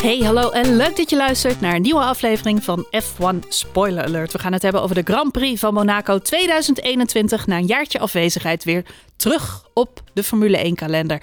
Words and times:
Hey, 0.00 0.18
hallo 0.18 0.50
en 0.50 0.76
leuk 0.76 0.96
dat 0.96 1.10
je 1.10 1.16
luistert 1.16 1.60
naar 1.60 1.74
een 1.74 1.82
nieuwe 1.82 2.00
aflevering 2.00 2.64
van 2.64 2.86
F1 2.86 3.48
Spoiler 3.48 4.04
Alert. 4.04 4.32
We 4.32 4.38
gaan 4.38 4.52
het 4.52 4.62
hebben 4.62 4.82
over 4.82 4.94
de 4.94 5.12
Grand 5.12 5.32
Prix 5.32 5.60
van 5.60 5.74
Monaco 5.74 6.18
2021. 6.18 7.46
Na 7.46 7.56
een 7.56 7.66
jaartje 7.66 7.98
afwezigheid 7.98 8.64
weer 8.64 8.84
terug 9.16 9.64
op 9.74 10.02
de 10.12 10.22
Formule 10.22 10.56
1 10.56 10.74
kalender. 10.74 11.22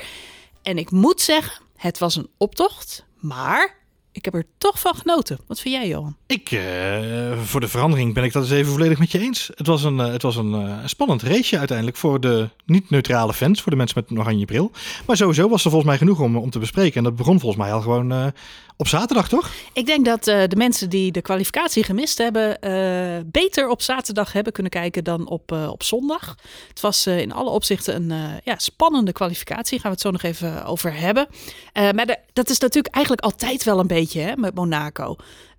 En 0.62 0.78
ik 0.78 0.92
moet 0.92 1.22
zeggen, 1.22 1.64
het 1.76 1.98
was 1.98 2.16
een 2.16 2.30
optocht, 2.38 3.06
maar 3.20 3.76
ik 4.18 4.26
heb 4.26 4.34
er 4.34 4.46
toch 4.58 4.80
van 4.80 4.96
genoten. 4.96 5.40
Wat 5.48 5.60
vind 5.60 5.76
jij, 5.76 5.88
Johan? 5.88 6.16
Ik, 6.28 6.52
uh, 6.52 6.62
voor 7.44 7.60
de 7.60 7.68
verandering 7.68 8.14
ben 8.14 8.24
ik 8.24 8.34
dat 8.34 8.44
eens 8.44 8.52
even 8.52 8.72
volledig 8.72 9.00
met 9.00 9.12
je 9.12 9.20
eens. 9.20 9.50
Het 9.56 9.68
was 9.68 9.84
een, 9.84 9.98
uh, 9.98 10.12
het 10.12 10.22
was 10.22 10.36
een 10.36 10.52
uh, 10.52 10.78
spannend 10.86 11.22
raceje 11.22 11.58
uiteindelijk 11.58 11.98
voor 11.98 12.20
de 12.20 12.50
niet-neutrale 12.66 13.34
fans, 13.34 13.62
voor 13.62 13.72
de 13.72 13.78
mensen 13.78 14.00
met 14.00 14.10
een 14.10 14.20
oranje 14.20 14.46
bril. 14.46 14.72
Maar 15.06 15.18
sowieso 15.18 15.50
was 15.50 15.64
er 15.64 15.70
volgens 15.70 15.90
mij 15.90 15.98
genoeg 15.98 16.20
om, 16.20 16.38
om 16.38 16.50
te 16.50 16.60
bespreken. 16.60 16.98
En 16.98 17.04
dat 17.04 17.16
begon 17.16 17.40
volgens 17.40 17.62
mij 17.62 17.74
al 17.74 17.82
gewoon 17.82 18.34
op 18.78 18.88
zaterdag, 18.88 19.30
toch? 19.30 19.52
Ik 19.74 19.86
denk 19.86 20.06
dat 20.06 20.28
uh, 20.28 20.44
de 20.48 20.56
mensen 20.56 20.90
die 20.90 21.12
de 21.12 21.22
kwalificatie 21.22 21.84
gemist 21.84 22.18
hebben, 22.18 22.58
uh, 22.62 23.22
beter 23.26 23.70
op 23.70 23.82
zaterdag 23.82 24.34
hebben 24.34 24.54
kunnen 24.54 24.72
kijken 24.72 25.04
dan 25.04 25.28
op, 25.28 25.52
uh, 25.52 25.70
op 25.70 25.84
zondag. 25.84 26.36
Het 26.68 26.80
was 26.80 27.08
in 27.08 27.32
alle 27.32 27.50
opzichten 27.50 27.96
een 28.12 28.40
ja, 28.44 28.58
spannende 28.58 29.12
kwalificatie. 29.12 29.80
Gaan 29.80 29.92
we 29.92 29.98
het 29.98 30.06
zo 30.06 30.12
nog 30.12 30.24
even 30.24 30.66
over 30.66 30.94
hebben. 30.94 31.28
maar 31.74 32.06
de, 32.06 32.18
dat 32.34 32.50
is 32.50 32.60
natuurlijk 32.60 32.96
eigenlijk 32.96 33.26
altijd 33.26 33.64
wel 33.64 33.80
een 33.80 33.88
beetje 33.88 34.22
hè, 34.22 34.36
met 34.36 34.56
Monaco. 34.56 35.16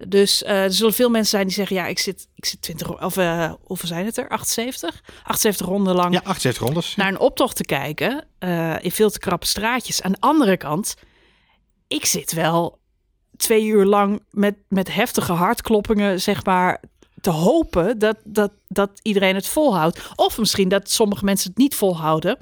Dus 0.09 0.45
er 0.45 0.73
zullen 0.73 0.95
veel 0.95 1.11
mensen 1.11 1.30
zijn 1.30 1.47
die 1.47 1.55
zeggen: 1.55 1.77
Ja, 1.77 1.87
ik 1.87 1.99
zit, 1.99 2.29
ik 2.35 2.45
zit 2.45 2.63
20 2.63 3.03
of 3.03 3.15
hoeveel 3.63 3.89
zijn 3.89 4.07
het 4.07 4.16
er? 4.16 4.29
78? 4.29 5.03
78 5.23 5.66
ronden 5.66 5.95
lang. 5.95 6.15
Ja, 6.15 6.21
78 6.25 6.63
rondes. 6.63 6.97
Naar 6.97 7.09
een 7.09 7.19
optocht 7.19 7.57
te 7.57 7.65
kijken 7.65 8.25
in 8.80 8.93
veel 8.93 9.11
te 9.11 9.19
krappe 9.19 9.47
straatjes. 9.47 10.03
Aan 10.03 10.13
de 10.13 10.21
andere 10.21 10.57
kant, 10.57 10.95
ik 11.88 12.07
zit 12.07 12.32
wel 12.32 12.79
twee 13.39 13.67
uur 13.67 13.85
lang 13.85 14.23
met, 14.31 14.55
met 14.69 14.95
heftige 14.95 15.33
hartkloppingen, 15.33 16.21
zeg 16.21 16.45
maar, 16.45 16.81
te 17.21 17.31
hopen 17.31 17.99
dat, 17.99 18.17
dat, 18.25 18.53
dat 18.69 18.91
iedereen 19.03 19.35
het 19.35 19.47
volhoudt. 19.47 20.11
Of 20.15 20.39
misschien 20.39 20.69
dat 20.69 20.91
sommige 20.91 21.25
mensen 21.25 21.49
het 21.49 21.59
niet 21.59 21.75
volhouden. 21.75 22.39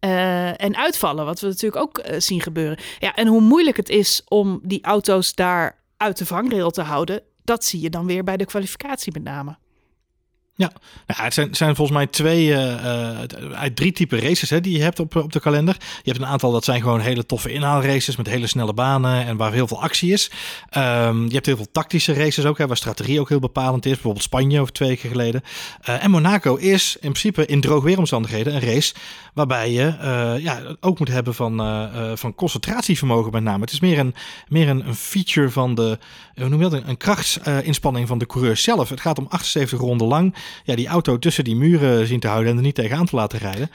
Uh, 0.00 0.62
en 0.62 0.76
uitvallen, 0.76 1.24
wat 1.24 1.40
we 1.40 1.46
natuurlijk 1.46 1.82
ook 1.82 1.98
uh, 1.98 2.14
zien 2.18 2.40
gebeuren. 2.40 2.78
Ja, 2.98 3.14
en 3.14 3.26
hoe 3.26 3.40
moeilijk 3.40 3.76
het 3.76 3.88
is 3.88 4.22
om 4.28 4.60
die 4.62 4.82
auto's 4.82 5.34
daar 5.34 5.82
uit 5.96 6.18
de 6.18 6.26
vangrail 6.26 6.70
te 6.70 6.82
houden, 6.82 7.22
dat 7.44 7.64
zie 7.64 7.80
je 7.80 7.90
dan 7.90 8.06
weer 8.06 8.24
bij 8.24 8.36
de 8.36 8.44
kwalificatie 8.44 9.12
met 9.12 9.22
name. 9.22 9.56
Ja, 10.58 10.72
nou, 11.06 11.22
het 11.22 11.34
zijn, 11.34 11.54
zijn 11.54 11.76
volgens 11.76 11.96
mij 11.96 12.06
twee, 12.06 12.46
uh, 12.46 13.18
drie 13.74 13.92
typen 13.92 14.20
races 14.20 14.50
hè, 14.50 14.60
die 14.60 14.76
je 14.76 14.82
hebt 14.82 15.00
op, 15.00 15.16
op 15.16 15.32
de 15.32 15.40
kalender. 15.40 15.76
Je 15.78 16.10
hebt 16.10 16.22
een 16.22 16.28
aantal 16.28 16.52
dat 16.52 16.64
zijn 16.64 16.80
gewoon 16.80 17.00
hele 17.00 17.26
toffe 17.26 17.52
inhaalraces 17.52 18.16
met 18.16 18.26
hele 18.26 18.46
snelle 18.46 18.74
banen 18.74 19.26
en 19.26 19.36
waar 19.36 19.52
heel 19.52 19.66
veel 19.66 19.82
actie 19.82 20.12
is. 20.12 20.30
Um, 20.76 21.26
je 21.26 21.34
hebt 21.34 21.46
heel 21.46 21.56
veel 21.56 21.70
tactische 21.72 22.12
races 22.12 22.44
ook, 22.44 22.58
hè, 22.58 22.66
waar 22.66 22.76
strategie 22.76 23.20
ook 23.20 23.28
heel 23.28 23.38
bepalend 23.38 23.86
is. 23.86 23.92
Bijvoorbeeld 23.92 24.24
Spanje 24.24 24.60
over 24.60 24.72
twee 24.72 24.96
keer 24.96 25.10
geleden. 25.10 25.42
En 25.82 26.10
Monaco 26.10 26.54
is 26.54 26.94
in 26.94 27.12
principe 27.12 27.46
in 27.46 27.60
droog 27.60 27.82
weeromstandigheden 27.82 28.54
een 28.54 28.60
race 28.60 28.94
waarbij 29.34 29.72
je 29.72 29.94
ja, 30.40 30.76
ook 30.80 30.98
moet 30.98 31.08
hebben 31.08 31.34
van, 31.34 31.60
van 32.14 32.34
concentratievermogen 32.34 33.32
met 33.32 33.42
name. 33.42 33.60
Het 33.60 33.72
is 33.72 33.80
meer 33.80 33.98
een, 33.98 34.14
meer 34.48 34.68
een, 34.68 34.86
een 34.86 34.94
feature 34.94 35.50
van 35.50 35.74
de, 35.74 35.98
hoe 36.34 36.48
noem 36.48 36.62
je 36.62 36.68
dat, 36.68 36.82
een 36.86 36.96
krachtsinspanning 36.96 38.08
van 38.08 38.18
de 38.18 38.26
coureur 38.26 38.56
zelf. 38.56 38.88
Het 38.88 39.00
gaat 39.00 39.18
om 39.18 39.26
78 39.28 39.78
ronden 39.78 40.06
lang 40.06 40.34
ja, 40.64 40.74
die 40.74 40.86
auto 40.86 41.18
tussen 41.18 41.44
die 41.44 41.56
muren 41.56 42.06
zien 42.06 42.20
te 42.20 42.28
houden 42.28 42.50
en 42.50 42.56
er 42.56 42.62
niet 42.62 42.74
tegenaan 42.74 43.06
te 43.06 43.16
laten 43.16 43.38
rijden. 43.38 43.70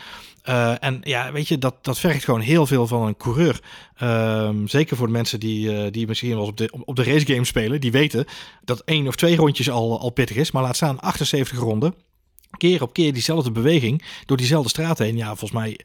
Uh, 0.49 0.83
en 0.83 0.99
ja, 1.03 1.31
weet 1.31 1.47
je, 1.47 1.57
dat, 1.57 1.75
dat 1.81 1.99
vergt 1.99 2.23
gewoon 2.23 2.39
heel 2.39 2.65
veel 2.65 2.87
van 2.87 3.07
een 3.07 3.17
coureur. 3.17 3.59
Uh, 4.03 4.49
zeker 4.65 4.97
voor 4.97 5.07
de 5.07 5.13
mensen 5.13 5.39
die, 5.39 5.71
uh, 5.71 5.91
die 5.91 6.07
misschien 6.07 6.35
wel 6.35 6.45
op 6.45 6.57
de, 6.57 6.69
op 6.85 6.95
de 6.95 7.03
race 7.03 7.25
game 7.25 7.45
spelen. 7.45 7.81
Die 7.81 7.91
weten 7.91 8.25
dat 8.63 8.81
één 8.85 9.07
of 9.07 9.15
twee 9.15 9.35
rondjes 9.35 9.69
al, 9.69 9.99
al 9.99 10.09
pittig 10.09 10.37
is. 10.37 10.51
Maar 10.51 10.63
laat 10.63 10.75
staan 10.75 10.99
78 10.99 11.59
ronden. 11.59 11.93
Keer 12.57 12.81
op 12.81 12.93
keer 12.93 13.13
diezelfde 13.13 13.51
beweging 13.51 14.03
door 14.25 14.37
diezelfde 14.37 14.69
straat 14.69 14.97
heen. 14.97 15.17
Ja, 15.17 15.27
volgens 15.27 15.51
mij 15.51 15.79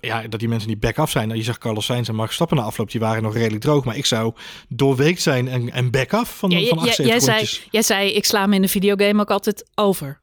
ja, 0.00 0.28
dat 0.28 0.40
die 0.40 0.48
mensen 0.48 0.68
niet 0.68 0.80
back-af 0.80 1.10
zijn. 1.10 1.36
Je 1.36 1.42
zag 1.42 1.58
Carlos 1.58 1.84
Sainz 1.84 2.08
en 2.08 2.14
Max 2.14 2.34
Stappen 2.34 2.56
na 2.56 2.62
afloop, 2.62 2.90
die 2.90 3.00
waren 3.00 3.22
nog 3.22 3.34
redelijk 3.34 3.62
droog. 3.62 3.84
Maar 3.84 3.96
ik 3.96 4.06
zou 4.06 4.34
doorweekt 4.68 5.22
zijn 5.22 5.48
en, 5.48 5.72
en 5.72 5.90
back-af 5.90 6.38
van, 6.38 6.50
ja, 6.50 6.68
van 6.68 6.78
78 6.78 7.06
jij, 7.06 7.20
zei, 7.20 7.68
jij 7.70 7.82
zei, 7.82 8.10
ik 8.10 8.24
sla 8.24 8.46
me 8.46 8.54
in 8.54 8.62
de 8.62 8.68
videogame 8.68 9.20
ook 9.20 9.30
altijd 9.30 9.64
over. 9.74 10.22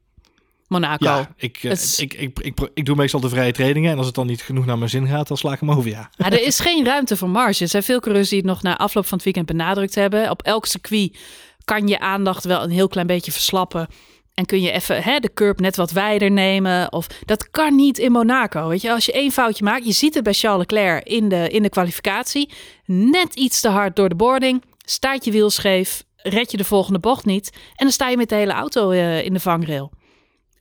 Monaco. 0.68 1.06
Ja, 1.06 1.34
ik, 1.36 1.58
eh, 1.64 1.72
ik, 1.72 1.98
ik, 1.98 2.14
ik, 2.14 2.40
ik, 2.40 2.70
ik, 2.74 2.86
doe 2.86 2.96
meestal 2.96 3.20
de 3.20 3.30
vrije 3.30 3.52
trainingen. 3.52 3.92
En 3.92 3.98
als 3.98 4.06
het 4.06 4.16
dan 4.16 4.28
niet 4.28 4.42
genoeg 4.42 4.66
naar 4.66 4.78
mijn 4.78 4.90
zin 4.90 5.08
gaat, 5.08 5.28
dan 5.28 5.38
sla 5.38 5.54
ik 5.54 5.60
hem 5.60 5.72
over, 5.72 5.90
ja. 5.90 6.10
Maar 6.18 6.32
er 6.32 6.44
is 6.44 6.60
geen 6.60 6.86
ruimte 6.86 7.18
voor 7.18 7.30
marge. 7.30 7.64
Er 7.64 7.70
zijn 7.70 7.84
veel 7.84 8.00
coureurs 8.00 8.30
die 8.30 8.38
het 8.38 8.48
nog 8.48 8.62
na 8.62 8.78
afloop 8.78 9.06
van 9.06 9.14
het 9.14 9.24
weekend 9.24 9.46
benadrukt 9.46 9.96
hebben. 9.96 10.30
Op 10.30 10.42
elk 10.42 10.66
circuit 10.66 11.18
kan 11.64 11.88
je 11.88 12.00
aandacht 12.00 12.44
wel 12.44 12.64
een 12.64 12.70
heel 12.70 12.88
klein 12.88 13.08
beetje 13.08 13.32
verslappen. 13.32 13.88
En 14.34 14.46
kun 14.46 14.62
je 14.62 14.72
even 14.72 15.04
hè, 15.04 15.20
de 15.20 15.34
curb 15.34 15.60
net 15.60 15.76
wat 15.76 15.92
wijder 15.92 16.32
nemen. 16.32 16.92
Of 16.92 17.08
dat 17.26 17.50
kan 17.50 17.76
niet 17.76 17.98
in 17.98 18.12
Monaco. 18.12 18.68
Weet 18.68 18.82
je, 18.82 18.92
als 18.92 19.06
je 19.06 19.12
één 19.12 19.32
foutje 19.32 19.64
maakt, 19.64 19.86
je 19.86 19.92
ziet 19.92 20.14
het 20.14 20.24
bij 20.24 20.34
Charles 20.34 20.60
Leclerc 20.60 21.08
in 21.08 21.30
de, 21.30 21.50
in 21.50 21.62
de 21.62 21.70
kwalificatie. 21.70 22.50
Net 22.86 23.36
iets 23.36 23.62
te 23.62 23.70
hard 23.70 23.96
door 23.96 24.10
de 24.10 24.16
boarding. 24.16 24.64
Staat 24.86 25.26
je 25.26 25.32
wiel 25.32 25.50
scheef. 25.50 26.04
Red 26.16 26.52
je 26.52 26.58
de 26.58 26.64
volgende 26.64 27.00
bocht 27.00 27.26
niet. 27.26 27.50
En 27.54 27.86
dan 27.86 27.92
sta 27.92 28.10
je 28.10 28.18
met 28.18 28.30
de 28.30 28.36
hele 28.36 28.52
auto 28.52 28.92
uh, 28.92 29.26
in 29.26 29.34
de 29.34 29.40
vangrail. 29.40 29.92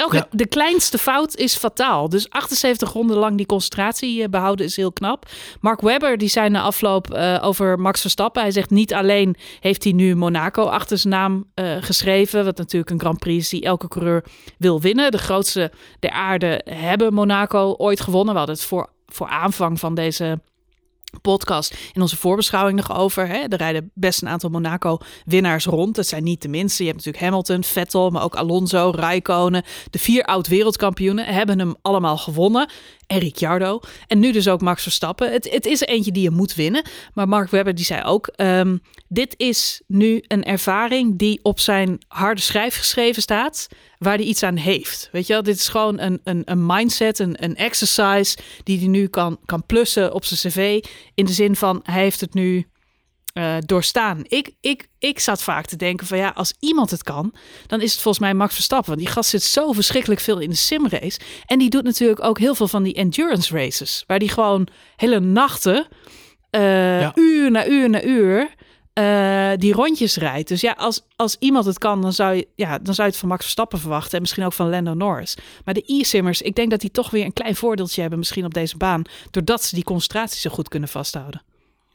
Ja. 0.08 0.26
de 0.30 0.46
kleinste 0.46 0.98
fout 0.98 1.36
is 1.36 1.56
fataal. 1.56 2.08
Dus 2.08 2.30
78 2.30 2.92
ronden 2.92 3.16
lang 3.16 3.36
die 3.36 3.46
concentratie 3.46 4.28
behouden 4.28 4.66
is 4.66 4.76
heel 4.76 4.92
knap. 4.92 5.26
Mark 5.60 5.80
Webber 5.80 6.18
die 6.18 6.28
zei 6.28 6.48
na 6.48 6.62
afloop 6.62 7.14
uh, 7.14 7.38
over 7.42 7.78
Max 7.78 8.00
Verstappen. 8.00 8.42
Hij 8.42 8.50
zegt 8.50 8.70
niet 8.70 8.94
alleen 8.94 9.36
heeft 9.60 9.84
hij 9.84 9.92
nu 9.92 10.16
Monaco 10.16 10.64
achter 10.64 10.98
zijn 10.98 11.12
naam 11.12 11.44
uh, 11.54 11.76
geschreven. 11.80 12.44
Wat 12.44 12.56
natuurlijk 12.56 12.90
een 12.90 13.00
Grand 13.00 13.18
Prix 13.18 13.44
is 13.44 13.48
die 13.48 13.62
elke 13.62 13.88
coureur 13.88 14.24
wil 14.58 14.80
winnen. 14.80 15.10
De 15.10 15.18
grootste 15.18 15.72
der 15.98 16.10
aarde 16.10 16.60
hebben 16.64 17.14
Monaco 17.14 17.74
ooit 17.78 18.00
gewonnen. 18.00 18.32
We 18.32 18.38
hadden 18.38 18.56
het 18.56 18.64
voor, 18.64 18.90
voor 19.06 19.28
aanvang 19.28 19.80
van 19.80 19.94
deze 19.94 20.40
podcast 21.22 21.74
in 21.92 22.00
onze 22.00 22.16
voorbeschouwing 22.16 22.76
nog 22.76 22.98
over. 22.98 23.28
Hè? 23.28 23.38
Er 23.38 23.56
rijden 23.56 23.90
best 23.94 24.22
een 24.22 24.28
aantal 24.28 24.50
Monaco-winnaars 24.50 25.64
rond. 25.64 25.94
Dat 25.94 26.06
zijn 26.06 26.24
niet 26.24 26.42
de 26.42 26.48
minste. 26.48 26.82
Je 26.82 26.90
hebt 26.90 27.04
natuurlijk 27.04 27.32
Hamilton, 27.32 27.64
Vettel, 27.64 28.10
maar 28.10 28.22
ook 28.22 28.36
Alonso, 28.36 28.92
Raikkonen. 28.94 29.64
De 29.90 29.98
vier 29.98 30.24
oud-wereldkampioenen 30.24 31.24
hebben 31.26 31.58
hem 31.58 31.74
allemaal 31.82 32.18
gewonnen 32.18 32.68
en 33.10 33.18
Ricciardo. 33.18 33.80
En 34.06 34.18
nu 34.18 34.32
dus 34.32 34.48
ook 34.48 34.60
Max 34.60 34.82
Verstappen. 34.82 35.32
Het, 35.32 35.50
het 35.50 35.66
is 35.66 35.82
er 35.82 35.88
eentje 35.88 36.12
die 36.12 36.22
je 36.22 36.30
moet 36.30 36.54
winnen. 36.54 36.84
Maar 37.14 37.28
Mark 37.28 37.50
Webber 37.50 37.74
die 37.74 37.84
zei 37.84 38.02
ook... 38.02 38.32
Um, 38.36 38.82
dit 39.08 39.34
is 39.36 39.82
nu 39.86 40.24
een 40.26 40.44
ervaring 40.44 41.18
die 41.18 41.40
op 41.42 41.60
zijn 41.60 41.98
harde 42.08 42.40
schrijf 42.40 42.76
geschreven 42.76 43.22
staat... 43.22 43.66
waar 43.98 44.16
hij 44.16 44.24
iets 44.24 44.42
aan 44.42 44.56
heeft. 44.56 45.08
Weet 45.12 45.26
je 45.26 45.32
wel? 45.32 45.42
Dit 45.42 45.56
is 45.56 45.68
gewoon 45.68 46.00
een, 46.00 46.20
een, 46.24 46.42
een 46.44 46.66
mindset, 46.66 47.18
een, 47.18 47.44
een 47.44 47.56
exercise... 47.56 48.36
die 48.62 48.78
hij 48.78 48.88
nu 48.88 49.06
kan, 49.06 49.38
kan 49.44 49.66
plussen 49.66 50.14
op 50.14 50.24
zijn 50.24 50.52
cv. 50.52 50.84
In 51.14 51.24
de 51.24 51.32
zin 51.32 51.56
van, 51.56 51.80
hij 51.82 52.02
heeft 52.02 52.20
het 52.20 52.34
nu 52.34 52.66
uh, 53.34 53.56
doorstaan. 53.66 54.20
Ik, 54.22 54.50
ik, 54.60 54.88
ik 54.98 55.18
zat 55.18 55.42
vaak 55.42 55.66
te 55.66 55.76
denken 55.76 56.06
van 56.06 56.18
ja, 56.18 56.32
als 56.34 56.54
iemand 56.58 56.90
het 56.90 57.02
kan, 57.02 57.34
dan 57.66 57.80
is 57.80 57.92
het 57.92 58.00
volgens 58.00 58.24
mij 58.24 58.34
Max 58.34 58.54
Verstappen. 58.54 58.88
Want 58.88 59.04
die 59.04 59.14
gast 59.14 59.30
zit 59.30 59.42
zo 59.42 59.72
verschrikkelijk 59.72 60.20
veel 60.20 60.38
in 60.38 60.50
de 60.50 60.56
simrace. 60.56 61.20
En 61.46 61.58
die 61.58 61.70
doet 61.70 61.84
natuurlijk 61.84 62.24
ook 62.24 62.38
heel 62.38 62.54
veel 62.54 62.68
van 62.68 62.82
die 62.82 62.94
endurance 62.94 63.54
races. 63.54 64.04
Waar 64.06 64.18
die 64.18 64.28
gewoon 64.28 64.66
hele 64.96 65.20
nachten, 65.20 65.86
uh, 66.50 67.00
ja. 67.00 67.12
uur 67.14 67.50
na 67.50 67.66
uur 67.66 67.90
na 67.90 68.02
uur, 68.02 68.54
uh, 68.94 69.50
die 69.56 69.72
rondjes 69.72 70.16
rijdt. 70.16 70.48
Dus 70.48 70.60
ja, 70.60 70.72
als, 70.72 71.06
als 71.16 71.36
iemand 71.38 71.64
het 71.64 71.78
kan, 71.78 72.02
dan 72.02 72.12
zou, 72.12 72.34
je, 72.34 72.48
ja, 72.54 72.78
dan 72.78 72.94
zou 72.94 73.06
je 73.06 73.12
het 73.12 73.20
van 73.20 73.28
Max 73.28 73.42
Verstappen 73.42 73.78
verwachten. 73.78 74.12
En 74.12 74.20
misschien 74.20 74.44
ook 74.44 74.52
van 74.52 74.70
Lando 74.70 74.94
Norris. 74.94 75.36
Maar 75.64 75.74
de 75.74 75.84
e-simmers, 75.86 76.42
ik 76.42 76.54
denk 76.54 76.70
dat 76.70 76.80
die 76.80 76.90
toch 76.90 77.10
weer 77.10 77.24
een 77.24 77.32
klein 77.32 77.56
voordeeltje 77.56 78.00
hebben 78.00 78.18
misschien 78.18 78.44
op 78.44 78.54
deze 78.54 78.76
baan. 78.76 79.02
Doordat 79.30 79.62
ze 79.62 79.74
die 79.74 79.84
concentratie 79.84 80.40
zo 80.40 80.50
goed 80.50 80.68
kunnen 80.68 80.88
vasthouden. 80.88 81.42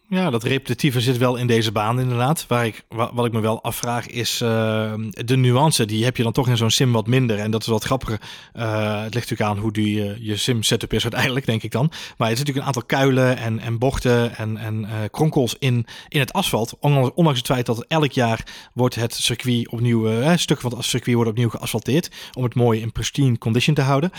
Ja, 0.10 0.30
dat 0.30 0.44
repetitieve 0.44 1.02
zit 1.02 1.18
wel 1.18 1.36
in 1.36 1.48
deze 1.48 1.72
baan 1.72 2.00
inderdaad. 2.00 2.46
Waar 2.48 2.66
ik, 2.66 2.86
wat 2.90 3.26
ik 3.26 3.32
me 3.32 3.40
wel 3.40 3.64
afvraag 3.64 4.08
is 4.08 4.42
uh, 4.42 4.94
de 5.10 5.38
nuance. 5.38 5.86
Die 5.86 6.04
heb 6.04 6.18
je 6.18 6.24
dan 6.24 6.32
toch 6.32 6.48
in 6.48 6.58
zo'n 6.58 6.70
sim 6.70 6.92
wat 6.92 7.08
minder. 7.08 7.40
En 7.40 7.52
dat 7.52 7.62
is 7.62 7.68
wat 7.68 7.84
grappiger. 7.84 8.22
Uh, 8.54 9.04
het 9.04 9.14
ligt 9.14 9.30
natuurlijk 9.30 9.50
aan 9.50 9.58
hoe 9.58 9.72
die, 9.72 9.98
uh, 9.98 10.28
je 10.28 10.38
sim 10.38 10.64
setup 10.64 10.94
is 10.94 11.04
uiteindelijk, 11.04 11.46
denk 11.46 11.64
ik 11.64 11.72
dan. 11.72 11.92
Maar 12.18 12.30
er 12.30 12.38
zit 12.38 12.48
natuurlijk 12.48 12.58
een 12.58 12.64
aantal 12.66 13.00
kuilen 13.00 13.38
en, 13.38 13.60
en 13.60 13.78
bochten 13.78 14.36
en, 14.38 14.58
en 14.58 14.88
kronkels 15.12 15.56
in, 15.60 15.86
in 16.08 16.20
het 16.20 16.34
asfalt. 16.34 16.78
Ondanks 16.80 17.38
het 17.38 17.48
feit 17.48 17.66
dat 17.66 17.86
elk 17.88 18.12
jaar 18.12 18.70
wordt 18.74 18.96
het 18.96 19.14
circuit 19.14 19.70
opnieuw, 19.70 20.10
eh, 20.10 20.38
stukken 20.38 20.70
van 20.70 20.78
het 20.78 20.88
circuit 20.88 21.16
worden 21.16 21.34
opnieuw 21.34 21.50
geasfalteerd. 21.50 22.12
Om 22.34 22.44
het 22.44 22.56
mooi 22.56 22.82
in 22.82 22.92
pristine 22.92 23.38
condition 23.38 23.76
te 23.76 23.82
houden. 23.82 24.10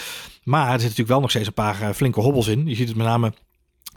Maar 0.43 0.63
er 0.63 0.71
zitten 0.71 0.83
natuurlijk 0.83 1.09
wel 1.09 1.21
nog 1.21 1.31
steeds 1.31 1.47
een 1.47 1.53
paar 1.53 1.95
flinke 1.95 2.21
hobbels 2.21 2.47
in. 2.47 2.67
Je 2.67 2.75
ziet 2.75 2.89
het 2.89 2.97
met 2.97 3.07
name 3.07 3.33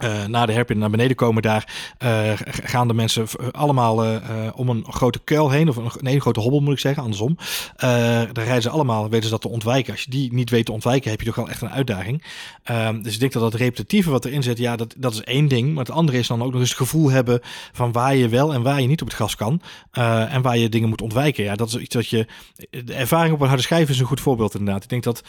uh, 0.04 0.24
na 0.26 0.46
de 0.46 0.52
herpin 0.52 0.78
naar 0.78 0.90
beneden 0.90 1.16
komen, 1.16 1.42
daar 1.42 1.94
uh, 2.02 2.32
gaan 2.44 2.88
de 2.88 2.94
mensen 2.94 3.26
allemaal 3.52 4.06
uh, 4.06 4.20
om 4.54 4.68
een 4.68 4.84
grote 4.88 5.20
kuil 5.24 5.50
heen. 5.50 5.68
Of 5.68 5.76
een, 5.76 5.90
nee, 6.00 6.14
een 6.14 6.20
grote 6.20 6.40
hobbel 6.40 6.60
moet 6.60 6.72
ik 6.72 6.78
zeggen, 6.78 7.02
andersom. 7.02 7.36
daar 7.76 8.32
rijden 8.32 8.62
ze 8.62 8.70
allemaal, 8.70 9.08
weten 9.08 9.24
ze 9.24 9.30
dat 9.30 9.40
te 9.40 9.48
ontwijken. 9.48 9.92
Als 9.92 10.02
je 10.02 10.10
die 10.10 10.32
niet 10.32 10.50
weet 10.50 10.66
te 10.66 10.72
ontwijken, 10.72 11.10
heb 11.10 11.20
je 11.20 11.26
toch 11.26 11.34
wel 11.34 11.48
echt 11.48 11.62
een 11.62 11.70
uitdaging. 11.70 12.24
Ehm, 12.62 13.02
dus 13.02 13.14
ik 13.14 13.20
denk 13.20 13.32
dat 13.32 13.42
dat 13.42 13.54
repetitieve 13.54 14.10
wat 14.10 14.24
erin 14.24 14.42
zit, 14.42 14.58
ja, 14.58 14.76
dat, 14.76 14.94
dat 14.98 15.12
is 15.12 15.22
één 15.22 15.48
ding. 15.48 15.74
Maar 15.74 15.84
het 15.84 15.94
andere 15.94 16.18
is 16.18 16.26
dan 16.26 16.42
ook 16.42 16.52
nog 16.52 16.60
eens 16.60 16.68
het 16.68 16.78
gevoel 16.78 17.10
hebben 17.10 17.40
van 17.72 17.92
waar 17.92 18.16
je 18.16 18.28
wel 18.28 18.54
en 18.54 18.62
waar 18.62 18.80
je 18.80 18.86
niet 18.86 19.00
op 19.02 19.08
het 19.08 19.16
gas 19.16 19.36
kan. 19.36 19.60
en 19.90 20.42
waar 20.42 20.58
je 20.58 20.68
dingen 20.68 20.88
moet 20.88 21.02
ontwijken. 21.02 21.44
Ja, 21.44 21.54
dat 21.54 21.68
is 21.68 21.76
iets 21.76 21.94
wat 21.94 22.08
je... 22.08 22.26
De 22.70 22.94
ervaring 22.94 23.34
op 23.34 23.40
een 23.40 23.46
harde 23.46 23.62
schijf 23.62 23.88
is 23.88 23.98
een 23.98 24.06
goed 24.06 24.20
voorbeeld 24.20 24.54
inderdaad. 24.54 24.82
Ik 24.82 24.88
denk 24.88 25.02
dat, 25.02 25.22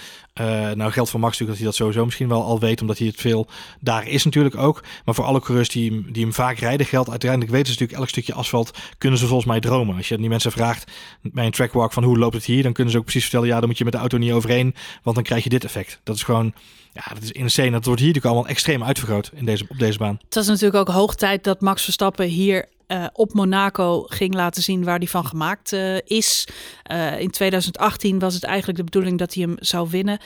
nou 0.75 0.91
geldt 0.91 1.09
voor 1.09 1.19
Max 1.19 1.39
natuurlijk 1.39 1.49
dat 1.49 1.57
hij 1.57 1.65
dat 1.65 1.75
sowieso 1.75 2.05
misschien 2.05 2.27
wel 2.27 2.43
al 2.43 2.59
weet, 2.59 2.81
omdat 2.81 2.97
hij 2.97 3.07
het 3.07 3.21
veel 3.21 3.47
daar 3.79 4.07
is 4.07 4.23
natuurlijk 4.23 4.55
ook. 4.61 4.83
Maar 5.05 5.15
voor 5.15 5.25
alle 5.25 5.41
coureurs 5.41 5.69
die, 5.69 6.11
die 6.11 6.23
hem 6.23 6.33
vaak 6.33 6.57
rijden 6.57 6.85
geldt, 6.85 7.09
uiteindelijk 7.09 7.51
weten 7.51 7.65
ze 7.65 7.71
natuurlijk 7.71 7.99
elk 7.99 8.09
stukje 8.09 8.33
asfalt 8.33 8.71
kunnen 8.97 9.19
ze 9.19 9.25
volgens 9.25 9.47
mij 9.47 9.59
dromen. 9.59 9.95
Als 9.95 10.07
je 10.07 10.17
die 10.17 10.29
mensen 10.29 10.51
vraagt 10.51 10.91
bij 11.21 11.45
een 11.45 11.51
trackwalk 11.51 11.93
van 11.93 12.03
hoe 12.03 12.17
loopt 12.17 12.33
het 12.33 12.45
hier, 12.45 12.63
dan 12.63 12.73
kunnen 12.73 12.93
ze 12.93 12.99
ook 12.99 13.05
precies 13.05 13.23
vertellen, 13.23 13.47
ja, 13.47 13.59
dan 13.59 13.67
moet 13.67 13.77
je 13.77 13.83
met 13.83 13.93
de 13.93 13.99
auto 13.99 14.17
niet 14.17 14.31
overheen, 14.31 14.75
want 15.03 15.15
dan 15.15 15.25
krijg 15.25 15.43
je 15.43 15.49
dit 15.49 15.63
effect. 15.63 15.99
Dat 16.03 16.15
is 16.15 16.23
gewoon, 16.23 16.53
ja, 16.93 17.03
dat 17.13 17.23
is 17.23 17.31
insane. 17.31 17.71
Dat 17.71 17.85
wordt 17.85 18.01
hier 18.01 18.09
natuurlijk 18.09 18.35
allemaal 18.35 18.51
extreem 18.51 18.83
uitvergroot 18.83 19.31
in 19.33 19.45
deze, 19.45 19.65
op 19.67 19.79
deze 19.79 19.97
baan. 19.97 20.19
Het 20.25 20.35
was 20.35 20.47
natuurlijk 20.47 20.75
ook 20.75 20.95
hoog 20.95 21.15
tijd 21.15 21.43
dat 21.43 21.61
Max 21.61 21.83
Verstappen 21.83 22.25
hier 22.25 22.65
uh, 22.87 23.05
op 23.13 23.33
Monaco 23.33 24.01
ging 24.01 24.33
laten 24.33 24.63
zien 24.63 24.83
waar 24.83 24.99
die 24.99 25.09
van 25.09 25.25
gemaakt 25.25 25.71
uh, 25.71 25.97
is. 26.05 26.47
Uh, 26.91 27.19
in 27.19 27.31
2018 27.31 28.19
was 28.19 28.33
het 28.33 28.43
eigenlijk 28.43 28.77
de 28.77 28.83
bedoeling 28.83 29.17
dat 29.17 29.33
hij 29.33 29.43
hem 29.43 29.55
zou 29.59 29.89
winnen. 29.89 30.19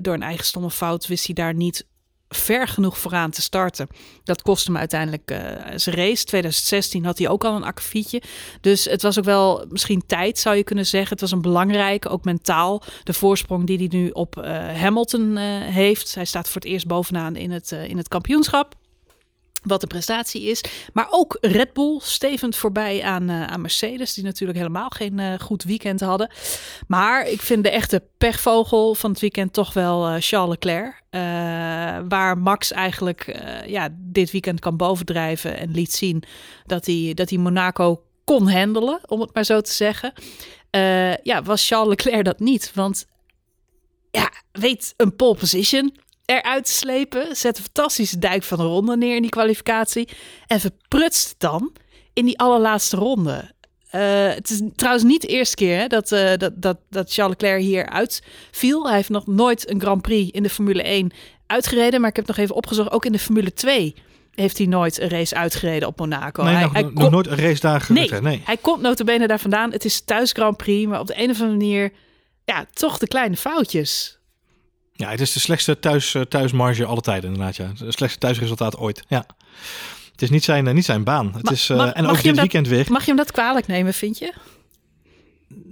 door 0.00 0.14
een 0.14 0.22
eigen 0.22 0.44
stomme 0.44 0.70
fout 0.70 1.06
wist 1.06 1.26
hij 1.26 1.34
daar 1.34 1.54
niet 1.54 1.86
ver 2.36 2.68
genoeg 2.68 2.98
vooraan 2.98 3.30
te 3.30 3.42
starten. 3.42 3.88
Dat 4.24 4.42
kostte 4.42 4.70
hem 4.70 4.80
uiteindelijk 4.80 5.30
uh, 5.30 5.38
zijn 5.76 5.96
race. 5.96 6.24
2016 6.24 7.04
had 7.04 7.18
hij 7.18 7.28
ook 7.28 7.44
al 7.44 7.56
een 7.56 7.64
akkefietje. 7.64 8.22
Dus 8.60 8.84
het 8.84 9.02
was 9.02 9.18
ook 9.18 9.24
wel 9.24 9.64
misschien 9.68 10.02
tijd, 10.06 10.38
zou 10.38 10.56
je 10.56 10.64
kunnen 10.64 10.86
zeggen. 10.86 11.10
Het 11.10 11.20
was 11.20 11.30
een 11.30 11.42
belangrijke, 11.42 12.08
ook 12.08 12.24
mentaal, 12.24 12.82
de 13.04 13.12
voorsprong 13.12 13.66
die 13.66 13.78
hij 13.78 13.88
nu 13.90 14.10
op 14.10 14.36
uh, 14.36 14.44
Hamilton 14.80 15.36
uh, 15.36 15.42
heeft. 15.60 16.14
Hij 16.14 16.24
staat 16.24 16.48
voor 16.48 16.60
het 16.60 16.70
eerst 16.70 16.86
bovenaan 16.86 17.36
in 17.36 17.50
het, 17.50 17.72
in 17.72 17.96
het 17.96 18.08
kampioenschap 18.08 18.74
wat 19.64 19.80
de 19.80 19.86
prestatie 19.86 20.42
is. 20.42 20.64
Maar 20.92 21.06
ook 21.10 21.38
Red 21.40 21.72
Bull 21.72 21.98
stevend 22.02 22.56
voorbij 22.56 23.02
aan, 23.02 23.30
uh, 23.30 23.46
aan 23.46 23.60
Mercedes, 23.60 24.14
die 24.14 24.24
natuurlijk 24.24 24.58
helemaal 24.58 24.88
geen 24.88 25.18
uh, 25.18 25.34
goed 25.38 25.62
weekend 25.62 26.00
hadden. 26.00 26.30
Maar 26.86 27.28
ik 27.28 27.42
vind 27.42 27.64
de 27.64 27.70
echte 27.70 28.02
pechvogel 28.18 28.94
van 28.94 29.10
het 29.10 29.20
weekend 29.20 29.52
toch 29.52 29.72
wel 29.72 30.08
uh, 30.08 30.16
Charles 30.18 30.50
Leclerc. 30.50 31.02
waar 32.08 32.38
Max 32.38 32.72
eigenlijk 32.72 33.42
ja, 33.66 33.88
dit 33.98 34.30
weekend 34.30 34.60
kan 34.60 34.76
bovendrijven 34.76 35.58
en 35.58 35.70
liet 35.70 35.92
zien 35.92 36.22
dat 36.66 36.86
hij, 36.86 37.12
dat 37.14 37.30
hij 37.30 37.38
Monaco 37.38 38.02
kon 38.24 38.50
handelen, 38.50 39.00
om 39.06 39.20
het 39.20 39.34
maar 39.34 39.44
zo 39.44 39.60
te 39.60 39.72
zeggen. 39.72 40.12
ja, 41.22 41.42
was 41.42 41.66
Charles 41.66 41.88
Leclerc 41.88 42.24
dat 42.24 42.38
niet. 42.38 42.70
Want 42.74 43.06
ja, 44.10 44.30
weet 44.52 44.94
een 44.96 45.16
pole 45.16 45.34
position 45.34 45.94
eruit 46.24 46.68
slepen. 46.68 47.36
Zet 47.36 47.56
een 47.56 47.62
fantastische 47.62 48.18
dijk 48.18 48.42
van 48.42 48.58
de 48.58 48.64
ronde 48.64 48.96
neer 48.96 49.16
in 49.16 49.22
die 49.22 49.30
kwalificatie. 49.30 50.08
En 50.46 50.60
verprutst 50.60 51.34
dan 51.38 51.72
in 52.12 52.24
die 52.24 52.38
allerlaatste 52.38 52.96
ronde. 52.96 53.52
Uh, 53.94 54.00
het 54.34 54.50
is 54.50 54.60
trouwens 54.76 55.04
niet 55.04 55.20
de 55.20 55.26
eerste 55.26 55.56
keer 55.56 55.78
hè, 55.78 55.86
dat, 55.86 56.12
uh, 56.12 56.36
dat, 56.36 56.52
dat, 56.62 56.78
dat 56.90 57.12
Charles 57.12 57.36
Leclerc 57.38 57.60
hier 57.60 57.88
uitviel. 57.88 58.86
Hij 58.86 58.96
heeft 58.96 59.08
nog 59.08 59.26
nooit 59.26 59.70
een 59.70 59.80
Grand 59.80 60.02
Prix 60.02 60.30
in 60.30 60.42
de 60.42 60.50
Formule 60.50 60.82
1 60.82 61.12
uitgereden. 61.46 62.00
Maar 62.00 62.10
ik 62.10 62.16
heb 62.16 62.26
nog 62.26 62.36
even 62.36 62.54
opgezocht, 62.54 62.90
ook 62.90 63.04
in 63.04 63.12
de 63.12 63.18
Formule 63.18 63.52
2 63.52 63.94
heeft 64.34 64.58
hij 64.58 64.66
nooit 64.66 65.00
een 65.00 65.08
race 65.08 65.34
uitgereden 65.34 65.88
op 65.88 65.98
Monaco. 65.98 66.42
Nee, 66.42 66.54
hij, 66.54 66.62
nog, 66.62 66.72
hij 66.72 66.82
nog 66.82 67.10
nooit 67.10 67.26
een 67.26 67.36
race 67.36 67.60
daar 67.60 67.86
nee, 67.88 68.10
nee, 68.10 68.42
hij 68.44 68.56
komt 68.56 68.80
notabene 68.80 69.26
daar 69.26 69.40
vandaan. 69.40 69.72
Het 69.72 69.84
is 69.84 70.00
thuis 70.00 70.32
Grand 70.32 70.56
Prix, 70.56 70.86
maar 70.88 71.00
op 71.00 71.06
de 71.06 71.22
een 71.22 71.30
of 71.30 71.40
andere 71.40 71.58
manier... 71.58 71.92
ja, 72.44 72.66
toch 72.72 72.98
de 72.98 73.06
kleine 73.06 73.36
foutjes. 73.36 74.18
Ja, 74.96 75.10
het 75.10 75.20
is 75.20 75.32
de 75.32 75.40
slechtste 75.40 75.78
thuis, 75.78 76.14
eh, 76.14 76.22
thuismarge 76.22 76.84
alle 76.84 77.00
tijden 77.00 77.30
inderdaad. 77.30 77.56
Ja. 77.56 77.72
Het 77.84 77.94
slechtste 77.94 78.18
thuisresultaat 78.18 78.76
ooit. 78.76 79.04
Ja. 79.08 79.26
Het 80.12 80.22
is 80.22 80.30
niet 80.30 80.44
zijn, 80.44 80.66
eh, 80.66 80.74
niet 80.74 80.84
zijn 80.84 81.04
baan. 81.04 81.32
Het 81.36 81.50
is, 81.50 81.68
uh, 81.68 81.90
en 81.94 82.06
ook 82.06 82.22
dit 82.22 82.36
weekend 82.36 82.68
weer. 82.68 82.86
Mag 82.88 83.00
je 83.00 83.06
hem 83.06 83.16
dat 83.16 83.32
kwalijk 83.32 83.66
nemen, 83.66 83.94
vind 83.94 84.18
je? 84.18 84.32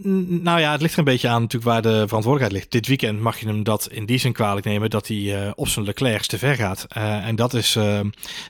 Nou 0.05 0.61
ja, 0.61 0.73
het 0.73 0.81
ligt 0.81 0.93
er 0.93 0.99
een 0.99 1.05
beetje 1.05 1.29
aan 1.29 1.41
natuurlijk 1.41 1.73
waar 1.73 1.83
de 1.83 2.05
verantwoordelijkheid 2.07 2.53
ligt. 2.53 2.71
Dit 2.71 2.87
weekend 2.87 3.21
mag 3.21 3.39
je 3.39 3.47
hem 3.47 3.63
dat 3.63 3.89
in 3.91 4.07
die 4.07 4.19
zin 4.19 4.33
kwalijk 4.33 4.67
nemen 4.67 4.91
dat 4.91 5.07
hij 5.07 5.17
uh, 5.17 5.51
op 5.55 5.69
zijn 5.69 5.85
Leclerc 5.85 6.23
te 6.23 6.39
ver 6.39 6.55
gaat. 6.55 6.87
Uh, 6.97 7.27
en 7.27 7.37
dat 7.37 7.55
is 7.55 7.77
uh, 7.77 8.01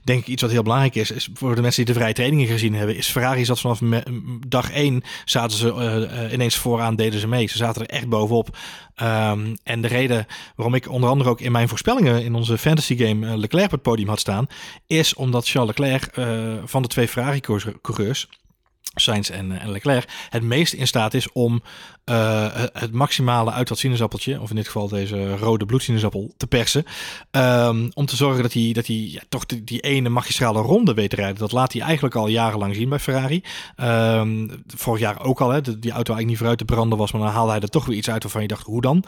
denk 0.05 0.21
ik 0.21 0.27
iets 0.27 0.43
wat 0.43 0.51
heel 0.51 0.63
belangrijk 0.63 0.95
is. 0.95 1.29
Voor 1.35 1.55
de 1.55 1.61
mensen 1.61 1.85
die 1.85 1.95
de 1.95 2.01
vrije 2.01 2.15
trainingen 2.15 2.47
gezien 2.47 2.75
hebben, 2.75 2.97
is 2.97 3.09
Ferrari 3.09 3.45
zat 3.45 3.61
vanaf 3.61 3.81
dag 4.47 4.71
één 4.71 5.03
zaten 5.25 5.57
ze 5.57 6.29
ineens 6.33 6.57
vooraan, 6.57 6.97
deden 6.97 7.21
ze 7.21 7.29
mee. 7.29 7.47
Ze 7.47 7.57
zaten 7.57 7.83
er 7.83 7.95
echt 7.95 8.09
bovenop. 8.09 8.57
Um, 9.03 9.57
en 9.63 9.81
de 9.81 9.89
reden 9.89 10.27
waarom 10.57 10.75
ik 10.75 10.91
onder 10.91 11.11
andere 11.11 11.31
ook 11.31 11.41
in 11.41 11.53
mijn 11.53 11.69
voorspellingen 11.69 12.25
in 12.25 12.35
onze 12.35 12.59
fantasy 12.59 12.97
game 12.97 13.37
Leclerc 13.39 13.65
op 13.65 13.71
het 13.71 13.83
podium 13.83 14.09
had 14.09 14.21
staan, 14.21 14.47
is 14.87 15.15
omdat 15.15 15.49
Charles 15.49 15.77
Leclerc 15.77 16.11
van 16.65 16.83
de 16.83 16.89
twee 16.89 17.09
Ferrari-coureurs 17.09 18.29
Sainz 18.95 19.31
en, 19.31 19.61
en 19.61 19.71
Leclerc 19.71 20.09
het 20.29 20.43
meest 20.43 20.73
in 20.73 20.87
staat 20.87 21.15
is 21.15 21.33
om 21.33 21.63
uh, 22.05 22.47
het 22.73 22.93
maximale 22.93 23.51
uit 23.51 23.69
dat 23.69 23.79
sinaasappeltje, 23.79 24.41
of 24.41 24.51
in 24.51 24.57
dit 24.57 24.67
geval 24.67 24.89
deze 24.89 25.37
rode 25.37 25.67
bloedsinaasappel, 25.67 26.35
te 26.37 26.47
persen. 26.47 26.85
Um, 27.31 27.91
om 27.95 28.07
te 28.07 28.17
zorgen 28.17 28.43
dat 28.43 28.53
hij, 28.53 28.73
dat 28.73 28.87
hij 28.87 28.97
ja, 28.97 29.21
toch 29.29 29.47
die, 29.47 29.81
ene 29.81 30.09
magistrale 30.09 30.61
ronde 30.61 30.95
weet 30.95 31.11
te 31.11 31.17
rijden. 31.17 31.39
Dat 31.39 31.53
laat 31.53 31.73
hij 31.73 31.83
eigenlijk 31.83 32.15
al 32.15 32.27
jarenlang 32.27 32.75
zien 32.75 32.89
bij 32.89 32.99
Ferrari. 32.99 33.43
Um, 33.77 34.63
vorig 34.67 35.01
jaar 35.01 35.25
ook 35.25 35.41
al, 35.41 35.51
hè, 35.51 35.61
die 35.61 35.73
auto 35.73 35.91
eigenlijk 35.91 36.27
niet 36.27 36.37
vooruit 36.37 36.59
te 36.59 36.65
branden 36.65 36.99
was, 36.99 37.13
maar 37.13 37.23
dan 37.23 37.31
haalde 37.31 37.51
hij 37.51 37.61
er 37.61 37.69
toch 37.69 37.87
weer 37.87 37.97
iets 37.97 38.11
uit 38.11 38.23
waarvan 38.23 38.43
je 38.43 38.49
dacht, 38.49 38.67
hoe 38.67 38.81
dan? 38.81 39.05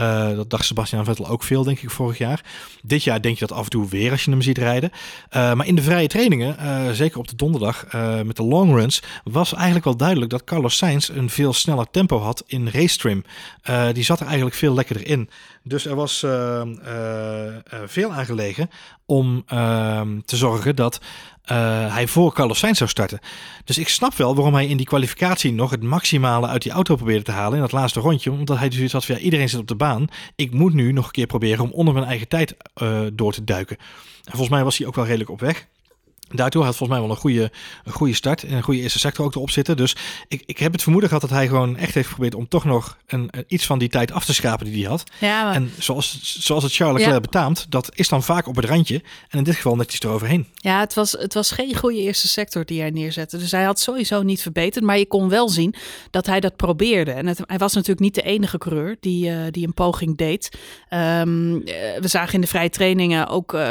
Uh, 0.00 0.36
dat 0.36 0.50
dacht 0.50 0.64
Sebastian 0.64 1.04
Vettel 1.04 1.28
ook 1.28 1.42
veel, 1.42 1.62
denk 1.62 1.80
ik, 1.80 1.90
vorig 1.90 2.18
jaar. 2.18 2.44
Dit 2.82 3.04
jaar 3.04 3.22
denk 3.22 3.38
je 3.38 3.46
dat 3.46 3.58
af 3.58 3.64
en 3.64 3.70
toe 3.70 3.88
weer 3.88 4.10
als 4.10 4.24
je 4.24 4.30
hem 4.30 4.42
ziet 4.42 4.58
rijden. 4.58 4.90
Uh, 4.92 5.52
maar 5.52 5.66
in 5.66 5.74
de 5.74 5.82
vrije 5.82 6.08
trainingen, 6.08 6.56
zeker 6.96 7.18
op 7.18 7.28
de 7.28 7.36
donderdag 7.36 7.86
met 8.24 8.36
de 8.36 8.42
long 8.42 8.74
runs, 8.74 9.02
was 9.24 9.54
eigenlijk 9.54 9.84
wel 9.84 9.96
duidelijk 9.96 10.30
dat 10.30 10.44
Carlos 10.44 10.76
Sainz 10.76 11.08
een 11.08 11.30
veel 11.30 11.52
sneller 11.52 11.86
tempo 11.90 12.18
had 12.18 12.35
in 12.46 12.68
race 12.70 12.98
trim. 12.98 13.24
Uh, 13.70 13.88
die 13.92 14.04
zat 14.04 14.20
er 14.20 14.26
eigenlijk 14.26 14.56
veel 14.56 14.74
lekkerder 14.74 15.06
in. 15.06 15.30
Dus 15.62 15.86
er 15.86 15.94
was 15.94 16.22
uh, 16.22 16.62
veel 17.86 18.12
aangelegen 18.12 18.70
om 19.06 19.42
ehm, 19.46 20.20
te 20.24 20.36
zorgen 20.36 20.76
dat 20.76 21.00
hij 21.88 22.06
voor 22.06 22.32
Carlos 22.32 22.58
Sainz 22.58 22.78
zou 22.78 22.90
starten. 22.90 23.18
Dus 23.64 23.78
ik 23.78 23.88
snap 23.88 24.14
wel 24.14 24.34
waarom 24.34 24.54
hij 24.54 24.66
in 24.66 24.76
die 24.76 24.86
kwalificatie 24.86 25.52
nog 25.52 25.70
het 25.70 25.82
maximale 25.82 26.46
uit 26.46 26.62
die 26.62 26.72
auto 26.72 26.96
probeerde 26.96 27.22
te 27.22 27.32
halen 27.32 27.54
in 27.54 27.60
dat 27.60 27.72
laatste 27.72 28.00
rondje. 28.00 28.30
Omdat 28.30 28.58
hij 28.58 28.68
dus 28.68 28.78
iets 28.78 28.92
had 28.92 29.04
van 29.04 29.16
iedereen 29.16 29.48
zit 29.48 29.60
op 29.60 29.68
de 29.68 29.74
baan. 29.74 30.08
Ik 30.34 30.52
moet 30.52 30.74
nu 30.74 30.92
nog 30.92 31.04
een 31.04 31.10
keer 31.10 31.26
proberen 31.26 31.64
om 31.64 31.70
onder 31.70 31.94
mijn 31.94 32.06
eigen 32.06 32.28
tijd 32.28 32.56
door 33.12 33.32
te 33.32 33.44
duiken. 33.44 33.76
En 34.24 34.30
volgens 34.30 34.50
mij 34.50 34.64
was 34.64 34.78
hij 34.78 34.86
ook 34.86 34.94
wel 34.94 35.04
redelijk 35.04 35.30
op 35.30 35.40
weg. 35.40 35.66
Daartoe 36.28 36.64
had 36.64 36.76
volgens 36.76 36.98
mij 36.98 37.08
wel 37.08 37.16
een 37.16 37.22
goede, 37.22 37.50
een 37.84 37.92
goede 37.92 38.14
start 38.14 38.42
en 38.42 38.52
een 38.56 38.62
goede 38.62 38.80
eerste 38.80 38.98
sector 38.98 39.24
ook 39.24 39.34
erop 39.34 39.50
zitten. 39.50 39.76
Dus 39.76 39.96
ik, 40.28 40.42
ik 40.46 40.58
heb 40.58 40.72
het 40.72 40.82
vermoeden 40.82 41.08
gehad 41.08 41.28
dat 41.28 41.38
hij 41.38 41.48
gewoon 41.48 41.76
echt 41.76 41.94
heeft 41.94 42.06
geprobeerd 42.06 42.34
om 42.34 42.48
toch 42.48 42.64
nog 42.64 42.96
een, 43.06 43.30
iets 43.46 43.66
van 43.66 43.78
die 43.78 43.88
tijd 43.88 44.12
af 44.12 44.24
te 44.24 44.34
schrapen 44.34 44.66
die 44.66 44.80
hij 44.80 44.90
had. 44.90 45.04
Ja, 45.18 45.44
maar... 45.44 45.54
En 45.54 45.72
zoals, 45.78 46.20
zoals 46.22 46.62
het 46.62 46.72
Charles 46.72 46.96
Leclerc 46.96 47.24
ja. 47.24 47.30
betaamt, 47.30 47.66
dat 47.68 47.90
is 47.94 48.08
dan 48.08 48.22
vaak 48.22 48.46
op 48.46 48.56
het 48.56 48.64
randje. 48.64 49.02
En 49.28 49.38
in 49.38 49.44
dit 49.44 49.54
geval 49.54 49.76
netjes 49.76 50.00
eroverheen. 50.00 50.46
Ja, 50.54 50.80
het 50.80 50.94
was, 50.94 51.12
het 51.12 51.34
was 51.34 51.50
geen 51.50 51.76
goede 51.76 52.00
eerste 52.00 52.28
sector 52.28 52.64
die 52.64 52.80
hij 52.80 52.90
neerzette. 52.90 53.38
Dus 53.38 53.50
hij 53.50 53.64
had 53.64 53.80
sowieso 53.80 54.22
niet 54.22 54.42
verbeterd. 54.42 54.84
Maar 54.84 54.98
je 54.98 55.06
kon 55.06 55.28
wel 55.28 55.48
zien 55.48 55.74
dat 56.10 56.26
hij 56.26 56.40
dat 56.40 56.56
probeerde. 56.56 57.10
En 57.10 57.26
het, 57.26 57.40
hij 57.46 57.58
was 57.58 57.72
natuurlijk 57.72 58.00
niet 58.00 58.14
de 58.14 58.22
enige 58.22 58.58
coureur 58.58 58.96
die, 59.00 59.30
uh, 59.30 59.38
die 59.50 59.66
een 59.66 59.74
poging 59.74 60.16
deed. 60.16 60.58
Um, 60.90 61.64
we 62.00 62.08
zagen 62.08 62.34
in 62.34 62.40
de 62.40 62.46
vrije 62.46 62.70
trainingen 62.70 63.28
ook 63.28 63.54
uh, 63.54 63.62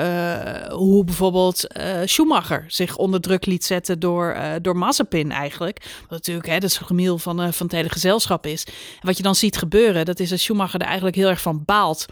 hoe 0.70 1.04
bijvoorbeeld 1.04 1.68
Schumacher 2.06 2.45
zich 2.68 2.98
onder 2.98 3.22
druk 3.22 3.46
liet 3.46 3.66
zetten 3.66 4.00
door, 4.00 4.34
uh, 4.36 4.52
door 4.62 4.78
Mazepin 4.78 5.32
eigenlijk. 5.32 5.86
Wat 6.02 6.10
natuurlijk 6.10 6.48
hè, 6.48 6.54
het 6.54 6.74
gemiel 6.84 7.18
van, 7.18 7.42
uh, 7.42 7.52
van 7.52 7.66
het 7.66 7.76
hele 7.76 7.90
gezelschap 7.90 8.46
is. 8.46 8.64
En 8.66 8.74
wat 9.08 9.18
je 9.18 9.24
dan 9.24 9.36
ziet 9.36 9.58
gebeuren, 9.58 10.06
dat 10.06 10.20
is 10.20 10.30
dat 10.30 10.40
Schumacher 10.40 10.80
er 10.80 10.86
eigenlijk 10.86 11.16
heel 11.16 11.30
erg 11.30 11.42
van 11.42 11.64
baalt 11.66 12.06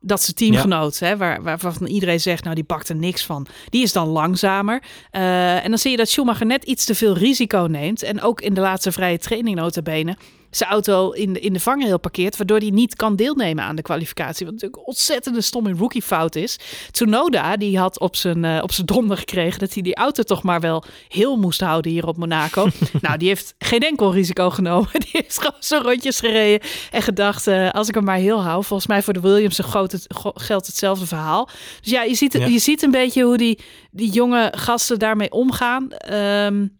dat 0.00 0.22
zijn 0.22 0.36
teamgenoot, 0.36 0.98
ja. 0.98 1.06
hè, 1.06 1.16
waar, 1.16 1.42
waarvan 1.42 1.86
iedereen 1.86 2.20
zegt, 2.20 2.42
nou 2.42 2.54
die 2.54 2.64
pakt 2.64 2.88
er 2.88 2.96
niks 2.96 3.24
van, 3.24 3.46
die 3.68 3.82
is 3.82 3.92
dan 3.92 4.08
langzamer. 4.08 4.82
Uh, 5.12 5.64
en 5.64 5.68
dan 5.68 5.78
zie 5.78 5.90
je 5.90 5.96
dat 5.96 6.08
Schumacher 6.08 6.46
net 6.46 6.64
iets 6.64 6.84
te 6.84 6.94
veel 6.94 7.16
risico 7.16 7.66
neemt. 7.70 8.02
En 8.02 8.22
ook 8.22 8.40
in 8.40 8.54
de 8.54 8.60
laatste 8.60 8.92
vrije 8.92 9.18
training 9.18 9.56
notabene 9.56 10.16
zijn 10.50 10.70
auto 10.70 11.10
in 11.10 11.32
de, 11.32 11.40
in 11.40 11.52
de 11.52 11.60
vangrail 11.60 11.98
parkeert, 11.98 12.36
waardoor 12.36 12.58
hij 12.58 12.70
niet 12.70 12.96
kan 12.96 13.16
deelnemen 13.16 13.64
aan 13.64 13.76
de 13.76 13.82
kwalificatie. 13.82 14.46
Wat 14.46 14.54
natuurlijk 14.54 14.86
ontzettende 14.86 15.40
stomme 15.40 15.72
rookie 15.72 16.02
fout 16.02 16.34
is. 16.34 16.58
Tsunoda, 16.90 17.56
die 17.56 17.78
had 17.78 17.98
op 17.98 18.16
zijn, 18.16 18.44
uh, 18.44 18.58
op 18.62 18.72
zijn 18.72 18.86
donder 18.86 19.16
gekregen 19.16 19.58
dat 19.58 19.74
hij 19.74 19.82
die 19.82 19.94
auto 19.94 20.22
toch 20.22 20.42
maar 20.42 20.60
wel 20.60 20.84
heel 21.08 21.36
moest 21.36 21.60
houden 21.60 21.92
hier 21.92 22.06
op 22.06 22.16
Monaco. 22.16 22.68
nou, 23.00 23.16
die 23.16 23.28
heeft 23.28 23.54
geen 23.58 23.80
enkel 23.80 24.12
risico 24.12 24.50
genomen. 24.50 24.88
Die 25.00 25.08
heeft 25.12 25.38
gewoon 25.38 25.62
zo 25.62 25.80
rondjes 25.82 26.20
gereden 26.20 26.68
en 26.90 27.02
gedacht, 27.02 27.46
uh, 27.46 27.70
als 27.70 27.88
ik 27.88 27.94
hem 27.94 28.04
maar 28.04 28.16
heel 28.16 28.42
hou. 28.42 28.64
Volgens 28.64 28.88
mij 28.88 29.02
voor 29.02 29.12
de 29.12 29.20
Williams 29.20 29.56
het, 29.56 30.06
geldt 30.34 30.66
hetzelfde 30.66 31.06
verhaal. 31.06 31.48
Dus 31.80 31.90
ja, 31.90 32.02
je 32.02 32.14
ziet, 32.14 32.32
ja. 32.32 32.46
je 32.46 32.58
ziet 32.58 32.82
een 32.82 32.90
beetje 32.90 33.22
hoe 33.22 33.36
die, 33.36 33.58
die 33.90 34.10
jonge 34.10 34.52
gasten 34.56 34.98
daarmee 34.98 35.30
omgaan. 35.30 35.88
Um, 36.12 36.79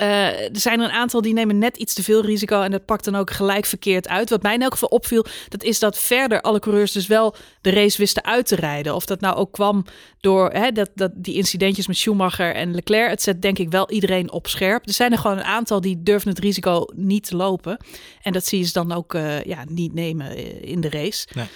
uh, 0.00 0.40
er 0.40 0.60
zijn 0.60 0.80
een 0.80 0.90
aantal 0.90 1.20
die 1.20 1.32
nemen 1.32 1.58
net 1.58 1.76
iets 1.76 1.94
te 1.94 2.02
veel 2.02 2.24
risico 2.24 2.60
en 2.62 2.70
dat 2.70 2.84
pakt 2.84 3.04
dan 3.04 3.14
ook 3.14 3.30
gelijk 3.30 3.66
verkeerd 3.66 4.08
uit. 4.08 4.30
Wat 4.30 4.42
mij 4.42 4.54
in 4.54 4.62
elk 4.62 4.72
geval 4.72 4.88
opviel, 4.88 5.24
dat 5.48 5.62
is 5.62 5.78
dat 5.78 5.98
verder 5.98 6.40
alle 6.40 6.58
coureurs 6.58 6.92
dus 6.92 7.06
wel 7.06 7.34
de 7.60 7.70
race 7.70 7.98
wisten 7.98 8.24
uit 8.24 8.46
te 8.46 8.56
rijden. 8.56 8.94
Of 8.94 9.06
dat 9.06 9.20
nou 9.20 9.36
ook 9.36 9.52
kwam 9.52 9.84
door 10.20 10.50
hè, 10.50 10.72
dat, 10.72 10.90
dat, 10.94 11.10
die 11.14 11.34
incidentjes 11.34 11.86
met 11.86 11.96
Schumacher 11.96 12.54
en 12.54 12.74
Leclerc. 12.74 13.10
Het 13.10 13.22
zet 13.22 13.42
denk 13.42 13.58
ik 13.58 13.70
wel 13.70 13.90
iedereen 13.90 14.30
op 14.30 14.46
scherp. 14.46 14.86
Er 14.86 14.92
zijn 14.92 15.12
er 15.12 15.18
gewoon 15.18 15.38
een 15.38 15.44
aantal 15.44 15.80
die 15.80 16.02
durven 16.02 16.28
het 16.28 16.38
risico 16.38 16.84
niet 16.94 17.26
te 17.28 17.36
lopen. 17.36 17.78
En 18.22 18.32
dat 18.32 18.46
zie 18.46 18.58
je 18.58 18.64
ze 18.64 18.72
dan 18.72 18.92
ook 18.92 19.14
uh, 19.14 19.42
ja, 19.42 19.64
niet 19.68 19.94
nemen 19.94 20.30
eh, 20.30 20.62
in 20.62 20.80
de 20.80 20.90
race. 20.90 21.28
Nee. 21.34 21.46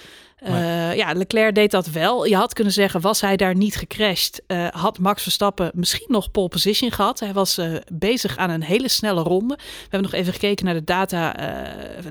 Uh, 0.47 0.95
ja, 0.95 1.13
Leclerc 1.13 1.55
deed 1.55 1.71
dat 1.71 1.87
wel. 1.87 2.25
Je 2.25 2.35
had 2.35 2.53
kunnen 2.53 2.73
zeggen, 2.73 3.01
was 3.01 3.21
hij 3.21 3.37
daar 3.37 3.55
niet 3.55 3.75
gecrashed, 3.75 4.41
uh, 4.47 4.67
had 4.67 4.99
Max 4.99 5.23
Verstappen 5.23 5.71
misschien 5.73 6.07
nog 6.07 6.31
pole 6.31 6.47
position 6.47 6.91
gehad. 6.91 7.19
Hij 7.19 7.33
was 7.33 7.57
uh, 7.57 7.75
bezig 7.91 8.37
aan 8.37 8.49
een 8.49 8.63
hele 8.63 8.87
snelle 8.87 9.21
ronde. 9.21 9.55
We 9.55 9.63
hebben 9.81 10.01
nog 10.01 10.19
even 10.19 10.33
gekeken 10.33 10.65
naar 10.65 10.73
de 10.73 10.83
data. 10.83 11.35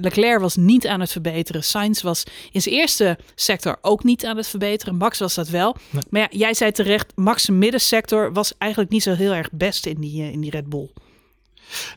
Leclerc 0.01 0.41
was 0.41 0.57
niet 0.57 0.87
aan 0.87 1.01
het 1.01 1.13
verbeteren. 1.13 1.65
Sainz 1.65 2.03
was 2.03 2.25
in 2.53 2.63
zijn 2.63 2.75
eerste 2.75 3.19
sector 3.35 3.79
ook 3.81 4.05
niet 4.05 4.27
aan 4.27 4.37
het 4.37 4.49
verbeteren. 4.49 4.97
Max 4.97 5.19
was 5.19 5.35
dat 5.35 5.49
wel. 5.49 5.77
Nee. 5.91 6.03
Maar 6.11 6.21
ja, 6.21 6.29
jij 6.31 6.55
zei 6.55 6.73
terecht, 6.73 7.13
Max' 7.15 7.49
middensector 7.49 8.33
was 8.33 8.53
eigenlijk 8.59 8.93
niet 8.93 9.03
zo 9.03 9.13
heel 9.13 9.33
erg 9.33 9.49
best 9.53 9.87
in 9.87 10.01
die, 10.01 10.33
in 10.33 10.41
die 10.41 10.51
Red 10.51 10.69
Bull. 10.69 10.91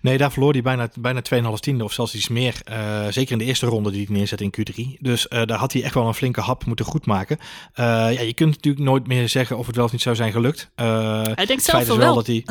Nee, 0.02 0.18
daar 0.18 0.32
verloor 0.32 0.52
hij 0.52 0.62
bijna, 0.62 0.90
bijna 1.00 1.22
2,5 1.22 1.60
tiende 1.60 1.84
of 1.84 1.94
zelfs 1.94 2.16
iets 2.16 2.28
meer. 2.28 2.62
Uh, 2.72 3.08
zeker 3.10 3.32
in 3.32 3.38
de 3.38 3.44
eerste 3.44 3.66
ronde 3.66 3.92
die 3.92 4.06
hij 4.06 4.16
neerzet 4.16 4.42
in 4.42 4.54
Q3. 4.58 5.00
Dus 5.00 5.28
uh, 5.30 5.44
daar 5.46 5.58
had 5.58 5.74
hij 5.74 5.84
echt 5.84 5.94
wel 5.94 6.08
een 6.08 6.14
flinke 6.14 6.42
hap 6.42 6.66
moeten 6.66 6.86
goedmaken. 6.86 7.38
Uh, 7.40 7.86
ja, 7.86 8.22
je 8.22 8.34
kunt 8.34 8.56
natuurlijk 8.56 8.84
nooit 8.84 9.08
meer 9.08 9.30
zeggen 9.30 9.58
of 9.58 9.68
het 9.68 9.76
wel 9.76 9.86
of 9.86 9.92
niet 9.92 10.02
zou 10.02 10.16
zijn 10.16 10.32
gelukt. 10.32 10.70
hij 10.76 11.46
denkt 11.46 11.64
zelf 11.64 11.88
wel, 11.88 11.98
wel 11.98 12.16
dat 12.16 12.28
hij... 12.28 12.46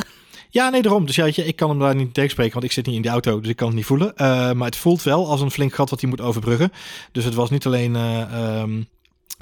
Ja, 0.49 0.69
nee, 0.69 0.81
daarom. 0.81 1.05
Dus 1.05 1.15
ja, 1.15 1.25
ik 1.25 1.55
kan 1.55 1.69
hem 1.69 1.79
daar 1.79 1.95
niet 1.95 2.13
tegenspreken, 2.13 2.53
want 2.53 2.65
ik 2.65 2.71
zit 2.71 2.85
niet 2.85 2.95
in 2.95 3.01
die 3.01 3.11
auto, 3.11 3.39
dus 3.39 3.49
ik 3.49 3.55
kan 3.55 3.67
het 3.67 3.75
niet 3.75 3.85
voelen. 3.85 4.13
maar 4.57 4.65
het 4.65 4.75
voelt 4.75 5.03
wel 5.03 5.29
als 5.29 5.41
een 5.41 5.51
flink 5.51 5.73
gat 5.73 5.89
wat 5.89 6.01
hij 6.01 6.09
moet 6.09 6.21
overbruggen. 6.21 6.71
Dus 7.11 7.23
het 7.23 7.33
was 7.33 7.49
niet 7.49 7.65
alleen... 7.65 7.95
Um, 7.95 8.87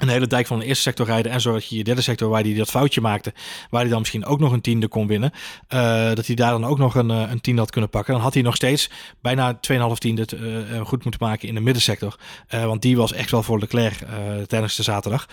een 0.02 0.08
hele 0.08 0.26
dijk 0.26 0.46
van 0.46 0.58
de 0.58 0.64
eerste 0.64 0.82
sector 0.82 1.06
rijden 1.06 1.32
en 1.32 1.40
zodat 1.40 1.66
je 1.66 1.76
je 1.76 1.84
derde 1.84 2.00
sector 2.00 2.28
waar 2.28 2.42
hij 2.42 2.54
dat 2.54 2.70
foutje 2.70 3.00
maakte, 3.00 3.32
waar 3.70 3.80
hij 3.80 3.90
dan 3.90 3.98
misschien 3.98 4.24
ook 4.24 4.40
nog 4.40 4.52
een 4.52 4.60
tiende 4.60 4.88
kon 4.88 5.06
winnen, 5.06 5.32
uh, 5.68 6.12
dat 6.14 6.26
hij 6.26 6.34
daar 6.34 6.50
dan 6.50 6.64
ook 6.64 6.78
nog 6.78 6.94
een, 6.94 7.08
een 7.08 7.40
tiende 7.40 7.60
had 7.60 7.70
kunnen 7.70 7.90
pakken. 7.90 8.12
Dan 8.12 8.22
had 8.22 8.34
hij 8.34 8.42
nog 8.42 8.56
steeds 8.56 8.90
bijna 9.20 9.54
2,5 9.54 9.58
tiende 9.98 10.26
uh, 10.32 10.80
goed 10.80 11.02
moeten 11.02 11.26
maken 11.26 11.48
in 11.48 11.54
de 11.54 11.60
middensector. 11.60 12.16
Uh, 12.54 12.64
want 12.64 12.82
die 12.82 12.96
was 12.96 13.12
echt 13.12 13.30
wel 13.30 13.42
voor 13.42 13.58
Leclerc 13.58 13.98
tijdens 14.46 14.76
de 14.76 14.82
zaterdag. 14.82 15.26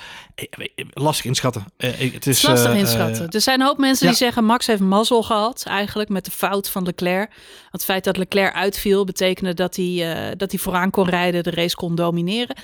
Lastig 0.94 1.26
inschatten. 1.26 1.66
het 1.78 2.28
is 2.28 2.42
lastig 2.42 2.74
inschatten. 2.74 3.30
er 3.30 3.42
zijn 3.42 3.60
een 3.60 3.66
hoop 3.66 3.78
mensen 3.78 4.06
ja. 4.06 4.12
die 4.12 4.22
zeggen 4.22 4.46
Max 4.46 4.68
heeft 4.68 4.82
mazzel 4.82 5.24
gehad 5.24 5.64
eigenlijk 5.68 6.10
met 6.10 6.26
de 6.26 6.32
fout 6.32 6.70
van 6.70 6.84
Leclerc. 6.84 7.32
Het 7.72 7.84
feit 7.84 8.04
dat 8.04 8.18
Leclerc 8.18 8.54
uitviel 8.54 9.06
betekende 9.06 9.54
dat 9.54 9.76
hij, 9.76 10.34
dat 10.38 10.52
hij 10.52 10.60
vooraan 10.60 10.90
kon 10.90 11.10
rijden, 11.10 11.44
de 11.44 11.52
race 11.52 11.76
kon 11.76 11.96
domineren. 11.96 12.56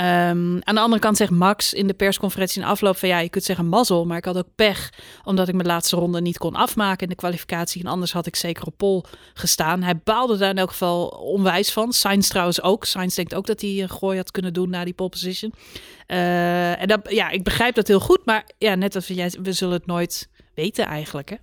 Um, 0.00 0.60
aan 0.64 0.74
de 0.74 0.80
andere 0.80 1.00
kant 1.00 1.16
zegt 1.16 1.30
Max 1.30 1.72
in 1.72 1.86
de 1.86 1.94
persconferentie 1.94 2.62
in 2.62 2.68
afloop 2.68 2.96
van 2.96 3.08
ja, 3.08 3.18
je 3.18 3.28
kunt 3.28 3.44
zeggen 3.44 3.66
mazzel, 3.66 4.06
maar 4.06 4.16
ik 4.16 4.24
had 4.24 4.36
ook 4.36 4.54
pech 4.54 4.92
omdat 5.24 5.48
ik 5.48 5.54
mijn 5.54 5.66
laatste 5.66 5.96
ronde 5.96 6.20
niet 6.20 6.38
kon 6.38 6.54
afmaken 6.54 7.02
in 7.02 7.08
de 7.08 7.14
kwalificatie 7.14 7.82
en 7.82 7.90
anders 7.90 8.12
had 8.12 8.26
ik 8.26 8.36
zeker 8.36 8.66
op 8.66 8.76
pol 8.76 9.04
gestaan. 9.34 9.82
Hij 9.82 10.00
baalde 10.04 10.36
daar 10.36 10.50
in 10.50 10.58
elk 10.58 10.70
geval 10.70 11.06
onwijs 11.06 11.72
van. 11.72 11.92
Sainz 11.92 12.28
trouwens 12.28 12.62
ook. 12.62 12.84
Sainz 12.84 13.14
denkt 13.14 13.34
ook 13.34 13.46
dat 13.46 13.60
hij 13.60 13.82
een 13.82 13.90
gooi 13.90 14.16
had 14.16 14.30
kunnen 14.30 14.52
doen 14.52 14.70
na 14.70 14.84
die 14.84 14.94
pole 14.94 15.08
position. 15.08 15.52
Uh, 16.06 16.80
en 16.80 16.88
dat, 16.88 17.00
ja, 17.08 17.30
ik 17.30 17.42
begrijp 17.42 17.74
dat 17.74 17.88
heel 17.88 18.00
goed, 18.00 18.24
maar 18.24 18.44
ja, 18.58 18.74
net 18.74 18.94
als 18.94 19.06
jij, 19.06 19.34
we 19.42 19.52
zullen 19.52 19.74
het 19.74 19.86
nooit 19.86 20.28
weten 20.54 20.86
eigenlijk. 20.86 21.30
Hè? 21.30 21.36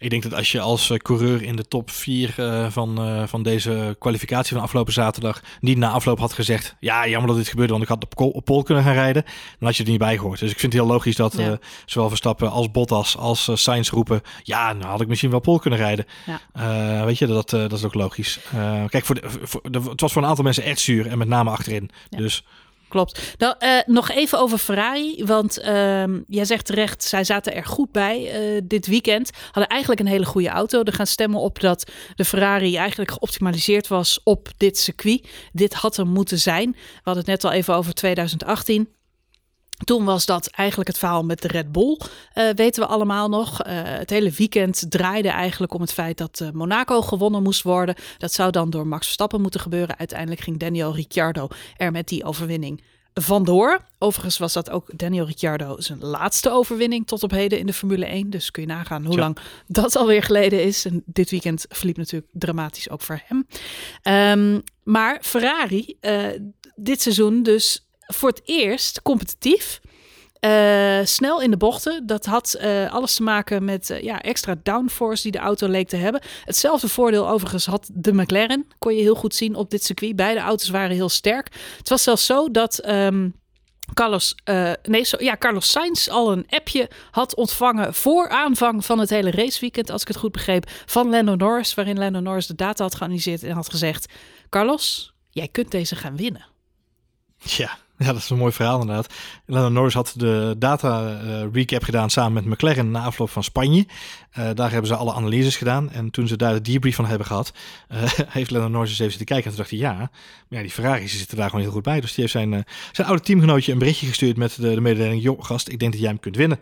Ik 0.00 0.10
denk 0.10 0.22
dat 0.22 0.34
als 0.34 0.52
je 0.52 0.60
als 0.60 0.90
eh, 0.90 0.96
coureur 0.96 1.42
in 1.42 1.56
de 1.56 1.68
top 1.68 1.90
4 1.90 2.34
uh, 2.38 2.64
eh, 2.64 2.72
van, 2.72 3.08
uh, 3.08 3.22
van 3.26 3.42
deze 3.42 3.96
kwalificatie 3.98 4.54
van 4.54 4.62
afgelopen 4.62 4.92
zaterdag 4.92 5.40
niet 5.60 5.76
na 5.76 5.90
afloop 5.90 6.18
had 6.18 6.32
gezegd: 6.32 6.76
Ja, 6.78 7.08
jammer 7.08 7.28
dat 7.28 7.36
dit 7.38 7.48
gebeurde, 7.48 7.72
want 7.72 7.84
ik 7.84 7.88
had 7.88 8.04
op, 8.04 8.34
op 8.34 8.44
pol 8.44 8.62
kunnen 8.62 8.84
gaan 8.84 8.92
rijden, 8.92 9.22
dan 9.58 9.68
had 9.68 9.76
je 9.76 9.84
er 9.84 9.90
niet 9.90 9.98
bij 9.98 10.16
gehoord. 10.16 10.40
Dus 10.40 10.50
ik 10.50 10.58
vind 10.58 10.72
het 10.72 10.82
heel 10.82 10.90
logisch 10.90 11.16
dat 11.16 11.34
ja. 11.36 11.58
zowel 11.84 12.08
Verstappen 12.08 12.50
als 12.50 12.70
Bottas 12.70 13.16
als 13.16 13.50
Sainz 13.52 13.90
roepen: 13.90 14.22
Ja, 14.42 14.72
nou 14.72 14.90
had 14.90 15.00
ik 15.00 15.08
misschien 15.08 15.30
wel 15.30 15.40
pol 15.40 15.58
kunnen 15.58 15.78
rijden. 15.78 16.06
Ja. 16.26 17.04
weet 17.04 17.18
je, 17.18 17.26
dat, 17.26 17.50
dat 17.50 17.72
is 17.72 17.84
ook 17.84 17.94
logisch. 17.94 18.40
kijk, 18.86 19.04
voor 19.04 19.14
de, 19.14 19.22
voor 19.42 19.60
de, 19.70 19.80
het 19.80 20.00
was 20.00 20.12
voor 20.12 20.22
een 20.22 20.28
aantal 20.28 20.44
mensen 20.44 20.64
echt 20.64 20.80
zuur 20.80 21.06
en 21.06 21.18
met 21.18 21.28
name 21.28 21.50
achterin. 21.50 21.90
Dus 22.08 22.44
klopt. 22.90 23.34
Nou, 23.38 23.54
uh, 23.58 23.78
nog 23.86 24.10
even 24.10 24.38
over 24.38 24.58
Ferrari. 24.58 25.24
Want 25.24 25.58
uh, 25.58 26.04
jij 26.26 26.44
zegt 26.44 26.66
terecht, 26.66 27.04
zij 27.04 27.24
zaten 27.24 27.54
er 27.54 27.64
goed 27.64 27.92
bij 27.92 28.40
uh, 28.54 28.60
dit 28.64 28.86
weekend. 28.86 29.30
Hadden 29.44 29.66
eigenlijk 29.66 30.00
een 30.00 30.06
hele 30.06 30.24
goede 30.24 30.48
auto. 30.48 30.82
Er 30.82 30.92
gaan 30.92 31.06
stemmen 31.06 31.40
op 31.40 31.60
dat 31.60 31.90
de 32.14 32.24
Ferrari 32.24 32.76
eigenlijk 32.76 33.10
geoptimaliseerd 33.10 33.88
was 33.88 34.20
op 34.24 34.48
dit 34.56 34.78
circuit. 34.78 35.28
Dit 35.52 35.74
had 35.74 35.96
er 35.96 36.06
moeten 36.06 36.38
zijn. 36.38 36.70
We 36.72 36.78
hadden 37.02 37.22
het 37.22 37.32
net 37.32 37.44
al 37.44 37.52
even 37.52 37.74
over 37.74 37.94
2018. 37.94 38.88
Toen 39.84 40.04
was 40.04 40.26
dat 40.26 40.46
eigenlijk 40.46 40.88
het 40.88 40.98
verhaal 40.98 41.24
met 41.24 41.42
de 41.42 41.48
Red 41.48 41.72
Bull, 41.72 41.98
uh, 42.34 42.50
weten 42.50 42.82
we 42.82 42.88
allemaal 42.88 43.28
nog. 43.28 43.66
Uh, 43.66 43.72
het 43.84 44.10
hele 44.10 44.30
weekend 44.30 44.84
draaide 44.88 45.28
eigenlijk 45.28 45.74
om 45.74 45.80
het 45.80 45.92
feit 45.92 46.18
dat 46.18 46.40
uh, 46.42 46.50
Monaco 46.50 47.02
gewonnen 47.02 47.42
moest 47.42 47.62
worden. 47.62 47.94
Dat 48.18 48.32
zou 48.32 48.50
dan 48.50 48.70
door 48.70 48.86
Max 48.86 49.04
Verstappen 49.04 49.40
moeten 49.40 49.60
gebeuren. 49.60 49.98
Uiteindelijk 49.98 50.40
ging 50.40 50.58
Daniel 50.58 50.94
Ricciardo 50.94 51.48
er 51.76 51.90
met 51.90 52.08
die 52.08 52.24
overwinning 52.24 52.82
vandoor. 53.14 53.84
Overigens 53.98 54.38
was 54.38 54.52
dat 54.52 54.70
ook 54.70 54.98
Daniel 54.98 55.26
Ricciardo 55.26 55.80
zijn 55.80 56.04
laatste 56.04 56.50
overwinning 56.50 57.06
tot 57.06 57.22
op 57.22 57.30
heden 57.30 57.58
in 57.58 57.66
de 57.66 57.72
Formule 57.72 58.06
1. 58.06 58.30
Dus 58.30 58.50
kun 58.50 58.62
je 58.62 58.68
nagaan 58.68 59.04
hoe 59.04 59.18
lang 59.18 59.38
dat 59.66 59.96
alweer 59.96 60.22
geleden 60.22 60.64
is. 60.64 60.84
En 60.84 61.02
dit 61.06 61.30
weekend 61.30 61.66
verliep 61.68 61.96
natuurlijk 61.96 62.30
dramatisch 62.32 62.90
ook 62.90 63.00
voor 63.00 63.22
hem. 63.24 63.46
Um, 64.38 64.62
maar 64.82 65.18
Ferrari, 65.22 65.96
dit 66.74 67.00
seizoen 67.02 67.42
dus 67.42 67.89
voor 68.12 68.28
het 68.28 68.42
eerst 68.44 69.02
competitief. 69.02 69.80
Uh, 70.40 71.00
snel 71.04 71.40
in 71.40 71.50
de 71.50 71.56
bochten. 71.56 72.06
Dat 72.06 72.26
had 72.26 72.58
uh, 72.60 72.92
alles 72.92 73.14
te 73.14 73.22
maken 73.22 73.64
met 73.64 73.90
uh, 73.90 74.02
ja, 74.02 74.20
extra 74.20 74.56
downforce 74.62 75.22
die 75.22 75.32
de 75.32 75.38
auto 75.38 75.68
leek 75.68 75.88
te 75.88 75.96
hebben. 75.96 76.20
Hetzelfde 76.44 76.88
voordeel 76.88 77.28
overigens 77.28 77.66
had 77.66 77.90
de 77.92 78.12
McLaren. 78.12 78.66
Kon 78.78 78.94
je 78.94 79.02
heel 79.02 79.14
goed 79.14 79.34
zien 79.34 79.54
op 79.54 79.70
dit 79.70 79.84
circuit. 79.84 80.16
Beide 80.16 80.40
auto's 80.40 80.68
waren 80.68 80.96
heel 80.96 81.08
sterk. 81.08 81.48
Het 81.78 81.88
was 81.88 82.02
zelfs 82.02 82.26
zo 82.26 82.50
dat 82.50 82.88
um, 82.88 83.34
Carlos, 83.94 84.34
nee, 84.82 85.06
ja, 85.18 85.36
Carlos 85.36 85.70
Sainz 85.70 86.08
al 86.08 86.32
een 86.32 86.46
appje 86.48 86.90
had 87.10 87.34
ontvangen 87.34 87.94
voor 87.94 88.28
aanvang 88.28 88.84
van 88.84 88.98
het 88.98 89.10
hele 89.10 89.30
raceweekend, 89.30 89.90
als 89.90 90.02
ik 90.02 90.08
het 90.08 90.16
goed 90.16 90.32
begreep, 90.32 90.70
van 90.86 91.10
Lando 91.10 91.34
Norris. 91.34 91.74
Waarin 91.74 91.98
Lando 91.98 92.20
Norris 92.20 92.46
de 92.46 92.54
data 92.54 92.82
had 92.82 92.94
geanalyseerd 92.94 93.42
en 93.42 93.54
had 93.54 93.70
gezegd: 93.70 94.12
Carlos, 94.48 95.14
jij 95.30 95.48
kunt 95.48 95.70
deze 95.70 95.96
gaan 95.96 96.16
winnen. 96.16 96.46
Ja, 97.38 97.78
ja, 98.04 98.12
dat 98.12 98.16
is 98.16 98.30
een 98.30 98.38
mooi 98.38 98.52
verhaal 98.52 98.80
inderdaad. 98.80 99.14
Lando 99.46 99.68
Norris 99.68 99.94
had 99.94 100.14
de 100.16 100.54
data 100.58 101.20
uh, 101.24 101.42
recap 101.52 101.82
gedaan 101.82 102.10
samen 102.10 102.32
met 102.32 102.44
McLaren 102.44 102.90
na 102.90 103.04
afloop 103.04 103.30
van 103.30 103.44
Spanje. 103.44 103.86
Uh, 104.38 104.48
daar 104.54 104.70
hebben 104.70 104.88
ze 104.88 104.94
alle 104.94 105.12
analyses 105.14 105.56
gedaan. 105.56 105.90
En 105.90 106.10
toen 106.10 106.28
ze 106.28 106.36
daar 106.36 106.52
de 106.52 106.60
debrief 106.60 106.96
van 106.96 107.06
hebben 107.06 107.26
gehad, 107.26 107.52
uh, 107.92 108.02
heeft 108.26 108.50
Lando 108.50 108.68
Norris 108.68 108.90
eens 108.90 108.98
even 108.98 109.10
zitten 109.10 109.26
kijken. 109.26 109.50
En 109.50 109.56
toen 109.56 109.66
dacht 109.66 109.70
hij, 109.70 109.78
ja, 109.78 110.10
ja 110.48 110.60
die 110.60 110.70
Ferraris 110.70 111.18
zitten 111.18 111.36
daar 111.36 111.48
gewoon 111.48 111.64
heel 111.64 111.72
goed 111.72 111.82
bij. 111.82 112.00
Dus 112.00 112.14
die 112.14 112.20
heeft 112.20 112.32
zijn, 112.32 112.64
zijn 112.92 113.06
oude 113.06 113.22
teamgenootje 113.22 113.72
een 113.72 113.78
berichtje 113.78 114.06
gestuurd 114.06 114.36
met 114.36 114.56
de, 114.56 114.74
de 114.74 114.80
mededeling, 114.80 115.22
joh 115.22 115.44
gast, 115.44 115.68
ik 115.68 115.78
denk 115.78 115.92
dat 115.92 116.00
jij 116.00 116.10
hem 116.10 116.20
kunt 116.20 116.36
winnen. 116.36 116.58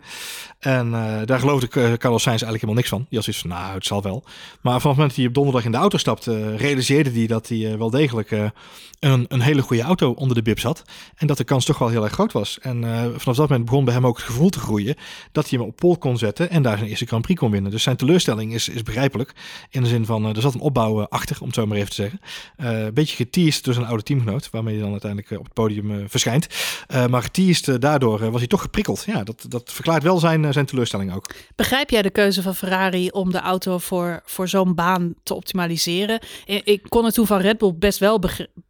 En 0.59 0.91
daar 1.25 1.39
geloofde 1.39 1.67
Carlos 1.97 2.21
Sainz 2.21 2.41
eigenlijk 2.41 2.51
helemaal 2.51 2.73
niks 2.73 2.89
van. 2.89 3.05
Die 3.09 3.17
had 3.17 3.23
zoiets 3.23 3.41
van, 3.41 3.49
nou, 3.49 3.73
het 3.73 3.85
zal 3.85 4.01
wel. 4.01 4.23
Maar 4.61 4.81
vanaf 4.81 4.83
het 4.83 4.83
moment 4.83 5.07
dat 5.07 5.17
hij 5.17 5.27
op 5.27 5.33
donderdag 5.33 5.65
in 5.65 5.71
de 5.71 5.77
auto 5.77 5.97
stapte, 5.97 6.55
realiseerde 6.55 7.11
hij 7.11 7.27
dat 7.27 7.47
hij 7.47 7.77
wel 7.77 7.89
degelijk 7.89 8.31
een, 8.99 9.25
een 9.27 9.41
hele 9.41 9.61
goede 9.61 9.83
auto 9.83 10.11
onder 10.11 10.35
de 10.35 10.41
bib 10.41 10.59
zat. 10.59 10.83
En 11.15 11.27
dat 11.29 11.37
de 11.37 11.43
kans 11.43 11.65
toch 11.65 11.77
wel 11.77 11.89
heel 11.89 12.03
erg 12.03 12.13
groot 12.13 12.31
was. 12.31 12.59
En 12.59 12.83
uh, 12.83 13.01
vanaf 13.01 13.37
dat 13.37 13.37
moment 13.37 13.65
begon 13.65 13.85
bij 13.85 13.93
hem 13.93 14.05
ook 14.05 14.15
het 14.15 14.25
gevoel 14.25 14.49
te 14.49 14.59
groeien 14.59 14.95
dat 15.31 15.49
hij 15.49 15.59
hem 15.59 15.67
op 15.67 15.75
pol 15.75 15.97
kon 15.97 16.17
zetten 16.17 16.49
en 16.49 16.61
daar 16.61 16.77
zijn 16.77 16.89
eerste 16.89 17.05
Grand 17.05 17.21
Prix 17.21 17.39
kon 17.39 17.51
winnen. 17.51 17.71
Dus 17.71 17.83
zijn 17.83 17.95
teleurstelling 17.95 18.53
is, 18.53 18.69
is 18.69 18.83
begrijpelijk. 18.83 19.33
In 19.69 19.81
de 19.83 19.87
zin 19.87 20.05
van, 20.05 20.29
uh, 20.29 20.35
er 20.35 20.41
zat 20.41 20.53
een 20.53 20.59
opbouw 20.59 21.07
achter, 21.07 21.37
om 21.39 21.45
het 21.45 21.55
zo 21.55 21.65
maar 21.65 21.77
even 21.77 21.89
te 21.89 21.95
zeggen. 21.95 22.19
een 22.57 22.93
beetje 22.93 23.15
geteased 23.15 23.63
door 23.63 23.73
zijn 23.73 23.85
oude 23.85 24.03
teamgenoot, 24.03 24.49
waarmee 24.49 24.73
hij 24.73 24.83
dan 24.83 24.91
uiteindelijk 24.91 25.31
op 25.31 25.43
het 25.43 25.53
podium 25.53 26.09
verschijnt. 26.09 26.47
maar 27.09 27.21
geteased 27.21 27.81
daardoor 27.81 28.31
was 28.31 28.39
hij 28.39 28.47
toch 28.47 28.61
geprikkeld. 28.61 29.03
Ja, 29.05 29.23
dat, 29.23 29.45
dat 29.47 29.71
verklaart 29.71 30.03
wel 30.03 30.19
zijn, 30.19 30.53
zijn 30.53 30.65
teleurstelling 30.65 31.13
ook. 31.13 31.33
Begrijp 31.55 31.89
jij 31.89 32.01
de 32.01 32.09
keuze 32.09 32.41
van 32.41 32.55
Ferrari 32.55 33.09
om 33.09 33.31
de 33.31 33.39
auto 33.39 33.77
voor, 33.77 34.21
voor 34.25 34.47
zo'n 34.47 34.75
baan 34.75 35.13
te 35.23 35.33
optimaliseren? 35.33 36.19
Ik 36.45 36.81
kon 36.87 37.05
het 37.05 37.13
toen 37.13 37.27
van 37.27 37.39
Red 37.39 37.57
Bull 37.57 37.73
best 37.75 37.99
wel 37.99 38.19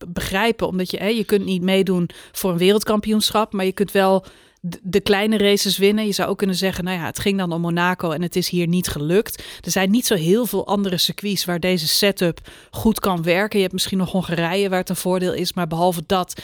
begrijpen, 0.08 0.68
omdat 0.68 0.92
je, 0.92 0.98
hè, 0.98 1.08
je 1.08 1.24
kunt 1.24 1.46
niet 1.46 1.62
meedoen 1.62 2.10
voor 2.32 2.49
een 2.50 2.58
wereldkampioenschap, 2.58 3.54
maar 3.54 3.66
je 3.66 3.72
kunt 3.72 3.92
wel 3.92 4.26
de 4.62 5.00
kleine 5.00 5.38
races 5.38 5.78
winnen. 5.78 6.06
Je 6.06 6.12
zou 6.12 6.30
ook 6.30 6.38
kunnen 6.38 6.56
zeggen, 6.56 6.84
nou 6.84 6.98
ja, 6.98 7.06
het 7.06 7.20
ging 7.20 7.38
dan 7.38 7.52
om 7.52 7.62
Monaco 7.62 8.12
en 8.12 8.22
het 8.22 8.36
is 8.36 8.50
hier 8.50 8.68
niet 8.68 8.88
gelukt. 8.88 9.44
Er 9.62 9.72
zijn 9.72 9.92
niet 9.92 10.06
zo 10.06 10.16
heel 10.16 10.46
veel 10.46 10.68
andere 10.68 10.98
circuits 10.98 11.46
waar 11.46 11.60
deze 11.60 11.88
setup 11.88 12.40
goed 12.72 13.00
kan 13.00 13.24
werken. 13.24 13.56
Je 13.58 13.62
hebt 13.62 13.74
misschien 13.74 13.98
nog 13.98 14.12
Hongarije 14.12 14.70
waar 14.70 14.80
het 14.80 14.90
een 14.90 14.96
voordeel 14.96 15.34
is, 15.34 15.54
maar 15.54 15.68
behalve 15.68 16.04
dat 16.06 16.42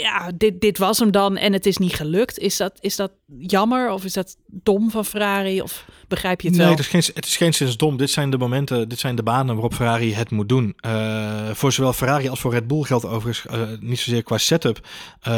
ja, 0.00 0.30
dit, 0.34 0.60
dit 0.60 0.78
was 0.78 0.98
hem 0.98 1.10
dan 1.10 1.36
en 1.36 1.52
het 1.52 1.66
is 1.66 1.76
niet 1.76 1.94
gelukt. 1.94 2.38
Is 2.38 2.56
dat, 2.56 2.78
is 2.80 2.96
dat 2.96 3.12
jammer 3.38 3.90
of 3.90 4.04
is 4.04 4.12
dat 4.12 4.36
dom 4.46 4.90
van 4.90 5.04
Ferrari? 5.04 5.60
Of 5.62 5.86
begrijp 6.08 6.40
je 6.40 6.48
het 6.48 6.56
nee, 6.56 6.66
wel? 6.66 6.76
Nee, 6.76 6.84
het 6.84 6.94
is 6.94 7.06
geen, 7.06 7.14
het 7.14 7.26
is 7.26 7.36
geen 7.36 7.54
sinds 7.54 7.76
dom. 7.76 7.96
Dit 7.96 8.10
zijn 8.10 8.30
de 8.30 8.38
momenten, 8.38 8.88
dit 8.88 8.98
zijn 8.98 9.14
de 9.14 9.22
banen 9.22 9.54
waarop 9.54 9.74
Ferrari 9.74 10.14
het 10.14 10.30
moet 10.30 10.48
doen. 10.48 10.76
Uh, 10.86 11.50
voor 11.52 11.72
zowel 11.72 11.92
Ferrari 11.92 12.28
als 12.28 12.40
voor 12.40 12.52
Red 12.52 12.66
Bull 12.66 12.82
geldt 12.82 13.04
overigens 13.06 13.54
uh, 13.54 13.62
niet 13.80 13.98
zozeer 13.98 14.22
qua 14.22 14.38
setup. 14.38 14.80
Uh, 15.28 15.32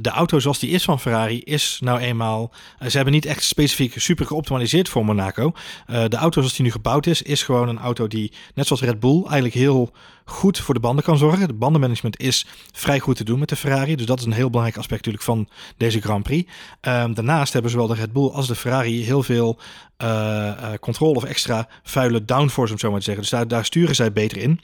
de 0.00 0.10
auto 0.10 0.38
zoals 0.38 0.58
die 0.58 0.70
is 0.70 0.84
van 0.84 1.00
Ferrari 1.00 1.40
is 1.40 1.78
nou 1.80 1.98
eenmaal... 1.98 2.52
ze 2.86 2.96
hebben 2.96 3.14
niet 3.14 3.26
echt 3.26 3.42
specifiek 3.42 3.94
super 3.96 4.26
geoptimaliseerd 4.26 4.88
voor 4.88 5.04
Monaco. 5.04 5.52
de 5.86 6.16
auto 6.16 6.40
zoals 6.40 6.56
die 6.56 6.64
nu 6.64 6.72
gebouwd 6.72 7.06
is, 7.06 7.22
is 7.22 7.42
gewoon 7.42 7.68
een 7.68 7.78
auto 7.78 8.06
die, 8.06 8.32
net 8.54 8.66
zoals 8.66 8.82
Red 8.82 9.00
Bull, 9.00 9.22
eigenlijk 9.22 9.54
heel 9.54 9.92
goed 10.24 10.58
voor 10.58 10.74
de 10.74 10.80
banden 10.80 11.04
kan 11.04 11.18
zorgen. 11.18 11.46
De 11.46 11.54
bandenmanagement 11.54 12.20
is 12.20 12.46
vrij 12.72 12.98
goed 12.98 13.16
te 13.16 13.24
doen 13.24 13.38
met 13.38 13.48
de 13.48 13.56
Ferrari. 13.56 13.96
Dus 13.96 14.06
dat 14.06 14.18
is 14.18 14.24
een 14.24 14.32
heel 14.32 14.50
belangrijk 14.50 14.78
aspect 14.78 15.06
natuurlijk 15.06 15.24
van 15.24 15.48
deze 15.76 16.00
Grand 16.00 16.22
Prix. 16.22 16.50
Um, 16.80 17.14
daarnaast 17.14 17.52
hebben 17.52 17.70
zowel 17.70 17.86
de 17.86 17.94
Red 17.94 18.12
Bull 18.12 18.28
als 18.28 18.46
de 18.46 18.54
Ferrari 18.54 19.04
heel 19.04 19.22
veel 19.22 19.58
uh, 20.02 20.08
uh, 20.08 20.68
controle 20.80 21.14
of 21.14 21.24
extra 21.24 21.68
vuile 21.82 22.24
downforce, 22.24 22.72
om 22.72 22.78
zo 22.78 22.90
maar 22.90 22.98
te 22.98 23.04
zeggen. 23.04 23.22
Dus 23.22 23.32
daar, 23.32 23.48
daar 23.48 23.64
sturen 23.64 23.94
zij 23.94 24.12
beter 24.12 24.38
in. 24.38 24.60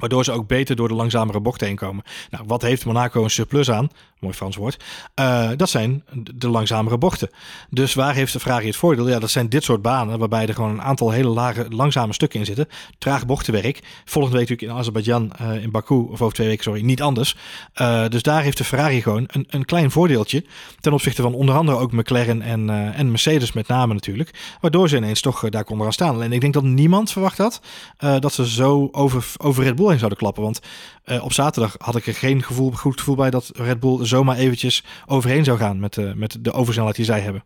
Waardoor 0.00 0.24
ze 0.24 0.32
ook 0.32 0.46
beter 0.46 0.76
door 0.76 0.88
de 0.88 0.94
langzamere 0.94 1.40
bochten 1.40 1.66
heen 1.66 1.76
komen. 1.76 2.04
Nou, 2.30 2.44
wat 2.46 2.62
heeft 2.62 2.84
Monaco 2.84 3.24
een 3.24 3.30
surplus 3.30 3.70
aan? 3.70 3.90
Mooi 4.20 4.34
Frans 4.34 4.56
woord. 4.56 4.84
Uh, 5.20 5.50
dat 5.56 5.70
zijn 5.70 6.04
de 6.34 6.48
langzamere 6.48 6.98
bochten. 6.98 7.30
Dus 7.70 7.94
waar 7.94 8.14
heeft 8.14 8.32
de 8.32 8.40
Ferrari 8.40 8.66
het 8.66 8.76
voordeel? 8.76 9.08
Ja, 9.08 9.18
dat 9.18 9.30
zijn 9.30 9.48
dit 9.48 9.64
soort 9.64 9.82
banen 9.82 10.18
waarbij 10.18 10.46
er 10.46 10.54
gewoon 10.54 10.70
een 10.70 10.82
aantal 10.82 11.10
hele 11.10 11.28
lage, 11.28 11.66
langzame 11.68 12.12
stukken 12.12 12.38
in 12.38 12.46
zitten. 12.46 12.68
Traag 12.98 13.26
bochtenwerk. 13.26 13.80
Volgende 14.04 14.38
week 14.38 14.48
natuurlijk 14.48 14.72
in 14.72 14.80
Azerbeidzjan, 14.80 15.32
uh, 15.40 15.62
in 15.62 15.70
Baku, 15.70 15.94
of 15.94 16.22
over 16.22 16.34
twee 16.34 16.46
weken, 16.46 16.64
sorry, 16.64 16.82
niet 16.82 17.02
anders. 17.02 17.36
Uh, 17.80 18.08
dus 18.08 18.22
daar 18.22 18.42
heeft 18.42 18.56
de 18.56 18.64
Ferrari 18.64 19.02
gewoon 19.02 19.24
een, 19.26 19.46
een 19.48 19.64
klein 19.64 19.90
voordeeltje. 19.90 20.44
Ten 20.80 20.92
opzichte 20.92 21.22
van 21.22 21.34
onder 21.34 21.54
andere 21.54 21.78
ook 21.78 21.92
McLaren 21.92 22.42
en, 22.42 22.70
en 22.94 23.10
Mercedes 23.10 23.52
met 23.52 23.68
name 23.68 23.94
natuurlijk. 23.94 24.56
Waardoor 24.60 24.88
ze 24.88 24.96
ineens 24.96 25.20
toch 25.20 25.48
daar 25.48 25.64
konden 25.64 25.84
gaan 25.84 25.92
staan. 25.92 26.22
En 26.22 26.32
ik 26.32 26.40
denk 26.40 26.54
dat 26.54 26.62
niemand 26.62 27.12
verwacht 27.12 27.38
had 27.38 27.60
dat 27.98 28.32
ze 28.32 28.48
zo 28.48 28.88
over, 28.92 29.26
over 29.36 29.64
Red 29.64 29.76
Bull 29.76 29.89
heen 29.90 29.98
zouden 29.98 30.18
klappen. 30.18 30.42
Want 30.42 30.60
uh, 31.06 31.24
op 31.24 31.32
zaterdag 31.32 31.74
had 31.78 31.96
ik 31.96 32.06
er 32.06 32.14
geen 32.14 32.42
gevoel, 32.42 32.70
goed 32.70 32.98
gevoel 32.98 33.14
bij 33.14 33.30
dat 33.30 33.50
Red 33.54 33.80
Bull 33.80 34.06
zomaar 34.06 34.36
eventjes 34.36 34.84
overheen 35.06 35.44
zou 35.44 35.58
gaan 35.58 35.80
met, 35.80 35.96
uh, 35.96 36.12
met 36.12 36.36
de 36.40 36.52
oversnelheid 36.52 36.96
die 36.96 37.04
zij 37.04 37.20
hebben. 37.20 37.44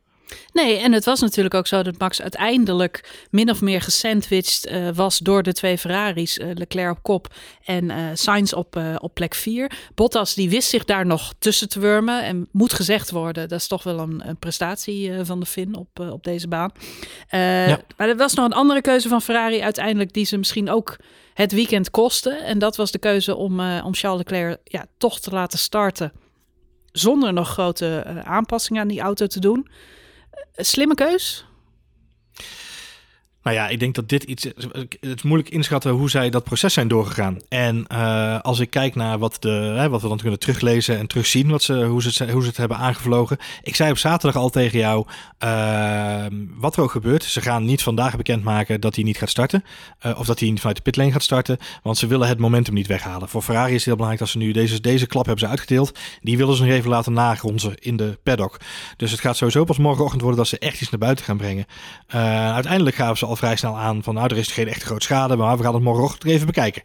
Nee, 0.53 0.77
en 0.79 0.93
het 0.93 1.05
was 1.05 1.21
natuurlijk 1.21 1.55
ook 1.55 1.67
zo 1.67 1.83
dat 1.83 1.99
Max 1.99 2.23
uiteindelijk 2.23 3.27
min 3.31 3.51
of 3.51 3.61
meer 3.61 3.81
gesandwiched 3.81 4.71
uh, 4.71 4.89
was 4.95 5.19
door 5.19 5.43
de 5.43 5.53
twee 5.53 5.79
Ferraris. 5.79 6.39
Uh, 6.39 6.47
Leclerc 6.55 6.91
op 6.91 7.03
kop 7.03 7.35
en 7.65 7.85
uh, 7.85 7.97
Sainz 8.15 8.53
op, 8.53 8.81
op 8.99 9.15
plek 9.15 9.35
4. 9.35 9.71
Bottas 9.95 10.35
die 10.35 10.51
wist 10.51 10.69
zich 10.69 10.85
daar 10.85 11.07
nog 11.07 11.35
tussen 11.39 11.69
te 11.69 11.81
wurmen. 11.81 12.25
En 12.25 12.49
moet 12.53 12.73
gezegd 12.73 13.11
worden, 13.11 13.49
dat 13.49 13.61
is 13.61 13.67
toch 13.67 13.83
wel 13.83 13.99
een, 13.99 14.29
een 14.29 14.37
prestatie 14.37 15.13
van 15.23 15.41
de 15.41 15.47
Fin 15.47 15.77
op, 15.77 16.01
op 16.01 16.25
deze 16.25 16.49
baan. 16.49 16.73
Ja. 17.31 17.81
Maar 17.97 18.09
er 18.09 18.17
was 18.17 18.35
nog 18.35 18.45
een 18.45 18.53
andere 18.53 18.81
keuze 18.81 19.09
van 19.09 19.23
Ferrari 19.23 19.61
uiteindelijk 19.61 20.13
die 20.13 20.25
ze 20.25 20.37
misschien 20.37 20.71
ook 20.71 20.97
het 21.35 21.53
weekend 21.53 21.91
kostte. 21.91 22.31
En 22.31 22.59
dat 22.59 22.77
was 22.77 22.91
de 22.91 22.99
keuze 22.99 23.37
om, 23.37 23.61
om 23.61 23.95
Charles 23.95 24.19
Leclerc 24.19 24.61
ja, 24.65 24.87
toch 24.99 25.21
te 25.21 25.31
laten 25.31 25.59
starten. 25.59 26.13
Zonder 26.93 27.33
nog 27.33 27.49
grote 27.49 28.05
aanpassingen 28.25 28.83
aan 28.83 28.89
die 28.89 29.01
auto 29.01 29.27
te 29.27 29.41
doen 29.41 29.67
slimme 30.57 30.95
keus? 30.95 31.45
Nou 33.45 33.57
ja, 33.57 33.69
ik 33.69 33.81
denk 33.81 33.95
dat 33.95 34.09
dit 34.09 34.23
iets. 34.23 34.45
Het 34.45 34.99
is 35.01 35.23
moeilijk 35.23 35.51
inschatten 35.51 35.91
hoe 35.91 36.11
zij 36.11 36.31
dat 36.31 36.45
proces 36.45 36.73
zijn 36.73 36.89
doorgegaan. 36.89 37.37
En 37.49 37.85
uh, 37.93 38.41
als 38.41 38.61
ik 38.61 38.71
kijk 38.71 38.95
naar 38.95 39.19
wat, 39.19 39.37
de, 39.41 39.49
hè, 39.49 39.89
wat 39.89 40.03
we 40.03 40.09
dan 40.09 40.19
kunnen 40.19 40.39
teruglezen 40.39 40.99
en 40.99 41.07
terugzien, 41.07 41.51
wat 41.51 41.63
ze, 41.63 41.85
hoe, 41.85 42.03
ze 42.03 42.25
het, 42.25 42.31
hoe 42.31 42.43
ze 42.43 42.49
het 42.49 42.57
hebben 42.57 42.77
aangevlogen. 42.77 43.37
Ik 43.63 43.77
zei 43.77 43.91
op 43.91 43.99
zaterdag 43.99 44.43
al 44.43 44.51
tegen 44.51 44.79
jou: 44.79 45.07
uh, 45.45 46.25
wat 46.57 46.77
er 46.77 46.83
ook 46.83 46.91
gebeurt, 46.91 47.25
ze 47.25 47.41
gaan 47.41 47.65
niet 47.65 47.83
vandaag 47.83 48.17
bekendmaken 48.17 48.81
dat 48.81 48.95
hij 48.95 49.05
niet 49.05 49.19
gaat 49.19 49.31
starten. 49.31 49.65
Uh, 50.07 50.19
of 50.19 50.27
dat 50.27 50.39
hij 50.39 50.49
niet 50.49 50.59
vanuit 50.59 50.77
de 50.77 50.83
pitlane 50.83 51.13
gaat 51.13 51.23
starten. 51.23 51.59
Want 51.83 51.99
ze 51.99 52.07
willen 52.07 52.29
het 52.29 52.39
momentum 52.39 52.75
niet 52.75 52.87
weghalen. 52.87 53.29
Voor 53.29 53.43
Ferrari 53.43 53.71
is 53.71 53.77
het 53.77 53.85
heel 53.85 53.97
belangrijk 53.97 54.25
dat 54.25 54.33
ze 54.33 54.39
nu 54.39 54.53
deze, 54.53 54.81
deze 54.81 55.07
klap 55.07 55.27
hebben 55.27 55.45
ze 55.45 55.51
uitgedeeld. 55.51 55.99
Die 56.21 56.37
willen 56.37 56.57
ze 56.57 56.63
nog 56.63 56.73
even 56.73 56.91
laten 56.91 57.13
nagronzen 57.13 57.75
in 57.79 57.97
de 57.97 58.19
paddock. 58.23 58.61
Dus 58.97 59.11
het 59.11 59.21
gaat 59.21 59.37
sowieso 59.37 59.65
pas 59.65 59.79
morgenochtend 59.79 60.21
worden 60.21 60.39
dat 60.39 60.49
ze 60.49 60.59
echt 60.59 60.81
iets 60.81 60.91
naar 60.91 61.01
buiten 61.01 61.25
gaan 61.25 61.37
brengen. 61.37 61.67
uiteindelijk 62.55 62.97
gaan 62.97 63.17
ze 63.17 63.27
al 63.27 63.34
vrij 63.37 63.57
snel 63.57 63.79
aan 63.79 64.03
van 64.03 64.15
nou, 64.15 64.27
er 64.31 64.37
is 64.37 64.53
geen 64.53 64.69
echt 64.69 64.83
groot 64.83 65.03
schade, 65.03 65.37
maar 65.37 65.57
we 65.57 65.63
gaan 65.63 65.75
het 65.75 65.83
morgenochtend 65.83 66.33
even 66.33 66.47
bekijken. 66.47 66.83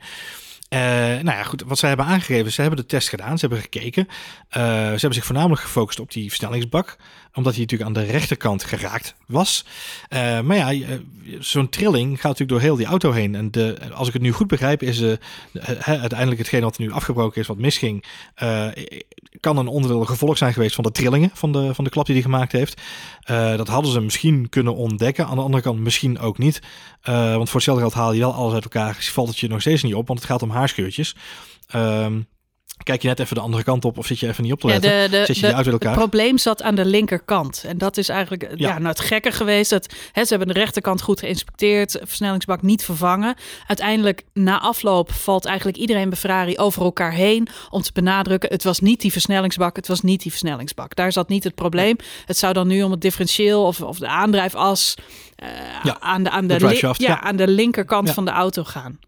Uh, 0.73 0.79
nou 0.79 1.25
ja, 1.25 1.43
goed, 1.43 1.63
wat 1.65 1.79
zij 1.79 1.88
hebben 1.89 2.05
aangegeven, 2.05 2.51
ze 2.51 2.62
hebben 2.62 2.79
de 2.79 2.85
test 2.85 3.09
gedaan, 3.09 3.38
ze 3.38 3.45
hebben 3.45 3.63
gekeken. 3.63 4.07
Uh, 4.07 4.13
ze 4.51 4.89
hebben 4.89 5.13
zich 5.13 5.25
voornamelijk 5.25 5.62
gefocust 5.62 5.99
op 5.99 6.12
die 6.12 6.27
versnellingsbak, 6.27 6.97
omdat 7.33 7.53
hij 7.53 7.62
natuurlijk 7.62 7.89
aan 7.89 8.03
de 8.03 8.12
rechterkant 8.12 8.63
geraakt 8.63 9.15
was. 9.27 9.65
Uh, 10.09 10.41
maar 10.41 10.55
ja, 10.55 10.97
zo'n 11.39 11.69
trilling 11.69 12.15
gaat 12.15 12.23
natuurlijk 12.23 12.49
door 12.49 12.59
heel 12.59 12.75
die 12.75 12.85
auto 12.85 13.12
heen. 13.12 13.35
En 13.35 13.51
de, 13.51 13.77
als 13.93 14.07
ik 14.07 14.13
het 14.13 14.21
nu 14.21 14.31
goed 14.31 14.47
begrijp, 14.47 14.83
is 14.83 15.01
uh, 15.01 15.13
uiteindelijk 15.81 16.38
hetgeen 16.38 16.62
wat 16.62 16.77
nu 16.77 16.91
afgebroken 16.91 17.41
is, 17.41 17.47
wat 17.47 17.57
misging, 17.57 18.05
kan 19.39 19.58
een 19.58 19.68
onderdeel, 19.68 20.06
gevolg 20.06 20.38
zijn 20.38 20.54
geweest 20.54 20.76
van 20.76 20.84
de 20.84 20.92
trillingen 20.92 21.32
van 21.34 21.52
de, 21.52 21.74
van 21.74 21.84
de 21.84 21.89
klap 21.89 22.06
die 22.06 22.15
hij 22.15 22.24
gemaakt 22.24 22.52
heeft. 22.52 22.82
dat 23.56 23.68
hadden 23.68 23.92
ze 23.92 24.02
misschien 24.02 24.50
kunnen 24.50 24.76
ontdekken, 24.76 25.26
aan 25.26 25.36
de 25.36 25.42
andere 25.42 25.63
kant 25.63 25.80
misschien 25.80 26.20
ook 26.20 26.38
niet. 26.38 26.62
want 27.04 27.50
voor 27.50 27.56
hetzelfde 27.56 27.82
geld 27.84 27.94
haal 27.94 28.13
je 28.13 28.20
wel 28.20 28.34
alles 28.34 28.54
uit 28.54 28.63
elkaar, 28.63 28.98
valt 29.00 29.28
het 29.28 29.39
je 29.39 29.48
nog 29.48 29.62
steeds 29.62 29.84
niet 29.84 29.96
op, 29.96 30.08
want 30.08 30.20
het 30.20 30.30
gaat 30.30 30.42
om 30.42 30.50
haarscheurtjes. 30.50 31.15
Um, 31.76 32.28
Kijk 32.84 33.02
je 33.02 33.08
net 33.08 33.20
even 33.20 33.36
de 33.36 33.42
andere 33.42 33.63
kant 33.63 33.86
op 33.86 33.98
of 33.98 34.06
zit 34.06 34.20
je 34.20 34.28
even 34.28 34.44
niet 34.44 34.52
op 34.52 34.60
te 34.60 34.68
letten? 34.68 34.92
Ja, 34.92 35.04
de, 35.04 35.10
de, 35.10 35.26
zit 35.26 35.36
je 35.38 35.48
de, 35.48 35.54
uit 35.54 35.68
elkaar? 35.68 35.89
Het 35.89 36.00
probleem 36.00 36.38
zat 36.38 36.62
aan 36.62 36.76
de 36.76 36.86
linkerkant. 36.86 37.63
En 37.68 37.78
dat 37.78 37.98
is 37.98 38.10
eigenlijk 38.10 38.44
ja. 38.44 38.50
ja 38.56 38.78
nou, 38.78 38.88
het 38.88 39.00
gekke 39.00 39.32
geweest. 39.32 39.70
Dat, 39.70 39.94
hè, 40.12 40.24
ze 40.24 40.36
hebben 40.36 40.54
de 40.54 40.60
rechterkant 40.60 41.02
goed 41.02 41.20
geïnspecteerd. 41.20 42.00
Versnellingsbak 42.04 42.62
niet 42.62 42.84
vervangen. 42.84 43.36
Uiteindelijk, 43.68 44.24
na 44.34 44.60
afloop, 44.60 45.12
valt 45.12 45.46
eigenlijk 45.46 45.78
iedereen 45.78 46.10
bij 46.10 46.18
Ferrari 46.18 46.58
over 46.58 46.82
elkaar 46.82 47.13
heen. 47.13 47.48
Om 47.70 47.82
te 47.82 47.92
benadrukken, 47.94 48.50
het 48.50 48.63
was 48.63 48.80
niet 48.80 49.02
die 49.02 49.12
versnellingsbak. 49.12 49.76
Het 49.76 49.88
was 49.88 50.02
niet 50.02 50.22
die 50.22 50.32
versnellingsbak. 50.32 50.96
Daar 50.96 51.12
zat 51.12 51.30
niet 51.30 51.44
het 51.44 51.56
probleem. 51.56 51.96
Het 52.26 52.38
zou 52.38 52.54
dan 52.54 52.68
nu 52.68 52.84
om 52.84 52.92
het 52.92 53.02
differentieel 53.02 53.65
of, 53.65 53.82
of 53.82 54.00
de 54.00 54.08
aandrijfas... 54.08 54.96
Uh, 55.44 55.50
ja, 55.84 56.00
aan, 56.00 56.24
de, 56.24 56.30
aan, 56.30 56.48
de, 56.48 56.58
de 56.58 56.78
ja, 56.80 56.94
ja, 56.98 57.22
aan 57.22 57.36
de 57.36 57.48
linkerkant 57.48 58.12
van 58.12 58.26
de 58.26 58.32
auto 58.32 58.63
gaan. 58.63 59.00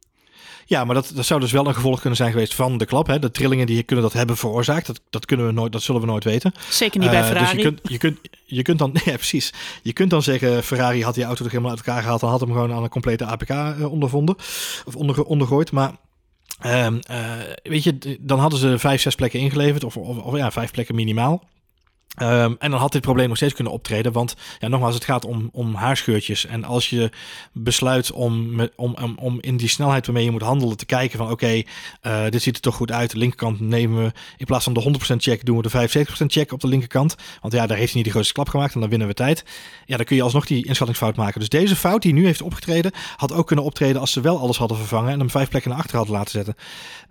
Ja, 0.71 0.85
maar 0.85 0.95
dat, 0.95 1.11
dat 1.15 1.25
zou 1.25 1.39
dus 1.39 1.51
wel 1.51 1.67
een 1.67 1.73
gevolg 1.73 1.99
kunnen 1.99 2.17
zijn 2.17 2.31
geweest 2.31 2.53
van 2.53 2.77
de 2.77 2.85
klap. 2.85 3.07
Hè? 3.07 3.19
De 3.19 3.31
trillingen 3.31 3.65
die 3.65 3.83
kunnen 3.83 4.05
dat 4.05 4.13
hebben 4.13 4.37
veroorzaakt. 4.37 4.87
Dat, 4.87 5.01
dat, 5.09 5.25
kunnen 5.25 5.45
we 5.45 5.51
nooit, 5.51 5.71
dat 5.71 5.81
zullen 5.81 6.01
we 6.01 6.07
nooit 6.07 6.23
weten. 6.23 6.53
Zeker 6.69 6.99
niet 6.99 7.09
bij 7.09 7.23
Ferrari. 7.23 7.57
Uh, 7.57 7.63
dus 7.63 7.63
je 7.63 7.69
kunt, 7.69 7.79
je, 7.91 7.97
kunt, 7.97 8.19
je 8.45 8.61
kunt 8.61 8.79
dan, 8.79 8.95
ja 9.05 9.15
precies. 9.15 9.53
Je 9.81 9.93
kunt 9.93 10.09
dan 10.09 10.23
zeggen, 10.23 10.63
Ferrari 10.63 11.03
had 11.03 11.13
die 11.13 11.23
auto 11.23 11.43
toch 11.43 11.51
helemaal 11.51 11.71
uit 11.71 11.85
elkaar 11.85 12.01
gehaald. 12.01 12.19
Dan 12.19 12.29
had 12.29 12.39
hem 12.39 12.51
gewoon 12.51 12.73
aan 12.73 12.83
een 12.83 12.89
complete 12.89 13.25
APK 13.25 13.49
uh, 13.49 13.91
ondervonden. 13.91 14.35
Of 14.85 14.95
onder, 14.95 15.23
ondergooid. 15.23 15.71
Maar 15.71 15.95
uh, 16.65 16.87
weet 17.63 17.83
je, 17.83 18.17
dan 18.19 18.39
hadden 18.39 18.59
ze 18.59 18.79
vijf, 18.79 19.01
zes 19.01 19.15
plekken 19.15 19.39
ingeleverd. 19.39 19.83
Of, 19.83 19.97
of, 19.97 20.17
of 20.17 20.37
ja, 20.37 20.51
vijf 20.51 20.71
plekken 20.71 20.95
minimaal. 20.95 21.43
Ehm, 22.15 22.53
en 22.59 22.71
dan 22.71 22.79
had 22.79 22.91
dit 22.91 23.01
probleem 23.01 23.27
nog 23.27 23.37
steeds 23.37 23.53
kunnen 23.53 23.73
optreden. 23.73 24.11
Want 24.11 24.35
ja, 24.59 24.67
nogmaals, 24.67 24.93
het 24.93 25.03
gaat 25.03 25.25
om, 25.25 25.49
om 25.51 25.73
haarscheurtjes. 25.73 26.45
En 26.45 26.63
als 26.63 26.89
je 26.89 27.09
besluit 27.53 28.11
om, 28.11 28.61
om, 28.75 28.95
om, 29.15 29.37
in 29.41 29.57
die 29.57 29.69
snelheid 29.69 30.05
waarmee 30.05 30.23
je 30.23 30.31
moet 30.31 30.41
handelen 30.41 30.77
te 30.77 30.85
kijken 30.85 31.17
van 31.17 31.31
oké, 31.31 31.61
eh, 32.01 32.23
dit 32.29 32.41
ziet 32.41 32.55
er 32.55 32.61
toch 32.61 32.75
goed 32.75 32.91
uit. 32.91 33.11
De 33.11 33.17
linkerkant 33.17 33.59
nemen 33.59 34.03
we 34.03 34.11
in 34.37 34.45
plaats 34.45 34.63
van 34.63 34.73
de 34.73 34.81
100% 34.81 35.21
check 35.21 35.45
doen 35.45 35.57
we 35.57 35.61
de 35.61 35.69
75% 35.69 36.31
check 36.31 36.51
op 36.51 36.59
de 36.59 36.67
linkerkant. 36.67 37.15
Want 37.41 37.53
ja, 37.53 37.67
daar 37.67 37.77
heeft 37.77 37.91
hij 37.91 37.95
niet 37.95 38.05
de 38.05 38.11
grootste 38.11 38.33
klap 38.33 38.49
gemaakt 38.49 38.73
en 38.73 38.79
dan 38.79 38.89
winnen 38.89 39.07
we 39.07 39.13
tijd. 39.13 39.45
Ja, 39.85 39.97
dan 39.97 40.05
kun 40.05 40.15
je 40.15 40.21
alsnog 40.21 40.45
die 40.45 40.65
inschattingsfout 40.65 41.15
maken. 41.15 41.39
Dus 41.39 41.49
deze 41.49 41.75
fout 41.75 42.01
die 42.01 42.13
nu 42.13 42.25
heeft 42.25 42.41
opgetreden, 42.41 42.91
had 43.15 43.33
ook 43.33 43.47
kunnen 43.47 43.65
optreden 43.65 44.01
als 44.01 44.11
ze 44.11 44.21
wel 44.21 44.39
alles 44.39 44.57
hadden 44.57 44.77
vervangen 44.77 45.11
en 45.11 45.19
hem 45.19 45.29
vijf 45.29 45.49
plekken 45.49 45.71
naar 45.71 45.79
achter 45.79 45.97
hadden 45.97 46.15
laten 46.15 46.31
zetten. 46.31 46.55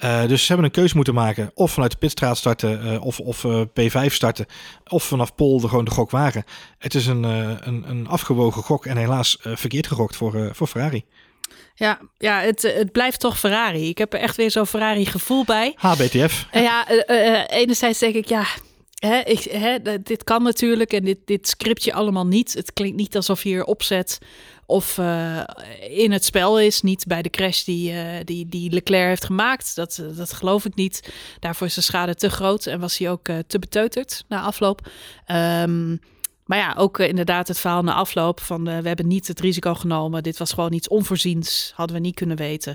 Uh, 0.05 0.27
dus 0.27 0.41
ze 0.41 0.47
hebben 0.47 0.65
een 0.65 0.73
keuze 0.73 0.97
moeten 0.97 1.15
maken. 1.15 1.51
Of 1.55 1.73
vanuit 1.73 1.91
de 1.91 1.99
pitstraat 1.99 2.37
starten 2.37 2.87
uh, 2.87 3.05
of, 3.05 3.21
of 3.21 3.47
P5 3.81 4.07
starten. 4.07 4.47
Of 4.91 5.05
vanaf 5.05 5.35
Pol 5.35 5.61
de, 5.61 5.69
gewoon 5.69 5.85
de 5.85 5.91
gok 5.91 6.11
waren. 6.11 6.45
Het 6.79 6.95
is 6.95 7.07
een, 7.07 7.23
uh, 7.23 7.55
een, 7.61 7.85
een 7.91 8.09
afgewogen 8.09 8.63
gok 8.63 8.87
en 8.87 8.97
helaas 8.97 9.39
uh, 9.47 9.57
verkeerd 9.57 9.87
gegokt 9.87 10.17
voor, 10.17 10.35
uh, 10.35 10.51
voor 10.53 10.67
Ferrari. 10.67 11.05
Ja, 11.75 11.99
ja 12.19 12.41
het, 12.41 12.63
het 12.63 12.93
blijft 12.93 13.21
toch 13.21 13.39
Ferrari. 13.39 13.89
Ik 13.89 13.99
heb 13.99 14.13
er 14.13 14.21
echt 14.21 14.37
weer 14.37 14.51
zo'n 14.51 14.67
Ferrari 14.67 15.07
gevoel 15.07 15.45
bij. 15.45 15.73
HBTF. 15.77 16.47
ja, 16.53 16.89
enerzijds 17.49 17.99
denk 17.99 18.15
ik, 18.15 18.29
ja, 18.29 18.45
Hè, 19.01 19.19
ik, 19.19 19.43
hè, 19.43 20.03
dit 20.03 20.25
kan 20.25 20.43
natuurlijk 20.43 20.93
en 20.93 21.05
dit, 21.05 21.19
dit 21.25 21.49
script 21.49 21.85
je 21.85 21.93
allemaal 21.93 22.27
niet. 22.27 22.55
Het 22.55 22.73
klinkt 22.73 22.97
niet 22.97 23.17
alsof 23.17 23.43
hier 23.43 23.65
opzet 23.65 24.19
of 24.67 24.99
uh, 24.99 25.43
in 25.91 26.13
het 26.13 26.25
spel 26.25 26.61
is. 26.61 26.83
Niet 26.83 27.07
bij 27.07 27.23
de 27.23 27.31
crash 27.31 27.63
die, 27.63 27.93
uh, 27.93 28.05
die, 28.25 28.47
die 28.47 28.71
Leclerc 28.71 29.09
heeft 29.09 29.25
gemaakt. 29.25 29.75
Dat, 29.77 30.03
dat 30.17 30.33
geloof 30.33 30.65
ik 30.65 30.75
niet. 30.75 31.13
Daarvoor 31.39 31.67
is 31.67 31.75
de 31.75 31.81
schade 31.81 32.15
te 32.15 32.31
groot 32.31 32.67
en 32.67 32.81
was 32.81 32.99
hij 32.99 33.11
ook 33.11 33.29
te 33.47 33.59
beteuterd 33.59 34.25
na 34.29 34.41
afloop. 34.41 34.91
Um, 35.27 36.01
maar 36.45 36.59
ja, 36.59 36.75
ook 36.77 36.99
inderdaad 36.99 37.49
het 37.49 37.59
verhaal 37.59 37.83
na 37.83 37.95
afloop 37.95 38.41
van 38.41 38.65
we 38.65 38.89
hebben 38.89 39.07
niet 39.07 39.29
het 39.29 39.41
risico 39.41 39.75
genomen. 39.75 40.23
Dit 40.23 40.39
was 40.39 40.53
gewoon 40.53 40.73
iets 40.73 40.89
onvoorziens. 40.89 41.73
Hadden 41.75 41.97
we 41.97 42.03
niet 42.03 42.15
kunnen 42.15 42.37
weten. 42.37 42.75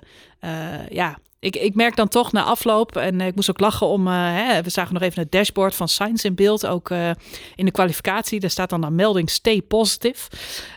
ja, 0.90 1.18
ik, 1.46 1.56
ik 1.56 1.76
merk 1.76 1.96
dan 1.96 2.08
toch 2.08 2.32
na 2.32 2.44
afloop, 2.44 2.96
en 2.96 3.22
ik 3.22 3.36
moest 3.36 3.50
ook 3.50 3.60
lachen 3.60 3.88
om, 3.88 4.08
uh, 4.08 4.14
hè, 4.14 4.62
we 4.62 4.70
zagen 4.70 4.94
nog 4.94 5.04
even 5.04 5.22
het 5.22 5.32
dashboard 5.32 5.76
van 5.76 5.88
Science 5.88 6.28
in 6.28 6.36
beeld, 6.36 6.66
ook 6.66 6.90
uh, 6.90 7.10
in 7.56 7.66
de 7.66 7.72
kwalificatie. 7.72 8.40
Daar 8.40 8.50
staat 8.50 8.70
dan 8.70 8.84
een 8.84 8.96
melding 8.96 9.30
stay 9.30 9.62
positive. 9.62 10.30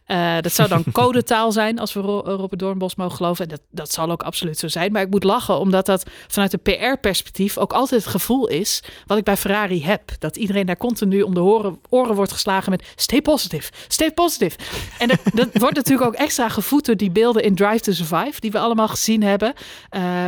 Uh, 0.07 0.37
dat 0.41 0.53
zou 0.53 0.69
dan 0.69 0.85
codetaal 0.93 1.53
zijn, 1.53 1.79
als 1.79 1.93
we 1.93 2.01
Robert 2.01 2.59
Doornbos 2.59 2.95
mogen 2.95 3.17
geloven. 3.17 3.45
En 3.45 3.51
dat, 3.51 3.61
dat 3.71 3.93
zal 3.93 4.11
ook 4.11 4.23
absoluut 4.23 4.59
zo 4.59 4.69
zijn. 4.69 4.93
Maar 4.93 5.03
ik 5.03 5.11
moet 5.11 5.25
lachen, 5.25 5.59
omdat 5.59 5.87
dat 5.87 6.07
vanuit 6.27 6.53
een 6.53 6.63
PR-perspectief 6.63 7.59
ook 7.59 7.73
altijd 7.73 8.03
het 8.03 8.11
gevoel 8.11 8.49
is, 8.49 8.83
wat 9.07 9.19
ik 9.19 9.25
bij 9.25 9.37
Ferrari 9.37 9.85
heb. 9.85 10.03
Dat 10.19 10.37
iedereen 10.37 10.67
daar 10.67 10.77
continu 10.77 11.23
om 11.23 11.35
de 11.35 11.43
oren, 11.43 11.81
oren 11.89 12.15
wordt 12.15 12.33
geslagen 12.33 12.71
met 12.71 12.93
stay 12.97 13.23
positive, 13.23 13.73
stay 13.89 14.13
positive. 14.13 14.59
En 14.99 15.09
dat, 15.09 15.19
dat 15.33 15.49
wordt 15.53 15.77
natuurlijk 15.77 16.07
ook 16.07 16.15
extra 16.15 16.49
gevoed 16.49 16.87
door 16.87 16.97
die 16.97 17.11
beelden 17.11 17.43
in 17.43 17.55
Drive 17.55 17.81
to 17.81 17.93
Survive, 17.93 18.41
die 18.41 18.51
we 18.51 18.59
allemaal 18.59 18.89
gezien 18.89 19.23
hebben. 19.23 19.55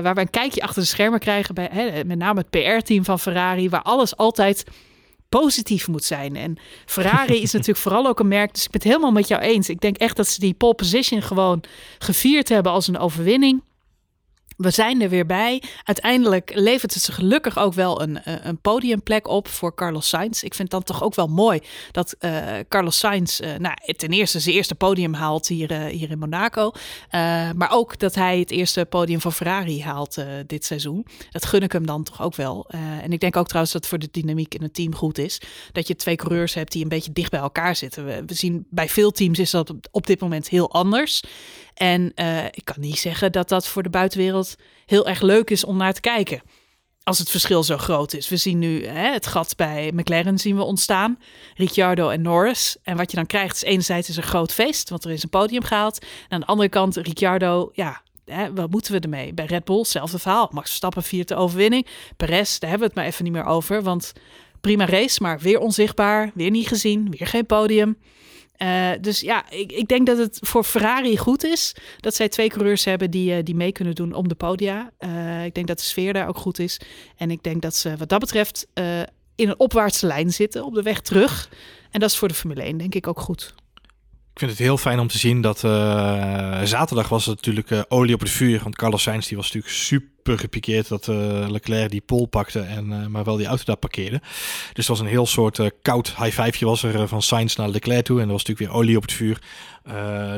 waar 0.03 0.15
we 0.15 0.21
een 0.21 0.30
kijkje 0.31 0.63
achter 0.63 0.83
de 0.83 0.89
schermen 0.89 1.21
krijgen 1.21 1.55
bij 1.55 1.69
hè, 1.73 2.05
met 2.05 2.19
name 2.19 2.41
het 2.41 2.51
PR-team 2.51 3.05
van 3.05 3.19
Ferrari, 3.19 3.69
waar 3.69 3.83
alles 3.83 4.17
altijd 4.17 4.65
positief 5.29 5.89
moet 5.89 6.05
zijn. 6.05 6.37
En 6.37 6.59
Ferrari 6.87 7.43
is 7.43 7.53
natuurlijk 7.59 7.79
vooral 7.79 8.07
ook 8.07 8.21
een 8.21 8.29
merk, 8.29 8.55
dus 8.55 8.65
ik 8.65 8.71
ben 8.71 8.81
het 8.81 8.91
helemaal 8.91 9.13
met 9.13 9.29
jou 9.29 9.43
eens. 9.43 9.69
Ik 9.69 9.81
denk 9.81 9.97
echt 9.97 10.17
dat 10.17 10.29
ze 10.29 10.41
die 10.41 10.55
pole 10.55 10.75
position 10.75 11.23
gewoon 11.23 11.63
gevierd 11.99 12.49
hebben 12.49 12.73
als 12.73 12.89
een 12.89 12.99
overwinning 12.99 13.63
we 14.61 14.71
zijn 14.71 15.03
er 15.03 15.09
weer 15.09 15.27
bij. 15.27 15.63
Uiteindelijk 15.85 16.53
levert 16.55 16.95
het 16.95 17.03
ze 17.03 17.13
gelukkig 17.13 17.59
ook 17.59 17.75
wel 17.75 18.03
een, 18.03 18.23
eh, 18.23 18.35
een 18.43 18.61
podiumplek 18.61 19.29
op 19.29 19.49
voor 19.49 19.75
Carlos 19.75 20.09
Sainz. 20.09 20.43
Ik 20.43 20.55
vind 20.55 20.71
dan 20.71 20.83
toch 20.83 21.03
ook 21.03 21.15
wel 21.15 21.27
mooi 21.27 21.61
dat 21.93 22.17
uh, 22.21 22.43
Carlos 22.69 22.99
Sainz 22.99 23.41
uh, 23.41 23.57
nou, 23.57 23.75
ten 23.97 24.11
eerste 24.11 24.41
zijn 24.41 24.55
eerste 24.55 24.75
podium 24.75 25.15
haalt 25.15 25.49
hier, 25.49 25.73
hier 25.73 26.11
in 26.11 26.19
Monaco. 26.19 26.73
maar 27.57 27.71
ook 27.71 27.99
dat 27.99 28.15
hij 28.15 28.39
het 28.39 28.51
eerste 28.51 28.85
podium 28.85 29.21
van 29.21 29.33
Ferrari 29.33 29.83
haalt 29.83 30.25
dit 30.47 30.65
seizoen. 30.65 31.07
Dat 31.31 31.45
gun 31.45 31.63
ik 31.63 31.73
hem 31.73 31.87
dan 31.87 32.03
toch 32.03 32.23
ook 32.23 32.35
wel. 32.35 32.67
en 33.03 33.13
ik 33.13 33.21
denk 33.21 33.37
ook 33.37 33.47
trouwens 33.47 33.73
dat 33.73 33.87
voor 33.87 33.99
de 33.99 34.09
dynamiek 34.11 34.55
in 34.55 34.63
het 34.63 34.75
team 34.75 34.95
goed 34.95 35.19
is. 35.19 35.41
Dat 35.73 35.89
je 35.89 35.97
twee 35.97 36.17
coureurs 36.17 36.55
hebt 36.55 36.73
die 36.73 36.83
een 36.83 36.89
beetje 36.89 37.13
dicht 37.13 37.31
bij 37.31 37.41
elkaar 37.41 37.77
zitten. 37.77 38.05
We, 38.05 38.23
we 38.27 38.35
zien 38.35 38.67
bij 38.71 38.89
veel 38.89 39.11
teams 39.11 39.39
is 39.39 39.51
dat 39.51 39.73
op 39.91 40.07
dit 40.07 40.21
moment 40.21 40.49
heel 40.49 40.71
anders. 40.71 41.23
En 41.75 42.13
uh, 42.15 42.45
ik 42.45 42.65
kan 42.65 42.81
niet 42.81 42.99
zeggen 42.99 43.33
dat 43.33 43.49
dat 43.49 43.67
voor 43.67 43.83
de 43.83 43.91
buitenwereld 43.91 44.57
heel 44.87 45.07
erg 45.07 45.21
leuk 45.21 45.51
is 45.51 45.65
om 45.65 45.77
naar 45.77 45.93
te 45.93 46.01
kijken. 46.01 46.43
Als 47.03 47.19
het 47.19 47.31
verschil 47.31 47.63
zo 47.63 47.77
groot 47.77 48.15
is. 48.15 48.29
We 48.29 48.37
zien 48.37 48.59
nu 48.59 48.87
hè, 48.87 49.13
het 49.13 49.27
gat 49.27 49.57
bij 49.57 49.91
McLaren 49.95 50.39
zien 50.39 50.57
we 50.57 50.63
ontstaan. 50.63 51.19
Ricciardo 51.55 52.09
en 52.09 52.23
Norris. 52.23 52.77
En 52.83 52.97
wat 52.97 53.11
je 53.11 53.17
dan 53.17 53.27
krijgt 53.27 53.55
is 53.55 53.63
enerzijds 53.63 54.09
is 54.09 54.17
een 54.17 54.23
groot 54.23 54.53
feest. 54.53 54.91
Want 54.91 55.05
er 55.05 55.11
is 55.11 55.23
een 55.23 55.29
podium 55.29 55.63
gehaald. 55.63 55.99
En 55.99 56.09
aan 56.29 56.41
de 56.41 56.47
andere 56.47 56.69
kant 56.69 56.97
Ricciardo, 56.97 57.71
ja, 57.73 58.03
Hè, 58.31 58.53
wat 58.53 58.71
moeten 58.71 58.93
we 58.93 59.01
ermee? 59.01 59.35
Bij 59.35 59.45
Red 59.45 59.65
Bull, 59.65 59.79
hetzelfde 59.79 60.19
verhaal. 60.19 60.49
Max 60.53 60.67
Verstappen 60.67 61.03
viert 61.03 61.29
de 61.29 61.35
overwinning. 61.35 61.87
Perez, 62.17 62.59
daar 62.59 62.71
hebben 62.71 62.89
we 62.89 62.95
het 62.95 63.03
maar 63.03 63.13
even 63.13 63.25
niet 63.25 63.33
meer 63.33 63.45
over. 63.45 63.83
Want 63.83 64.13
prima 64.61 64.87
race, 64.87 65.23
maar 65.23 65.39
weer 65.39 65.59
onzichtbaar. 65.59 66.31
Weer 66.35 66.51
niet 66.51 66.69
gezien. 66.69 67.11
Weer 67.11 67.27
geen 67.27 67.47
podium. 67.47 67.99
Uh, 68.63 68.91
dus 69.01 69.21
ja, 69.21 69.51
ik, 69.51 69.73
ik, 69.73 69.89
denk 69.89 70.07
dat 70.07 70.19
het 70.19 70.39
voor 70.41 70.65
Ferrari 70.65 71.17
goed 71.17 71.45
is 71.45 71.75
dat 72.01 72.15
zij 72.15 72.29
twee 72.29 72.49
coureurs 72.49 72.85
hebben 72.85 73.11
die, 73.11 73.37
uh, 73.37 73.45
die 73.45 73.55
mee 73.55 73.73
kunnen 73.73 73.95
doen 73.95 74.13
om 74.13 74.29
de 74.29 74.35
podia. 74.35 74.91
Uh, 74.99 75.45
ik 75.45 75.55
denk 75.55 75.67
dat 75.67 75.79
de 75.79 75.85
sfeer 75.85 76.13
daar 76.13 76.29
ook 76.29 76.37
goed 76.37 76.59
is. 76.59 76.81
En 77.17 77.31
ik 77.31 77.43
denk 77.43 77.63
dat 77.63 77.75
ze 77.77 77.97
wat 77.97 78.09
dat 78.09 78.21
betreft 78.21 78.67
in 79.35 79.49
een 79.49 79.59
opwaartse 79.59 80.07
lijn 80.07 80.33
zitten 80.33 80.65
op 80.65 80.75
de 80.75 80.83
weg 80.83 81.01
terug. 81.01 81.49
En 81.91 82.01
dat 82.01 82.11
is 82.11 82.17
voor 82.17 82.29
de 82.29 82.35
Formule 82.35 82.63
1 82.63 82.79
denk 82.79 82.95
ik 82.95 83.07
ook 83.07 83.21
goed. 83.21 83.55
Ik 84.33 84.39
vind 84.47 84.51
het 84.51 84.61
heel 84.61 84.79
fijn 84.79 84.99
om 84.99 85.09
te 85.09 85.19
zien 85.19 85.41
dat 85.41 85.59
zaterdag 86.69 87.09
was 87.09 87.27
het 87.27 87.47
natuurlijk 87.47 87.85
olie 87.89 88.15
op 88.15 88.21
het 88.21 88.31
vuur. 88.31 88.61
Want 88.63 88.77
Carlos 88.77 89.03
Sainz 89.03 89.29
die 89.29 89.37
was 89.37 89.47
natuurlijk 89.47 89.75
super 89.75 90.39
gepikeerd 90.39 90.89
dat 90.89 91.07
uh, 91.07 91.17
Leclerc 91.49 91.91
die 91.91 92.01
pol 92.01 92.27
pakte 92.27 92.61
en 92.61 93.11
maar 93.11 93.25
wel 93.25 93.37
die 93.37 93.47
auto 93.47 93.63
daar 93.65 93.77
parkeerde. 93.77 94.21
Dus 94.73 94.87
het 94.87 94.87
was 94.87 95.01
een 95.01 95.07
heel 95.07 95.27
soort 95.27 95.61
koud 95.83 96.15
high 96.17 96.43
five 96.43 96.65
was 96.65 96.83
er 96.83 97.09
van 97.09 97.23
Sainz 97.23 97.57
naar 97.57 97.69
Leclerc 97.69 98.05
toe 98.05 98.21
en 98.21 98.27
er 98.27 98.33
was 98.33 98.45
natuurlijk 98.45 98.71
weer 98.73 98.81
olie 98.81 98.97
op 98.97 99.03
het 99.03 99.13
vuur. 99.13 99.39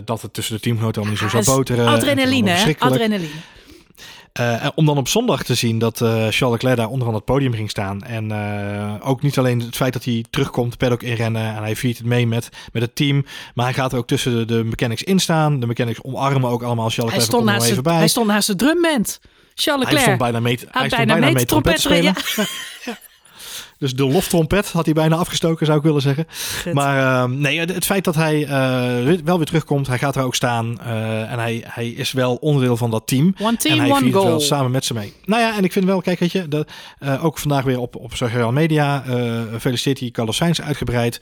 dat 0.05 0.23
het 0.23 0.33
tussen 0.35 0.55
de 0.55 0.61
teamgenoten 0.61 1.03
allemaal 1.03 1.21
niet 1.23 1.33
zo 1.33 1.43
zou 1.43 1.57
boteren. 1.57 1.87
Adrenaline, 1.87 2.75
adrenaline. 2.79 3.29
Uh, 4.41 4.67
om 4.75 4.87
dan 4.87 4.97
op 4.97 5.09
zondag 5.09 5.43
te 5.43 5.55
zien 5.55 5.79
dat 5.79 6.01
uh, 6.01 6.09
Charles 6.09 6.41
Leclerc 6.41 6.77
daar 6.77 6.89
onderaan 6.89 7.15
het 7.15 7.25
podium 7.25 7.53
ging 7.53 7.71
staan. 7.71 8.03
En 8.03 8.31
uh, 8.31 9.09
ook 9.09 9.23
niet 9.23 9.39
alleen 9.39 9.61
het 9.61 9.77
feit 9.77 9.93
dat 9.93 10.05
hij 10.05 10.25
terugkomt, 10.31 10.79
paddock 10.79 11.03
inrennen 11.03 11.57
en 11.57 11.63
hij 11.63 11.77
viert 11.77 11.99
het 11.99 12.07
mee 12.07 12.27
met, 12.27 12.49
met 12.73 12.83
het 12.83 12.97
team. 12.97 13.25
Maar 13.55 13.65
hij 13.65 13.75
gaat 13.75 13.93
er 13.93 13.99
ook 13.99 14.07
tussen 14.07 14.37
de, 14.37 14.45
de 14.45 14.65
mechanics 14.65 15.03
in 15.03 15.19
staan. 15.19 15.61
De 15.61 15.67
mechanics 15.67 16.03
omarmen 16.03 16.51
ook 16.51 16.63
allemaal 16.63 16.91
Charles 16.91 17.15
Leclerc. 17.15 17.15
Hij 17.15 17.25
stond, 17.25 17.45
naast 17.45 17.71
even 17.71 17.83
bij. 17.83 17.97
hij 17.97 18.09
stond 18.09 18.27
naast 18.27 18.47
de 18.47 18.57
drumband. 18.57 19.21
Charles 19.55 19.85
Leclerc. 19.85 19.91
Hij 19.91 19.99
stond 19.99 20.19
bijna 20.19 20.41
mee, 20.41 20.59
hij 20.71 20.89
stond 20.89 21.07
bijna, 21.07 21.31
mee 21.31 21.45
trompet 21.45 21.81
spelen. 21.81 22.15
Ja. 22.37 22.45
ja. 22.85 22.99
Dus 23.83 23.95
de 23.95 24.07
loftrompet 24.07 24.73
had 24.73 24.85
hij 24.85 24.95
bijna 24.95 25.17
afgestoken, 25.17 25.67
zou 25.67 25.79
ik 25.79 25.85
willen 25.85 26.01
zeggen. 26.01 26.27
Maar 26.73 27.29
uh, 27.31 27.37
nee, 27.37 27.61
het, 27.61 27.85
feit 27.85 28.05
dat 28.05 28.15
hij 28.15 28.41
uh, 28.41 29.21
wel 29.25 29.37
weer 29.37 29.47
terugkomt, 29.47 29.87
hij 29.87 29.99
gaat 29.99 30.17
er 30.17 30.23
ook 30.23 30.35
staan. 30.35 30.79
Uh, 30.87 31.33
en 31.33 31.39
hij, 31.39 31.65
hij 31.67 31.89
is 31.89 32.13
wel 32.13 32.35
onderdeel 32.35 32.77
van 32.77 32.91
dat 32.91 33.07
team. 33.07 33.35
One 33.41 33.57
team, 33.57 33.75
en 33.75 33.81
hij 33.81 33.91
one 33.91 34.13
goal. 34.13 34.25
wel 34.25 34.41
samen 34.41 34.71
met 34.71 34.85
ze 34.85 34.95
mee. 34.95 35.13
Nou 35.25 35.43
ja, 35.43 35.57
en 35.57 35.65
ik 35.65 35.73
vind 35.73 35.85
wel, 35.85 36.01
kijk, 36.01 36.19
weet 36.19 36.33
je, 36.33 36.49
de, 36.49 36.67
ook 37.21 37.39
vandaag 37.39 37.65
weer 37.65 37.79
op, 37.79 37.97
op 37.97 38.15
social 38.15 38.53
media 38.53 39.05
feliciteert 39.59 40.01
hij 40.01 40.11
Carlos 40.11 40.37
Sainz 40.37 40.61
uitgebreid. 40.61 41.21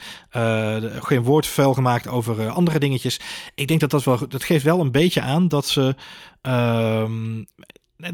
geen 1.01 1.23
woord 1.23 1.47
vuil 1.47 1.75
gemaakt 1.75 2.09
over 2.09 2.49
andere 2.49 2.79
dingetjes. 2.79 3.21
Ik 3.55 3.69
denk 3.69 3.81
dat 3.81 3.91
dat 3.91 4.05
wel, 4.05 4.29
dat 4.29 4.45
geeft 4.45 4.65
wel 4.65 4.81
een 4.81 4.93
beetje 4.93 5.21
aan 5.21 5.49
dat 5.49 5.69
ze 5.69 5.95
ehm, 6.43 7.43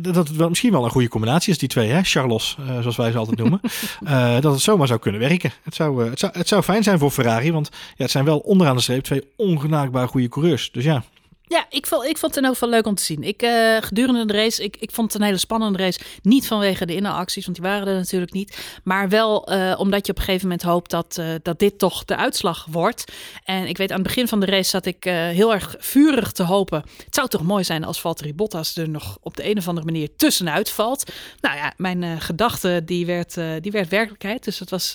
dat 0.01 0.15
het 0.15 0.37
wel, 0.37 0.49
misschien 0.49 0.73
wel 0.73 0.85
een 0.85 0.91
goede 0.91 1.09
combinatie 1.09 1.53
is, 1.53 1.59
die 1.59 1.69
twee, 1.69 1.91
hè? 1.91 2.03
Charlos, 2.03 2.57
uh, 2.61 2.81
zoals 2.81 2.97
wij 2.97 3.11
ze 3.11 3.19
altijd 3.19 3.39
noemen. 3.39 3.61
uh, 4.03 4.35
dat 4.41 4.53
het 4.53 4.61
zomaar 4.61 4.87
zou 4.87 5.01
kunnen 5.01 5.21
werken. 5.21 5.53
Het 5.63 5.75
zou, 5.75 6.05
uh, 6.05 6.11
het, 6.11 6.19
zou, 6.19 6.33
het 6.39 6.49
zou 6.49 6.63
fijn 6.63 6.83
zijn 6.83 6.99
voor 6.99 7.11
Ferrari, 7.11 7.53
want 7.53 7.69
ja, 7.73 8.03
het 8.03 8.11
zijn 8.11 8.25
wel 8.25 8.39
onderaan 8.39 8.77
de 8.77 8.83
streep 8.83 9.03
twee 9.03 9.23
ongenaakbaar 9.37 10.09
goede 10.09 10.29
coureurs. 10.29 10.71
Dus 10.73 10.85
ja. 10.85 11.05
Ja, 11.49 11.67
ik 11.69 11.87
vond, 11.87 12.05
ik 12.05 12.19
vond 12.19 12.35
het 12.35 12.37
in 12.37 12.45
elk 12.49 12.59
geval 12.59 12.69
leuk 12.69 12.87
om 12.87 12.95
te 12.95 13.03
zien. 13.03 13.23
Ik, 13.23 13.43
uh, 13.43 13.77
gedurende 13.81 14.27
de 14.27 14.33
race, 14.33 14.63
ik, 14.63 14.77
ik 14.77 14.91
vond 14.91 15.13
het 15.13 15.21
een 15.21 15.27
hele 15.27 15.39
spannende 15.39 15.79
race. 15.79 16.01
Niet 16.23 16.47
vanwege 16.47 16.87
de 16.87 16.95
inhaalacties, 16.95 17.45
want 17.45 17.57
die 17.57 17.67
waren 17.67 17.87
er 17.87 17.95
natuurlijk 17.95 18.33
niet. 18.33 18.81
Maar 18.85 19.09
wel 19.09 19.53
uh, 19.53 19.75
omdat 19.79 20.07
je 20.07 20.13
op 20.13 20.19
een 20.19 20.25
gegeven 20.25 20.49
moment 20.49 20.67
hoopt 20.67 20.91
dat, 20.91 21.17
uh, 21.21 21.35
dat 21.43 21.59
dit 21.59 21.79
toch 21.79 22.05
de 22.05 22.17
uitslag 22.17 22.67
wordt. 22.71 23.13
En 23.45 23.67
ik 23.67 23.77
weet, 23.77 23.91
aan 23.91 23.99
het 23.99 24.07
begin 24.07 24.29
van 24.29 24.41
de 24.41 24.47
race 24.47 24.71
zat 24.71 24.87
ik 24.87 25.05
heel 25.05 25.53
erg 25.53 25.75
vurig 25.79 26.33
te 26.33 26.43
hopen. 26.43 26.83
Het 27.05 27.15
zou 27.15 27.29
toch 27.29 27.43
mooi 27.43 27.65
zijn 27.65 27.85
als 27.85 28.01
Valtteri 28.01 28.35
Bottas 28.35 28.77
er 28.77 28.89
nog 28.89 29.19
op 29.21 29.37
de 29.37 29.51
een 29.51 29.59
of 29.59 29.69
andere 29.69 29.87
manier 29.87 30.17
tussenuit 30.17 30.71
valt. 30.71 31.13
Nou 31.41 31.57
ja, 31.57 31.73
mijn 31.77 32.21
gedachte 32.21 32.83
die 32.85 33.07
werd, 33.07 33.35
die 33.61 33.73
werd 33.73 33.89
werkelijkheid. 33.89 34.45
Dus 34.45 34.59
dat 34.59 34.71
was 34.71 34.95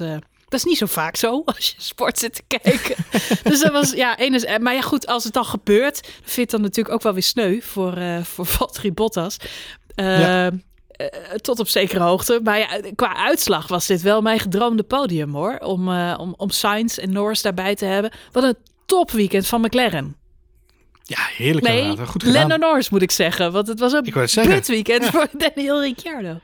dat 0.52 0.60
is 0.60 0.66
niet 0.66 0.78
zo 0.78 0.86
vaak 0.86 1.16
zo 1.16 1.42
als 1.56 1.70
je 1.70 1.82
sport 1.82 2.20
zit 2.20 2.34
te 2.36 2.44
kijken. 2.48 2.96
dus 3.50 3.60
dat 3.60 3.72
was, 3.72 3.92
ja, 3.92 4.18
ene, 4.18 4.46
eh, 4.46 4.60
maar 4.60 4.74
ja, 4.74 4.82
goed, 4.82 5.08
als 5.08 5.24
het 5.24 5.34
dan 5.34 5.46
gebeurt, 5.46 6.10
vind 6.24 6.38
ik 6.38 6.50
dan 6.50 6.62
natuurlijk 6.62 6.96
ook 6.96 7.02
wel 7.02 7.14
weer 7.14 7.24
sneu 7.24 7.60
voor, 7.62 7.98
uh, 7.98 8.24
voor 8.24 8.46
Valtteri 8.56 8.92
Bottas. 8.92 9.38
Uh, 9.96 10.20
ja. 10.20 10.52
tot 11.42 11.60
op 11.60 11.68
zekere 11.68 12.04
hoogte. 12.04 12.40
Maar 12.44 12.60
ja, 12.60 12.68
qua 12.96 13.16
uitslag 13.16 13.68
was 13.68 13.88
dit 13.88 14.02
wel 14.02 14.22
mijn 14.22 14.40
gedroomde 14.40 14.84
podium 14.84 15.34
hoor. 15.34 15.58
Om, 15.58 15.90
uh, 15.90 16.16
om, 16.18 16.34
om 16.38 16.50
Sainz 16.50 16.98
en 16.98 17.12
Norris 17.12 17.42
daarbij 17.42 17.76
te 17.76 17.86
hebben. 17.86 18.12
Wat 18.32 18.44
een 18.44 18.56
topweekend 18.86 19.48
van 19.48 19.62
McLaren. 19.62 20.16
Ja, 21.04 21.28
heerlijk. 21.38 21.68
Nee, 21.68 21.98
Goed 21.98 22.24
gedaan. 22.24 22.32
Lennon 22.32 22.60
Norris 22.60 22.90
moet 22.90 23.02
ik 23.02 23.12
zeggen. 23.12 23.52
Want 23.52 23.68
het 23.68 23.80
was 23.80 23.94
een 23.94 24.12
kut 24.34 24.68
weekend 24.68 25.06
voor 25.06 25.28
Daniel 25.38 25.82
Ricciardo. 25.82 26.40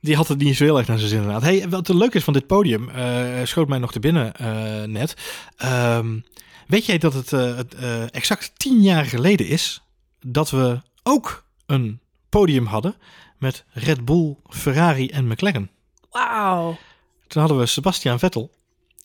Die 0.00 0.16
had 0.16 0.28
het 0.28 0.38
niet 0.38 0.56
zo 0.56 0.64
heel 0.64 0.78
erg 0.78 0.86
naar 0.86 0.98
zijn 0.98 1.10
zin 1.10 1.18
inderdaad. 1.18 1.42
Hey, 1.42 1.68
wat 1.68 1.88
er 1.88 1.96
leuk 1.96 2.14
is 2.14 2.24
van 2.24 2.32
dit 2.32 2.46
podium, 2.46 2.88
uh, 2.88 3.44
schoot 3.44 3.68
mij 3.68 3.78
nog 3.78 3.92
te 3.92 4.00
binnen 4.00 4.32
uh, 4.40 4.82
net. 4.82 5.16
Um, 5.64 6.24
weet 6.66 6.86
jij 6.86 6.98
dat 6.98 7.14
het, 7.14 7.32
uh, 7.32 7.56
het 7.56 7.74
exact 8.10 8.52
tien 8.56 8.82
jaar 8.82 9.04
geleden 9.04 9.46
is 9.46 9.82
dat 10.20 10.50
we 10.50 10.80
ook 11.02 11.44
een 11.66 12.00
podium 12.28 12.66
hadden 12.66 12.94
met 13.38 13.64
Red 13.72 14.04
Bull, 14.04 14.36
Ferrari 14.48 15.08
en 15.08 15.26
McLaren? 15.26 15.70
Wauw. 16.10 16.78
Toen 17.26 17.40
hadden 17.40 17.60
we 17.60 17.66
Sebastian 17.66 18.18
Vettel, 18.18 18.50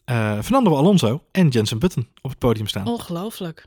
Fernando 0.05 0.75
Alonso 0.75 1.23
en 1.31 1.47
Jensen 1.47 1.79
Button 1.79 2.07
op 2.21 2.29
het 2.29 2.39
podium 2.39 2.67
staan. 2.67 2.87
Ongelooflijk. 2.87 3.65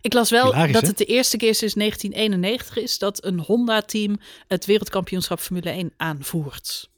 Ik 0.00 0.12
las 0.12 0.30
wel 0.30 0.72
dat 0.72 0.86
het 0.86 0.98
de 0.98 1.04
eerste 1.04 1.36
keer 1.36 1.54
sinds 1.54 1.74
1991 1.74 2.84
is 2.84 2.98
dat 2.98 3.24
een 3.24 3.40
Honda-team 3.40 4.18
het 4.48 4.66
wereldkampioenschap 4.66 5.40
Formule 5.40 5.70
1 5.70 5.92
aanvoert. 5.96 6.88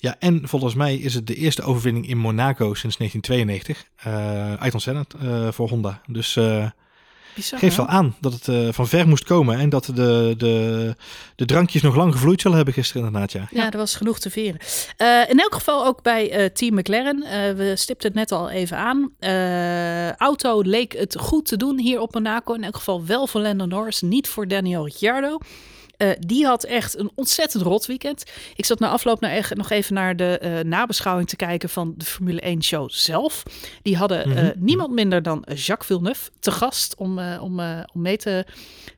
Ja, 0.00 0.16
en 0.18 0.48
volgens 0.48 0.74
mij 0.74 0.96
is 0.96 1.14
het 1.14 1.26
de 1.26 1.34
eerste 1.34 1.62
overwinning 1.62 2.08
in 2.08 2.18
Monaco 2.18 2.74
sinds 2.74 2.96
1992. 2.96 3.84
Uh, 4.06 4.62
Ayrton 4.62 4.80
Senna 4.80 5.04
uh, 5.22 5.52
voor 5.52 5.68
Honda. 5.68 6.00
Dus 6.06 6.36
uh, 6.36 6.70
Bizar, 7.38 7.58
geeft 7.58 7.76
wel 7.76 7.86
aan 7.86 8.16
dat 8.20 8.32
het 8.32 8.46
uh, 8.46 8.68
van 8.72 8.88
ver 8.88 9.08
moest 9.08 9.24
komen. 9.24 9.58
En 9.58 9.68
dat 9.68 9.84
de, 9.84 10.34
de, 10.36 10.94
de 11.34 11.44
drankjes 11.44 11.82
nog 11.82 11.96
lang 11.96 12.12
gevloeid 12.12 12.40
zullen 12.40 12.56
hebben 12.56 12.74
gisteren 12.74 13.06
inderdaad. 13.06 13.32
Ja, 13.32 13.48
ja 13.50 13.70
er 13.70 13.78
was 13.78 13.96
genoeg 13.96 14.18
te 14.18 14.30
veren. 14.30 14.60
Uh, 14.98 15.30
in 15.30 15.40
elk 15.40 15.54
geval 15.54 15.86
ook 15.86 16.02
bij 16.02 16.40
uh, 16.40 16.44
Team 16.44 16.74
McLaren. 16.74 17.24
we 17.56 17.72
stipten 17.76 18.08
het 18.08 18.16
net 18.16 18.32
al 18.32 18.50
even 18.50 18.76
aan. 18.76 19.12
auto 20.16 20.60
leek 20.60 20.92
het 20.92 21.16
goed 21.18 21.46
te 21.46 21.56
doen 21.56 21.78
hier 21.78 22.00
op 22.00 22.14
Monaco. 22.14 22.54
In 22.54 22.64
elk 22.64 22.76
geval 22.76 23.06
wel 23.06 23.26
voor 23.26 23.40
Lando 23.40 23.66
Norris, 23.66 24.00
niet 24.00 24.28
voor 24.28 24.48
Daniel 24.48 24.84
Ricciardo. 24.84 25.38
Uh, 25.98 26.10
die 26.18 26.46
had 26.46 26.64
echt 26.64 26.98
een 26.98 27.10
ontzettend 27.14 27.62
rot 27.62 27.86
weekend. 27.86 28.24
Ik 28.54 28.64
zat 28.64 28.78
na 28.78 28.88
afloop 28.88 29.22
echt 29.22 29.54
nog 29.54 29.70
even 29.70 29.94
naar 29.94 30.16
de 30.16 30.40
uh, 30.42 30.60
nabeschouwing 30.60 31.28
te 31.28 31.36
kijken 31.36 31.68
van 31.68 31.94
de 31.96 32.04
Formule 32.04 32.40
1 32.40 32.62
show 32.62 32.90
zelf. 32.90 33.42
Die 33.82 33.96
hadden 33.96 34.28
mm 34.28 34.36
-hmm. 34.36 34.44
uh, 34.44 34.50
niemand 34.56 34.92
minder 34.92 35.22
dan 35.22 35.44
Jacques 35.54 35.86
Villeneuve 35.86 36.30
te 36.40 36.50
gast 36.50 36.94
om, 36.96 37.18
om, 37.18 37.60
om 37.92 38.02
mee 38.02 38.16
te, 38.16 38.46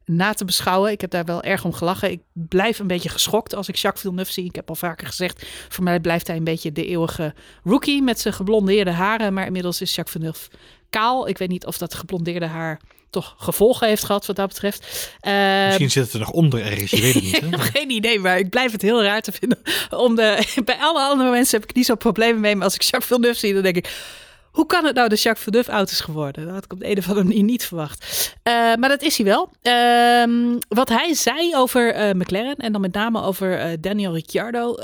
na 0.05 0.33
te 0.33 0.45
beschouwen. 0.45 0.91
Ik 0.91 1.01
heb 1.01 1.11
daar 1.11 1.25
wel 1.25 1.43
erg 1.43 1.65
om 1.65 1.73
gelachen. 1.73 2.11
Ik 2.11 2.21
blijf 2.33 2.79
een 2.79 2.87
beetje 2.87 3.09
geschokt 3.09 3.55
als 3.55 3.69
ik 3.69 3.77
Jacques 3.77 4.03
Villeneuve 4.03 4.33
zie. 4.33 4.45
Ik 4.45 4.55
heb 4.55 4.69
al 4.69 4.75
vaker 4.75 5.07
gezegd, 5.07 5.47
voor 5.69 5.85
mij 5.85 6.01
blijft 6.01 6.27
hij 6.27 6.37
een 6.37 6.45
beetje 6.45 6.73
de 6.73 6.87
eeuwige 6.87 7.35
rookie 7.65 8.03
met 8.03 8.21
zijn 8.21 8.35
geblondeerde 8.35 8.91
haren. 8.93 9.35
Maar 9.35 9.47
inmiddels 9.47 9.81
is 9.81 9.95
Jacques 9.95 10.17
Villeneuve 10.17 10.51
kaal. 10.91 11.29
Ik 11.29 11.39
weet 11.39 11.49
niet 11.49 11.67
of 11.67 11.79
dat 11.79 11.95
geblondeerde 11.95 12.47
haar 12.47 12.81
toch 13.11 13.35
gevolgen 13.39 13.89
heeft 13.89 14.05
gehad 14.05 14.27
wat 14.27 14.37
dat 14.37 14.49
betreft. 14.49 15.11
Uh, 15.27 15.67
Misschien 15.67 15.91
zit 15.91 16.05
het 16.05 16.13
er 16.13 16.19
nog 16.19 16.31
onder 16.31 16.65
ergens, 16.65 16.91
je 16.91 17.01
weet 17.01 17.15
het 17.15 17.23
niet. 17.23 17.33
Hè? 17.41 17.47
ik 17.47 17.51
heb 17.51 17.61
geen 17.61 17.91
idee, 17.91 18.19
maar 18.19 18.39
ik 18.39 18.51
blijf 18.51 18.73
het 18.73 18.83
heel 18.83 19.03
raar 19.03 19.21
te 19.21 19.33
vinden. 19.33 19.59
Om 19.91 20.15
de, 20.15 20.47
bij 20.65 20.77
alle 20.79 21.01
andere 21.01 21.31
mensen 21.31 21.61
heb 21.61 21.69
ik 21.69 21.77
niet 21.77 21.87
zo'n 21.87 21.97
problemen 21.97 22.41
mee, 22.41 22.55
maar 22.55 22.65
als 22.65 22.75
ik 22.75 22.83
Jacques 22.83 23.07
Villeneuve 23.07 23.39
zie, 23.39 23.55
dan 23.55 23.63
denk 23.63 23.77
ik... 23.77 24.19
Hoe 24.51 24.67
kan 24.67 24.85
het 24.85 24.95
nou 24.95 25.09
de 25.09 25.15
Jacques 25.15 25.43
Villeneuve 25.45 25.71
auto 25.71 25.93
is 25.93 26.01
geworden? 26.01 26.45
Dat 26.45 26.55
had 26.55 26.65
ik 26.65 26.73
op 26.73 26.79
de 26.79 26.91
een 26.91 26.99
of 26.99 27.09
andere 27.09 27.27
manier 27.27 27.43
niet 27.43 27.65
verwacht. 27.65 28.35
Uh, 28.45 28.53
maar 28.75 28.89
dat 28.89 29.03
is 29.03 29.17
hij 29.17 29.27
wel. 29.27 29.51
Uh, 29.63 30.57
wat 30.69 30.89
hij 30.89 31.15
zei 31.15 31.57
over 31.57 31.97
uh, 31.97 32.13
McLaren 32.13 32.57
en 32.57 32.73
dan 32.73 32.81
met 32.81 32.93
name 32.93 33.23
over 33.23 33.81
Daniel 33.81 34.15
Ricciardo. 34.15 34.75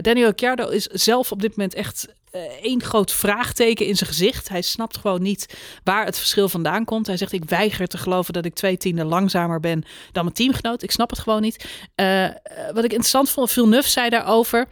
Daniel 0.00 0.26
Ricciardo 0.26 0.68
is 0.68 0.84
zelf 0.84 1.32
op 1.32 1.40
dit 1.40 1.56
moment 1.56 1.74
echt 1.74 2.08
één 2.62 2.82
groot 2.82 3.12
vraagteken 3.12 3.86
in 3.86 3.96
zijn 3.96 4.10
gezicht. 4.10 4.48
Hij 4.48 4.62
snapt 4.62 4.96
gewoon 4.96 5.22
niet 5.22 5.58
waar 5.84 6.04
het 6.04 6.18
verschil 6.18 6.48
vandaan 6.48 6.84
komt. 6.84 7.06
Hij 7.06 7.16
zegt: 7.16 7.32
Ik 7.32 7.44
weiger 7.44 7.86
te 7.86 7.98
geloven 7.98 8.32
dat 8.32 8.44
ik 8.44 8.54
twee 8.54 8.76
tienden 8.76 9.06
langzamer 9.06 9.60
ben 9.60 9.84
dan 10.12 10.22
mijn 10.24 10.34
teamgenoot. 10.34 10.82
Ik 10.82 10.90
snap 10.90 11.10
het 11.10 11.18
gewoon 11.18 11.42
niet. 11.42 11.68
Uh, 11.96 12.28
wat 12.72 12.84
ik 12.84 12.90
interessant 12.90 13.30
vond, 13.30 13.50
Villeneuve 13.50 13.88
zei 13.88 14.08
daarover. 14.08 14.68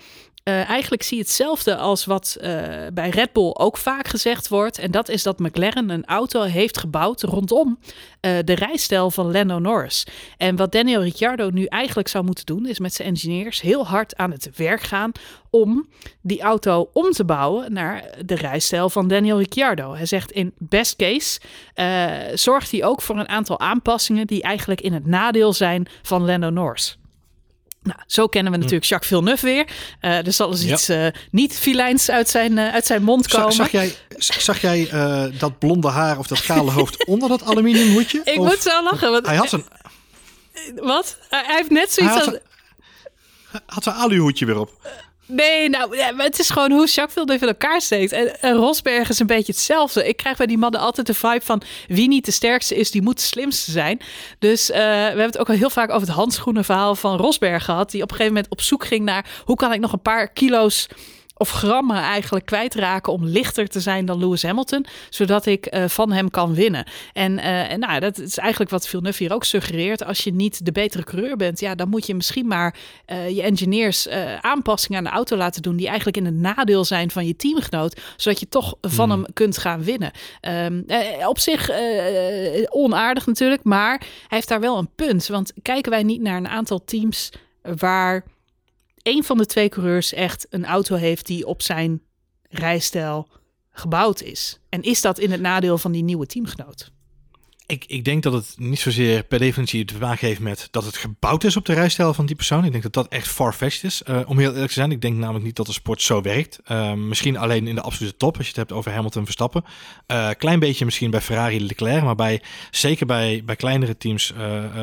Uh, 0.49 0.69
eigenlijk 0.69 1.03
zie 1.03 1.17
je 1.17 1.23
hetzelfde 1.23 1.77
als 1.77 2.05
wat 2.05 2.37
uh, 2.41 2.51
bij 2.93 3.09
Red 3.09 3.33
Bull 3.33 3.51
ook 3.55 3.77
vaak 3.77 4.09
gezegd 4.09 4.49
wordt. 4.49 4.79
En 4.79 4.91
dat 4.91 5.09
is 5.09 5.23
dat 5.23 5.39
McLaren 5.39 5.91
een 5.91 6.05
auto 6.05 6.43
heeft 6.43 6.79
gebouwd 6.79 7.23
rondom 7.23 7.79
uh, 7.81 8.39
de 8.45 8.55
rijstijl 8.55 9.11
van 9.11 9.33
Lando 9.33 9.59
Norris. 9.59 10.07
En 10.37 10.57
wat 10.57 10.73
Daniel 10.73 11.03
Ricciardo 11.03 11.51
nu 11.51 11.65
eigenlijk 11.65 12.09
zou 12.09 12.25
moeten 12.25 12.47
doen, 12.47 12.67
is 12.67 12.79
met 12.79 12.95
zijn 12.95 13.09
engineers 13.09 13.61
heel 13.61 13.87
hard 13.87 14.17
aan 14.17 14.31
het 14.31 14.51
werk 14.57 14.81
gaan 14.81 15.13
om 15.51 15.89
die 16.21 16.41
auto 16.41 16.91
om 16.93 17.11
te 17.11 17.25
bouwen 17.25 17.73
naar 17.73 18.05
de 18.25 18.35
rijstijl 18.35 18.91
van 18.91 19.09
Daniel 19.09 19.39
Ricciardo. 19.39 19.95
Hij 19.95 20.07
zegt 20.07 20.31
in 20.31 20.53
best 20.59 20.97
case 20.97 21.41
zorgt 22.35 22.71
hij 22.71 22.85
ook 22.85 23.03
voor 23.03 23.19
een 23.19 23.29
aantal 23.29 23.61
aanpassingen 23.61 24.27
die 24.27 24.43
eigenlijk 24.43 24.81
in 24.81 24.93
het 24.93 25.07
nadeel 25.07 25.53
zijn 25.53 25.87
van 26.03 26.25
Lando 26.25 26.51
Norris. 26.51 26.99
Nou, 27.87 28.01
zo 28.07 28.27
kennen 28.27 28.53
we 28.53 28.59
natuurlijk 28.59 28.85
Jacques 28.85 29.11
Villeneuve 29.11 29.47
weer. 29.47 29.67
Uh, 30.01 30.27
er 30.27 30.33
zal 30.33 30.51
dus 30.51 30.63
ja. 30.63 30.73
iets 30.73 30.91
uh, 30.91 31.07
niet 31.31 31.59
filijns 31.59 32.11
uit 32.11 32.29
zijn, 32.29 32.53
uh, 32.53 32.73
uit 32.73 32.87
zijn 32.87 33.03
mond 33.03 33.29
komen. 33.29 33.53
Zag, 33.53 33.71
zag 33.71 33.71
jij, 33.71 33.95
zag 34.19 34.61
jij 34.61 34.91
dat 35.39 35.59
blonde 35.59 35.89
haar 35.89 36.19
of 36.19 36.27
dat 36.27 36.43
kale 36.43 36.71
hoofd 36.71 37.05
onder 37.07 37.29
dat 37.29 37.45
aluminium 37.45 37.93
hoedje? 37.93 38.21
Ik 38.25 38.39
of, 38.39 38.47
moet 38.47 38.63
zo 38.63 38.83
lachen. 38.83 39.11
Want, 39.11 39.27
hij 39.27 39.37
had 39.37 39.53
een... 39.53 39.65
Wat? 40.75 41.19
Hij 41.29 41.45
heeft 41.47 41.71
net 41.71 41.93
zoiets 41.93 42.15
hij 42.15 42.25
had, 42.25 42.35
als... 42.35 42.43
Hij 43.51 43.61
had 43.67 43.83
zijn 43.83 43.97
aluhoedje 43.97 44.47
weer 44.47 44.59
op. 44.59 44.71
Nee, 45.27 45.69
nou, 45.69 45.97
het 46.17 46.39
is 46.39 46.51
gewoon 46.51 46.71
hoe 46.71 46.87
Jacques 46.87 47.13
Villeneuve 47.13 47.45
in 47.45 47.51
elkaar 47.51 47.81
steekt. 47.81 48.13
En, 48.13 48.53
Rosberg 48.53 49.09
is 49.09 49.19
een 49.19 49.27
beetje 49.27 49.53
hetzelfde. 49.53 50.09
Ik 50.09 50.17
krijg 50.17 50.37
bij 50.37 50.47
die 50.47 50.59
mannen 50.59 50.81
altijd 50.81 51.07
de 51.07 51.15
vibe 51.15 51.45
van 51.45 51.63
wie 51.89 52.09
niet 52.09 52.25
de 52.25 52.31
sterkste 52.31 52.75
is, 52.75 52.91
die 52.91 53.03
moet 53.03 53.17
de 53.17 53.23
slimste 53.23 53.71
zijn. 53.71 54.01
Dus 54.39 54.71
uh, 54.71 54.77
we 54.77 54.83
hebben 54.83 55.27
het 55.27 55.39
ook 55.39 55.49
al 55.49 55.55
heel 55.55 55.71
vaak 55.71 55.91
over 55.91 56.07
het 56.07 56.17
handschoenenverhaal 56.17 56.95
van 56.95 57.17
Rosberg 57.17 57.65
gehad. 57.65 57.91
Die 57.91 58.03
op 58.03 58.11
een 58.11 58.17
gegeven 58.17 58.35
moment 58.35 58.53
op 58.53 58.61
zoek 58.61 58.85
ging 58.85 59.05
naar 59.05 59.27
hoe 59.45 59.57
kan 59.57 59.73
ik 59.73 59.81
nog 59.81 59.93
een 59.93 60.03
paar 60.03 60.29
kilo's 60.29 60.87
of 61.39 61.51
grammen 61.51 61.97
eigenlijk 61.97 62.47
kwijtraken 62.47 63.13
om 63.13 63.25
lichter 63.25 63.69
te 63.69 63.81
zijn 63.81 64.05
dan 64.05 64.19
Lewis 64.19 64.43
Hamilton, 64.43 64.87
zodat 65.11 65.47
ik 65.47 65.75
uh, 65.75 65.85
van 65.85 66.13
hem 66.13 66.31
kan 66.31 66.55
winnen. 66.55 66.87
En, 67.13 67.39
uh, 67.39 67.73
en 67.73 67.81
nou, 67.81 68.01
dat 68.01 68.19
is 68.19 68.39
eigenlijk 68.39 68.71
wat 68.71 68.89
Villeneuve 68.89 69.23
hier 69.23 69.33
ook 69.33 69.45
suggereert. 69.45 70.05
Als 70.05 70.25
je 70.25 70.35
niet 70.35 70.65
de 70.65 70.73
betere 70.73 71.05
coureur 71.05 71.37
bent, 71.37 71.61
ja, 71.61 71.75
dan 71.75 71.89
moet 71.89 72.07
je 72.07 72.15
misschien 72.15 72.47
maar 72.47 72.77
uh, 73.07 73.31
je 73.31 73.43
engineers 73.43 74.09
aanpassingen 74.41 74.99
aan 74.99 75.05
de 75.05 75.11
auto 75.11 75.37
laten 75.37 75.63
doen 75.63 75.77
die 75.77 75.87
eigenlijk 75.87 76.17
in 76.17 76.25
het 76.25 76.35
nadeel 76.35 76.85
zijn 76.85 77.11
van 77.11 77.27
je 77.27 77.37
teamgenoot, 77.37 78.01
zodat 78.17 78.41
je 78.41 78.49
toch 78.49 78.75
van 78.81 79.11
hmm. 79.11 79.23
hem 79.23 79.33
kunt 79.33 79.59
gaan 79.59 79.85
winnen. 79.85 80.11
Um, 80.41 80.85
op 81.27 81.39
zich 81.39 81.71
onaardig 82.69 83.27
natuurlijk, 83.27 83.65
maar 83.65 83.99
hij 83.99 84.09
heeft 84.29 84.49
daar 84.49 84.61
wel 84.61 84.79
een 84.79 84.91
punt. 84.95 85.27
Want 85.27 85.53
kijken 85.63 85.91
wij 85.91 86.03
niet 86.03 86.21
naar 86.21 86.37
een 86.37 86.49
aantal 86.49 86.85
teams 86.85 87.33
waar 87.63 88.25
een 89.07 89.25
van 89.25 89.39
de 89.39 89.47
twee 89.47 89.69
coureurs 89.69 90.13
echt 90.13 90.47
een 90.51 90.65
auto 90.65 90.95
heeft 90.95 91.27
die 91.27 91.47
op 91.47 91.63
zijn 91.63 92.03
rijstijl 92.49 93.29
gebouwd 93.71 94.21
is. 94.21 94.59
En 94.69 94.83
is 94.83 95.01
dat 95.01 95.19
in 95.19 95.31
het 95.31 95.41
nadeel 95.41 95.79
van 95.79 95.93
die 95.93 96.03
nieuwe 96.03 96.27
teamgenoot? 96.27 96.93
Ik, 97.69 97.85
ik 97.87 98.05
denk 98.05 98.23
dat 98.23 98.33
het 98.33 98.55
niet 98.57 98.79
zozeer 98.79 99.23
per 99.23 99.39
definitie 99.39 99.85
te 99.85 99.99
maken 100.01 100.27
heeft 100.27 100.41
met 100.41 100.69
dat 100.71 100.85
het 100.85 100.97
gebouwd 100.97 101.45
is 101.45 101.57
op 101.57 101.65
de 101.65 101.73
rijstijl 101.73 102.15
van 102.15 102.27
die 102.27 102.37
persoon. 102.37 102.65
Ik 102.65 102.71
denk 102.71 102.83
dat 102.83 102.93
dat 102.93 103.09
echt 103.09 103.29
far-fetched 103.29 103.85
is. 103.85 104.03
Uh, 104.09 104.21
om 104.27 104.39
heel 104.39 104.51
eerlijk 104.51 104.67
te 104.67 104.73
zijn, 104.73 104.91
ik 104.91 105.01
denk 105.01 105.17
namelijk 105.17 105.45
niet 105.45 105.57
dat 105.57 105.67
de 105.67 105.73
sport 105.73 106.03
zo 106.03 106.21
werkt. 106.21 106.61
Uh, 106.69 106.93
misschien 106.93 107.37
alleen 107.37 107.67
in 107.67 107.75
de 107.75 107.81
absolute 107.81 108.17
top, 108.17 108.37
als 108.37 108.43
je 108.43 108.49
het 108.49 108.57
hebt 108.57 108.73
over 108.73 108.93
Hamilton 108.93 109.25
Verstappen. 109.25 109.65
Uh, 110.07 110.31
klein 110.39 110.59
beetje 110.59 110.85
misschien 110.85 111.11
bij 111.11 111.21
Ferrari 111.21 111.67
Leclerc, 111.67 112.03
maar 112.03 112.15
bij, 112.15 112.43
zeker 112.71 113.07
bij, 113.07 113.43
bij 113.45 113.57
kleinere 113.57 113.97
teams, 113.97 114.33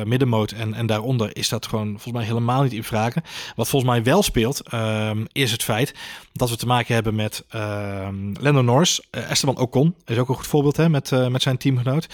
middenmoot 0.04 0.50
en, 0.50 0.74
en 0.74 0.86
daaronder, 0.86 1.36
is 1.36 1.48
dat 1.48 1.66
gewoon 1.66 1.88
volgens 1.88 2.12
mij 2.12 2.24
helemaal 2.24 2.62
niet 2.62 2.72
in 2.72 2.84
vragen. 2.84 3.22
Wat 3.56 3.68
volgens 3.68 3.90
mij 3.92 4.02
wel 4.02 4.22
speelt, 4.22 4.68
ehm, 4.68 5.24
is 5.32 5.52
het 5.52 5.62
feit 5.62 5.94
dat 6.32 6.50
we 6.50 6.56
te 6.56 6.66
maken 6.66 6.94
hebben 6.94 7.14
met 7.14 7.44
ehm, 7.48 8.32
Lando 8.40 8.62
Norris. 8.62 9.00
Esteban 9.10 9.58
Ocon 9.58 9.94
is 10.04 10.18
ook 10.18 10.28
een 10.28 10.34
goed 10.34 10.46
voorbeeld 10.46 10.76
hè, 10.76 10.88
met, 10.88 11.10
met 11.30 11.42
zijn 11.42 11.56
teamgenoot. 11.56 12.06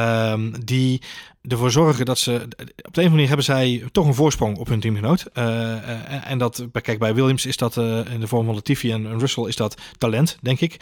Ehm, 0.00 0.50
die 0.64 1.00
ervoor 1.48 1.70
zorgen 1.70 2.04
dat 2.04 2.18
ze. 2.18 2.32
Op 2.32 2.50
de 2.56 2.56
een 2.56 2.84
of 2.84 2.94
andere 2.94 3.10
manier 3.10 3.26
hebben 3.26 3.44
zij 3.44 3.84
toch 3.92 4.06
een 4.06 4.14
voorsprong 4.14 4.56
op 4.56 4.68
hun 4.68 4.80
teamgenoot. 4.80 5.26
Uh, 5.34 6.30
en 6.30 6.38
dat, 6.38 6.66
kijk, 6.82 6.98
bij 6.98 7.14
Williams 7.14 7.46
is 7.46 7.56
dat 7.56 7.76
uh, 7.76 8.12
in 8.12 8.20
de 8.20 8.26
vorm 8.26 8.44
van 8.46 8.54
Latifi 8.54 8.92
en 8.92 9.18
Russell 9.18 9.44
is 9.44 9.56
dat 9.56 9.80
talent, 9.98 10.38
denk 10.40 10.60
ik. 10.60 10.76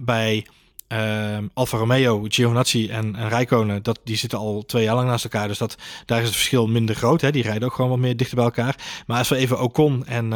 Bij 0.00 0.46
ehm, 0.88 1.46
Alfa 1.54 1.78
Romeo, 1.78 2.24
Giovinazzi 2.28 2.88
en, 2.88 3.16
en 3.16 3.28
Rijkonen, 3.28 3.82
dat, 3.82 4.00
die 4.04 4.16
zitten 4.16 4.38
al 4.38 4.62
twee 4.66 4.84
jaar 4.84 4.94
lang 4.94 5.08
naast 5.08 5.24
elkaar. 5.24 5.48
Dus 5.48 5.58
dat, 5.58 5.76
daar 6.06 6.18
is 6.18 6.26
het 6.26 6.36
verschil 6.36 6.66
minder 6.66 6.94
groot. 6.94 7.20
Hè. 7.20 7.30
Die 7.30 7.42
rijden 7.42 7.68
ook 7.68 7.74
gewoon 7.74 7.90
wat 7.90 7.98
meer 7.98 8.16
dichter 8.16 8.36
bij 8.36 8.44
elkaar. 8.44 8.76
Maar 9.06 9.18
als 9.18 9.28
we 9.28 9.36
even 9.36 9.60
Ocon 9.60 10.06
en. 10.06 10.32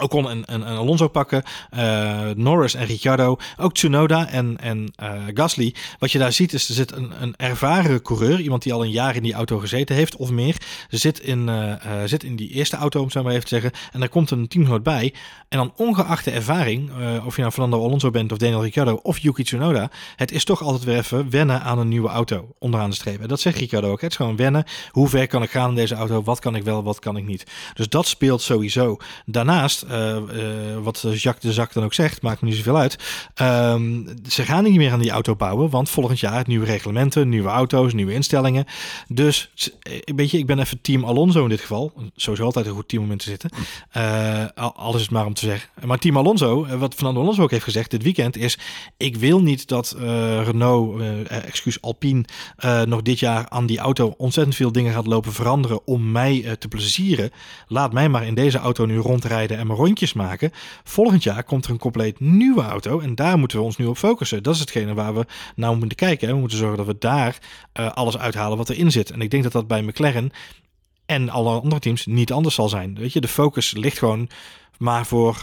Ocon 0.00 0.30
en, 0.30 0.44
en, 0.44 0.64
en 0.64 0.76
Alonso 0.76 1.08
pakken, 1.08 1.42
uh, 1.74 2.30
Norris 2.34 2.74
en 2.74 2.86
Ricciardo, 2.86 3.36
ook 3.56 3.74
Tsunoda 3.74 4.28
en, 4.28 4.58
en 4.60 4.92
uh, 5.02 5.12
Gasly. 5.34 5.74
Wat 5.98 6.12
je 6.12 6.18
daar 6.18 6.32
ziet 6.32 6.52
is, 6.52 6.68
er 6.68 6.74
zit 6.74 6.92
een, 6.92 7.12
een 7.20 7.34
ervaren 7.36 8.02
coureur, 8.02 8.40
iemand 8.40 8.62
die 8.62 8.72
al 8.72 8.82
een 8.82 8.90
jaar 8.90 9.16
in 9.16 9.22
die 9.22 9.32
auto 9.32 9.58
gezeten 9.58 9.96
heeft 9.96 10.16
of 10.16 10.30
meer. 10.30 10.56
Zit 10.88 11.20
in, 11.20 11.48
uh, 11.48 11.74
zit 12.04 12.24
in 12.24 12.36
die 12.36 12.50
eerste 12.50 12.76
auto, 12.76 13.02
om 13.02 13.10
zo 13.10 13.22
maar 13.22 13.32
even 13.32 13.48
te 13.48 13.60
zeggen, 13.60 13.70
en 13.92 14.00
daar 14.00 14.08
komt 14.08 14.30
een 14.30 14.48
teamgenoot 14.48 14.82
bij. 14.82 15.14
En 15.48 15.58
dan 15.58 15.72
ongeacht 15.76 16.24
de 16.24 16.30
ervaring, 16.30 16.90
of 17.24 17.34
je 17.34 17.40
nou 17.40 17.52
Fernando 17.52 17.84
Alonso 17.84 18.10
bent 18.10 18.32
of 18.32 18.38
Daniel 18.38 18.62
Ricciardo 18.62 19.00
of 19.02 19.18
Yuki 19.18 19.42
Tsunoda, 19.42 19.90
het 20.16 20.32
is 20.32 20.44
toch 20.44 20.62
altijd 20.62 20.84
weer 20.84 20.96
even 20.96 21.30
wennen 21.30 21.62
aan 21.62 21.78
een 21.78 21.88
nieuwe 21.88 22.08
auto 22.08 22.54
onderaan 22.58 22.90
de 22.90 22.96
streep. 22.96 23.20
En 23.20 23.28
dat 23.28 23.40
zegt 23.40 23.58
Ricciardo 23.58 23.90
ook, 23.90 24.00
het 24.00 24.10
is 24.10 24.16
gewoon 24.16 24.36
wennen. 24.36 24.64
Hoe 24.90 25.08
ver 25.08 25.26
kan 25.26 25.42
ik 25.42 25.50
gaan 25.50 25.68
in 25.68 25.74
deze 25.74 25.94
auto? 25.94 26.22
Wat 26.22 26.38
kan 26.38 26.54
ik 26.54 26.62
wel, 26.62 26.82
wat 26.82 26.98
kan 26.98 27.16
ik 27.16 27.26
niet? 27.26 27.46
Dus 27.74 27.88
dat 27.88 28.06
speelt 28.06 28.42
sowieso. 28.42 28.96
Daarnaast 29.24 29.81
uh, 29.90 30.16
uh, 30.16 30.22
wat 30.82 31.00
Jacques 31.00 31.40
de 31.40 31.52
Zak 31.52 31.72
dan 31.72 31.84
ook 31.84 31.94
zegt, 31.94 32.22
maakt 32.22 32.40
me 32.40 32.48
niet 32.48 32.56
zoveel 32.56 32.76
uit. 32.76 32.98
Um, 33.42 34.06
ze 34.28 34.42
gaan 34.42 34.64
niet 34.64 34.76
meer 34.76 34.92
aan 34.92 34.98
die 34.98 35.10
auto 35.10 35.36
bouwen, 35.36 35.70
want 35.70 35.90
volgend 35.90 36.20
jaar 36.20 36.44
nieuwe 36.46 36.66
reglementen, 36.66 37.28
nieuwe 37.28 37.48
auto's, 37.48 37.92
nieuwe 37.92 38.12
instellingen. 38.12 38.64
Dus 39.08 39.52
weet 40.14 40.30
je, 40.30 40.38
ik 40.38 40.46
ben 40.46 40.58
even 40.58 40.80
team 40.80 41.04
Alonso 41.04 41.42
in 41.42 41.48
dit 41.48 41.60
geval. 41.60 41.92
Sowieso 42.16 42.44
altijd 42.44 42.66
een 42.66 42.72
goed 42.72 42.88
team 42.88 43.10
om 43.10 43.16
te 43.16 43.24
zitten. 43.24 43.50
Uh, 43.96 44.44
alles 44.74 45.00
is 45.00 45.08
maar 45.08 45.26
om 45.26 45.34
te 45.34 45.46
zeggen. 45.46 45.68
Maar 45.84 45.98
team 45.98 46.16
Alonso, 46.16 46.66
wat 46.78 46.94
Fernando 46.94 47.20
Alonso 47.20 47.42
ook 47.42 47.50
heeft 47.50 47.64
gezegd 47.64 47.90
dit 47.90 48.02
weekend, 48.02 48.36
is 48.36 48.58
ik 48.96 49.16
wil 49.16 49.42
niet 49.42 49.68
dat 49.68 49.96
Renault, 50.44 51.00
excuus 51.28 51.80
Alpine, 51.80 52.24
nog 52.86 53.02
dit 53.02 53.18
jaar 53.18 53.48
aan 53.48 53.66
die 53.66 53.78
auto 53.78 54.14
ontzettend 54.16 54.56
veel 54.56 54.72
dingen 54.72 54.92
gaat 54.92 55.06
lopen 55.06 55.32
veranderen 55.32 55.86
om 55.86 56.10
mij 56.10 56.56
te 56.58 56.68
plezieren. 56.68 57.30
Laat 57.66 57.92
mij 57.92 58.08
maar 58.08 58.26
in 58.26 58.34
deze 58.34 58.58
auto 58.58 58.86
nu 58.86 58.98
rondrijden 58.98 59.58
en 59.58 59.66
rondjes 59.74 60.12
maken. 60.12 60.50
Volgend 60.84 61.22
jaar 61.22 61.44
komt 61.44 61.64
er 61.64 61.70
een 61.70 61.78
compleet 61.78 62.20
nieuwe 62.20 62.62
auto 62.62 63.00
en 63.00 63.14
daar 63.14 63.38
moeten 63.38 63.58
we 63.58 63.64
ons 63.64 63.76
nu 63.76 63.86
op 63.86 63.96
focussen. 63.96 64.42
Dat 64.42 64.54
is 64.54 64.60
hetgene 64.60 64.94
waar 64.94 65.14
we 65.14 65.26
nou 65.56 65.76
moeten 65.76 65.96
kijken. 65.96 66.28
We 66.28 66.40
moeten 66.40 66.58
zorgen 66.58 66.76
dat 66.76 66.86
we 66.86 66.96
daar 66.98 67.38
uh, 67.80 67.92
alles 67.92 68.18
uithalen 68.18 68.56
wat 68.58 68.68
erin 68.68 68.90
zit. 68.90 69.10
En 69.10 69.20
ik 69.20 69.30
denk 69.30 69.42
dat 69.42 69.52
dat 69.52 69.66
bij 69.66 69.82
McLaren 69.82 70.30
en 71.06 71.28
alle 71.28 71.60
andere 71.60 71.80
teams 71.80 72.06
niet 72.06 72.32
anders 72.32 72.54
zal 72.54 72.68
zijn. 72.68 72.94
Weet 72.94 73.12
je, 73.12 73.20
de 73.20 73.28
focus 73.28 73.72
ligt 73.72 73.98
gewoon 73.98 74.28
maar 74.78 75.06
voor 75.06 75.40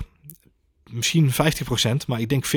misschien 0.89 1.31
50%, 1.31 1.35
maar 2.07 2.19
ik 2.19 2.29
denk 2.29 2.45
40% 2.47 2.49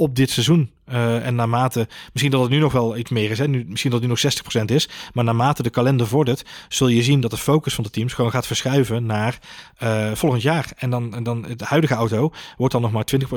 op 0.00 0.16
dit 0.16 0.30
seizoen. 0.30 0.70
Uh, 0.92 1.26
en 1.26 1.34
naarmate, 1.34 1.88
misschien 2.12 2.32
dat 2.32 2.40
het 2.40 2.50
nu 2.50 2.58
nog 2.58 2.72
wel 2.72 2.96
iets 2.96 3.10
meer 3.10 3.30
is, 3.30 3.38
hè? 3.38 3.48
Nu, 3.48 3.64
misschien 3.68 3.90
dat 3.90 4.00
het 4.00 4.08
nu 4.08 4.16
nog 4.22 4.62
60% 4.62 4.64
is, 4.64 4.88
maar 5.12 5.24
naarmate 5.24 5.62
de 5.62 5.70
kalender 5.70 6.06
vordert, 6.06 6.42
zul 6.68 6.88
je 6.88 7.02
zien 7.02 7.20
dat 7.20 7.30
de 7.30 7.36
focus 7.36 7.74
van 7.74 7.84
de 7.84 7.90
teams 7.90 8.12
gewoon 8.12 8.30
gaat 8.30 8.46
verschuiven 8.46 9.06
naar 9.06 9.38
uh, 9.82 10.12
volgend 10.14 10.42
jaar. 10.42 10.72
En 10.76 10.90
dan, 10.90 11.14
en 11.14 11.22
dan 11.22 11.42
de 11.42 11.64
huidige 11.64 11.94
auto 11.94 12.32
wordt 12.56 12.72
dan 12.72 12.82
nog 12.82 12.92
maar 12.92 13.04
20, 13.04 13.28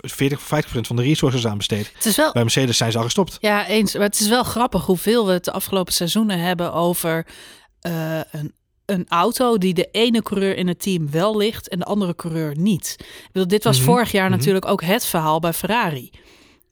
40, 0.00 0.40
50% 0.40 0.44
van 0.80 0.96
de 0.96 1.02
resources 1.02 1.46
aan 1.46 1.56
besteed. 1.56 1.92
Het 1.94 2.04
is 2.04 2.16
wel... 2.16 2.32
Bij 2.32 2.42
Mercedes 2.42 2.76
zijn 2.76 2.92
ze 2.92 2.98
al 2.98 3.04
gestopt. 3.04 3.36
Ja, 3.40 3.66
eens. 3.66 3.94
Maar 3.94 4.02
het 4.02 4.20
is 4.20 4.28
wel 4.28 4.42
grappig 4.44 4.86
hoeveel 4.86 5.26
we 5.26 5.32
het 5.32 5.44
de 5.44 5.52
afgelopen 5.52 5.92
seizoenen 5.92 6.38
hebben 6.38 6.72
over 6.72 7.26
uh, 7.86 8.20
een 8.30 8.52
een 8.90 9.06
auto 9.08 9.58
die 9.58 9.74
de 9.74 9.88
ene 9.92 10.22
coureur 10.22 10.56
in 10.56 10.68
het 10.68 10.82
team 10.82 11.10
wel 11.10 11.36
ligt 11.36 11.68
en 11.68 11.78
de 11.78 11.84
andere 11.84 12.14
coureur 12.14 12.56
niet. 12.58 12.96
Bedoel, 13.32 13.48
dit 13.48 13.64
was 13.64 13.78
mm 13.78 13.84
-hmm. 13.84 13.92
vorig 13.92 14.12
jaar 14.12 14.24
mm 14.24 14.30
-hmm. 14.30 14.38
natuurlijk 14.38 14.66
ook 14.66 14.82
het 14.82 15.06
verhaal 15.06 15.40
bij 15.40 15.52
Ferrari. 15.52 16.10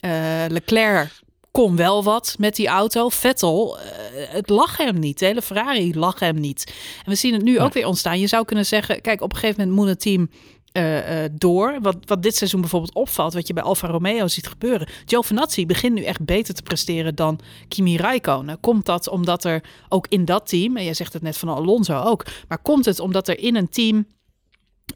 Uh, 0.01 0.11
Leclerc 0.49 1.21
kon 1.51 1.77
wel 1.77 2.05
wat 2.05 2.35
met 2.39 2.57
die 2.57 2.67
auto. 2.67 3.09
Vettel, 3.09 3.79
uh, 3.79 3.83
het 4.13 4.49
lag 4.49 4.77
hem 4.77 4.99
niet. 4.99 5.19
De 5.19 5.27
hele 5.27 5.43
Ferrari 5.43 5.99
lag 5.99 6.21
hem 6.21 6.41
niet. 6.41 6.75
En 7.05 7.11
we 7.11 7.15
zien 7.15 7.33
het 7.33 7.43
nu 7.43 7.55
ja. 7.55 7.65
ook 7.65 7.73
weer 7.73 7.87
ontstaan. 7.87 8.21
Je 8.21 8.27
zou 8.27 8.45
kunnen 8.45 8.67
zeggen, 8.67 9.01
kijk, 9.01 9.21
op 9.21 9.33
een 9.33 9.39
gegeven 9.39 9.61
moment 9.61 9.79
moet 9.79 9.89
het 9.89 10.01
team 10.01 10.31
uh, 10.79 11.23
uh, 11.23 11.29
door. 11.33 11.79
Wat, 11.83 11.97
wat 12.05 12.23
dit 12.23 12.37
seizoen 12.37 12.61
bijvoorbeeld 12.61 12.95
opvalt, 12.95 13.35
wat 13.35 13.47
je 13.47 13.53
bij 13.53 13.63
Alfa 13.63 13.87
Romeo 13.89 14.27
ziet 14.29 14.47
gebeuren. 14.47 14.89
Giovinazzi 15.05 15.67
begint 15.67 15.95
nu 15.95 16.05
echt 16.05 16.25
beter 16.25 16.55
te 16.55 16.63
presteren 16.63 17.15
dan 17.15 17.41
Kimi 17.69 17.97
Räikkönen. 17.97 18.61
Komt 18.61 18.87
dat 18.87 19.09
omdat 19.09 19.45
er 19.45 19.63
ook 19.89 20.07
in 20.09 20.25
dat 20.25 20.49
team, 20.49 20.77
en 20.77 20.85
jij 20.85 20.95
zegt 20.95 21.13
het 21.13 21.23
net 21.23 21.37
van 21.37 21.49
Alonso 21.49 22.03
ook, 22.03 22.27
maar 22.49 22.59
komt 22.59 22.85
het 22.85 23.01
omdat 23.01 23.29
er 23.29 23.39
in 23.39 23.57
een 23.57 23.69
team 23.69 24.07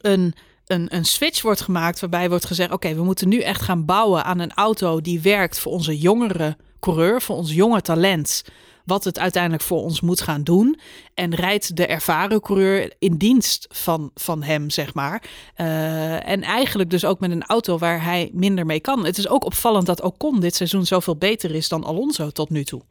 een, 0.01 0.33
een, 0.65 0.95
een 0.95 1.05
switch 1.05 1.41
wordt 1.41 1.61
gemaakt 1.61 1.99
waarbij 1.99 2.29
wordt 2.29 2.45
gezegd, 2.45 2.71
oké, 2.71 2.95
we 2.95 3.03
moeten 3.03 3.29
nu 3.29 3.39
echt 3.39 3.61
gaan 3.61 3.85
bouwen 3.85 4.23
aan 4.23 4.39
een 4.39 4.53
auto 4.53 5.01
die 5.01 5.21
werkt 5.21 5.59
voor 5.59 5.71
onze 5.71 5.97
jongere 5.97 6.57
coureur, 6.79 7.21
voor 7.21 7.35
ons 7.35 7.53
jonge 7.53 7.81
talent 7.81 8.43
wat 8.85 9.03
het 9.03 9.19
uiteindelijk 9.19 9.63
voor 9.63 9.81
ons 9.81 10.01
moet 10.01 10.21
gaan 10.21 10.43
doen. 10.43 10.79
En 11.13 11.35
rijdt 11.35 11.75
de 11.75 11.85
ervaren 11.85 12.41
coureur 12.41 12.93
in 12.99 13.17
dienst 13.17 13.67
van, 13.69 14.11
van 14.15 14.43
hem, 14.43 14.69
zeg 14.69 14.93
maar. 14.93 15.23
Uh, 15.57 16.29
en 16.29 16.41
eigenlijk 16.41 16.89
dus 16.89 17.05
ook 17.05 17.19
met 17.19 17.31
een 17.31 17.43
auto 17.43 17.77
waar 17.77 18.03
hij 18.03 18.29
minder 18.33 18.65
mee 18.65 18.79
kan. 18.79 19.05
Het 19.05 19.17
is 19.17 19.27
ook 19.27 19.45
opvallend 19.45 19.85
dat 19.85 20.01
Ocon 20.01 20.39
dit 20.39 20.55
seizoen 20.55 20.85
zoveel 20.85 21.15
beter 21.15 21.55
is 21.55 21.67
dan 21.67 21.83
Alonso 21.83 22.29
tot 22.29 22.49
nu 22.49 22.63
toe. 22.63 22.81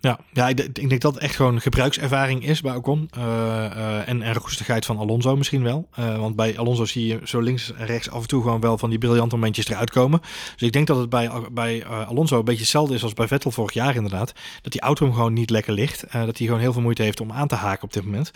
Ja, 0.00 0.18
ja 0.32 0.48
ik, 0.48 0.74
denk 0.74 1.00
dat 1.00 1.14
het 1.14 1.22
echt 1.22 1.36
gewoon 1.36 1.60
gebruikservaring 1.60 2.44
is 2.44 2.60
bij 2.60 2.74
Ocon. 2.74 3.10
Uh, 3.18 3.24
uh, 3.24 4.08
en, 4.08 4.22
en 4.22 4.34
roestigheid 4.34 4.86
van 4.86 4.98
Alonso 4.98 5.36
misschien 5.36 5.62
wel. 5.62 5.88
Uh, 5.98 6.18
want 6.18 6.36
bij 6.36 6.58
Alonso 6.58 6.84
zie 6.84 7.06
je 7.06 7.20
zo 7.24 7.40
links 7.40 7.72
en 7.72 7.86
rechts 7.86 8.10
af 8.10 8.22
en 8.22 8.28
toe 8.28 8.42
gewoon 8.42 8.60
wel 8.60 8.78
van 8.78 8.90
die 8.90 8.98
briljante 8.98 9.34
momentjes 9.34 9.68
eruit 9.68 9.90
komen. 9.90 10.20
Dus 10.20 10.62
ik 10.62 10.72
denk 10.72 10.86
dat 10.86 10.98
het 10.98 11.08
bij, 11.08 11.30
bij 11.52 11.86
Alonso 11.86 12.38
een 12.38 12.44
beetje 12.44 12.60
hetzelfde 12.60 12.94
is 12.94 13.02
als 13.02 13.14
bij 13.14 13.28
Vettel 13.28 13.50
vorig 13.50 13.72
jaar 13.72 13.94
inderdaad. 13.94 14.32
Dat 14.62 14.72
die 14.72 14.80
auto 14.80 15.04
hem 15.04 15.14
gewoon 15.14 15.32
niet 15.32 15.50
lekker 15.50 15.72
ligt. 15.72 16.00
dat 16.00 16.38
hij 16.38 16.46
gewoon 16.46 16.60
heel 16.60 16.72
veel 16.72 16.82
moeite 16.82 17.02
heeft 17.02 17.20
om 17.20 17.32
aan 17.32 17.48
te 17.48 17.54
haken 17.54 17.84
op 17.84 17.92
dit 17.92 18.04
moment. 18.04 18.30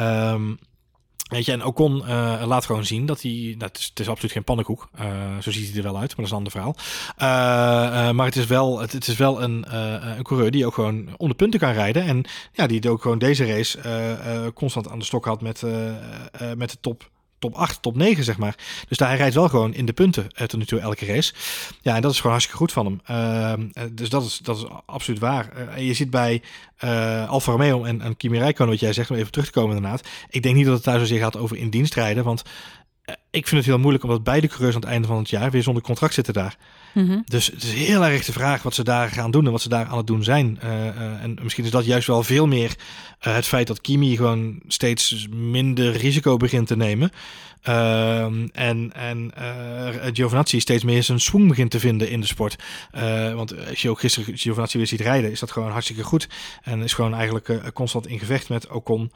Um, 0.00 0.58
Weet 1.26 1.44
je, 1.44 1.52
en 1.52 1.64
Ocon 1.64 1.96
uh, 1.96 2.42
laat 2.46 2.66
gewoon 2.66 2.84
zien 2.84 3.06
dat 3.06 3.22
hij. 3.22 3.30
Nou, 3.30 3.70
het, 3.70 3.78
is, 3.78 3.86
het 3.86 4.00
is 4.00 4.08
absoluut 4.08 4.32
geen 4.32 4.44
pannenkoek. 4.44 4.88
Uh, 5.00 5.38
zo 5.40 5.50
ziet 5.50 5.68
hij 5.68 5.76
er 5.76 5.82
wel 5.82 5.98
uit, 5.98 6.16
maar 6.16 6.16
dat 6.16 6.24
is 6.24 6.30
een 6.30 6.36
ander 6.36 6.52
verhaal. 6.52 6.76
Uh, 7.18 8.14
maar 8.14 8.26
het 8.26 8.36
is 8.36 8.46
wel, 8.46 8.80
het, 8.80 8.92
het 8.92 9.06
is 9.08 9.16
wel 9.16 9.42
een, 9.42 9.74
een 10.16 10.22
coureur 10.22 10.50
die 10.50 10.66
ook 10.66 10.74
gewoon 10.74 11.08
onder 11.16 11.36
punten 11.36 11.60
kan 11.60 11.72
rijden. 11.72 12.02
En 12.02 12.24
ja, 12.52 12.66
die 12.66 12.90
ook 12.90 13.02
gewoon 13.02 13.18
deze 13.18 13.46
race 13.46 14.52
constant 14.54 14.88
aan 14.88 14.98
de 14.98 15.04
stok 15.04 15.24
had 15.24 15.40
met, 15.40 15.62
met 16.56 16.70
de 16.70 16.76
top 16.80 17.10
top 17.38 17.54
8, 17.54 17.82
top 17.82 17.96
9, 17.96 18.24
zeg 18.24 18.38
maar. 18.38 18.54
Dus 18.88 18.98
daar, 18.98 19.08
hij 19.08 19.16
rijdt 19.16 19.34
wel 19.34 19.48
gewoon 19.48 19.74
in 19.74 19.86
de 19.86 19.92
punten 19.92 20.26
uh, 20.40 20.46
tot 20.46 20.58
nu 20.58 20.66
toe 20.66 20.80
elke 20.80 21.06
race. 21.06 21.34
Ja, 21.80 21.94
en 21.94 22.02
dat 22.02 22.10
is 22.10 22.16
gewoon 22.16 22.32
hartstikke 22.32 22.60
goed 22.60 22.72
van 22.72 22.86
hem. 22.86 23.00
Uh, 23.76 23.86
dus 23.92 24.08
dat 24.08 24.24
is, 24.24 24.38
dat 24.38 24.56
is 24.56 24.64
absoluut 24.86 25.20
waar. 25.20 25.52
Uh, 25.56 25.86
je 25.86 25.94
ziet 25.94 26.10
bij 26.10 26.42
Alfa 27.28 27.50
Romeo 27.50 27.84
en, 27.84 28.00
en 28.00 28.16
Kimi 28.16 28.38
Räikkönen, 28.38 28.72
wat 28.72 28.80
jij 28.80 28.92
zegt, 28.92 29.10
om 29.10 29.16
even 29.16 29.32
terug 29.32 29.46
te 29.46 29.52
komen 29.52 29.76
inderdaad. 29.76 30.08
Ik 30.30 30.42
denk 30.42 30.54
niet 30.54 30.66
dat 30.66 30.74
het 30.74 30.84
daar 30.84 30.98
zozeer 30.98 31.20
gaat 31.20 31.36
over 31.36 31.56
in 31.56 31.70
dienst 31.70 31.94
rijden, 31.94 32.24
want 32.24 32.42
ik 33.36 33.46
vind 33.46 33.60
het 33.60 33.70
heel 33.70 33.78
moeilijk 33.78 34.04
omdat 34.04 34.24
beide 34.24 34.48
coureurs 34.48 34.74
aan 34.74 34.80
het 34.80 34.90
einde 34.90 35.06
van 35.06 35.18
het 35.18 35.30
jaar 35.30 35.50
weer 35.50 35.62
zonder 35.62 35.82
contract 35.82 36.14
zitten 36.14 36.34
daar. 36.34 36.56
Mm 36.96 37.08
-hmm. 37.08 37.22
Dus 37.24 37.46
het 37.46 37.62
is 37.62 37.72
heel 37.72 38.04
erg 38.04 38.24
de 38.24 38.32
vraag 38.32 38.62
wat 38.62 38.74
ze 38.74 38.84
daar 38.84 39.08
gaan 39.08 39.30
doen 39.30 39.46
en 39.46 39.52
wat 39.52 39.60
ze 39.60 39.68
daar 39.68 39.86
aan 39.86 39.96
het 39.96 40.06
doen 40.06 40.24
zijn. 40.24 40.58
Uh, 40.64 40.70
uh, 40.70 41.22
en 41.22 41.38
misschien 41.42 41.64
is 41.64 41.70
dat 41.70 41.84
juist 41.84 42.06
wel 42.06 42.22
veel 42.22 42.46
meer 42.46 42.74
uh, 43.26 43.34
het 43.34 43.46
feit 43.46 43.66
dat 43.66 43.80
Kimi 43.80 44.16
gewoon 44.16 44.60
steeds 44.68 45.28
minder 45.30 45.96
risico 45.96 46.36
begint 46.36 46.66
te 46.66 46.76
nemen. 46.76 47.10
Ehm, 47.62 48.46
en 48.52 48.92
en 48.92 49.32
Giovinazzi 50.12 50.60
steeds 50.60 50.84
meer 50.84 51.02
zijn 51.02 51.20
swing 51.20 51.48
begint 51.48 51.70
te 51.70 51.80
vinden 51.80 52.10
in 52.10 52.20
de 52.20 52.26
sport. 52.26 52.56
want 53.34 53.68
als 53.68 53.82
je 53.82 53.90
ook 53.90 54.00
gisteren 54.00 54.38
Giovinazzi 54.38 54.78
weer 54.78 54.86
ziet 54.86 55.00
rijden, 55.00 55.30
is 55.30 55.40
dat 55.40 55.50
gewoon 55.50 55.70
hartstikke 55.70 56.02
goed. 56.02 56.28
En 56.62 56.82
is 56.82 56.92
gewoon 56.92 57.14
eigenlijk 57.14 57.70
constant 57.74 58.06
in 58.06 58.18
gevecht 58.18 58.48
met 58.48 58.68
Ocon 58.68 59.12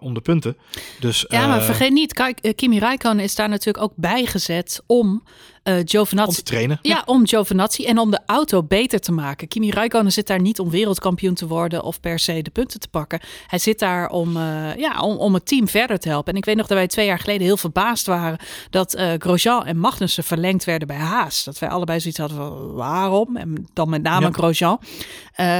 om 0.00 0.14
de 0.14 0.20
punten. 0.20 0.56
Dus, 1.00 1.24
ja, 1.28 1.46
maar 1.46 1.62
vergeet 1.62 1.92
niet, 1.92 2.12
kijk, 2.12 2.52
Kimi 2.56 2.78
Räikkönen 2.78 3.17
is 3.20 3.34
daar 3.34 3.48
natuurlijk 3.48 3.84
ook 3.84 3.92
bijgezet 3.96 4.82
om 4.86 5.22
uh, 5.68 5.74
Giovinazzi... 5.84 6.28
Om 6.30 6.34
te 6.34 6.42
trainen. 6.42 6.78
Ja, 6.82 7.02
om 7.06 7.26
Giovinazzi 7.26 7.84
en 7.84 7.98
om 7.98 8.10
de 8.10 8.20
auto 8.26 8.62
beter 8.62 9.00
te 9.00 9.12
maken. 9.12 9.48
Kimi 9.48 9.70
Räikkönen 9.70 10.12
zit 10.12 10.26
daar 10.26 10.40
niet 10.40 10.58
om 10.58 10.70
wereldkampioen 10.70 11.34
te 11.34 11.46
worden 11.46 11.82
of 11.82 12.00
per 12.00 12.18
se 12.18 12.42
de 12.42 12.50
punten 12.50 12.80
te 12.80 12.88
pakken. 12.88 13.20
Hij 13.46 13.58
zit 13.58 13.78
daar 13.78 14.10
om, 14.10 14.36
uh, 14.36 14.76
ja, 14.76 15.00
om, 15.00 15.16
om 15.16 15.34
het 15.34 15.46
team 15.46 15.68
verder 15.68 15.98
te 15.98 16.08
helpen. 16.08 16.32
En 16.32 16.38
ik 16.38 16.44
weet 16.44 16.56
nog 16.56 16.66
dat 16.66 16.76
wij 16.76 16.86
twee 16.86 17.06
jaar 17.06 17.18
geleden 17.18 17.46
heel 17.46 17.56
verbaasd 17.56 18.06
waren 18.06 18.38
dat 18.70 18.96
uh, 18.96 19.12
Grosjean 19.18 19.66
en 19.66 19.78
Magnussen 19.78 20.24
verlengd 20.24 20.64
werden 20.64 20.88
bij 20.88 20.96
Haas. 20.96 21.44
Dat 21.44 21.58
wij 21.58 21.68
allebei 21.68 22.00
zoiets 22.00 22.18
hadden 22.18 22.36
van 22.36 22.72
waarom? 22.72 23.36
En 23.36 23.68
dan 23.72 23.88
met 23.88 24.02
name 24.02 24.26
ja. 24.26 24.32
Grosjean. 24.32 24.80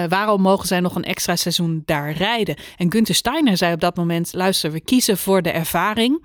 waarom 0.08 0.42
mogen 0.42 0.66
zij 0.66 0.80
nog 0.80 0.94
een 0.94 1.04
extra 1.04 1.36
seizoen 1.36 1.82
daar 1.84 2.12
rijden? 2.12 2.56
En 2.76 2.92
Günther 2.92 3.14
Steiner 3.14 3.56
zei 3.56 3.72
op 3.72 3.80
dat 3.80 3.96
moment, 3.96 4.32
luister, 4.32 4.72
we 4.72 4.80
kiezen 4.80 5.18
voor 5.18 5.42
de 5.42 5.50
ervaring 5.50 6.20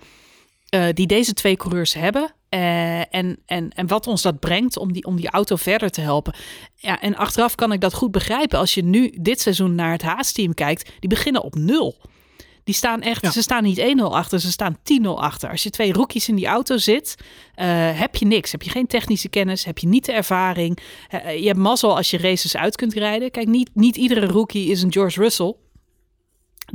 uh, 0.73 0.85
die 0.93 1.07
deze 1.07 1.33
twee 1.33 1.57
coureurs 1.57 1.93
hebben. 1.93 2.33
Uh, 2.49 2.99
en, 3.13 3.37
en, 3.45 3.69
en 3.69 3.87
wat 3.87 4.07
ons 4.07 4.21
dat 4.21 4.39
brengt 4.39 4.77
om 4.77 4.93
die, 4.93 5.05
om 5.05 5.15
die 5.15 5.29
auto 5.29 5.55
verder 5.55 5.89
te 5.89 6.01
helpen. 6.01 6.35
Ja, 6.75 7.01
en 7.01 7.15
achteraf 7.15 7.55
kan 7.55 7.71
ik 7.71 7.81
dat 7.81 7.93
goed 7.93 8.11
begrijpen. 8.11 8.59
Als 8.59 8.73
je 8.73 8.83
nu 8.83 9.17
dit 9.21 9.41
seizoen 9.41 9.75
naar 9.75 9.91
het 9.91 10.01
Haas-team 10.01 10.53
kijkt, 10.53 10.91
die 10.99 11.09
beginnen 11.09 11.43
op 11.43 11.55
nul. 11.55 12.01
Die 12.63 12.75
staan 12.75 13.01
echt, 13.01 13.21
ja. 13.21 13.31
ze 13.31 13.41
staan 13.41 13.63
niet 13.63 13.79
1-0 13.79 14.03
achter, 14.03 14.39
ze 14.39 14.51
staan 14.51 14.77
10-0 14.77 15.07
achter. 15.07 15.49
Als 15.49 15.63
je 15.63 15.69
twee 15.69 15.93
rookies 15.93 16.29
in 16.29 16.35
die 16.35 16.47
auto 16.47 16.77
zit, 16.77 17.15
uh, 17.19 17.65
heb 17.99 18.15
je 18.15 18.25
niks. 18.25 18.51
Heb 18.51 18.61
je 18.61 18.69
geen 18.69 18.87
technische 18.87 19.29
kennis, 19.29 19.65
heb 19.65 19.77
je 19.77 19.87
niet 19.87 20.05
de 20.05 20.11
ervaring. 20.11 20.79
Uh, 21.11 21.39
je 21.39 21.47
hebt 21.47 21.59
mazzel 21.59 21.95
als 21.95 22.11
je 22.11 22.17
races 22.17 22.57
uit 22.57 22.75
kunt 22.75 22.93
rijden. 22.93 23.31
Kijk, 23.31 23.47
niet, 23.47 23.69
niet 23.73 23.95
iedere 23.95 24.25
rookie 24.25 24.69
is 24.69 24.81
een 24.81 24.91
George 24.91 25.21
Russell. 25.21 25.55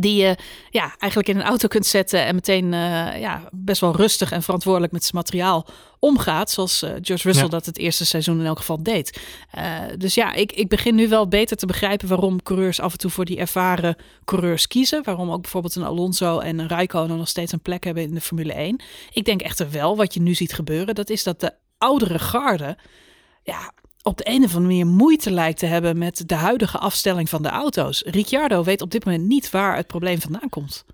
Die 0.01 0.15
je 0.15 0.37
ja, 0.71 0.95
eigenlijk 0.99 1.29
in 1.29 1.37
een 1.37 1.47
auto 1.47 1.69
kunt 1.69 1.87
zetten 1.87 2.25
en 2.25 2.35
meteen 2.35 2.65
uh, 2.65 3.21
ja, 3.21 3.49
best 3.53 3.81
wel 3.81 3.97
rustig 3.97 4.33
en 4.33 4.43
verantwoordelijk 4.43 4.93
met 4.93 5.03
zijn 5.03 5.17
materiaal 5.17 5.67
omgaat. 5.99 6.51
Zoals 6.51 6.83
uh, 6.83 6.91
George 6.91 7.27
Russell 7.27 7.45
ja. 7.45 7.49
dat 7.49 7.67
het 7.67 7.79
eerste 7.79 8.07
seizoen 8.07 8.41
in 8.41 8.47
elk 8.47 8.59
geval 8.59 8.83
deed. 8.83 9.21
Uh, 9.59 9.81
dus 9.97 10.15
ja, 10.15 10.33
ik, 10.33 10.53
ik 10.53 10.69
begin 10.69 10.95
nu 10.95 11.09
wel 11.09 11.29
beter 11.29 11.57
te 11.57 11.67
begrijpen 11.67 12.09
waarom 12.09 12.43
coureurs 12.43 12.81
af 12.81 12.93
en 12.93 12.99
toe 12.99 13.11
voor 13.11 13.25
die 13.25 13.39
ervaren 13.39 13.97
coureurs 14.25 14.67
kiezen. 14.67 15.05
Waarom 15.05 15.31
ook 15.31 15.43
bijvoorbeeld 15.43 15.75
een 15.75 15.85
Alonso 15.85 16.39
en 16.39 16.59
een 16.59 16.69
Raikkonen 16.69 17.17
nog 17.17 17.29
steeds 17.29 17.53
een 17.53 17.61
plek 17.63 17.85
hebben 17.85 18.03
in 18.03 18.15
de 18.15 18.21
Formule 18.21 18.53
1. 18.53 18.81
Ik 19.13 19.25
denk 19.25 19.43
echter 19.43 19.71
wel, 19.71 19.97
wat 19.97 20.15
je 20.15 20.21
nu 20.21 20.35
ziet 20.35 20.53
gebeuren, 20.53 20.95
dat 20.95 21.11
is 21.11 21.23
dat 21.23 21.41
de 21.41 21.53
oudere 21.79 22.19
garde 22.19 22.77
ja, 23.43 23.73
op 24.03 24.17
de 24.19 24.29
een 24.29 24.45
of 24.45 24.55
andere 24.55 24.61
manier 24.61 24.87
moeite 24.87 25.31
lijkt 25.31 25.59
te 25.59 25.67
hebben 25.67 25.99
met 25.99 26.23
de 26.27 26.35
huidige 26.35 26.79
afstelling 26.79 27.29
van 27.29 27.43
de 27.43 27.49
auto's. 27.49 28.03
Ricciardo 28.07 28.63
weet 28.65 28.83
op 28.83 28.91
dit 28.91 29.05
moment 29.05 29.27
niet 29.27 29.51
waar 29.51 29.77
het 29.77 29.87
probleem 29.87 30.21
vandaan 30.21 30.49
komt. 30.49 30.85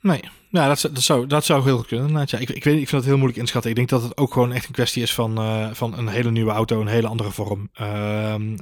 Nee, 0.00 0.20
ja, 0.50 0.68
dat, 0.68 0.80
dat, 0.80 1.02
zou, 1.02 1.26
dat 1.26 1.44
zou 1.44 1.62
heel 1.62 1.76
goed 1.76 1.86
kunnen. 1.86 2.26
Ja, 2.26 2.38
ik, 2.38 2.50
ik, 2.50 2.64
weet, 2.64 2.80
ik 2.80 2.88
vind 2.88 2.90
het 2.90 3.04
heel 3.04 3.16
moeilijk 3.16 3.38
inschatten. 3.38 3.70
Ik 3.70 3.76
denk 3.76 3.88
dat 3.88 4.02
het 4.02 4.16
ook 4.16 4.32
gewoon 4.32 4.52
echt 4.52 4.66
een 4.66 4.72
kwestie 4.72 5.02
is 5.02 5.14
van, 5.14 5.38
uh, 5.38 5.68
van 5.72 5.98
een 5.98 6.08
hele 6.08 6.30
nieuwe 6.30 6.50
auto, 6.50 6.80
een 6.80 6.86
hele 6.86 7.06
andere 7.06 7.30
vorm. 7.30 7.70
Uh, 7.80 7.86
uh, 7.86 8.60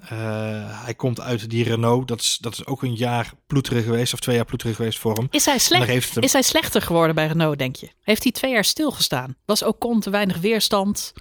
hij 0.85 0.95
komt 0.97 1.21
uit 1.21 1.51
die 1.51 1.65
Renault. 1.65 2.09
Dat 2.09 2.21
is, 2.21 2.39
dat 2.41 2.53
is 2.53 2.67
ook 2.67 2.83
een 2.83 2.95
jaar 2.95 3.33
ploeterig 3.47 3.85
geweest, 3.85 4.13
of 4.13 4.21
twee 4.21 4.37
jaar 4.37 4.45
ploeterig 4.45 4.77
geweest 4.77 4.99
voor 4.99 5.15
hem. 5.15 5.27
Is 5.31 5.45
hij, 5.45 5.59
slecht, 5.59 6.15
hem... 6.15 6.23
is 6.23 6.33
hij 6.33 6.43
slechter 6.43 6.83
geworden 6.83 7.15
bij 7.15 7.27
Renault, 7.27 7.59
denk 7.59 7.77
je? 7.77 7.89
Heeft 8.03 8.23
hij 8.23 8.33
twee 8.33 8.53
jaar 8.53 8.65
stilgestaan? 8.65 9.37
Was 9.45 9.65
ook 9.65 9.79
kon 9.79 10.01
te 10.01 10.11
weinig 10.11 10.39
weerstand? 10.39 11.13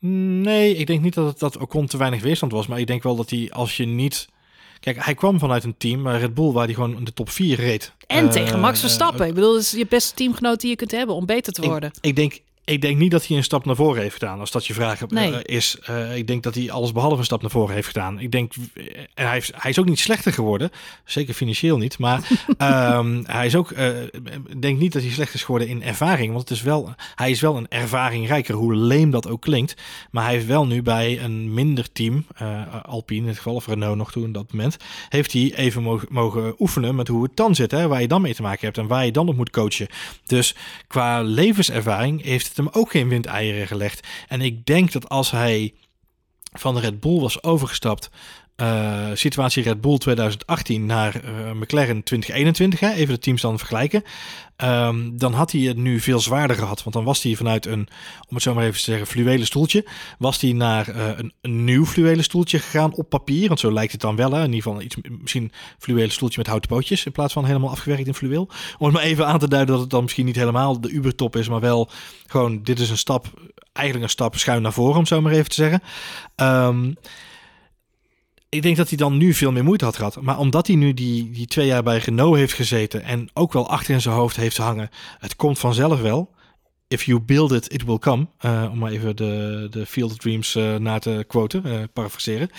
Nee, 0.00 0.74
ik 0.74 0.86
denk 0.86 1.00
niet 1.00 1.14
dat 1.14 1.26
het 1.26 1.38
dat 1.38 1.56
Ocon 1.56 1.86
te 1.86 1.96
weinig 1.96 2.22
weerstand 2.22 2.52
was. 2.52 2.66
Maar 2.66 2.80
ik 2.80 2.86
denk 2.86 3.02
wel 3.02 3.16
dat 3.16 3.30
hij, 3.30 3.50
als 3.52 3.76
je 3.76 3.86
niet... 3.86 4.28
Kijk, 4.80 5.04
hij 5.04 5.14
kwam 5.14 5.38
vanuit 5.38 5.64
een 5.64 5.76
team, 5.78 6.06
eh, 6.06 6.20
Red 6.20 6.34
Bull, 6.34 6.52
waar 6.52 6.64
hij 6.64 6.74
gewoon 6.74 6.96
in 6.96 7.04
de 7.04 7.12
top 7.12 7.30
4 7.30 7.56
reed. 7.56 7.92
En 8.06 8.24
uh, 8.24 8.30
tegen 8.30 8.60
Max 8.60 8.80
Verstappen. 8.80 9.20
Uh, 9.20 9.28
ik 9.28 9.34
bedoel, 9.34 9.52
dat 9.52 9.62
is 9.62 9.70
je 9.70 9.86
beste 9.86 10.14
teamgenoot 10.14 10.60
die 10.60 10.70
je 10.70 10.76
kunt 10.76 10.90
hebben 10.90 11.14
om 11.14 11.26
beter 11.26 11.52
te 11.52 11.62
worden. 11.62 11.90
Ik, 11.90 12.06
ik 12.06 12.16
denk, 12.16 12.40
ik 12.68 12.80
denk 12.80 12.98
niet 12.98 13.10
dat 13.10 13.26
hij 13.26 13.36
een 13.36 13.44
stap 13.44 13.64
naar 13.64 13.76
voren 13.76 14.02
heeft 14.02 14.12
gedaan. 14.12 14.40
Als 14.40 14.50
dat 14.50 14.66
je 14.66 14.74
vraag 14.74 15.08
nee. 15.08 15.30
uh, 15.30 15.38
is. 15.42 15.78
Uh, 15.90 16.16
ik 16.16 16.26
denk 16.26 16.42
dat 16.42 16.54
hij 16.54 16.70
alles 16.70 16.92
behalve 16.92 17.16
een 17.16 17.24
stap 17.24 17.40
naar 17.40 17.50
voren 17.50 17.74
heeft 17.74 17.86
gedaan. 17.86 18.18
Ik 18.18 18.30
denk, 18.30 18.52
en 19.14 19.26
hij, 19.26 19.36
is, 19.36 19.50
hij 19.54 19.70
is 19.70 19.78
ook 19.78 19.86
niet 19.86 19.98
slechter 19.98 20.32
geworden. 20.32 20.70
Zeker 21.04 21.34
financieel 21.34 21.78
niet. 21.78 21.98
Maar 21.98 22.28
um, 22.98 23.24
hij 23.26 23.46
is 23.46 23.56
ook, 23.56 23.70
uh, 23.70 23.88
denk 24.58 24.78
niet 24.78 24.92
dat 24.92 25.02
hij 25.02 25.10
slecht 25.10 25.34
is 25.34 25.42
geworden 25.42 25.68
in 25.68 25.82
ervaring. 25.82 26.32
Want 26.32 26.48
het 26.48 26.58
is 26.58 26.64
wel, 26.64 26.94
hij 27.14 27.30
is 27.30 27.40
wel 27.40 27.56
een 27.56 27.68
ervaringrijker, 27.68 28.54
hoe 28.54 28.74
leem 28.74 29.10
dat 29.10 29.28
ook 29.28 29.40
klinkt. 29.40 29.74
Maar 30.10 30.24
hij 30.24 30.32
heeft 30.32 30.46
wel 30.46 30.66
nu 30.66 30.82
bij 30.82 31.22
een 31.22 31.54
minder 31.54 31.92
team, 31.92 32.26
Alpine 32.82 33.20
in 33.20 33.28
het 33.28 33.36
geval, 33.36 33.54
of 33.54 33.66
Renault 33.66 33.96
nog 33.96 34.12
toen 34.12 34.24
in 34.24 34.32
dat 34.32 34.52
moment, 34.52 34.76
heeft 35.08 35.32
hij 35.32 35.52
even 35.54 35.82
mogen, 35.82 36.08
mogen 36.10 36.54
oefenen 36.58 36.94
met 36.94 37.08
hoe 37.08 37.22
het 37.22 37.36
dan 37.36 37.54
zit. 37.54 37.70
Hè, 37.70 37.88
waar 37.88 38.00
je 38.00 38.08
dan 38.08 38.22
mee 38.22 38.34
te 38.34 38.42
maken 38.42 38.64
hebt 38.64 38.78
en 38.78 38.86
waar 38.86 39.04
je 39.04 39.12
dan 39.12 39.28
op 39.28 39.36
moet 39.36 39.50
coachen. 39.50 39.86
Dus 40.26 40.54
qua 40.86 41.22
levenservaring 41.22 42.22
heeft 42.22 42.48
het 42.48 42.57
hem 42.64 42.68
ook 42.72 42.90
geen 42.90 43.08
windeieren 43.08 43.66
gelegd. 43.66 44.06
En 44.28 44.40
ik 44.40 44.66
denk 44.66 44.92
dat 44.92 45.08
als 45.08 45.30
hij 45.30 45.74
van 46.52 46.74
de 46.74 46.80
Red 46.80 47.00
Bull 47.00 47.20
was 47.20 47.42
overgestapt 47.42 48.10
uh, 48.62 49.06
situatie 49.14 49.62
Red 49.62 49.80
Bull 49.80 49.98
2018 49.98 50.86
naar 50.86 51.24
uh, 51.24 51.52
McLaren 51.52 52.02
2021, 52.02 52.80
hè, 52.80 52.92
even 52.92 53.14
de 53.14 53.20
teams 53.20 53.40
dan 53.40 53.58
vergelijken. 53.58 54.02
Um, 54.64 55.18
dan 55.18 55.32
had 55.32 55.52
hij 55.52 55.60
het 55.60 55.76
nu 55.76 56.00
veel 56.00 56.20
zwaarder 56.20 56.56
gehad. 56.56 56.82
Want 56.82 56.94
dan 56.94 57.04
was 57.04 57.22
hij 57.22 57.34
vanuit 57.34 57.66
een, 57.66 57.88
om 58.28 58.34
het 58.34 58.42
zo 58.42 58.54
maar 58.54 58.64
even 58.64 58.76
te 58.76 58.84
zeggen, 58.84 59.06
fluwelen 59.06 59.46
stoeltje. 59.46 59.86
Was 60.18 60.40
hij 60.40 60.52
naar 60.52 60.88
een, 60.88 61.32
een, 61.40 61.64
nieuw 61.64 61.86
fluwelen 61.86 62.24
stoeltje 62.24 62.58
gegaan 62.58 62.94
op 62.94 63.08
papier. 63.08 63.48
Want 63.48 63.60
zo 63.60 63.72
lijkt 63.72 63.92
het 63.92 64.00
dan 64.00 64.16
wel. 64.16 64.32
Hè. 64.32 64.38
In 64.38 64.52
ieder 64.52 64.62
geval 64.62 64.80
iets, 64.80 64.96
misschien 65.20 65.52
fluwelen 65.78 66.10
stoeltje 66.10 66.38
met 66.38 66.46
houten 66.46 66.70
pootjes. 66.70 67.04
In 67.04 67.12
plaats 67.12 67.32
van 67.32 67.44
helemaal 67.44 67.70
afgewerkt 67.70 68.06
in 68.06 68.14
fluweel. 68.14 68.48
Om 68.78 68.86
het 68.86 68.94
maar 68.94 69.04
even 69.04 69.26
aan 69.26 69.38
te 69.38 69.48
duiden 69.48 69.72
dat 69.72 69.82
het 69.82 69.90
dan 69.90 70.02
misschien 70.02 70.26
niet 70.26 70.36
helemaal 70.36 70.80
de 70.80 70.90
ubertop 70.90 71.36
is. 71.36 71.48
Maar 71.48 71.60
wel 71.60 71.90
gewoon, 72.26 72.62
dit 72.62 72.80
is 72.80 72.90
een 72.90 72.98
stap, 72.98 73.26
eigenlijk 73.72 74.06
een 74.06 74.12
stap 74.12 74.36
schuin 74.36 74.62
naar 74.62 74.72
voren, 74.72 74.98
om 74.98 75.06
zo 75.06 75.20
maar 75.20 75.32
even 75.32 75.48
te 75.48 75.54
zeggen. 75.54 75.82
Um, 76.36 76.96
ik 78.48 78.62
denk 78.62 78.76
dat 78.76 78.88
hij 78.88 78.98
dan 78.98 79.16
nu 79.16 79.34
veel 79.34 79.52
meer 79.52 79.64
moeite 79.64 79.84
had 79.84 79.96
gehad. 79.96 80.20
Maar 80.20 80.38
omdat 80.38 80.66
hij 80.66 80.76
nu 80.76 80.94
die, 80.94 81.30
die 81.30 81.46
twee 81.46 81.66
jaar 81.66 81.82
bij 81.82 81.98
Renault 81.98 82.36
heeft 82.36 82.52
gezeten 82.52 83.02
en 83.02 83.28
ook 83.34 83.52
wel 83.52 83.68
achter 83.68 83.94
in 83.94 84.00
zijn 84.00 84.14
hoofd 84.14 84.36
heeft 84.36 84.56
hangen, 84.56 84.88
het 85.18 85.36
komt 85.36 85.58
vanzelf 85.58 86.00
wel. 86.00 86.36
If 86.88 87.02
you 87.02 87.20
build 87.20 87.52
it, 87.52 87.72
it 87.72 87.84
will 87.84 87.98
come. 87.98 88.26
Uh, 88.40 88.68
om 88.70 88.78
maar 88.78 88.90
even 88.90 89.16
de, 89.16 89.66
de 89.70 89.86
Field 89.86 90.10
of 90.10 90.16
Dreams 90.16 90.54
uh, 90.56 90.76
na 90.76 90.98
te 90.98 91.24
quoten, 91.26 91.62
uh, 91.66 91.82
parafraseren. 91.92 92.50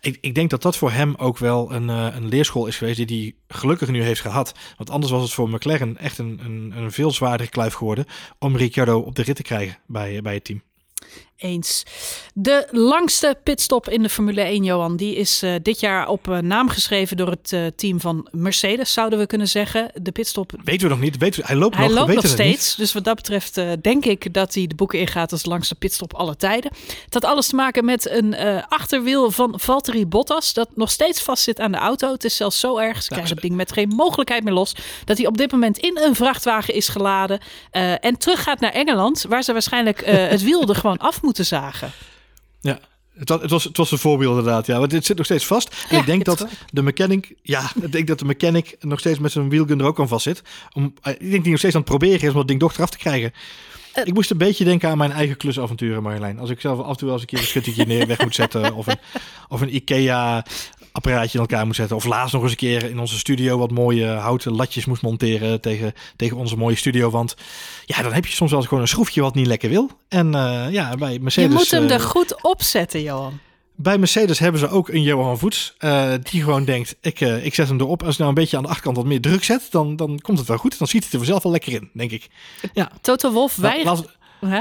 Ik, 0.00 0.18
ik 0.20 0.34
denk 0.34 0.50
dat 0.50 0.62
dat 0.62 0.76
voor 0.76 0.90
hem 0.90 1.14
ook 1.14 1.38
wel 1.38 1.72
een, 1.72 1.88
een 1.88 2.28
leerschool 2.28 2.66
is 2.66 2.76
geweest 2.76 3.06
die 3.06 3.36
hij 3.46 3.58
gelukkig 3.58 3.88
nu 3.88 4.02
heeft 4.02 4.20
gehad. 4.20 4.54
Want 4.76 4.90
anders 4.90 5.12
was 5.12 5.22
het 5.22 5.32
voor 5.32 5.48
McLaren 5.48 5.96
echt 5.96 6.18
een, 6.18 6.40
een, 6.44 6.72
een 6.76 6.92
veel 6.92 7.10
zwaardere 7.10 7.50
kluif 7.50 7.74
geworden 7.74 8.04
om 8.38 8.56
Ricciardo 8.56 8.98
op 8.98 9.14
de 9.14 9.22
rit 9.22 9.36
te 9.36 9.42
krijgen 9.42 9.78
bij, 9.86 10.22
bij 10.22 10.34
het 10.34 10.44
team. 10.44 10.62
Eens. 11.38 11.82
De 12.34 12.68
langste 12.70 13.36
pitstop 13.42 13.88
in 13.88 14.02
de 14.02 14.08
Formule 14.08 14.40
1, 14.40 14.64
Johan, 14.64 14.96
die 14.96 15.14
is 15.16 15.42
uh, 15.42 15.54
dit 15.62 15.80
jaar 15.80 16.08
op 16.08 16.28
uh, 16.28 16.38
naam 16.38 16.68
geschreven 16.68 17.16
door 17.16 17.30
het 17.30 17.52
uh, 17.52 17.66
team 17.76 18.00
van 18.00 18.28
Mercedes, 18.30 18.92
zouden 18.92 19.18
we 19.18 19.26
kunnen 19.26 19.48
zeggen. 19.48 19.90
De 20.02 20.12
pitstop. 20.12 20.52
Weten 20.64 20.88
we 20.88 20.94
nog 20.94 21.02
niet. 21.02 21.16
Weten 21.16 21.40
we, 21.40 21.46
hij 21.46 21.56
loopt 21.56 21.76
hij 21.76 21.86
nog, 21.86 21.96
loopt 21.96 22.14
nog 22.14 22.26
steeds. 22.26 22.74
Dus 22.74 22.92
wat 22.92 23.04
dat 23.04 23.14
betreft 23.14 23.60
denk 23.82 24.04
ik 24.04 24.34
dat 24.34 24.54
hij 24.54 24.66
de 24.66 24.74
boeken 24.74 24.98
ingaat 24.98 25.32
als 25.32 25.42
de 25.42 25.48
langste 25.48 25.74
pitstop 25.74 26.14
aller 26.14 26.36
tijden. 26.36 26.70
Het 27.04 27.14
had 27.14 27.24
alles 27.24 27.46
te 27.46 27.54
maken 27.54 27.84
met 27.84 28.10
een 28.10 28.34
achterwiel 28.68 29.30
van 29.30 29.60
Valtteri 29.60 30.06
Bottas, 30.06 30.52
dat 30.52 30.68
nog 30.74 30.90
steeds 30.90 31.22
vastzit 31.22 31.60
aan 31.60 31.72
de 31.72 31.78
auto. 31.78 32.12
Het 32.12 32.24
is 32.24 32.36
zelfs 32.36 32.60
zo 32.60 32.76
erg, 32.76 33.02
ze 33.02 33.08
krijgen 33.08 33.32
het 33.32 33.42
ding 33.42 33.54
met 33.54 33.72
geen 33.72 33.88
mogelijkheid 33.88 34.44
meer 34.44 34.52
los, 34.52 34.74
dat 35.04 35.16
hij 35.16 35.26
op 35.26 35.36
dit 35.36 35.52
moment 35.52 35.78
in 35.78 35.98
een 35.98 36.14
vrachtwagen 36.14 36.74
is 36.74 36.88
geladen 36.88 37.40
en 38.00 38.18
terug 38.18 38.42
gaat 38.42 38.60
naar 38.60 38.72
Engeland, 38.72 39.24
waar 39.28 39.42
ze 39.42 39.52
waarschijnlijk 39.52 40.04
het 40.04 40.42
wiel 40.42 40.68
er 40.68 40.74
gewoon 40.74 40.98
af 40.98 41.22
moeten 41.22 41.27
zagen. 41.36 41.90
Ja, 42.60 42.78
het 43.18 43.28
was, 43.28 43.40
het, 43.40 43.50
was, 43.50 43.64
het 43.64 43.76
was 43.76 43.90
een 43.90 43.98
voorbeeld 43.98 44.38
inderdaad, 44.38 44.66
ja. 44.66 44.78
Want 44.78 44.90
dit 44.90 45.04
zit 45.04 45.16
nog 45.16 45.26
steeds 45.26 45.46
vast. 45.46 45.68
En 45.68 45.94
ja, 45.94 46.00
ik 46.00 46.06
denk 46.06 46.24
dat 46.24 46.46
de 46.70 46.82
mechanic, 46.82 47.34
ja, 47.42 47.70
ik 47.82 47.92
denk 47.92 48.06
dat 48.06 48.18
de 48.18 48.24
mechanic 48.24 48.76
nog 48.80 48.98
steeds 48.98 49.18
met 49.18 49.32
zijn 49.32 49.48
wielgun 49.48 49.80
er 49.80 49.86
ook 49.86 50.00
aan 50.00 50.08
vast 50.08 50.22
zit. 50.22 50.42
Om, 50.72 50.94
eh, 51.02 51.12
ik 51.12 51.18
denk 51.18 51.32
dat 51.32 51.42
hij 51.42 51.50
nog 51.50 51.58
steeds 51.58 51.74
aan 51.74 51.80
het 51.80 51.90
proberen 51.90 52.20
is 52.20 52.28
om 52.28 52.34
dat 52.34 52.48
ding 52.48 52.60
toch 52.60 52.74
eraf 52.74 52.90
te 52.90 52.98
krijgen. 52.98 53.32
Uh, 53.94 54.06
ik 54.06 54.14
moest 54.14 54.30
een 54.30 54.38
beetje 54.38 54.64
denken 54.64 54.88
aan 54.88 54.98
mijn 54.98 55.12
eigen 55.12 55.36
klusavonturen, 55.36 56.02
Marjolein. 56.02 56.38
Als 56.38 56.50
ik 56.50 56.60
zelf 56.60 56.80
af 56.80 56.90
en 56.90 56.96
toe 56.96 57.10
als 57.10 57.20
een 57.20 57.26
keer 57.26 57.38
een 57.38 57.44
schuttingje 57.44 57.86
neer 57.86 58.06
weg 58.06 58.20
moet 58.20 58.34
zetten. 58.34 58.74
Of 58.74 58.86
een, 58.86 58.98
of 59.48 59.60
een 59.60 59.74
Ikea 59.74 60.44
apparaatje 60.98 61.38
in 61.38 61.40
elkaar 61.40 61.66
moet 61.66 61.76
zetten. 61.76 61.96
Of 61.96 62.04
laatst 62.04 62.32
nog 62.32 62.42
eens 62.42 62.50
een 62.50 62.56
keer 62.56 62.90
in 62.90 62.98
onze 62.98 63.18
studio 63.18 63.58
wat 63.58 63.70
mooie 63.70 64.06
houten 64.06 64.52
latjes 64.52 64.84
moest 64.84 65.02
monteren 65.02 65.60
tegen, 65.60 65.92
tegen 66.16 66.36
onze 66.36 66.56
mooie 66.56 66.76
studio. 66.76 67.10
Want 67.10 67.36
ja, 67.84 68.02
dan 68.02 68.12
heb 68.12 68.26
je 68.26 68.32
soms 68.32 68.50
wel 68.50 68.58
eens 68.58 68.68
gewoon 68.68 68.82
een 68.82 68.88
schroefje 68.88 69.20
wat 69.20 69.34
niet 69.34 69.46
lekker 69.46 69.68
wil. 69.68 69.90
En 70.08 70.26
uh, 70.26 70.66
ja, 70.70 70.94
bij 70.96 71.18
Mercedes... 71.18 71.50
Je 71.50 71.56
moet 71.56 71.70
hem 71.70 71.88
er 71.90 72.00
goed 72.00 72.42
opzetten, 72.42 73.02
Johan. 73.02 73.38
Bij 73.74 73.98
Mercedes 73.98 74.38
hebben 74.38 74.60
ze 74.60 74.68
ook 74.68 74.88
een 74.88 75.02
Johan 75.02 75.38
Voets. 75.38 75.74
Uh, 75.80 76.12
die 76.22 76.42
gewoon 76.42 76.64
denkt, 76.64 76.96
ik, 77.00 77.20
ik 77.20 77.54
zet 77.54 77.68
hem 77.68 77.80
erop. 77.80 78.02
Als 78.02 78.12
ik 78.12 78.18
nou 78.18 78.28
een 78.28 78.34
beetje 78.34 78.56
aan 78.56 78.62
de 78.62 78.68
achterkant 78.68 78.96
wat 78.96 79.06
meer 79.06 79.20
druk 79.20 79.44
zet, 79.44 79.66
dan, 79.70 79.96
dan 79.96 80.18
komt 80.20 80.38
het 80.38 80.48
wel 80.48 80.56
goed. 80.56 80.78
Dan 80.78 80.86
ziet 80.86 81.04
het 81.04 81.12
er 81.12 81.18
vanzelf 81.18 81.42
wel 81.42 81.52
lekker 81.52 81.72
in, 81.72 81.90
denk 81.94 82.10
ik. 82.10 82.28
Ja. 82.72 82.90
Toto 83.00 83.30
Wolf, 83.32 83.56
wij... 83.56 83.86
Huh? 84.40 84.60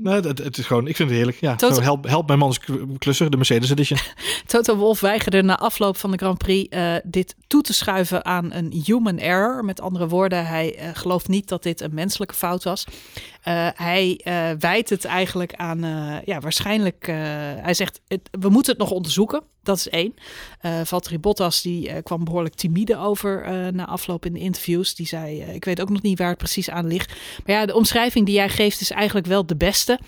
Nee, 0.00 0.20
het, 0.20 0.38
het, 0.38 0.58
is 0.58 0.66
gewoon, 0.66 0.86
ik 0.86 0.96
vind 0.96 1.08
het 1.08 1.18
heerlijk. 1.18 1.40
Ja, 1.40 1.56
help, 1.58 2.04
help 2.04 2.26
mijn 2.26 2.38
man 2.38 2.54
klusser, 2.98 3.30
de 3.30 3.36
Mercedes 3.36 3.70
Edition. 3.70 3.98
Toto 4.46 4.76
Wolf 4.76 5.00
weigerde 5.00 5.42
na 5.42 5.58
afloop 5.58 5.96
van 5.96 6.10
de 6.10 6.16
Grand 6.16 6.38
Prix 6.38 6.76
uh, 6.76 6.94
dit 7.04 7.34
toe 7.46 7.62
te 7.62 7.72
schuiven 7.72 8.24
aan 8.24 8.52
een 8.52 8.82
human 8.84 9.18
error. 9.18 9.64
Met 9.64 9.80
andere 9.80 10.08
woorden, 10.08 10.46
hij 10.46 10.78
uh, 10.78 10.88
gelooft 10.92 11.28
niet 11.28 11.48
dat 11.48 11.62
dit 11.62 11.80
een 11.80 11.94
menselijke 11.94 12.34
fout 12.34 12.64
was. 12.64 12.84
Uh, 12.88 13.68
hij 13.74 14.20
wijt 14.58 14.90
het 14.90 15.04
eigenlijk 15.04 15.54
aan, 15.54 15.80
ja, 16.24 16.40
waarschijnlijk, 16.40 17.06
hij 17.06 17.74
zegt, 17.74 18.00
het, 18.08 18.28
we 18.40 18.48
moeten 18.48 18.72
het 18.72 18.80
nog 18.80 18.90
onderzoeken. 18.90 19.42
Dat 19.68 19.76
is 19.76 19.88
één. 19.88 20.14
Uh, 20.62 20.80
Valtteri 20.84 21.18
Bottas 21.18 21.62
die 21.62 22.02
kwam 22.02 22.24
behoorlijk 22.24 22.54
timide 22.54 22.96
over 22.96 23.48
na 23.72 23.86
afloop 23.86 24.26
in 24.26 24.32
de 24.32 24.38
interviews. 24.38 24.94
Die 24.94 25.06
zei, 25.06 25.42
ik 25.42 25.64
weet 25.64 25.80
ook 25.80 25.88
nog 25.88 26.02
niet 26.02 26.18
waar 26.18 26.28
het 26.28 26.38
precies 26.38 26.70
aan 26.70 26.86
ligt. 26.86 27.12
Maar 27.46 27.56
ja, 27.56 27.66
de 27.66 27.74
omschrijving 27.74 28.26
die 28.26 28.34
jij 28.34 28.48
geeft 28.48 28.80
is 28.80 28.90
eigenlijk 28.90 29.26
wel 29.26 29.46
de 29.46 29.56
beste. 29.56 29.98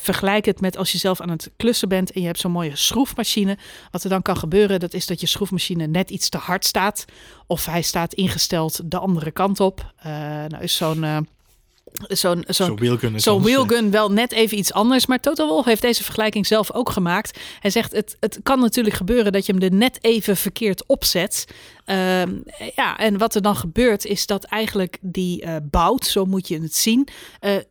Vergelijk 0.00 0.44
het 0.44 0.60
met 0.60 0.76
als 0.76 0.92
je 0.92 0.98
zelf 0.98 1.20
aan 1.20 1.30
het 1.30 1.50
klussen 1.56 1.88
bent 1.88 2.12
en 2.12 2.20
je 2.20 2.26
hebt 2.26 2.38
zo'n 2.38 2.52
mooie 2.52 2.76
schroefmachine. 2.76 3.58
Wat 3.90 4.04
er 4.04 4.10
dan 4.10 4.22
kan 4.22 4.36
gebeuren, 4.36 4.80
dat 4.80 4.94
is 4.94 5.06
dat 5.06 5.20
je 5.20 5.26
schroefmachine 5.26 5.86
net 5.86 6.10
iets 6.10 6.28
te 6.28 6.38
hard 6.38 6.64
staat. 6.64 7.04
Of 7.46 7.66
hij 7.66 7.82
staat 7.82 8.14
ingesteld 8.14 8.90
de 8.90 8.98
andere 8.98 9.30
kant 9.30 9.60
op. 9.60 9.92
Nou 10.48 10.62
is 10.62 10.76
zo'n 10.76 11.26
zo'n 11.92 12.44
zo'n 12.46 12.66
Zo'n 12.76 12.76
wheelgun. 12.76 13.42
wheelgun 13.42 13.90
wel 13.90 14.10
net 14.10 14.32
even 14.32 14.58
iets 14.58 14.72
anders. 14.72 15.06
Maar 15.06 15.20
Total 15.20 15.48
Wolf 15.48 15.64
heeft 15.64 15.82
deze 15.82 16.04
vergelijking 16.04 16.46
zelf 16.46 16.72
ook 16.72 16.90
gemaakt. 16.90 17.38
Hij 17.60 17.70
zegt, 17.70 17.92
het, 17.92 18.16
het 18.20 18.40
kan 18.42 18.60
natuurlijk 18.60 18.96
gebeuren 18.96 19.32
dat 19.32 19.46
je 19.46 19.52
hem 19.52 19.62
er 19.62 19.72
net 19.72 19.98
even 20.00 20.36
verkeerd 20.36 20.86
opzet. 20.86 21.44
Ehm, 21.84 22.34
ja, 22.74 22.98
en 22.98 23.18
wat 23.18 23.34
er 23.34 23.42
dan 23.42 23.56
gebeurt 23.56 24.04
is 24.04 24.26
dat 24.26 24.44
eigenlijk 24.44 24.98
die 25.00 25.42
eh 25.42 25.56
bout, 25.62 26.04
zo 26.04 26.24
moet 26.24 26.48
je 26.48 26.60
het 26.60 26.74
zien, 26.74 27.08
eh, 27.40 27.56
eh, 27.56 27.62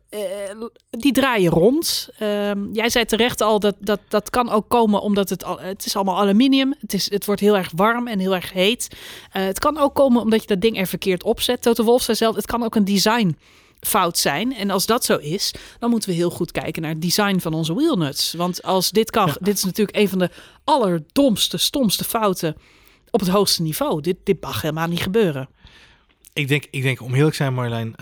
die 0.90 1.12
draaien 1.12 1.50
rond. 1.50 2.08
Ehm, 2.18 2.72
jij 2.72 2.88
zei 2.88 3.04
terecht 3.04 3.40
al 3.40 3.60
dat, 3.60 3.74
dat 3.80 4.00
dat 4.08 4.30
kan 4.30 4.50
ook 4.50 4.68
komen 4.68 5.00
omdat 5.00 5.28
het, 5.28 5.44
al, 5.44 5.60
het 5.60 5.86
is 5.86 5.96
allemaal 5.96 6.18
aluminium. 6.18 6.74
Het, 6.80 6.92
is, 6.92 7.10
het 7.10 7.24
wordt 7.26 7.40
heel 7.40 7.56
erg 7.56 7.70
warm 7.74 8.08
en 8.08 8.18
heel 8.18 8.34
erg 8.34 8.52
heet. 8.52 8.96
Het 9.30 9.58
kan 9.58 9.78
ook 9.78 9.94
komen 9.94 10.20
omdat 10.20 10.40
je 10.40 10.46
dat 10.46 10.60
ding 10.60 10.78
er 10.78 10.86
verkeerd 10.86 11.22
opzet. 11.22 11.62
Total 11.62 11.84
Wolf 11.84 12.02
zei 12.02 12.16
zelf, 12.16 12.36
het 12.36 12.46
kan 12.46 12.62
ook 12.62 12.74
een 12.74 12.84
design 12.84 13.36
fout 13.80 14.18
zijn. 14.18 14.54
En 14.54 14.70
als 14.70 14.86
dat 14.86 15.04
zo 15.04 15.16
is, 15.16 15.54
dan 15.78 15.90
moeten 15.90 16.08
we 16.08 16.14
heel 16.14 16.30
goed 16.30 16.52
kijken 16.52 16.82
naar 16.82 16.90
het 16.90 17.02
design 17.02 17.38
van 17.38 17.54
onze 17.54 17.74
wheelnuts. 17.74 18.32
Want 18.32 18.62
als 18.62 18.90
dit 18.90 19.10
kan, 19.10 19.26
Ja. 19.26 19.36
dit 19.40 19.54
is 19.56 19.64
natuurlijk 19.64 19.96
een 19.96 20.08
van 20.08 20.18
de 20.18 20.30
allerdomste, 20.64 21.56
stomste 21.56 22.04
fouten 22.04 22.56
op 23.10 23.20
het 23.20 23.28
hoogste 23.28 23.62
niveau. 23.62 24.00
Dit, 24.00 24.16
dit 24.24 24.40
mag 24.42 24.62
helemaal 24.62 24.88
niet 24.88 25.00
gebeuren. 25.02 25.48
Ik 26.36 26.48
denk, 26.48 26.66
ik 26.70 26.82
denk, 26.82 27.02
om 27.02 27.12
heel 27.14 27.28
te 27.30 27.34
zijn, 27.36 27.54
Marjolein, 27.54 27.94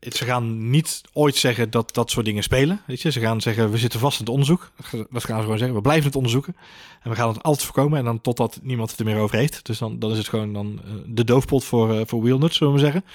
het- 0.00 0.16
ze 0.16 0.24
gaan 0.24 0.70
niet 0.70 1.00
ooit 1.12 1.36
zeggen 1.36 1.70
dat 1.70 1.94
dat 1.94 2.10
soort 2.10 2.24
dingen 2.26 2.42
spelen. 2.42 2.80
Weet 2.86 3.00
je? 3.02 3.10
Ze 3.10 3.20
gaan 3.20 3.40
zeggen, 3.40 3.70
we 3.70 3.78
zitten 3.78 4.00
vast 4.00 4.18
in 4.18 4.24
het 4.24 4.32
onderzoek. 4.34 4.70
Dat 4.76 4.86
gaan- 5.24 5.36
ze 5.38 5.42
gewoon 5.42 5.58
zeggen. 5.58 5.76
We 5.76 5.80
blijven 5.82 6.04
het 6.06 6.16
onderzoeken. 6.16 6.56
En 7.02 7.10
we 7.10 7.16
gaan 7.16 7.28
het 7.28 7.42
altijd 7.42 7.64
voorkomen. 7.64 7.98
En 7.98 8.04
dan 8.04 8.20
totdat 8.20 8.58
niemand 8.62 8.90
het 8.90 8.98
er 8.98 9.04
meer 9.04 9.18
over 9.18 9.36
heeft. 9.38 9.66
Dus 9.66 9.78
dan, 9.78 9.98
dan 9.98 10.10
is 10.10 10.18
het 10.18 10.28
gewoon 10.28 10.52
dan, 10.52 10.80
eh, 10.84 10.90
de 11.06 11.24
doofpot 11.24 11.64
voor, 11.64 12.06
voor 12.06 12.22
wheelnuts, 12.22 12.56
zullen 12.56 12.74
we 12.74 12.80
maar 12.80 12.92
zeggen. 12.92 13.10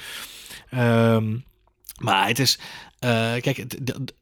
Ehm, 0.69 1.37
maar 2.05 2.27
het 2.27 2.39
is, 2.39 2.59
kijk, 3.39 3.57
het, 3.57 3.77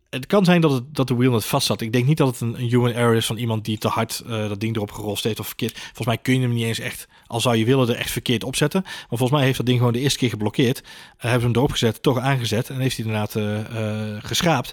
het- 0.09 0.25
kan 0.25 0.45
zijn 0.45 0.61
dat, 0.61 0.71
het, 0.71 0.83
dat 0.95 1.07
de 1.07 1.15
wheelnut 1.15 1.45
vast 1.45 1.67
zat. 1.67 1.81
Ik 1.81 1.91
denk 1.93 2.05
niet 2.05 2.17
dat 2.17 2.27
het 2.27 2.39
een, 2.41 2.53
een 2.59 2.67
human 2.69 2.91
error 2.91 3.15
is 3.15 3.25
van 3.25 3.37
iemand 3.37 3.65
die 3.65 3.77
te 3.77 3.87
hard 3.87 4.19
eh, 4.27 4.29
dat 4.49 4.59
ding 4.59 4.75
erop 4.75 4.91
gerost 4.91 5.23
heeft 5.23 5.39
of 5.39 5.47
verkeerd. 5.47 5.77
Volgens 5.79 6.05
mij 6.07 6.17
kun 6.17 6.33
je 6.33 6.39
hem 6.39 6.53
niet 6.53 6.63
eens 6.65 6.79
echt, 6.79 7.07
al 7.27 7.39
zou 7.41 7.55
je 7.55 7.65
willen, 7.65 7.89
er 7.89 7.95
echt 7.95 8.11
verkeerd 8.11 8.43
opzetten. 8.43 8.81
Maar 8.83 9.05
volgens 9.07 9.31
mij 9.31 9.43
heeft 9.43 9.57
dat 9.57 9.65
ding 9.65 9.77
gewoon 9.77 9.93
de 9.93 9.99
eerste 9.99 10.19
keer 10.19 10.29
geblokkeerd. 10.29 10.79
Eh, 10.79 10.85
hebben 11.21 11.39
ze 11.39 11.45
hem 11.47 11.55
erop 11.55 11.71
gezet, 11.71 12.01
toch 12.01 12.19
aangezet 12.19 12.69
en 12.69 12.79
heeft 12.79 12.97
hij 12.97 13.05
inderdaad 13.05 13.35
eh, 13.35 14.17
geschraapt. 14.27 14.71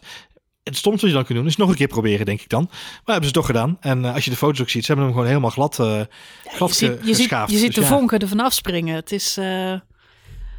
Het 0.63 0.77
stomste 0.77 1.01
wat 1.01 1.11
je 1.11 1.17
dan 1.17 1.25
kunt 1.27 1.39
doen 1.39 1.47
is 1.49 1.57
nog 1.57 1.69
een 1.69 1.75
keer 1.75 1.87
proberen, 1.87 2.27
denk 2.27 2.41
ik 2.41 2.49
dan. 2.49 2.65
Maar 2.71 3.01
hebben 3.05 3.27
ze 3.27 3.33
toch 3.33 3.47
gedaan. 3.47 3.77
En 3.81 4.05
als 4.05 4.25
je 4.25 4.31
de 4.31 4.37
foto's 4.37 4.61
ook 4.61 4.69
ziet, 4.71 4.81
ze 4.85 4.87
hebben 4.87 5.05
hem 5.05 5.15
gewoon 5.15 5.29
helemaal 5.29 5.51
glad, 5.51 5.75
glad 5.75 6.69
je 6.69 6.75
ziet, 6.75 6.99
je 6.99 7.05
ziet, 7.07 7.17
geschaafd. 7.17 7.51
je 7.53 7.57
ziet 7.59 7.67
Dus 7.67 7.75
de 7.75 7.81
ja. 7.81 7.87
vonken 7.97 8.19
ervan 8.19 8.41
afspringen. 8.41 8.95
Het 8.95 9.13
is, 9.13 9.35
ja, 9.35 9.83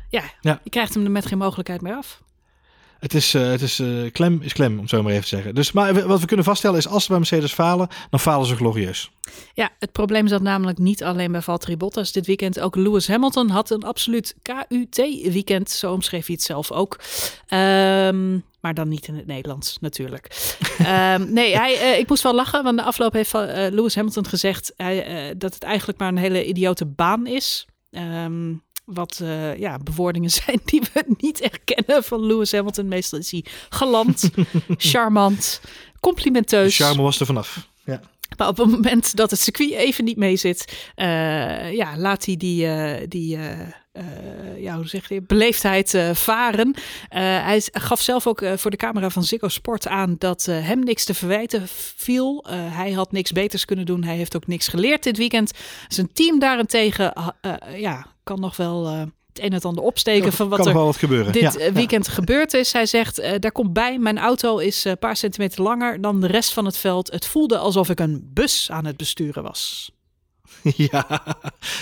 Ja. 0.10 0.60
je 0.64 0.70
krijgt 0.70 0.94
hem 0.94 1.04
er 1.06 1.12
met 1.12 1.26
geen 1.26 1.38
mogelijkheid 1.38 1.82
meer 1.82 1.96
af. 1.96 2.24
Het 3.06 3.14
is, 3.14 3.34
eh, 3.34 3.50
het 3.50 3.62
is 3.62 3.80
eh, 3.80 3.88
klem 4.12 4.40
is 4.42 4.54
klem, 4.54 4.80
om 4.80 4.88
zo 4.88 5.04
maar 5.04 5.12
even 5.12 5.24
te 5.24 5.30
zeggen. 5.30 5.56
Dus, 5.56 5.72
maar 5.72 6.08
wat 6.08 6.20
we 6.20 6.26
kunnen 6.26 6.46
vaststellen 6.46 6.78
is, 6.78 6.88
als 6.88 7.04
ze 7.04 7.10
bij 7.10 7.18
Mercedes 7.18 7.54
falen, 7.54 7.88
dan 8.10 8.20
falen 8.20 8.48
ze 8.48 8.56
glorieus. 8.56 9.12
Ja, 9.54 9.70
het 9.80 9.92
probleem 9.92 10.28
zat 10.28 10.42
namelijk 10.42 10.78
niet 10.78 11.04
alleen 11.04 11.32
bij 11.32 11.42
Valtteri 11.42 11.78
Bottas 11.78 12.12
dit 12.12 12.26
weekend. 12.26 12.60
Ook 12.60 12.76
Lewis 12.76 13.08
Hamilton 13.08 13.50
had 13.50 13.70
een 13.70 13.84
absoluut 13.84 14.36
KUT-weekend. 14.42 15.70
Zo 15.70 15.92
omschreef 15.92 16.26
hij 16.26 16.36
het 16.36 16.44
zelf 16.44 16.72
ook. 16.72 17.00
Ehm, 17.48 18.40
maar 18.62 18.74
dan 18.74 18.88
niet 18.88 19.08
in 19.08 19.16
het 19.16 19.28
Nederlands, 19.28 19.78
natuurlijk. 19.80 20.28
Ehm, 20.78 21.34
nee, 21.34 21.58
hij, 21.58 21.80
eh, 21.80 22.00
ik 22.00 22.10
moest 22.10 22.24
wel 22.24 22.36
lachen, 22.36 22.64
want 22.64 22.78
de 22.78 22.84
afloop 22.84 23.14
heeft 23.14 23.34
Lewis 23.34 23.96
Hamilton 23.96 24.28
gezegd 24.28 24.74
dat 25.38 25.54
het 25.54 25.64
eigenlijk 25.64 26.00
maar 26.00 26.08
een 26.08 26.18
hele 26.18 26.46
idiote 26.46 26.86
baan 26.86 27.28
is. 27.28 27.66
Ehm, 27.92 28.54
wat 28.86 29.20
eh, 29.24 29.58
ja, 29.58 29.78
bewoordingen 29.80 30.30
zijn 30.46 30.60
die 30.66 30.82
we 30.94 31.04
niet 31.18 31.42
erkennen 31.42 32.04
van 32.04 32.26
Lewis 32.26 32.52
Hamilton. 32.52 32.88
Meestal 32.88 33.20
is 33.20 33.32
hij 33.32 33.46
galant, 33.70 34.30
charmant, 34.78 35.60
De 35.64 36.00
complimenteus. 36.00 36.76
charme 36.76 37.02
was 37.02 37.20
er 37.20 37.26
vanaf. 37.26 37.68
Ja. 37.86 38.02
Maar 38.38 38.48
op 38.48 38.58
het 38.58 38.68
moment 38.68 39.16
dat 39.16 39.32
het 39.32 39.40
circuit 39.40 39.72
even 39.72 40.04
niet 40.04 40.18
mee 40.18 40.36
zit, 40.36 40.88
eh, 40.96 41.74
ja, 41.74 41.98
laat 41.98 42.26
hij 42.26 42.38
die, 42.38 42.68
eh, 42.68 43.06
die 43.10 43.38
eh, 43.96 44.62
ja, 44.62 44.76
hoe 44.76 44.88
zeg 44.88 45.10
je, 45.10 45.22
beleefdheid 45.22 45.94
eh, 45.94 46.14
varen. 46.14 46.74
Eh, 47.10 47.22
hij 47.22 47.64
gaf 47.72 48.02
zelf 48.02 48.28
ook 48.28 48.44
voor 48.56 48.72
de 48.72 48.78
camera 48.78 49.10
van 49.10 49.24
Ziggo 49.24 49.48
Sport 49.48 49.88
aan 49.88 50.16
dat 50.18 50.46
hem 50.46 50.80
niks 50.80 51.06
te 51.06 51.14
verwijten 51.14 51.64
viel. 51.96 52.46
Hij 52.50 52.92
had 52.92 53.12
niks 53.12 53.32
beters 53.32 53.66
kunnen 53.66 53.86
doen. 53.86 54.04
Hij 54.04 54.16
heeft 54.16 54.36
ook 54.36 54.48
niks 54.48 54.68
geleerd 54.68 55.04
dit 55.04 55.18
weekend. 55.18 55.52
Zijn 55.88 56.14
team 56.14 56.40
daarentegen 56.40 57.14
ja, 57.76 58.06
kan 58.24 58.40
nog 58.40 58.58
wel 58.58 59.10
het 59.36 59.44
een 59.44 59.50
en 59.50 59.56
het 59.56 59.66
ander 59.66 59.84
opsteken 59.84 60.34
van 60.34 60.50
wat 60.50 60.60
er 60.60 60.74
wat 60.74 61.00
dit 61.34 61.54
ja, 61.60 61.72
weekend 61.72 62.08
gebeurd 62.08 62.54
is. 62.54 62.74
Hij 62.74 62.86
zegt, 62.86 63.20
eh, 63.20 63.40
daar 63.40 63.52
komt 63.52 63.74
bij, 63.74 63.98
mijn 64.00 64.18
auto 64.18 64.58
is 64.58 64.84
een 64.84 64.98
paar 64.98 65.16
centimeter 65.16 65.62
langer 65.62 66.02
dan 66.02 66.22
de 66.22 66.28
rest 66.28 66.54
van 66.54 66.66
het 66.66 66.78
veld. 66.78 67.12
Het 67.12 67.26
voelde 67.26 67.58
alsof 67.58 67.90
ik 67.90 68.00
een 68.00 68.30
bus 68.34 68.72
aan 68.72 68.86
het 68.86 68.98
besturen 68.98 69.44
was. 69.44 69.92
Ja, 70.92 71.22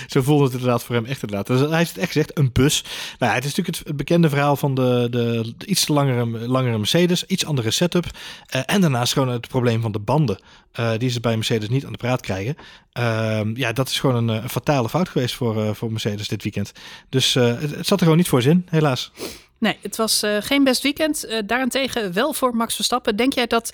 zo 0.07 0.21
voelde 0.21 0.43
het 0.43 0.53
inderdaad 0.53 0.84
voor 0.84 0.95
hem 0.95 1.05
echt 1.05 1.21
inderdaad. 1.21 1.47
Dus 1.47 1.59
hij 1.59 1.77
heeft 1.77 1.89
het 1.89 1.99
echt 1.99 2.11
gezegd, 2.11 2.38
een 2.38 2.51
bus. 2.51 2.84
Nou, 3.19 3.31
ja, 3.31 3.38
het 3.38 3.45
is 3.45 3.55
natuurlijk 3.55 3.88
het, 3.88 3.97
bekende 3.97 4.29
verhaal 4.29 4.55
van 4.55 4.75
de, 4.75 5.07
de, 5.09 5.53
iets 5.65 5.88
langere, 5.88 6.47
langere 6.47 6.77
Mercedes, 6.77 7.25
iets 7.25 7.45
andere 7.45 7.71
setup. 7.71 8.05
Eh, 8.45 8.61
en 8.65 8.81
daarnaast 8.81 9.13
gewoon 9.13 9.29
het 9.29 9.47
probleem 9.47 9.81
van 9.81 9.91
de 9.91 9.99
banden, 9.99 10.39
eh, 10.71 10.91
die 10.97 11.09
ze 11.09 11.19
bij 11.19 11.36
Mercedes 11.36 11.69
niet 11.69 11.86
aan 11.86 11.91
de 11.91 11.97
praat 11.97 12.21
krijgen. 12.21 12.55
Ehm, 12.91 13.55
ja, 13.55 13.71
dat 13.71 13.89
is 13.89 13.99
gewoon 13.99 14.29
een, 14.29 14.41
eh, 14.41 14.49
fatale 14.49 14.89
fout 14.89 15.09
geweest 15.09 15.36
voor, 15.36 15.75
voor 15.75 15.91
Mercedes 15.91 16.27
dit 16.27 16.43
weekend. 16.43 16.71
Dus 17.09 17.34
het, 17.34 17.75
het 17.75 17.88
zat 17.88 17.97
er 17.97 18.03
gewoon 18.03 18.17
niet 18.17 18.27
voor 18.27 18.41
zin, 18.41 18.67
helaas. 18.69 19.11
Nee, 19.57 19.77
het 19.81 19.95
was 19.95 20.23
geen 20.39 20.63
best 20.63 20.81
weekend. 20.81 21.41
Daarentegen 21.45 22.13
wel 22.13 22.34
voor 22.34 22.55
Max 22.55 22.75
Verstappen. 22.75 23.15
Denk 23.15 23.34
jij 23.34 23.47
dat 23.47 23.73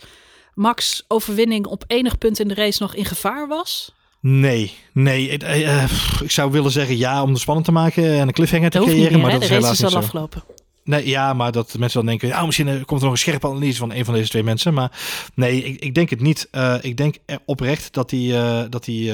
Max 0.53 1.05
overwinning 1.07 1.65
op 1.65 1.83
enig 1.87 2.17
punt 2.17 2.39
in 2.39 2.47
de 2.47 2.53
race 2.53 2.81
nog 2.81 2.95
in 2.95 3.05
gevaar 3.05 3.47
was? 3.47 3.91
Nee, 4.21 4.73
nee. 4.93 5.27
Ik, 5.27 5.43
eh, 5.43 5.83
eh, 5.83 5.89
ik 6.23 6.31
zou 6.31 6.51
willen 6.51 6.71
zeggen 6.71 6.97
ja 6.97 7.23
om 7.23 7.29
het 7.29 7.39
spannend 7.39 7.65
te 7.65 7.71
maken 7.71 8.03
en 8.03 8.27
een 8.27 8.33
cliffhanger 8.33 8.69
te 8.69 8.79
creëren, 8.79 9.11
meer, 9.11 9.21
maar 9.21 9.31
hè? 9.31 9.39
dat 9.39 9.47
de 9.47 9.55
is 9.55 9.61
helaas 9.61 9.81
is 9.81 9.93
al 9.93 10.01
afgelopen. 10.01 10.43
Nee, 10.89 11.07
ja, 11.07 11.33
maar 11.33 11.51
dat 11.51 11.77
mensen 11.77 11.99
dan 11.99 12.09
denken, 12.09 12.27
ja, 12.27 12.45
misschien 12.45 12.67
eh, 12.67 12.85
komt 12.85 12.99
er 12.99 13.05
nog 13.05 13.11
een 13.11 13.17
scherpe 13.17 13.47
analyse 13.47 13.77
van 13.77 13.93
een 13.93 14.05
van 14.05 14.13
deze 14.13 14.29
twee 14.29 14.43
mensen. 14.43 14.73
Maar 14.73 14.91
nee, 15.35 15.63
ik, 15.63 15.81
ik 15.81 15.95
denk 15.95 16.09
het 16.09 16.21
niet. 16.21 16.47
Eh, 16.51 16.75
ik 16.81 16.97
denk 16.97 17.15
oprecht 17.45 17.93
dat 17.93 18.11
hij, 18.11 18.19
eh, 18.19 18.63
dat 18.69 18.85
hij 18.85 19.05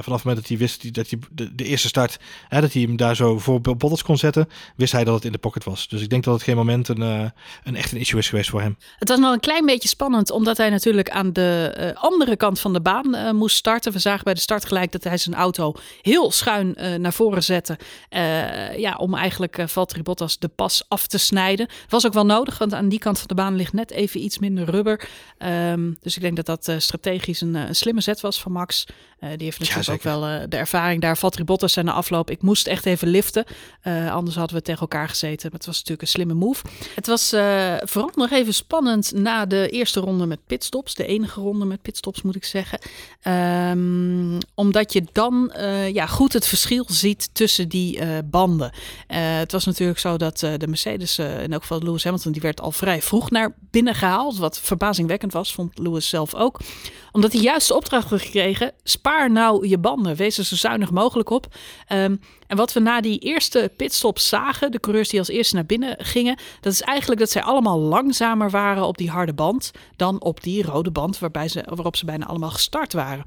vanaf 0.00 0.04
het 0.04 0.24
moment 0.24 0.36
dat 0.36 0.48
hij 0.48 0.56
wist 0.56 0.94
dat 0.94 1.10
hij 1.10 1.18
de, 1.30 1.54
de 1.54 1.64
eerste 1.64 1.88
start, 1.88 2.18
hè, 2.48 2.60
dat 2.60 2.72
hij 2.72 2.82
hem 2.82 2.96
daar 2.96 3.16
zo 3.16 3.38
voor 3.38 3.60
Bottas 3.60 4.02
kon 4.02 4.18
zetten, 4.18 4.48
wist 4.76 4.92
hij 4.92 5.04
dat 5.04 5.14
het 5.14 5.24
in 5.24 5.32
de 5.32 5.38
pocket 5.38 5.64
was. 5.64 5.88
Dus 5.88 6.02
ik 6.02 6.10
denk 6.10 6.24
dat 6.24 6.34
het 6.34 6.42
geen 6.42 6.56
moment 6.56 6.88
een, 6.88 7.00
een 7.00 7.76
echt 7.76 7.92
een 7.92 7.98
issue 7.98 8.18
is 8.18 8.28
geweest 8.28 8.50
voor 8.50 8.60
hem. 8.60 8.76
Het 8.98 9.08
was 9.08 9.18
nog 9.18 9.32
een 9.32 9.40
klein 9.40 9.66
beetje 9.66 9.88
spannend, 9.88 10.30
omdat 10.30 10.56
hij 10.56 10.70
natuurlijk 10.70 11.10
aan 11.10 11.32
de 11.32 11.92
andere 11.98 12.36
kant 12.36 12.60
van 12.60 12.72
de 12.72 12.80
baan 12.80 13.36
moest 13.36 13.56
starten. 13.56 13.92
We 13.92 13.98
zagen 13.98 14.24
bij 14.24 14.34
de 14.34 14.40
start 14.40 14.64
gelijk 14.64 14.92
dat 14.92 15.04
hij 15.04 15.16
zijn 15.16 15.34
auto 15.34 15.74
heel 16.02 16.30
schuin 16.30 16.76
naar 17.00 17.12
voren 17.12 17.42
zette. 17.42 17.78
ja, 18.76 18.94
om 18.96 19.14
eigenlijk 19.14 19.64
Valtteri 19.66 20.02
Bottas 20.02 20.38
de 20.38 20.48
pas 20.48 20.84
af 20.88 21.06
te 21.06 21.18
snijden. 21.22 21.68
Was 21.88 22.06
ook 22.06 22.12
wel 22.12 22.26
nodig, 22.26 22.58
want 22.58 22.74
aan 22.74 22.88
die 22.88 22.98
kant 22.98 23.18
van 23.18 23.28
de 23.28 23.34
baan 23.34 23.56
ligt 23.56 23.72
net 23.72 23.90
even 23.90 24.20
iets 24.20 24.38
minder 24.38 24.70
rubber. 24.70 25.08
Um, 25.38 25.96
dus 26.00 26.16
ik 26.16 26.22
denk 26.22 26.36
dat 26.36 26.46
dat 26.46 26.68
uh, 26.68 26.78
strategisch 26.78 27.40
een, 27.40 27.54
een, 27.54 27.74
slimme 27.74 28.00
zet 28.00 28.20
was 28.20 28.40
van 28.40 28.52
Max. 28.52 28.86
Uh, 29.20 29.28
die 29.28 29.44
heeft 29.44 29.58
natuurlijk 29.58 29.86
ja, 29.86 29.92
ook 29.92 30.02
wel 30.02 30.28
uh, 30.28 30.42
de 30.48 30.56
ervaring 30.56 31.00
daar. 31.00 31.16
Valtteri 31.16 31.44
Bottas 31.44 31.76
en 31.76 31.84
de 31.84 31.92
afloop. 31.92 32.30
Ik 32.30 32.42
moest 32.42 32.66
echt 32.66 32.86
even 32.86 33.08
liften. 33.08 33.44
Anders 34.10 34.36
hadden 34.36 34.56
we 34.56 34.62
tegen 34.62 34.80
elkaar 34.80 35.08
gezeten. 35.08 35.42
Maar 35.42 35.58
het 35.58 35.66
was 35.66 35.74
natuurlijk 35.74 36.02
een 36.02 36.08
slimme 36.08 36.34
move. 36.34 36.64
Het 36.94 37.06
was 37.06 37.28
vooral 37.80 38.10
nog 38.14 38.30
even 38.30 38.54
spannend 38.54 39.12
na 39.12 39.46
de 39.46 39.68
eerste 39.68 40.00
ronde 40.00 40.26
met 40.26 40.46
pitstops. 40.46 40.94
De 40.94 41.06
enige 41.06 41.40
ronde 41.40 41.64
met 41.64 41.82
pitstops 41.82 42.22
moet 42.22 42.36
ik 42.36 42.44
zeggen. 42.44 42.78
Um, 43.68 44.38
omdat 44.54 44.92
je 44.92 45.04
dan 45.12 45.52
ja, 45.92 46.06
goed 46.06 46.32
het 46.32 46.46
verschil 46.46 46.84
ziet 46.88 47.30
tussen 47.32 47.68
die 47.68 48.22
banden. 48.24 48.72
het 49.06 49.52
was 49.52 49.64
natuurlijk 49.64 49.98
zo 49.98 50.16
dat 50.16 50.38
de 50.38 50.66
Mercedes, 50.68 51.01
in 51.18 51.52
elk 51.52 51.60
geval 51.60 51.82
Lewis 51.82 52.04
Hamilton, 52.04 52.32
die 52.32 52.40
werd 52.40 52.60
al 52.60 52.72
vrij 52.72 53.02
vroeg 53.02 53.30
naar 53.30 53.54
binnen 53.70 53.94
gehaald. 53.94 54.36
Wat 54.36 54.58
verbazingwekkend 54.58 55.32
was, 55.32 55.54
vond 55.54 55.78
Lewis 55.78 56.08
zelf 56.08 56.34
ook. 56.34 56.60
Omdat 57.12 57.32
hij 57.32 57.40
juist 57.40 57.68
de 57.68 57.74
opdracht 57.74 58.10
had 58.10 58.20
gekregen, 58.20 58.72
spaar 58.82 59.30
nou 59.30 59.68
je 59.68 59.78
banden. 59.78 60.16
Wees 60.16 60.38
er 60.38 60.44
zo 60.44 60.56
zuinig 60.56 60.90
mogelijk 60.90 61.30
op. 61.30 61.46
Um, 61.88 62.20
en 62.46 62.56
wat 62.56 62.72
we 62.72 62.80
na 62.80 63.00
die 63.00 63.18
eerste 63.18 63.72
pitstop 63.76 64.18
zagen, 64.18 64.70
de 64.70 64.80
coureurs 64.80 65.08
die 65.08 65.18
als 65.18 65.28
eerste 65.28 65.54
naar 65.54 65.66
binnen 65.66 65.94
gingen, 65.98 66.38
dat 66.60 66.72
is 66.72 66.80
eigenlijk 66.80 67.20
dat 67.20 67.30
zij 67.30 67.42
allemaal 67.42 67.78
langzamer 67.78 68.50
waren 68.50 68.86
op 68.86 68.98
die 68.98 69.10
harde 69.10 69.34
band 69.34 69.70
dan 69.96 70.22
op 70.22 70.42
die 70.42 70.62
rode 70.62 70.90
band 70.90 71.18
waarbij 71.18 71.48
ze, 71.48 71.62
waarop 71.68 71.96
ze 71.96 72.04
bijna 72.04 72.26
allemaal 72.26 72.50
gestart 72.50 72.92
waren. 72.92 73.24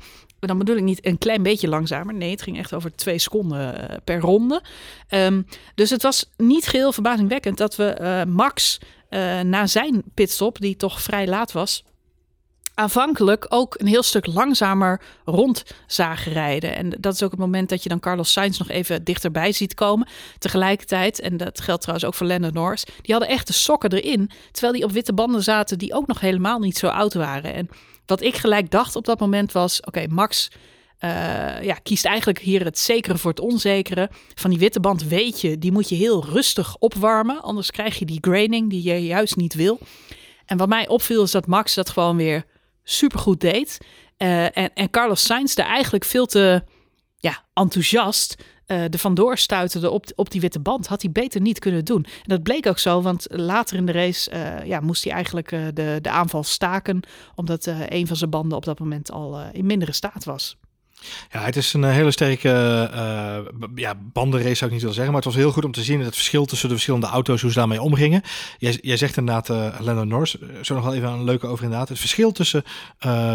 Dan 0.47 0.57
bedoel 0.57 0.75
ik 0.75 0.83
niet 0.83 1.05
een 1.05 1.17
klein 1.17 1.43
beetje 1.43 1.67
langzamer. 1.67 2.13
Nee, 2.13 2.31
het 2.31 2.41
ging 2.41 2.57
echt 2.57 2.73
over 2.73 2.95
twee 2.95 3.19
seconden 3.19 3.91
uh, 3.91 3.97
per 4.03 4.19
ronde. 4.19 4.61
Um, 5.09 5.47
dus 5.75 5.89
het 5.89 6.01
was 6.01 6.31
niet 6.37 6.67
geheel 6.67 6.91
verbazingwekkend 6.91 7.57
dat 7.57 7.75
we 7.75 7.97
uh, 8.01 8.33
Max 8.33 8.79
uh, 9.09 9.39
na 9.39 9.67
zijn 9.67 10.03
pitstop, 10.13 10.59
die 10.59 10.75
toch 10.75 11.01
vrij 11.01 11.27
laat 11.27 11.51
was, 11.51 11.83
aanvankelijk 12.75 13.45
ook 13.49 13.75
een 13.79 13.87
heel 13.87 14.03
stuk 14.03 14.25
langzamer 14.25 15.01
rond 15.25 15.63
zagen 15.87 16.31
rijden. 16.31 16.75
En 16.75 16.89
dat 16.99 17.13
is 17.13 17.23
ook 17.23 17.31
het 17.31 17.39
moment 17.39 17.69
dat 17.69 17.83
je 17.83 17.89
dan 17.89 17.99
Carlos 17.99 18.31
Sainz 18.31 18.57
nog 18.57 18.69
even 18.69 19.03
dichterbij 19.03 19.51
ziet 19.51 19.73
komen. 19.73 20.07
Tegelijkertijd, 20.37 21.19
en 21.19 21.37
dat 21.37 21.61
geldt 21.61 21.81
trouwens 21.81 22.07
ook 22.07 22.13
voor 22.13 22.27
Lando 22.27 22.49
Norris, 22.49 22.83
die 23.01 23.13
hadden 23.13 23.29
echt 23.29 23.47
de 23.47 23.53
sokken 23.53 23.91
erin. 23.91 24.29
Terwijl 24.51 24.73
die 24.73 24.83
op 24.83 24.91
witte 24.91 25.13
banden 25.13 25.43
zaten 25.43 25.77
die 25.77 25.93
ook 25.93 26.07
nog 26.07 26.19
helemaal 26.19 26.59
niet 26.59 26.77
zo 26.77 26.87
oud 26.87 27.13
waren. 27.13 27.53
En 27.53 27.69
wat 28.05 28.21
ik 28.21 28.35
gelijk 28.35 28.71
dacht 28.71 28.95
op 28.95 29.05
dat 29.05 29.19
moment 29.19 29.51
was, 29.51 29.81
oké, 29.81 30.07
Max... 30.07 30.49
Uh, 30.99 31.63
ja, 31.63 31.73
kiest 31.73 32.05
eigenlijk 32.05 32.39
hier 32.39 32.63
het 32.63 32.79
zekere 32.79 33.17
voor 33.17 33.29
het 33.29 33.39
onzekere. 33.39 34.09
Van 34.33 34.49
die 34.49 34.59
witte 34.59 34.79
band 34.79 35.03
weet 35.03 35.41
je, 35.41 35.57
die 35.57 35.71
moet 35.71 35.89
je 35.89 35.95
heel 35.95 36.25
rustig 36.25 36.77
opwarmen. 36.77 37.41
Anders 37.41 37.71
krijg 37.71 37.99
je 37.99 38.05
die 38.05 38.17
graining 38.21 38.69
die 38.69 38.83
je 38.83 39.05
juist 39.05 39.35
niet 39.35 39.53
wil. 39.53 39.79
En 40.45 40.57
wat 40.57 40.67
mij 40.67 40.87
opviel 40.87 41.23
is 41.23 41.31
dat 41.31 41.47
Max 41.47 41.73
dat 41.73 41.89
gewoon 41.89 42.15
weer 42.15 42.45
supergoed 42.83 43.41
deed. 43.41 43.77
Uh, 44.17 44.57
en, 44.57 44.73
en 44.73 44.89
Carlos 44.89 45.23
Sainz 45.23 45.53
daar 45.53 45.67
eigenlijk 45.67 46.05
veel 46.05 46.25
te 46.25 46.63
ja, 47.17 47.43
enthousiast 47.53 48.35
uh, 48.67 48.83
er 48.83 48.97
vandoor 48.97 49.37
stuiterde 49.37 49.89
op, 49.89 50.05
op 50.15 50.29
die 50.29 50.41
witte 50.41 50.59
band. 50.59 50.87
Had 50.87 51.01
hij 51.01 51.11
beter 51.11 51.41
niet 51.41 51.59
kunnen 51.59 51.85
doen. 51.85 52.03
En 52.03 52.11
dat 52.23 52.43
bleek 52.43 52.67
ook 52.67 52.79
zo, 52.79 53.01
want 53.01 53.25
later 53.29 53.77
in 53.77 53.85
de 53.85 53.91
race 53.91 54.31
uh, 54.31 54.65
ja, 54.65 54.79
moest 54.79 55.03
hij 55.03 55.13
eigenlijk 55.13 55.49
de, 55.49 55.99
de 56.01 56.09
aanval 56.09 56.43
staken. 56.43 56.99
Omdat 57.35 57.65
een 57.89 58.07
van 58.07 58.15
zijn 58.15 58.29
banden 58.29 58.57
op 58.57 58.65
dat 58.65 58.79
moment 58.79 59.11
al 59.11 59.41
in 59.51 59.65
mindere 59.65 59.91
staat 59.91 60.23
was. 60.23 60.57
Ja, 61.31 61.41
het 61.41 61.55
is 61.55 61.73
een 61.73 61.83
eh, 61.83 61.91
hele 61.91 62.11
sterke 62.11 62.49
uh, 62.93 63.67
ja, 63.75 63.95
bandenrace 64.13 64.55
zou 64.55 64.65
ik 64.65 64.71
niet 64.71 64.81
willen 64.81 64.95
zeggen. 64.95 65.13
Maar 65.13 65.21
het 65.21 65.33
was 65.33 65.41
heel 65.41 65.51
goed 65.51 65.65
om 65.65 65.71
te 65.71 65.83
zien 65.83 65.99
het 65.99 66.15
verschil 66.15 66.45
tussen 66.45 66.67
de 66.67 66.73
verschillende 66.73 67.07
auto's, 67.07 67.41
hoe 67.41 67.51
ze 67.51 67.57
daarmee 67.57 67.81
omgingen. 67.81 68.21
Jij, 68.57 68.77
jij 68.81 68.97
zegt 68.97 69.17
inderdaad, 69.17 69.49
uh, 69.49 69.79
Lando 69.79 70.03
Norris, 70.03 70.35
zo 70.61 70.73
nog 70.75 70.83
wel 70.83 70.93
even 70.93 71.09
een 71.09 71.23
leuke 71.23 71.47
over 71.47 71.63
inderdaad. 71.63 71.89
Het 71.89 71.99
verschil 71.99 72.31
tussen 72.31 72.63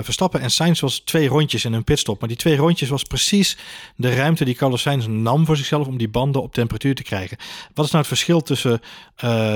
Verstappen 0.02 0.40
en 0.40 0.50
Sainz 0.50 0.80
was 0.80 0.98
twee 0.98 1.28
rondjes 1.28 1.64
in 1.64 1.72
een 1.72 1.84
pitstop. 1.84 2.20
Maar 2.20 2.28
die 2.28 2.38
twee 2.38 2.56
rondjes 2.56 2.88
was 2.88 3.02
precies 3.02 3.56
de 3.96 4.14
ruimte 4.14 4.44
die 4.44 4.54
Carlos 4.54 4.82
Sainz 4.82 5.06
nam 5.06 5.46
voor 5.46 5.56
zichzelf 5.56 5.86
om 5.86 5.96
die 5.96 6.08
banden 6.08 6.42
op 6.42 6.52
temperatuur 6.52 6.94
te 6.94 7.02
krijgen. 7.02 7.36
Wat 7.74 7.84
is 7.84 7.90
nou 7.90 8.04
het 8.04 8.12
verschil 8.18 8.42
tussen 8.42 8.80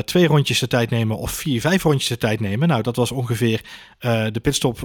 twee 0.04 0.26
rondjes 0.26 0.58
de 0.58 0.66
tijd 0.66 0.90
nemen 0.90 1.16
of 1.16 1.30
vier, 1.30 1.60
vijf 1.60 1.82
rondjes 1.82 2.08
de 2.08 2.18
tijd 2.18 2.40
nemen? 2.40 2.68
Nou, 2.68 2.82
dat 2.82 2.96
was 2.96 3.12
ongeveer 3.12 3.60
de 4.32 4.40
pitstop 4.42 4.78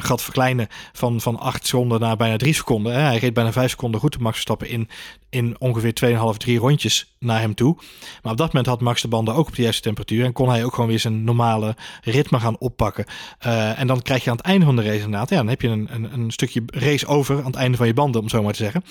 gaat 0.00 0.22
verkleinen 0.22 0.68
van, 0.92 1.20
van 1.20 1.38
acht 1.38 1.66
seconden 1.66 2.00
naar 2.00 2.16
bijna 2.16 2.36
drie 2.36 2.54
seconden. 2.54 2.65
Hè. 2.66 3.00
Hij 3.00 3.18
reed 3.18 3.34
bijna 3.34 3.52
vijf 3.52 3.70
seconden 3.70 4.00
goed 4.00 4.12
de 4.12 4.18
Max 4.18 4.32
Verstappen 4.32 4.68
in, 4.68 4.88
in 5.30 5.56
ongeveer 5.58 5.92
2,5, 6.32 6.36
3 6.36 6.58
rondjes 6.58 7.16
naar 7.18 7.40
hem 7.40 7.54
toe. 7.54 7.76
Maar 8.22 8.32
op 8.32 8.38
dat 8.38 8.46
moment 8.46 8.66
had 8.66 8.80
Max 8.80 9.02
de 9.02 9.08
banden 9.08 9.34
ook 9.34 9.46
op 9.46 9.54
de 9.54 9.62
juiste 9.62 9.82
temperatuur 9.82 10.24
en 10.24 10.32
kon 10.32 10.48
hij 10.48 10.64
ook 10.64 10.74
gewoon 10.74 10.88
weer 10.88 10.98
zijn 10.98 11.24
normale 11.24 11.76
ritme 12.02 12.40
gaan 12.40 12.58
oppakken. 12.58 13.04
Uh, 13.46 13.78
en 13.78 13.86
dan 13.86 14.02
krijg 14.02 14.24
je 14.24 14.30
aan 14.30 14.36
het 14.36 14.46
einde 14.46 14.64
van 14.64 14.76
de 14.76 14.82
race 14.82 15.02
inderdaad, 15.02 15.30
ja, 15.30 15.36
dan 15.36 15.48
heb 15.48 15.62
je 15.62 15.68
een, 15.68 15.88
een, 15.90 16.12
een 16.12 16.30
stukje 16.30 16.62
race 16.66 17.06
over 17.06 17.38
aan 17.38 17.44
het 17.44 17.54
einde 17.54 17.76
van 17.76 17.86
je 17.86 17.94
banden, 17.94 18.20
om 18.20 18.28
zo 18.28 18.42
maar 18.42 18.52
te 18.52 18.62
zeggen. 18.62 18.84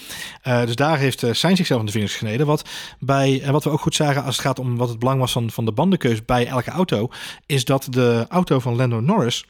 Uh, 0.48 0.66
dus 0.66 0.76
daar 0.76 0.98
heeft 0.98 1.24
uh, 1.24 1.34
Sainz 1.34 1.58
zichzelf 1.58 1.80
in 1.80 1.86
de 1.86 1.92
vingers 1.92 2.12
gesneden. 2.12 2.46
Wat, 2.46 2.70
bij, 3.00 3.42
en 3.42 3.52
wat 3.52 3.64
we 3.64 3.70
ook 3.70 3.82
goed 3.82 3.96
zagen 3.96 4.24
als 4.24 4.36
het 4.36 4.46
gaat 4.46 4.60
om 4.60 4.78
wat 4.78 4.90
het 4.90 5.00
belang 5.00 5.20
was 5.20 5.32
van, 5.32 5.52
van 5.52 5.66
de 5.66 5.72
bandenkeus 5.72 6.26
bij 6.26 6.48
elke 6.48 6.72
auto, 6.72 7.10
is 7.46 7.66
dat 7.66 7.88
de 7.90 8.26
auto 8.30 8.60
van 8.60 8.76
Lando 8.76 9.00
Norris 9.00 9.46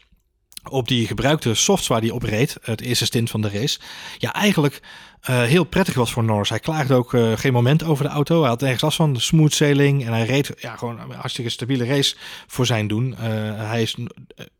op 0.70 0.88
die 0.88 1.07
gebruikte 1.07 1.53
software 1.53 2.01
die 2.01 2.13
opreed, 2.13 2.57
het 2.61 2.82
eerste 2.82 3.05
stint 3.05 3.30
van 3.30 3.41
de 3.41 3.49
race, 3.49 3.80
ja, 4.18 4.34
eigenlijk 4.34 4.82
uh, 5.30 5.41
heel 5.41 5.63
prettig 5.63 5.95
was 5.95 6.11
voor 6.11 6.23
Norris. 6.23 6.49
Hij 6.49 6.59
klaagde 6.59 6.93
ook 6.93 7.13
uh, 7.13 7.32
geen 7.36 7.53
moment 7.53 7.84
over 7.84 8.03
de 8.03 8.09
auto. 8.09 8.39
Hij 8.39 8.49
had 8.49 8.61
ergens 8.61 8.82
last 8.82 8.95
van 8.95 9.19
smooth 9.19 9.53
sailing 9.53 10.05
en 10.05 10.13
hij 10.13 10.26
reed 10.26 10.53
ja, 10.57 10.76
gewoon 10.76 10.99
een 10.99 11.11
hartstikke 11.11 11.49
stabiele 11.49 11.86
race 11.86 12.15
voor 12.47 12.65
zijn 12.65 12.88
doen. 12.88 13.09
Uh, 13.09 13.17
hij 13.55 13.82
is 13.82 13.95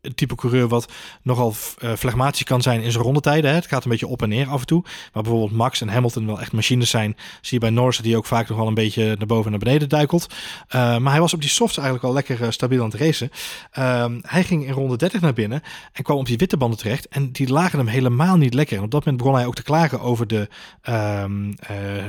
een 0.00 0.14
type 0.14 0.34
coureur 0.34 0.68
wat 0.68 0.92
nogal 1.22 1.52
flegmatisch 1.96 2.42
kan 2.42 2.62
zijn 2.62 2.82
in 2.82 2.90
zijn 2.90 3.04
rondetijden. 3.04 3.50
Hè. 3.50 3.56
Het 3.56 3.66
gaat 3.66 3.84
een 3.84 3.90
beetje 3.90 4.06
op 4.06 4.22
en 4.22 4.28
neer 4.28 4.48
af 4.48 4.60
en 4.60 4.66
toe. 4.66 4.82
Maar 5.12 5.22
bijvoorbeeld 5.22 5.52
Max 5.52 5.80
en 5.80 5.88
Hamilton 5.88 6.26
wel 6.26 6.40
echt 6.40 6.52
machines 6.52 6.90
zijn. 6.90 7.16
Zie 7.40 7.54
je 7.54 7.58
bij 7.58 7.70
Norris 7.70 7.98
hij 7.98 8.16
ook 8.16 8.26
vaak 8.26 8.48
nog 8.48 8.58
wel 8.58 8.66
een 8.66 8.74
beetje 8.74 9.04
naar 9.18 9.26
boven 9.26 9.44
en 9.44 9.50
naar 9.50 9.58
beneden 9.58 9.88
duikelt. 9.88 10.26
maar 10.70 11.10
hij 11.10 11.20
was 11.20 11.34
op 11.34 11.40
die 11.40 11.50
softs 11.50 11.76
eigenlijk 11.76 12.06
al 12.06 12.12
lekker 12.12 12.52
stabiel 12.52 12.82
aan 12.82 12.90
het 12.90 13.00
racen. 13.00 13.30
Ehm, 13.70 14.18
hij 14.22 14.44
ging 14.44 14.66
in 14.66 14.72
ronde 14.72 14.96
30 14.96 15.20
naar 15.20 15.32
binnen 15.32 15.62
en 15.92 16.02
kwam 16.02 16.18
op 16.18 16.26
die 16.26 16.36
witte 16.36 16.56
banden 16.56 16.78
terecht. 16.78 17.08
En 17.08 17.32
die 17.32 17.48
lagen 17.48 17.78
hem 17.78 17.88
helemaal 17.88 18.36
niet 18.36 18.54
lekker. 18.54 18.76
En 18.76 18.82
op 18.82 18.90
dat 18.90 19.04
moment 19.04 19.22
begon 19.22 19.38
hij 19.38 19.46
ook 19.46 19.54
te 19.54 19.62
klagen 19.62 20.00
over 20.00 20.26
de 20.26 20.48
um, 20.88 21.48
uh, 21.48 21.56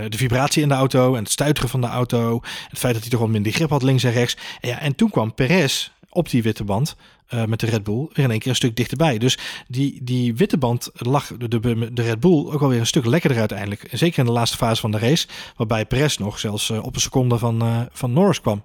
de 0.10 0.18
vibratie 0.18 0.62
in 0.62 0.68
de 0.68 0.74
auto 0.74 1.16
en 1.16 1.24
het 1.24 1.32
stuiteren 1.32 1.70
van 1.70 1.82
de 1.82 1.88
auto. 1.88 2.41
Het 2.70 2.80
feit 2.80 2.93
dat 2.93 3.02
hij 3.02 3.12
toch 3.12 3.20
wat 3.20 3.30
minder 3.30 3.52
grip 3.52 3.70
had 3.70 3.84
links 3.84 4.04
en 4.04 4.12
rechts. 4.12 4.38
En, 4.62 4.70
ja, 4.70 4.80
en 4.80 4.95
toen 4.95 5.10
kwam 5.10 5.34
Perez 5.34 5.89
op 6.10 6.30
die 6.30 6.43
witte 6.43 6.64
band 6.64 6.95
uh, 7.30 7.45
met 7.45 7.60
de 7.60 7.66
Red 7.66 7.84
Bull 7.84 8.08
weer 8.14 8.26
in 8.26 8.32
één 8.32 8.39
keer 8.39 8.50
een 8.50 8.56
stuk 8.56 8.76
dichterbij. 8.76 9.18
Dus 9.18 9.38
die, 9.68 10.04
die 10.04 10.36
witte 10.36 10.58
band 10.58 10.89
lag 10.93 11.32
de, 11.38 11.48
de, 11.93 12.02
Red 12.02 12.20
Bull 12.20 12.45
ook 12.52 12.62
alweer 12.62 12.80
een 12.80 12.88
stuk 12.88 13.06
lekkerder 13.06 13.39
uiteindelijk. 13.39 13.88
Zeker 13.91 14.20
in 14.20 14.26
de 14.26 14.32
laatste 14.32 14.58
fase 14.58 14.82
van 14.82 14.91
de 14.91 14.98
race, 15.00 15.28
waarbij 15.56 15.86
Perez 15.86 16.18
nog 16.18 16.39
zelfs 16.39 16.70
uh, 16.70 16.84
op 16.84 16.95
een 16.95 17.02
seconde 17.02 17.38
van, 17.38 17.88
van 17.91 18.14
Norris 18.14 18.41
kwam. 18.41 18.64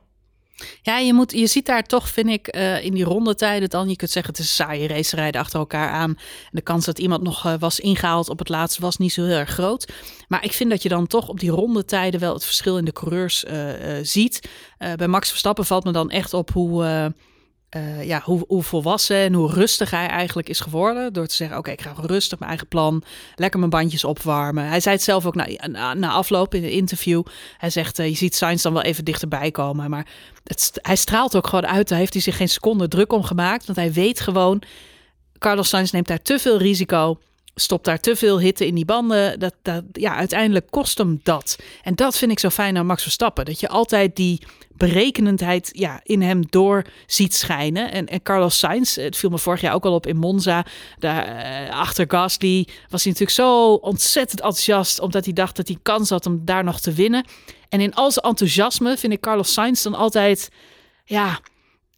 Ja, 0.83 0.99
je, 0.99 1.13
moet, 1.13 1.33
je 1.33 1.47
ziet 1.47 1.67
daar 1.67 1.83
toch, 1.83 2.09
vind 2.09 2.29
ik, 2.29 2.57
uh, 2.57 2.85
in 2.85 2.95
die 2.95 3.05
rondetijden 3.05 3.69
dan. 3.69 3.89
Je 3.89 3.97
kunt 3.97 4.11
zeggen, 4.11 4.33
het 4.33 4.43
is 4.43 4.49
een 4.49 4.67
saaie 4.67 4.89
race 4.89 5.17
rijden 5.17 5.41
achter 5.41 5.59
elkaar 5.59 5.91
aan. 5.91 6.19
De 6.51 6.61
kans 6.61 6.85
dat 6.85 6.99
iemand 6.99 7.23
nog 7.23 7.47
uh, 7.47 7.55
was 7.59 7.81
ingehaald 7.81 8.29
op 8.29 8.39
het 8.39 8.49
laatste 8.49 8.81
was 8.81 8.97
niet 8.97 9.13
zo 9.13 9.25
heel 9.25 9.37
erg 9.37 9.51
groot. 9.51 9.93
Maar 10.29 10.45
ik 10.45 10.53
vind 10.53 10.71
dat 10.71 10.83
je 10.83 10.89
dan 10.89 11.07
toch 11.07 11.29
op 11.29 11.41
die 11.41 11.51
rondetijden 11.51 12.21
wel 12.21 12.35
het 12.35 12.45
verschil 12.45 12.79
in 12.79 12.85
de 12.85 12.93
coureurs 12.93 13.45
uh, 13.45 13.69
ziet. 14.03 14.49
bij 14.97 15.09
Max 15.09 15.29
Verstappen 15.29 15.65
valt 15.65 15.85
me 15.85 15.93
dan 15.93 16.11
echt 16.11 16.35
op 16.35 16.51
hoe 16.53 17.13
uh, 17.77 18.05
ja, 18.05 18.21
hoe, 18.25 18.45
hoe, 18.49 18.63
volwassen 18.63 19.17
en 19.17 19.33
hoe 19.33 19.53
rustig 19.53 19.91
hij 19.91 20.07
eigenlijk 20.07 20.49
is 20.49 20.61
geworden. 20.61 21.13
Door 21.13 21.27
te 21.27 21.35
zeggen, 21.35 21.59
oké, 21.59 21.71
ik 21.71 21.83
ga 21.83 21.95
rustig 21.97 22.39
mijn 22.39 22.51
eigen 22.51 22.69
plan, 22.69 23.03
lekker 23.35 23.59
mijn 23.59 23.71
bandjes 23.71 24.05
opwarmen. 24.05 24.67
Hij 24.67 24.81
zei 24.81 24.95
het 24.95 25.05
zelf 25.05 25.27
ook 25.27 25.35
na, 25.35 25.95
na, 25.95 26.11
afloop 26.11 26.55
in 26.55 26.65
een 26.65 26.71
interview. 26.71 27.23
Hij 27.57 27.71
zegt, 27.71 27.99
uh, 27.99 28.09
je 28.09 28.17
ziet 28.17 28.35
Sainz 28.35 28.63
dan 28.63 28.73
wel 28.73 28.83
even 28.83 29.05
dichterbij 29.05 29.51
komen. 29.51 29.91
Maar 29.91 30.07
het, 30.45 30.71
hij 30.83 30.97
straalt 30.97 31.37
ook 31.37 31.47
gewoon 31.47 31.67
uit. 31.67 31.89
Daar 31.89 31.99
heeft 31.99 32.13
hij 32.13 32.23
zich 32.23 32.37
geen 32.37 32.49
seconde 32.49 32.89
druk 32.89 33.13
om 33.13 33.23
gemaakt. 33.23 33.67
Want 33.67 33.79
hij 33.79 33.93
weet 33.93 34.21
gewoon, 34.21 34.63
Carlos 35.39 35.69
Sainz 35.69 35.91
neemt 35.91 36.09
daar 36.09 36.23
te 36.23 36.39
veel 36.39 36.59
risico 36.59 37.19
stopt 37.55 37.85
daar 37.85 38.01
te 38.01 38.17
veel 38.17 38.41
hitte 38.41 38.67
in 38.67 38.75
die 38.75 38.85
banden. 38.85 39.39
Dat, 39.39 39.55
dat, 39.63 39.85
ja, 39.93 40.15
uiteindelijk 40.15 40.67
kost 40.71 40.99
hem 40.99 41.21
dat. 41.23 41.59
En 41.83 41.95
dat 41.95 42.19
vind 42.19 42.31
ik 42.31 42.39
zo 42.39 42.49
fijn 42.49 42.77
aan 42.77 42.87
Max 42.87 43.03
Verstappen. 43.03 43.45
Dat 43.45 43.61
je 43.61 43.69
altijd 43.69 44.17
die 44.17 44.41
berekenendheid 44.77 45.71
ja, 45.73 46.01
in 46.03 46.23
hem 46.23 46.47
door 46.51 46.85
ziet 47.07 47.35
schijnen. 47.35 47.93
En, 47.93 48.07
en 48.07 48.23
Carlos 48.23 48.59
Sainz, 48.59 48.97
het 48.97 49.17
viel 49.17 49.31
me 49.31 49.39
vorig 49.39 49.61
jaar 49.61 49.75
ook 49.75 49.85
al 49.85 49.95
op 49.95 50.07
in 50.07 50.17
Monza. 50.17 50.67
Daar, 50.99 51.27
uh, 51.69 51.79
achter 51.79 52.05
Gasly 52.09 52.67
was 52.89 53.05
hij 53.05 53.13
natuurlijk 53.13 53.31
zo 53.31 53.73
ontzettend 53.75 54.41
enthousiast. 54.41 55.01
Omdat 55.01 55.25
hij 55.25 55.35
dacht 55.35 55.57
dat 55.57 55.69
hij 55.69 55.79
kans 55.83 56.11
had 56.11 56.27
om 56.27 56.45
daar 56.45 56.65
nog 56.65 56.81
te 56.81 56.93
winnen. 56.93 57.25
En 57.69 57.81
in 57.81 57.95
al 57.95 58.11
zijn 58.11 58.25
enthousiasme 58.25 58.97
vind 58.97 59.13
ik 59.13 59.21
Carlos 59.21 59.53
Sainz 59.53 59.83
dan 59.83 59.95
altijd... 59.95 60.49
Ja, 61.05 61.41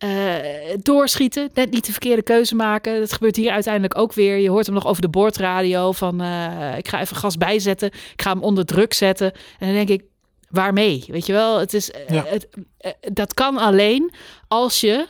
uh, 0.05 0.75
doorschieten, 0.83 1.51
net 1.55 1.71
niet 1.71 1.87
de 1.87 1.93
verkeerde 1.93 2.23
keuze 2.23 2.55
maken. 2.55 3.01
Dat 3.01 3.13
gebeurt 3.13 3.37
hier 3.37 3.51
uiteindelijk 3.51 3.99
ook 3.99 4.13
weer. 4.13 4.39
Je 4.39 4.51
hoort 4.51 4.67
hem 4.67 4.75
nog 4.75 4.87
over 4.87 5.03
de 5.03 5.09
boordradio 5.09 5.93
van 5.93 6.23
uh, 6.23 6.79
ik 6.79 6.89
ga 6.89 7.01
even 7.01 7.17
gas 7.17 7.37
bijzetten. 7.37 7.89
Ik 7.89 8.23
ga 8.23 8.33
hem 8.33 8.43
onder 8.43 8.65
druk 8.65 8.93
zetten. 8.93 9.33
En 9.59 9.67
dan 9.67 9.75
denk 9.75 9.89
ik, 9.89 10.03
waarmee? 10.51 11.05
Weet 11.07 11.27
je 11.27 11.33
wel, 11.33 11.59
het 11.59 11.75
is, 11.75 11.91
ja. 12.09 12.25
het, 12.27 12.49
dat 13.13 13.35
kan 13.35 13.57
alleen 13.57 14.13
als 14.49 14.81
je 14.81 15.07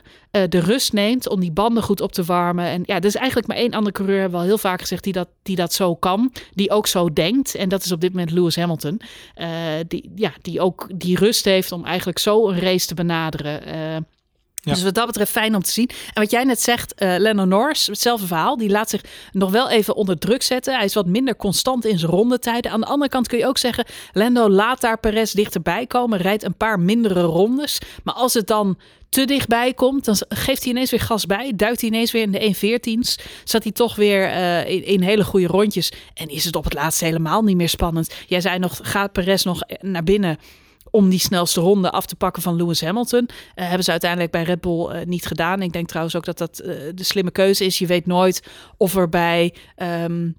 de 0.49 0.59
rust 0.59 0.93
neemt 0.93 1.29
om 1.29 1.41
die 1.41 1.53
banden 1.53 1.83
goed 1.83 2.01
op 2.01 2.13
te 2.13 2.25
warmen. 2.25 2.65
En 2.65 2.83
ja, 2.85 2.97
er 2.97 3.05
is 3.05 3.15
eigenlijk 3.15 3.49
maar 3.49 3.57
één 3.57 3.73
andere 3.73 3.93
coureur, 3.93 4.21
hebben 4.21 4.39
we 4.39 4.45
al 4.45 4.51
heel 4.51 4.59
vaak 4.59 4.81
gezegd, 4.81 5.05
die 5.05 5.13
dat, 5.13 5.29
die 5.43 5.57
dat 5.57 5.73
zo 5.73 5.95
kan. 5.95 6.33
Die 6.53 6.71
ook 6.71 6.87
zo 6.87 7.13
denkt. 7.13 7.55
En 7.55 7.69
dat 7.69 7.85
is 7.85 7.93
op 7.93 8.01
dit 8.01 8.11
moment 8.11 8.31
Lewis 8.31 8.57
Hamilton. 8.57 9.01
Die, 9.89 10.13
ja, 10.15 10.33
die 10.43 10.61
ook 10.61 10.89
die 10.95 11.19
rust 11.19 11.45
heeft 11.45 11.73
om 11.73 11.85
eigenlijk 11.85 12.19
zo 12.19 12.49
een 12.49 12.61
race 12.61 12.87
te 12.87 12.95
benaderen. 12.95 13.63
Dus 14.65 14.83
wat 14.83 14.95
dat 14.95 15.07
betreft 15.07 15.31
fijn 15.31 15.55
om 15.55 15.63
te 15.63 15.71
zien. 15.71 15.89
En 15.89 16.23
wat 16.23 16.31
jij 16.31 16.45
net 16.45 16.63
zegt, 16.63 16.95
uh, 16.99 17.15
Lennon 17.19 17.49
Norris, 17.49 17.87
hetzelfde 17.87 18.27
verhaal. 18.27 18.57
Die 18.57 18.71
laat 18.71 18.91
zich 18.91 19.01
nog 19.33 19.51
wel 19.51 19.71
even 19.71 19.95
onder 19.95 20.19
druk 20.19 20.43
zetten. 20.43 20.75
Hij 20.75 20.85
is 20.85 20.95
wat 20.95 21.07
minder 21.07 21.37
constant 21.37 21.85
in 21.85 21.99
zijn 21.99 22.11
rondetijden. 22.11 22.71
Aan 22.71 22.81
de 22.81 22.87
andere 22.87 23.11
kant 23.11 23.29
kun 23.29 23.39
je 23.39 23.47
ook 23.47 23.59
zeggen, 23.59 23.85
Lando 24.13 24.49
laat 24.49 24.81
daar 24.81 24.99
Perez 24.99 25.33
dichterbij 25.33 25.87
komen. 25.87 26.19
Rijdt 26.19 26.43
een 26.43 26.57
paar 26.57 26.81
mindere 26.81 27.23
rondes. 27.23 27.79
Maar 28.03 28.15
als 28.15 28.35
het 28.35 28.47
dan 28.47 28.79
te 29.09 29.25
dichtbij 29.25 29.75
komt, 29.75 30.05
dan 30.05 30.17
geeft 30.29 30.63
hij 30.63 30.73
ineens 30.73 30.91
weer 30.91 31.01
gas 31.01 31.27
bij. 31.27 31.53
Duikt 31.57 31.81
hij 31.81 31.91
ineens 31.91 32.13
weer 32.13 32.23
in 32.23 32.31
de 32.31 32.55
1.14's. 32.55 33.19
Zat 33.45 33.63
hij 33.63 33.73
toch 33.73 33.97
weer 33.97 34.29
uh, 34.29 34.89
in, 34.89 35.03
hele 35.03 35.25
goede 35.25 35.47
rondjes. 35.47 35.93
En 36.15 36.29
is 36.29 36.45
het 36.45 36.57
op 36.57 36.65
het 36.65 36.75
laatste 36.75 37.05
helemaal 37.05 37.43
niet 37.43 37.57
meer 37.57 37.69
spannend. 37.69 38.15
Jij 38.27 38.41
zei 38.41 38.59
nog, 38.59 38.79
gaat 38.83 39.13
Perez 39.13 39.45
nog 39.45 39.61
naar 39.81 40.05
binnen 40.05 40.39
om 40.95 41.09
die 41.09 41.19
snelste 41.19 41.61
ronde 41.61 41.91
af 41.91 42.07
te 42.07 42.17
pakken 42.17 42.43
van 42.43 42.57
Lewis 42.57 42.81
Hamilton. 42.81 43.29
Uh, 43.29 43.35
hebben 43.55 43.85
ze 43.85 43.91
uiteindelijk 43.91 44.31
bij 44.31 44.43
Red 44.43 44.61
Bull 44.61 44.95
uh, 44.95 45.05
niet 45.05 45.27
gedaan. 45.27 45.63
Ik 45.63 45.73
denk 45.73 45.89
trouwens 45.89 46.17
ook 46.17 46.25
dat 46.25 46.39
dat 46.39 46.63
uh, 46.65 46.75
de 46.95 47.05
slimme 47.05 47.31
keuze 47.31 47.65
is. 47.65 47.79
Je 47.79 47.87
weet 47.87 48.07
nooit 48.07 48.43
of 48.77 48.97
er 48.97 49.09
bij. 49.09 49.55
Um, 49.77 50.37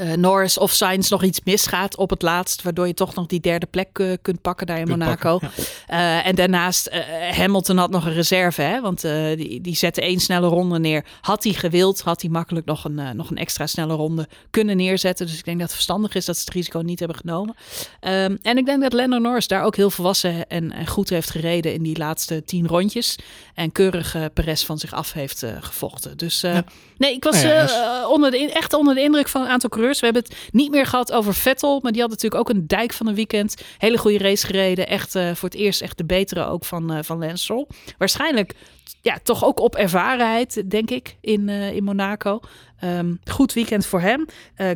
uh, 0.00 0.12
Norris 0.12 0.58
of 0.58 0.72
Sainz 0.72 1.10
nog 1.10 1.22
iets 1.22 1.40
misgaat 1.44 1.96
op 1.96 2.10
het 2.10 2.22
laatst, 2.22 2.62
waardoor 2.62 2.86
je 2.86 2.94
toch 2.94 3.14
nog 3.14 3.26
die 3.26 3.40
derde 3.40 3.66
plek 3.66 3.98
uh, 3.98 4.12
kunt 4.22 4.40
pakken 4.40 4.66
daar 4.66 4.78
in 4.78 4.84
kunt 4.84 4.98
Monaco. 4.98 5.38
Pakken, 5.38 5.64
ja. 5.88 6.20
uh, 6.20 6.26
en 6.26 6.34
daarnaast, 6.34 6.90
Hamilton 7.30 7.76
had 7.76 7.90
nog 7.90 8.06
een 8.06 8.12
reserve, 8.12 8.62
hè, 8.62 8.80
want 8.80 9.00
die, 9.36 9.60
die 9.60 9.76
zette 9.76 10.00
één 10.00 10.20
snelle 10.20 10.46
ronde 10.46 10.78
neer. 10.78 11.04
Had 11.20 11.44
hij 11.44 11.52
gewild, 11.52 12.00
had 12.00 12.20
hij 12.20 12.30
makkelijk 12.30 12.66
nog 12.66 12.84
een, 12.84 13.16
nog 13.16 13.30
een 13.30 13.36
extra 13.36 13.66
snelle 13.66 13.94
ronde 13.94 14.28
kunnen 14.50 14.76
neerzetten. 14.76 15.26
Dus 15.26 15.38
ik 15.38 15.44
denk 15.44 15.56
dat 15.58 15.66
het 15.66 15.74
verstandig 15.74 16.14
is 16.14 16.24
dat 16.24 16.36
ze 16.36 16.42
het 16.44 16.54
risico 16.54 16.78
niet 16.78 16.98
hebben 16.98 17.16
genomen. 17.16 17.54
Um, 18.00 18.38
en 18.42 18.58
ik 18.58 18.66
denk 18.66 18.82
dat 18.82 18.92
Lando 18.92 19.18
Norris 19.18 19.46
daar 19.46 19.64
ook 19.64 19.76
heel 19.76 19.90
volwassen 19.90 20.48
en, 20.48 20.72
en, 20.72 20.86
goed 20.86 21.08
heeft 21.08 21.30
gereden 21.30 21.74
in 21.74 21.82
die 21.82 21.98
laatste 21.98 22.44
tien 22.44 22.66
rondjes. 22.66 23.16
En 23.54 23.72
keurig 23.72 24.16
Perez 24.34 24.64
van 24.64 24.78
zich 24.78 24.92
af 24.92 25.12
heeft 25.12 25.44
gevochten. 25.60 26.16
Dus 26.16 26.40
ja. 26.40 26.64
nee, 26.96 27.14
ik 27.14 27.24
was 27.24 27.42
ja, 27.42 28.08
onder 28.08 28.30
de, 28.30 28.52
echt 28.52 28.72
onder 28.72 28.94
de 28.94 29.02
indruk 29.02 29.28
van 29.28 29.42
een 29.42 29.48
aantal 29.48 29.70
we 29.82 30.04
hebben 30.04 30.22
het 30.22 30.36
niet 30.50 30.70
meer 30.70 30.86
gehad 30.86 31.12
over 31.12 31.34
Vettel, 31.34 31.80
maar 31.82 31.92
die 31.92 32.00
had 32.00 32.10
natuurlijk 32.10 32.40
ook 32.40 32.56
een 32.56 32.66
dijk 32.66 32.92
van 32.92 33.06
een 33.06 33.14
weekend. 33.14 33.54
Hele 33.78 33.98
goede 33.98 34.18
race 34.18 34.46
gereden. 34.46 34.88
Echt 34.88 35.14
uh, 35.14 35.34
voor 35.34 35.48
het 35.48 35.58
eerst 35.58 35.80
echt 35.80 35.96
de 35.98 36.04
betere 36.04 36.46
ook 36.46 36.64
van, 36.64 36.92
uh, 36.92 36.98
van 37.02 37.18
Lance 37.18 37.42
Stroll. 37.42 37.66
Waarschijnlijk 37.98 38.54
ja, 39.00 39.18
toch 39.22 39.44
ook 39.44 39.60
op 39.60 39.74
ervarenheid, 39.74 40.70
denk 40.70 40.90
ik, 40.90 41.16
in, 41.20 41.48
uh, 41.48 41.72
in 41.72 41.84
Monaco. 41.84 42.40
Um, 42.84 43.20
goed 43.24 43.52
weekend 43.52 43.86
voor 43.86 44.00
hem. 44.00 44.26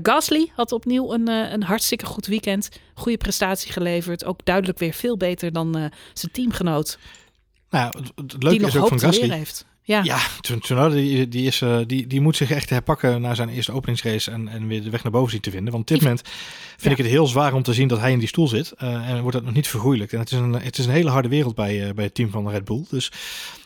Gasly 0.02 0.52
had 0.54 0.72
opnieuw 0.72 1.12
een, 1.12 1.28
een 1.28 1.62
hartstikke 1.62 2.06
goed 2.06 2.26
weekend. 2.26 2.68
Goede 2.94 3.18
prestatie 3.18 3.72
geleverd. 3.72 4.24
Ook 4.24 4.40
duidelijk 4.44 4.78
weer 4.78 4.92
veel 4.92 5.16
beter 5.16 5.52
dan 5.52 5.90
zijn 6.12 6.32
teamgenoot. 6.32 6.98
Nou, 7.70 7.98
het, 7.98 8.32
het 8.32 8.42
leuke 8.42 8.66
is 8.66 8.76
ook 8.76 8.88
van 8.88 9.00
Gasly. 9.00 9.30
Heeft. 9.30 9.66
Ja, 9.86 10.02
ja 10.02 10.18
Tsunoda 10.40 10.94
die, 10.94 11.28
die, 11.28 11.46
is, 11.46 11.60
uh, 11.60 11.78
die, 11.86 12.06
die 12.06 12.20
moet 12.20 12.36
zich 12.36 12.50
echt 12.50 12.70
herpakken 12.70 13.20
na 13.20 13.34
zijn 13.34 13.48
eerste 13.48 13.72
openingsrace 13.72 14.30
en, 14.30 14.48
en 14.48 14.66
weer 14.66 14.82
de 14.82 14.90
weg 14.90 15.02
naar 15.02 15.12
boven 15.12 15.30
zien 15.30 15.40
te 15.40 15.50
vinden. 15.50 15.72
Want 15.72 15.90
op 15.90 15.96
dit 15.96 16.02
moment 16.02 16.22
vind 16.76 16.92
ik 16.92 16.98
het 16.98 17.12
heel 17.12 17.26
zwaar 17.26 17.54
om 17.54 17.62
te 17.62 17.74
zien 17.74 17.88
dat 17.88 17.98
hij 17.98 18.12
in 18.12 18.18
die 18.18 18.28
stoel 18.28 18.48
zit. 18.48 18.72
Uh, 18.82 19.08
en 19.08 19.20
wordt 19.20 19.36
dat 19.36 19.44
nog 19.44 19.54
niet 19.54 19.68
vergoeilijkt. 19.68 20.12
En 20.12 20.18
het 20.18 20.32
is 20.32 20.38
een, 20.38 20.52
het 20.52 20.78
is 20.78 20.86
een 20.86 20.92
hele 20.92 21.10
harde 21.10 21.28
wereld 21.28 21.54
bij, 21.54 21.86
uh, 21.86 21.94
bij 21.94 22.04
het 22.04 22.14
team 22.14 22.30
van 22.30 22.50
Red 22.50 22.64
Bull. 22.64 22.84
Dus 22.90 23.12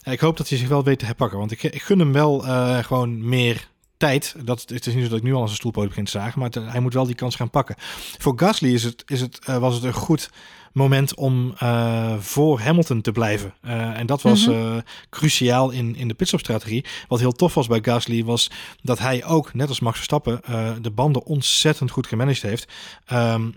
ik 0.03 0.21
hoop 0.21 0.37
dat 0.37 0.49
hij 0.49 0.59
zich 0.59 0.69
wel 0.69 0.85
weet 0.85 0.99
te 0.99 1.05
herpakken. 1.05 1.39
Want 1.39 1.51
ik, 1.51 1.63
ik 1.63 1.83
gun 1.83 1.99
hem 1.99 2.13
wel 2.13 2.41
gewoon 2.83 3.29
meer 3.29 3.69
tijd. 4.01 4.35
Dat, 4.45 4.61
het 4.61 4.87
is 4.87 4.95
niet 4.95 5.03
zo 5.03 5.09
dat 5.09 5.19
ik 5.19 5.25
nu 5.25 5.33
al 5.33 5.41
aan 5.41 5.47
zijn 5.47 5.59
stoelpoot 5.59 5.89
begin 5.89 6.05
te 6.05 6.11
zagen. 6.11 6.41
Maar 6.41 6.51
hij 6.53 6.81
moet 6.81 6.95
wel 6.95 7.07
die 7.07 7.15
kans 7.15 7.37
gaan 7.37 7.51
pakken. 7.51 7.75
Voor 8.19 8.33
Gasly 8.37 8.73
is 8.73 8.83
het, 8.83 9.03
is 9.07 9.21
het, 9.21 9.39
was 9.45 9.75
het 9.75 9.85
een 9.85 9.93
goed 9.93 10.31
moment 10.73 11.15
om 11.15 11.55
uh, 11.63 12.15
voor 12.19 12.61
Hamilton 12.61 13.01
te 13.01 13.13
blijven. 13.13 13.55
Uh, 13.65 13.99
en 13.99 14.07
dat 14.07 14.23
was 14.23 14.47
uh, 14.47 14.77
cruciaal 15.11 15.71
in, 15.71 15.97
in 15.97 16.09
de 16.09 16.15
pitstopstrategie. 16.15 16.85
Wat 17.09 17.19
heel 17.19 17.33
tof 17.33 17.55
was 17.55 17.67
bij 17.67 17.83
Gasly 17.83 18.25
was 18.25 18.51
dat 18.83 18.99
hij 18.99 19.25
ook, 19.25 19.55
net 19.55 19.69
als 19.69 19.81
Max 19.81 19.97
Verstappen, 19.97 20.41
de 20.83 20.91
banden 20.91 21.25
ontzettend 21.25 21.91
goed 21.91 22.07
gemanaged 22.07 22.43
heeft. 22.43 22.73
Um, 23.13 23.55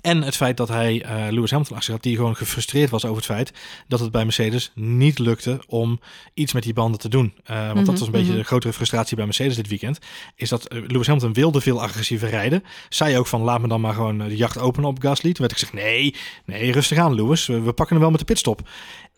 en 0.00 0.22
het 0.22 0.36
feit 0.36 0.56
dat 0.56 0.68
hij 0.68 1.04
uh, 1.04 1.32
Lewis 1.32 1.50
Hamilton 1.50 1.76
achter 1.76 1.92
had, 1.92 2.02
die 2.02 2.16
gewoon 2.16 2.36
gefrustreerd 2.36 2.90
was 2.90 3.04
over 3.04 3.16
het 3.16 3.24
feit 3.24 3.52
dat 3.88 4.00
het 4.00 4.10
bij 4.10 4.24
Mercedes 4.24 4.72
niet 4.74 5.18
lukte 5.18 5.60
om 5.66 6.00
iets 6.34 6.52
met 6.52 6.62
die 6.62 6.72
banden 6.72 7.00
te 7.00 7.08
doen. 7.08 7.34
Uh, 7.50 7.72
want 7.72 7.86
dat 7.86 7.98
was 7.98 8.06
een 8.06 8.12
beetje 8.12 8.28
mhm. 8.28 8.38
de 8.38 8.44
grotere 8.44 8.72
frustratie 8.72 9.16
bij 9.16 9.24
Mercedes 9.24 9.56
dit 9.56 9.68
weekend. 9.68 9.98
Is 10.34 10.48
dat 10.48 10.72
uh, 10.72 10.82
Lewis 10.86 11.06
Hamilton 11.06 11.32
wilde 11.32 11.60
veel 11.60 11.82
agressiever 11.82 12.28
rijden. 12.28 12.64
Zei 12.88 13.18
ook 13.18 13.26
van 13.26 13.40
laat 13.40 13.60
me 13.60 13.68
dan 13.68 13.80
maar 13.80 13.94
gewoon 13.94 14.18
de 14.18 14.36
jacht 14.36 14.58
openen 14.58 14.88
op 14.88 15.02
Gasly. 15.02 15.32
Toen 15.32 15.46
werd 15.46 15.52
ik 15.52 15.58
gezegd 15.58 15.84
nee, 15.84 16.14
nee 16.44 16.72
rustig 16.72 16.98
aan 16.98 17.14
Lewis. 17.14 17.46
We, 17.46 17.60
we 17.60 17.72
pakken 17.72 17.94
hem 17.94 18.00
wel 18.00 18.10
met 18.10 18.20
de 18.20 18.26
pitstop. 18.26 18.68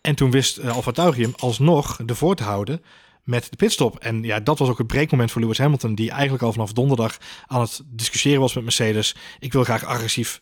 En 0.01 0.15
toen 0.15 0.31
wist 0.31 0.59
uh, 0.59 0.75
Alfa 0.75 0.91
Tauri 0.91 1.21
hem 1.21 1.33
alsnog 1.37 1.99
ervoor 2.05 2.35
te 2.35 2.43
houden 2.43 2.81
met 3.23 3.47
de 3.49 3.55
pitstop. 3.55 3.99
En 3.99 4.23
ja, 4.23 4.39
dat 4.39 4.59
was 4.59 4.69
ook 4.69 4.77
het 4.77 4.87
breekmoment 4.87 5.31
voor 5.31 5.41
Lewis 5.41 5.57
Hamilton, 5.57 5.95
die 5.95 6.11
eigenlijk 6.11 6.43
al 6.43 6.51
vanaf 6.51 6.73
donderdag 6.73 7.17
aan 7.47 7.61
het 7.61 7.81
discussiëren 7.85 8.39
was 8.39 8.53
met 8.53 8.63
Mercedes. 8.63 9.15
Ik 9.39 9.53
wil 9.53 9.63
graag 9.63 9.85
agressief 9.85 10.41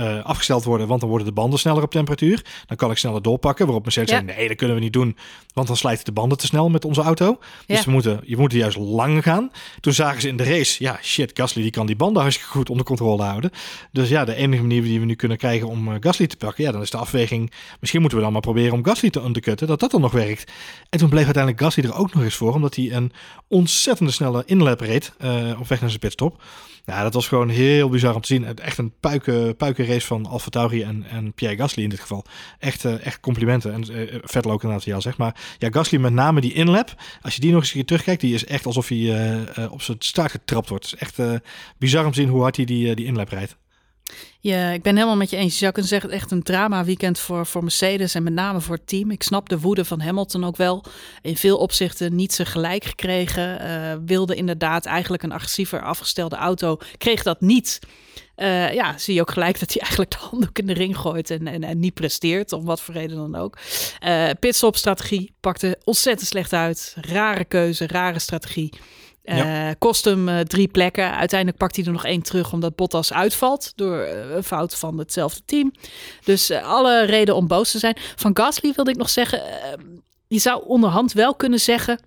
uh, 0.00 0.24
afgesteld 0.24 0.64
worden, 0.64 0.86
want 0.86 1.00
dan 1.00 1.08
worden 1.08 1.26
de 1.26 1.32
banden 1.32 1.58
sneller 1.58 1.82
op 1.82 1.90
temperatuur. 1.90 2.44
Dan 2.66 2.76
kan 2.76 2.90
ik 2.90 2.98
sneller 2.98 3.22
doorpakken. 3.22 3.64
Waarop 3.64 3.84
Mercedes 3.84 4.10
ja. 4.10 4.22
zei, 4.24 4.36
nee, 4.36 4.48
dat 4.48 4.56
kunnen 4.56 4.76
we 4.76 4.82
niet 4.82 4.92
doen, 4.92 5.16
want 5.54 5.66
dan 5.66 5.76
slijten 5.76 6.04
de 6.04 6.12
banden 6.12 6.38
te 6.38 6.46
snel 6.46 6.68
met 6.68 6.84
onze 6.84 7.02
auto. 7.02 7.38
Dus 7.66 7.78
ja. 7.78 7.84
we 7.84 7.90
moeten, 7.90 8.20
je 8.24 8.36
moet 8.36 8.52
juist 8.52 8.76
lang 8.76 9.22
gaan. 9.22 9.50
Toen 9.80 9.92
zagen 9.92 10.20
ze 10.20 10.28
in 10.28 10.36
de 10.36 10.44
race, 10.44 10.82
ja, 10.82 10.98
shit, 11.02 11.30
Gasly 11.34 11.62
die 11.62 11.70
kan 11.70 11.86
die 11.86 11.96
banden 11.96 12.22
hartstikke 12.22 12.52
goed 12.52 12.70
onder 12.70 12.86
controle 12.86 13.22
houden. 13.22 13.50
Dus 13.92 14.08
ja, 14.08 14.24
de 14.24 14.34
enige 14.34 14.62
manier 14.62 14.82
die 14.82 15.00
we 15.00 15.06
nu 15.06 15.14
kunnen 15.14 15.36
krijgen 15.36 15.68
om 15.68 15.88
uh, 15.88 15.94
Gasly 16.00 16.26
te 16.26 16.36
pakken, 16.36 16.64
ja, 16.64 16.72
dan 16.72 16.82
is 16.82 16.90
de 16.90 16.96
afweging, 16.96 17.52
misschien 17.80 18.00
moeten 18.00 18.18
we 18.18 18.24
dan 18.24 18.32
maar 18.32 18.42
proberen 18.42 18.72
om 18.72 18.84
Gasly 18.84 19.10
te 19.10 19.20
undercutten, 19.20 19.66
dat 19.66 19.80
dat 19.80 19.90
dan 19.90 20.00
nog 20.00 20.12
werkt. 20.12 20.52
En 20.90 20.98
toen 20.98 21.08
bleef 21.08 21.24
uiteindelijk 21.24 21.62
Gasly 21.62 21.84
er 21.84 21.94
ook 21.94 22.14
nog 22.14 22.22
eens 22.22 22.34
voor, 22.34 22.54
omdat 22.54 22.74
hij 22.74 22.92
een 22.92 23.12
ontzettende 23.48 24.12
snelle 24.12 24.42
inlap 24.46 24.80
reed 24.80 25.12
uh, 25.24 25.60
op 25.60 25.68
weg 25.68 25.80
naar 25.80 25.88
zijn 25.88 26.00
pitstop. 26.00 26.42
Ja, 26.84 27.02
dat 27.02 27.14
was 27.14 27.28
gewoon 27.28 27.48
heel 27.48 27.88
bizar 27.88 28.14
om 28.14 28.20
te 28.20 28.26
zien. 28.26 28.58
Echt 28.58 28.78
een 28.78 28.92
puiken, 29.00 29.56
van 29.98 30.26
Alfa 30.26 30.50
Tauri 30.50 30.82
en, 30.82 31.04
en 31.10 31.32
Pierre 31.32 31.56
Gasly 31.56 31.82
in 31.82 31.88
dit 31.88 32.00
geval. 32.00 32.24
Echt, 32.58 32.84
uh, 32.84 33.06
echt 33.06 33.20
complimenten. 33.20 33.72
En 33.72 33.92
uh, 33.92 34.14
Vettel 34.22 34.50
ook 34.50 34.62
ja, 34.84 35.00
zeg 35.00 35.16
maar. 35.16 35.36
Ja, 35.58 35.68
Gasly 35.70 35.98
met 35.98 36.12
name 36.12 36.40
die 36.40 36.52
inlap. 36.52 36.94
Als 37.22 37.34
je 37.34 37.40
die 37.40 37.50
nog 37.50 37.60
eens 37.60 37.68
een 37.68 37.74
keer 37.74 37.84
terugkijkt, 37.84 38.20
die 38.20 38.34
is 38.34 38.44
echt 38.44 38.66
alsof 38.66 38.88
hij 38.88 38.98
uh, 38.98 39.72
op 39.72 39.82
zijn 39.82 39.96
staart 40.00 40.30
getrapt 40.30 40.68
wordt. 40.68 40.90
Het 40.90 40.94
is 40.94 41.00
echt 41.00 41.42
bizar 41.78 42.04
om 42.04 42.12
te 42.12 42.20
zien 42.20 42.28
hoe 42.28 42.42
hard 42.42 42.56
hij 42.56 42.64
die, 42.64 42.94
die 42.94 43.06
inlap 43.06 43.28
rijdt. 43.28 43.56
Ja, 44.42 44.70
ik 44.70 44.82
ben 44.82 44.94
helemaal 44.94 45.16
met 45.16 45.30
je 45.30 45.36
eens. 45.36 45.52
Je 45.52 45.58
zou 45.58 45.72
kunnen 45.72 45.90
zeggen, 45.90 46.10
echt 46.10 46.30
een 46.30 46.42
drama 46.42 46.84
weekend 46.84 47.18
voor, 47.18 47.46
voor 47.46 47.62
Mercedes 47.62 48.14
en 48.14 48.22
met 48.22 48.32
name 48.32 48.60
voor 48.60 48.74
het 48.74 48.86
team. 48.86 49.10
Ik 49.10 49.22
snap 49.22 49.48
de 49.48 49.60
woede 49.60 49.84
van 49.84 50.00
Hamilton 50.00 50.44
ook 50.44 50.56
wel. 50.56 50.84
In 51.22 51.36
veel 51.36 51.58
opzichten 51.58 52.14
niet 52.14 52.32
ze 52.32 52.44
gelijk 52.46 52.84
gekregen. 52.84 53.66
Uh, 53.66 53.92
wilde 54.06 54.34
inderdaad 54.34 54.86
eigenlijk 54.86 55.22
een 55.22 55.32
agressiever 55.32 55.82
afgestelde 55.82 56.36
auto. 56.36 56.78
Kreeg 56.98 57.22
dat 57.22 57.40
niet. 57.40 57.78
Uh, 58.36 58.72
ja, 58.72 58.98
zie 58.98 59.14
je 59.14 59.20
ook 59.20 59.30
gelijk 59.30 59.60
dat 59.60 59.72
hij 59.72 59.80
eigenlijk 59.80 60.10
de 60.10 60.16
handdoek 60.16 60.58
in 60.58 60.66
de 60.66 60.72
ring 60.72 60.96
gooit 60.96 61.30
en, 61.30 61.62
en, 61.62 61.78
niet 61.78 61.94
presteert, 61.94 62.52
om 62.52 62.64
wat 62.64 62.80
voor 62.80 62.94
reden 62.94 63.16
dan 63.16 63.34
ook. 63.34 63.58
Uh, 64.04 64.30
pitstop-strategie 64.40 65.32
pakte 65.40 65.78
ontzettend 65.84 66.28
slecht 66.28 66.52
uit. 66.52 66.96
Rare 67.00 67.44
keuze, 67.44 67.86
rare 67.86 68.18
strategie. 68.18 68.72
Uh, 69.24 69.70
Kost 69.78 70.04
hem 70.04 70.28
uh, 70.28 70.40
drie 70.40 70.68
plekken. 70.68 71.16
Uiteindelijk 71.16 71.58
pakt 71.58 71.76
hij 71.76 71.84
er 71.84 71.92
nog 71.92 72.04
één 72.04 72.22
terug 72.22 72.52
omdat 72.52 72.76
Bottas 72.76 73.12
uitvalt 73.12 73.72
door 73.76 73.98
uh, 73.98 74.34
een 74.34 74.44
fout 74.44 74.74
van 74.76 74.98
hetzelfde 74.98 75.40
team. 75.44 75.72
Dus 76.24 76.50
alle 76.50 77.04
reden 77.04 77.36
om 77.36 77.46
boos 77.46 77.70
te 77.70 77.78
zijn. 77.78 77.96
Van 78.16 78.36
Gasly 78.36 78.72
wilde 78.74 78.90
ik 78.90 78.96
nog 78.96 79.10
zeggen, 79.10 79.42
je 80.26 80.38
zou 80.38 80.64
onderhand 80.66 81.12
wel 81.12 81.34
kunnen 81.34 81.60
zeggen. 81.60 82.00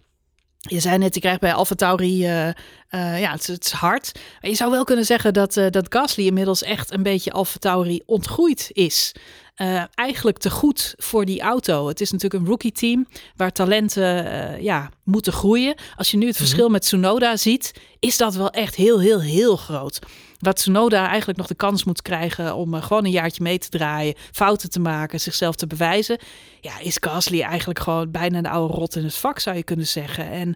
Je 0.58 0.80
zei 0.80 0.98
net, 0.98 1.14
je 1.14 1.20
krijgt 1.20 1.40
bij 1.40 1.54
Alfa 1.54 1.76
Tauri, 1.76 2.18
ja, 2.18 3.32
het, 3.32 3.58
is 3.66 3.72
hard. 3.72 4.12
Maar 4.42 4.50
je 4.50 4.56
zou 4.56 4.72
wel 4.72 4.84
kunnen 4.84 5.06
zeggen 5.06 5.34
dat, 5.34 5.54
dat 5.54 5.86
Gasly 5.90 6.26
inmiddels 6.26 6.64
echt 6.64 6.92
een 6.92 7.04
beetje 7.04 7.32
Alfa 7.32 7.58
Tauri 7.60 8.02
ontgroeid 8.06 8.70
is 8.72 9.12
uh, 9.58 9.84
eigenlijk 9.96 10.38
te 10.38 10.50
goed 10.50 10.94
voor 10.98 11.26
die 11.26 11.42
auto. 11.42 11.88
Het 11.88 12.02
is 12.02 12.12
natuurlijk 12.12 12.44
een 12.44 12.50
rookie 12.50 12.72
team 12.72 13.08
waar 13.36 13.52
talenten 13.52 14.26
uh, 14.26 14.62
ja, 14.62 14.90
moeten 15.04 15.34
groeien. 15.34 15.76
Als 15.96 16.12
je 16.12 16.18
nu 16.18 16.26
het 16.26 16.36
mhm. 16.36 16.44
verschil 16.44 16.70
met 16.70 16.82
Tsunoda 16.82 17.38
ziet, 17.38 17.74
is 18.00 18.18
dat 18.18 18.36
wel 18.36 18.50
echt 18.50 18.76
heel, 18.76 19.00
heel, 19.00 19.22
heel 19.22 19.56
groot. 19.56 20.00
Wat 20.40 20.56
Tsunoda 20.56 21.08
eigenlijk 21.08 21.38
nog 21.38 21.48
de 21.48 21.56
kans 21.56 21.84
moet 21.84 22.02
krijgen 22.02 22.56
om 22.56 22.74
uh, 22.74 22.84
gewoon 22.84 23.06
een 23.06 23.12
jaartje 23.12 23.44
mee 23.44 23.58
te 23.58 23.70
draaien, 23.70 24.16
fouten 24.32 24.70
te 24.70 24.80
maken, 24.80 25.20
zichzelf 25.20 25.56
te 25.56 25.68
bewijzen. 25.68 26.18
Ja, 26.62 26.80
is 26.80 26.98
Gasly 27.00 27.42
eigenlijk 27.42 27.80
gewoon 27.80 28.12
bijna 28.12 28.42
de 28.42 28.50
oude 28.50 28.74
rot 28.74 28.96
in 28.96 29.04
het 29.04 29.16
vak, 29.16 29.40
zou 29.40 29.56
je 29.56 29.64
kunnen 29.64 29.88
zeggen. 29.88 30.30
En 30.30 30.56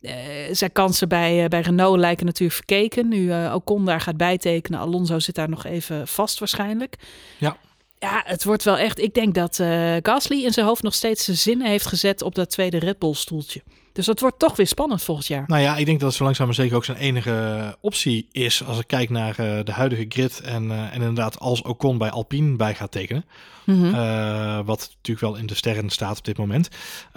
uh, 0.00 0.12
zijn 0.52 0.72
kansen 0.72 1.08
bij, 1.08 1.42
uh, 1.42 1.48
bij 1.48 1.60
Renault 1.60 1.98
lijken 1.98 2.26
natuurlijk 2.26 2.56
verkeken. 2.56 3.08
Nu 3.08 3.22
uh, 3.22 3.54
Ocon 3.54 3.84
daar 3.84 4.00
gaat 4.00 4.16
bijtekenen. 4.16 4.80
Alonso 4.80 5.18
zit 5.18 5.34
daar 5.34 5.48
nog 5.48 5.64
even 5.64 6.08
vast 6.08 6.38
waarschijnlijk. 6.38 6.96
Ja. 7.38 7.56
Ja, 7.98 8.22
het 8.24 8.44
wordt 8.44 8.62
wel 8.62 8.78
echt. 8.78 8.98
Ik 8.98 9.14
denk 9.14 9.34
dat 9.34 9.58
uh, 9.58 9.96
Gasly 10.02 10.44
in 10.44 10.52
zijn 10.52 10.66
hoofd 10.66 10.82
nog 10.82 10.94
steeds 10.94 11.24
zijn 11.24 11.36
zinnen 11.36 11.66
heeft 11.66 11.86
gezet 11.86 12.22
op 12.22 12.34
dat 12.34 12.50
tweede 12.50 12.78
Red 12.78 12.98
Bull 12.98 13.14
stoeltje. 13.14 13.62
Dus 13.96 14.06
dat 14.06 14.20
wordt 14.20 14.38
toch 14.38 14.56
weer 14.56 14.66
spannend 14.66 15.02
volgend 15.02 15.26
jaar. 15.26 15.44
Nou 15.46 15.62
ja, 15.62 15.76
ik 15.76 15.86
denk 15.86 15.98
dat 15.98 16.08
het 16.08 16.16
zo 16.16 16.24
langzaam 16.24 16.46
maar 16.46 16.54
zeker 16.54 16.76
ook 16.76 16.84
zijn 16.84 16.96
enige 16.96 17.76
optie 17.80 18.28
is 18.32 18.64
als 18.64 18.78
ik 18.78 18.86
kijk 18.86 19.10
naar 19.10 19.40
uh, 19.40 19.58
de 19.64 19.72
huidige 19.72 20.04
grid 20.08 20.40
en, 20.40 20.64
uh, 20.64 20.82
en 20.82 20.92
inderdaad 20.92 21.38
als 21.38 21.62
Ocon 21.62 21.98
bij 21.98 22.10
Alpine 22.10 22.56
bij 22.56 22.74
gaat 22.74 22.90
tekenen. 22.90 23.24
Mm 23.64 23.82
-hmm. 23.82 23.94
uh, 23.94 24.60
wat 24.64 24.90
natuurlijk 24.96 25.26
wel 25.26 25.36
in 25.36 25.46
de 25.46 25.54
sterren 25.54 25.90
staat 25.90 26.18
op 26.18 26.24
dit 26.24 26.36
moment. 26.36 26.68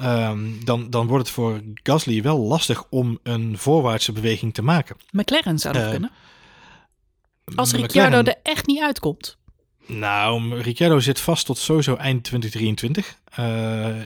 Um, 0.04 0.66
dan, 0.66 0.90
dan 0.90 1.08
wordt 1.08 1.26
het 1.26 1.34
voor 1.36 1.62
Gasly 1.74 2.22
wel 2.22 2.40
lastig 2.40 2.84
om 2.90 3.20
een 3.24 3.58
voorwaartse 3.58 4.12
beweging 4.12 4.54
te 4.54 4.62
maken. 4.62 4.96
McLaren 5.12 5.60
zou 5.60 5.74
dat 5.74 5.90
kunnen. 5.90 6.12
Als 7.56 7.72
Ricciardo 7.72 8.18
er 8.18 8.36
echt 8.44 8.66
niet 8.66 8.82
uitkomt. 8.82 9.38
Nou, 9.92 10.62
Ricciardo 10.62 11.00
zit 11.00 11.20
vast 11.20 11.46
tot 11.46 11.58
sowieso 11.58 11.96
eind 11.96 12.24
2023. 12.24 13.18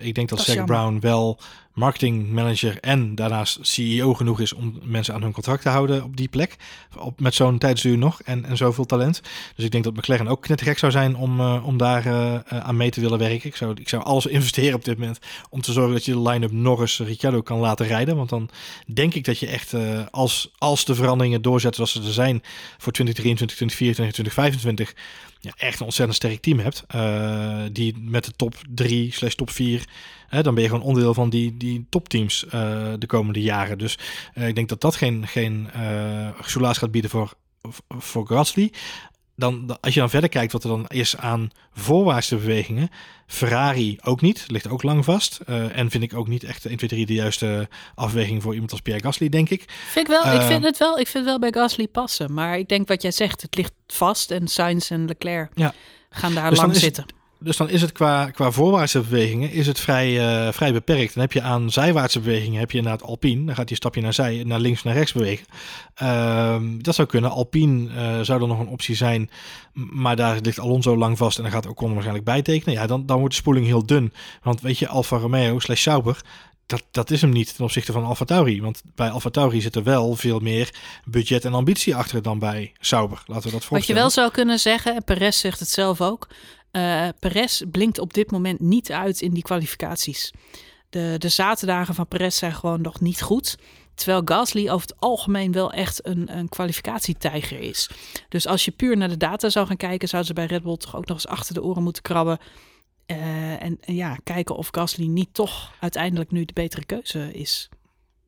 ik 0.02 0.16
denk 0.16 0.30
dat, 0.30 0.38
Dat 0.38 0.48
Zac. 0.48 0.66
Brown 0.66 1.00
wel 1.00 1.40
marketing 1.74 2.32
manager 2.32 2.78
en 2.80 3.16
daarnaast 3.16 3.60
CEO 3.62 4.14
genoeg 4.14 4.40
is 4.40 4.54
om 4.54 4.80
mensen 4.84 5.14
aan 5.14 5.22
hun 5.22 5.32
contract 5.32 5.62
te 5.62 5.70
houden 5.70 6.04
op 6.04 6.18
die 6.18 6.28
plek. 6.28 6.56
Op, 6.98 7.20
met 7.20 7.34
zo'n 7.34 7.58
tijdsduur 7.58 7.98
nog 7.98 8.22
en, 8.22 8.46
en 8.46 8.58
zoveel 8.58 8.86
talent. 8.86 9.22
Dus 9.56 9.66
ik 9.66 9.72
denk 9.72 9.84
dat 9.84 9.96
McLaren 9.96 10.28
ook 10.28 10.48
net 10.48 10.62
gek 10.62 10.78
zou 10.78 10.92
zijn 10.92 11.16
om, 11.16 11.40
eh, 11.40 11.66
om 11.66 11.78
daar 11.78 12.06
eh, 12.06 12.34
eh, 12.34 12.42
aan 12.60 12.78
mee 12.78 12.90
te 12.90 13.02
willen 13.02 13.20
werken. 13.20 13.50
Ik 13.50 13.56
zou, 13.56 13.74
ik 13.80 13.90
zou 13.90 14.04
alles 14.04 14.26
investeren 14.38 14.76
op 14.76 14.86
dit 14.86 14.98
moment 14.98 15.20
om 15.50 15.62
te 15.62 15.72
zorgen 15.72 15.94
dat 15.94 16.06
je 16.06 16.12
de 16.12 16.22
line-up 16.22 16.52
Norris 16.52 17.00
Ricciardo 17.00 17.42
kan 17.42 17.60
laten 17.60 17.88
rijden. 17.88 18.16
Want 18.16 18.30
dan 18.30 18.50
denk 18.86 19.14
ik 19.14 19.26
dat 19.26 19.40
je 19.40 19.48
echt, 19.48 19.74
eh, 19.74 20.02
als, 20.12 20.52
als 20.58 20.86
de 20.86 20.96
veranderingen 20.96 21.42
doorzetten 21.42 21.88
zoals 21.88 22.06
ze 22.06 22.10
er 22.10 22.24
zijn 22.24 22.42
voor 22.78 22.92
2023, 22.92 23.58
2024, 23.58 24.14
2025, 24.14 24.94
ja, 25.44 25.54
echt 25.58 25.80
een 25.80 25.86
ontzettend 25.86 26.18
sterk 26.18 26.42
team 26.42 26.60
hebt. 26.60 26.84
eh, 26.88 27.64
die 27.72 27.98
met 27.98 28.26
de 28.26 28.32
top 28.32 28.56
3 28.70 29.12
slash 29.12 29.34
top 29.34 29.50
4 29.50 29.88
Hè, 30.28 30.44
dan 30.44 30.54
ben 30.54 30.64
je 30.64 30.70
gewoon 30.70 30.86
onderdeel 30.86 31.14
van 31.14 31.30
die, 31.30 31.58
die 31.58 31.86
topteams 31.90 32.46
eh 32.46 32.94
de 32.98 33.06
komende 33.06 33.42
jaren. 33.42 33.78
Dus 33.78 33.98
eh, 34.34 34.48
ik 34.48 34.56
denk 34.56 34.70
dat 34.70 34.82
dat 34.82 34.96
geen, 34.96 35.28
geen 35.28 35.70
gaat 36.78 36.92
bieden 36.92 37.10
voor, 37.10 37.34
voor 37.90 38.28
Gasly. 38.28 38.72
Dan, 39.36 39.78
als 39.82 39.94
je 39.94 40.00
dan 40.00 40.10
verder 40.10 40.30
kijkt 40.30 40.52
wat 40.52 40.64
er 40.64 40.70
dan 40.70 40.86
is 40.88 41.18
aan 41.18 41.50
voorwaartse 41.74 42.36
bewegingen. 42.36 42.90
Ferrari 43.28 43.98
ook 44.04 44.22
niet, 44.22 44.46
ligt 44.48 44.68
ook 44.68 44.84
lang 44.84 45.06
vast. 45.06 45.40
Eh, 45.46 45.78
en 45.78 45.90
vind 45.90 46.04
ik 46.04 46.14
ook 46.14 46.28
niet 46.28 46.44
echt 46.44 46.66
1, 46.66 46.78
2, 46.78 46.90
3 46.90 47.06
de 47.06 47.14
juiste 47.14 47.70
afweging 47.96 48.42
voor 48.42 48.54
iemand 48.54 48.72
als 48.72 48.82
Pierre 48.82 49.04
Gasly, 49.04 49.30
denk 49.30 49.50
ik. 49.50 49.64
Vind 49.68 50.08
ik, 50.08 50.14
wel, 50.14 50.34
ik 50.34 50.40
Eh, 50.42 50.48
vind 50.48 50.64
het 50.64 50.78
wel, 50.78 51.00
ik 51.00 51.08
vind 51.08 51.26
het 51.26 51.40
wel 51.40 51.40
bij 51.52 51.62
Gasly 51.62 51.88
passen. 51.88 52.34
Maar 52.34 52.58
ik 52.58 52.68
denk 52.70 52.88
wat 52.88 53.02
jij 53.02 53.12
zegt, 53.12 53.42
het 53.42 53.56
ligt 53.56 53.74
vast. 53.88 54.32
En 54.32 54.48
Sainz 54.48 54.92
en 54.92 55.06
Leclerc 55.06 55.52
Ja. 55.54 55.74
gaan 56.10 56.34
daar 56.34 56.50
Dus 56.50 56.60
lang 56.60 56.72
het- 56.72 56.80
zitten. 56.82 57.06
Dus 57.44 57.58
dan 57.58 57.70
is 57.70 57.82
het 57.82 57.92
qua, 57.92 58.30
qua 58.30 58.52
voorwaartse 58.52 59.00
bewegingen 59.00 59.52
is 59.52 59.68
het 59.68 59.80
vrij, 59.80 60.20
eh, 60.20 60.54
vrij 60.54 60.74
beperkt. 60.74 61.14
Dan 61.14 61.24
heb 61.24 61.32
je 61.32 61.42
aan 61.42 61.72
zijwaartse 61.72 62.20
bewegingen 62.20 62.60
heb 62.60 62.72
je 62.72 62.78
inderdaad 62.78 63.08
Alpine. 63.08 63.46
Dan 63.46 63.56
gaat 63.56 63.70
een 63.70 63.76
stapje 63.76 64.02
naar 64.02 64.14
zij, 64.14 64.44
naar 64.46 64.60
links, 64.60 64.84
naar 64.84 64.94
rechts 64.94 65.14
bewegen. 65.14 65.46
Ehm, 65.96 66.78
dat 66.78 66.96
zou 66.96 67.08
kunnen. 67.08 67.32
Alpine 67.32 67.90
eh, 67.90 68.20
zou 68.22 68.40
dan 68.40 68.48
nog 68.48 68.60
een 68.60 68.68
optie 68.68 68.96
zijn. 68.96 69.30
Maar 69.74 70.16
daar 70.16 70.40
ligt 70.42 70.60
Alonso 70.60 70.98
lang 70.98 71.18
vast 71.18 71.38
en 71.38 71.44
dan 71.44 71.52
gaat 71.52 71.68
Ocon 71.68 71.92
waarschijnlijk 71.92 72.26
bijtekenen. 72.26 72.74
Ja, 72.74 72.88
dan, 72.88 73.06
dan 73.06 73.18
wordt 73.18 73.34
de 73.34 73.40
spoeling 73.40 73.66
heel 73.66 73.86
dun. 73.86 74.14
Want 74.44 74.62
weet 74.62 74.80
je, 74.80 74.88
Alfa 74.88 75.18
Romeo 75.18 75.60
slash 75.60 75.82
Sauber... 75.82 76.22
Dat, 76.66 76.84
dat 76.92 77.12
is 77.12 77.22
hem 77.22 77.30
niet 77.30 77.56
ten 77.56 77.66
opzichte 77.66 77.92
van 77.92 78.04
Alfa 78.04 78.26
Tauri. 78.26 78.62
Want 78.62 78.82
bij 78.96 79.10
Alfa 79.10 79.30
Tauri 79.30 79.62
zit 79.62 79.76
er 79.76 79.84
wel 79.84 80.16
veel 80.16 80.40
meer 80.40 80.74
budget 81.06 81.46
en 81.46 81.54
ambitie 81.54 81.96
achter 81.96 82.22
dan 82.22 82.40
bij 82.40 82.74
Sauber. 82.80 83.24
Laten 83.26 83.44
we 83.44 83.52
dat 83.52 83.52
Wat 83.52 83.62
je 83.62 83.68
voorstellen. 83.68 84.02
wel 84.02 84.10
zou 84.10 84.32
kunnen 84.32 84.60
zeggen, 84.60 84.96
en 84.96 85.04
Perez 85.04 85.40
zegt 85.40 85.60
het 85.60 85.70
zelf 85.70 86.02
ook. 86.02 86.28
Eh 86.74 87.08
Perez 87.20 87.62
blinkt 87.72 88.00
op 88.00 88.14
dit 88.14 88.32
moment 88.32 88.60
niet 88.60 88.92
uit 88.92 89.22
in 89.22 89.34
die 89.34 89.44
kwalificaties. 89.44 90.34
De, 90.90 91.16
de 91.18 91.30
zaterdagen 91.30 91.96
van 91.96 92.08
Perez 92.08 92.38
zijn 92.38 92.54
gewoon 92.54 92.82
nog 92.82 93.00
niet 93.00 93.22
goed. 93.22 93.58
Terwijl 93.96 94.22
Gasly 94.26 94.70
over 94.70 94.88
het 94.88 95.00
algemeen 95.00 95.52
wel 95.52 95.72
echt 95.72 96.08
een, 96.08 96.38
een 96.38 96.50
kwalificatietijger 96.50 97.60
is. 97.60 97.90
Dus 98.30 98.48
als 98.48 98.66
je 98.66 98.72
puur 98.72 98.98
naar 98.98 99.10
de 99.10 99.18
data 99.18 99.50
zou 99.50 99.68
gaan 99.68 99.78
kijken, 99.78 100.08
zouden 100.08 100.36
ze 100.36 100.42
bij 100.42 100.46
Red 100.46 100.64
Bull 100.64 100.78
toch 100.78 100.96
ook 100.96 101.06
nog 101.06 101.18
eens 101.18 101.28
achter 101.28 101.54
de 101.54 101.64
oren 101.64 101.84
moeten 101.84 102.02
krabben. 102.02 102.38
Eh, 103.06 103.64
en, 103.64 103.78
en 103.82 103.96
ja, 103.96 104.18
kijken 104.24 104.56
of 104.56 104.68
Gasly 104.72 105.06
niet 105.06 105.34
toch 105.34 105.72
uiteindelijk 105.80 106.32
nu 106.32 106.46
de 106.46 106.54
betere 106.54 106.86
keuze 106.86 107.34
is. 107.34 107.70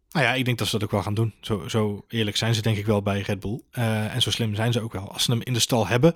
Nou 0.10 0.28
ja, 0.28 0.34
ik 0.34 0.46
denk 0.46 0.58
dat 0.58 0.68
ze 0.68 0.74
dat 0.74 0.84
ook 0.84 0.92
wel 0.92 1.02
gaan 1.02 1.14
doen. 1.14 1.34
Zo, 1.42 1.68
zo 1.68 2.06
eerlijk 2.08 2.38
zijn 2.38 2.56
ze 2.56 2.62
denk 2.62 2.78
ik 2.78 2.86
wel 2.86 3.02
bij 3.02 3.22
Red 3.22 3.40
Bull. 3.40 3.62
Eh, 3.72 4.16
en 4.16 4.22
zo 4.22 4.32
slim 4.32 4.56
zijn 4.56 4.74
ze 4.74 4.82
ook 4.82 4.94
wel. 4.94 5.12
Als 5.12 5.24
ze 5.24 5.32
hem 5.32 5.42
in 5.44 5.54
de 5.54 5.60
stal 5.60 5.88
hebben, 5.88 6.16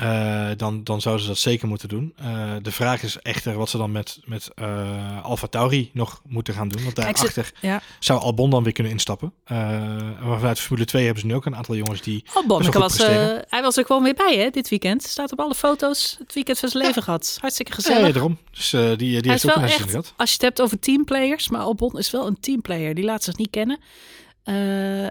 eh, 0.00 0.48
dan, 0.56 0.84
dan 0.84 1.00
zouden 1.00 1.24
ze 1.24 1.30
dat 1.30 1.38
zeker 1.38 1.68
moeten 1.68 1.88
doen. 1.88 2.12
Eh, 2.16 2.52
de 2.62 2.72
vraag 2.72 3.02
is 3.02 3.18
echter 3.18 3.54
wat 3.54 3.68
ze 3.68 3.76
dan 3.78 3.92
met, 3.92 4.20
met 4.24 4.50
eh 4.54 5.24
Alfa 5.24 5.46
Tauri 5.46 5.90
nog 5.92 6.22
moeten 6.28 6.54
gaan 6.54 6.68
doen. 6.68 6.82
Want 6.82 6.96
daarachter 6.96 7.52
Ja. 7.60 7.82
zou 7.98 8.20
Albon 8.20 8.50
dan 8.50 8.62
weer 8.62 8.72
kunnen 8.72 8.92
instappen. 8.92 9.32
Maar 9.46 10.38
vanuit 10.38 10.60
Formule 10.60 10.86
2 10.86 11.04
hebben 11.04 11.20
ze 11.20 11.26
nu 11.28 11.34
ook 11.34 11.46
een 11.46 11.56
aantal 11.56 11.76
jongens 11.76 12.00
die... 12.00 12.24
Goed 12.26 12.46
was, 12.46 12.98
hij 12.98 13.62
was 13.62 13.76
er 13.76 13.84
gewoon 13.86 14.02
weer 14.02 14.14
bij 14.14 14.36
hè, 14.38 14.50
dit 14.50 14.68
weekend. 14.68 15.02
Staat 15.02 15.32
op 15.32 15.40
alle 15.40 15.54
foto's 15.54 16.16
het 16.18 16.34
weekend 16.34 16.58
van 16.58 16.68
zijn 16.68 16.84
leven 16.84 17.02
gehad. 17.02 17.38
Hartstikke 17.40 17.72
gezellig. 17.72 18.06
Ja, 18.06 18.12
daarom. 18.12 18.38
Dus 18.50 18.70
die, 18.70 18.96
die 18.96 19.20
Hij 19.20 19.30
heeft 19.30 19.46
ook 19.48 19.54
wel 19.54 19.62
een 19.64 19.68
echt, 19.70 19.78
zin 19.78 19.88
gehad. 19.88 20.12
als 20.16 20.28
je 20.28 20.34
het 20.34 20.42
hebt 20.44 20.60
over 20.60 20.78
teamplayers, 20.78 21.48
maar 21.48 21.60
Albon 21.60 21.98
is 21.98 22.10
wel 22.10 22.26
een 22.26 22.40
teamplayer. 22.40 22.94
Die 22.94 23.04
laat 23.04 23.22
zich 23.24 23.36
niet 23.36 23.50
kennen 23.50 23.78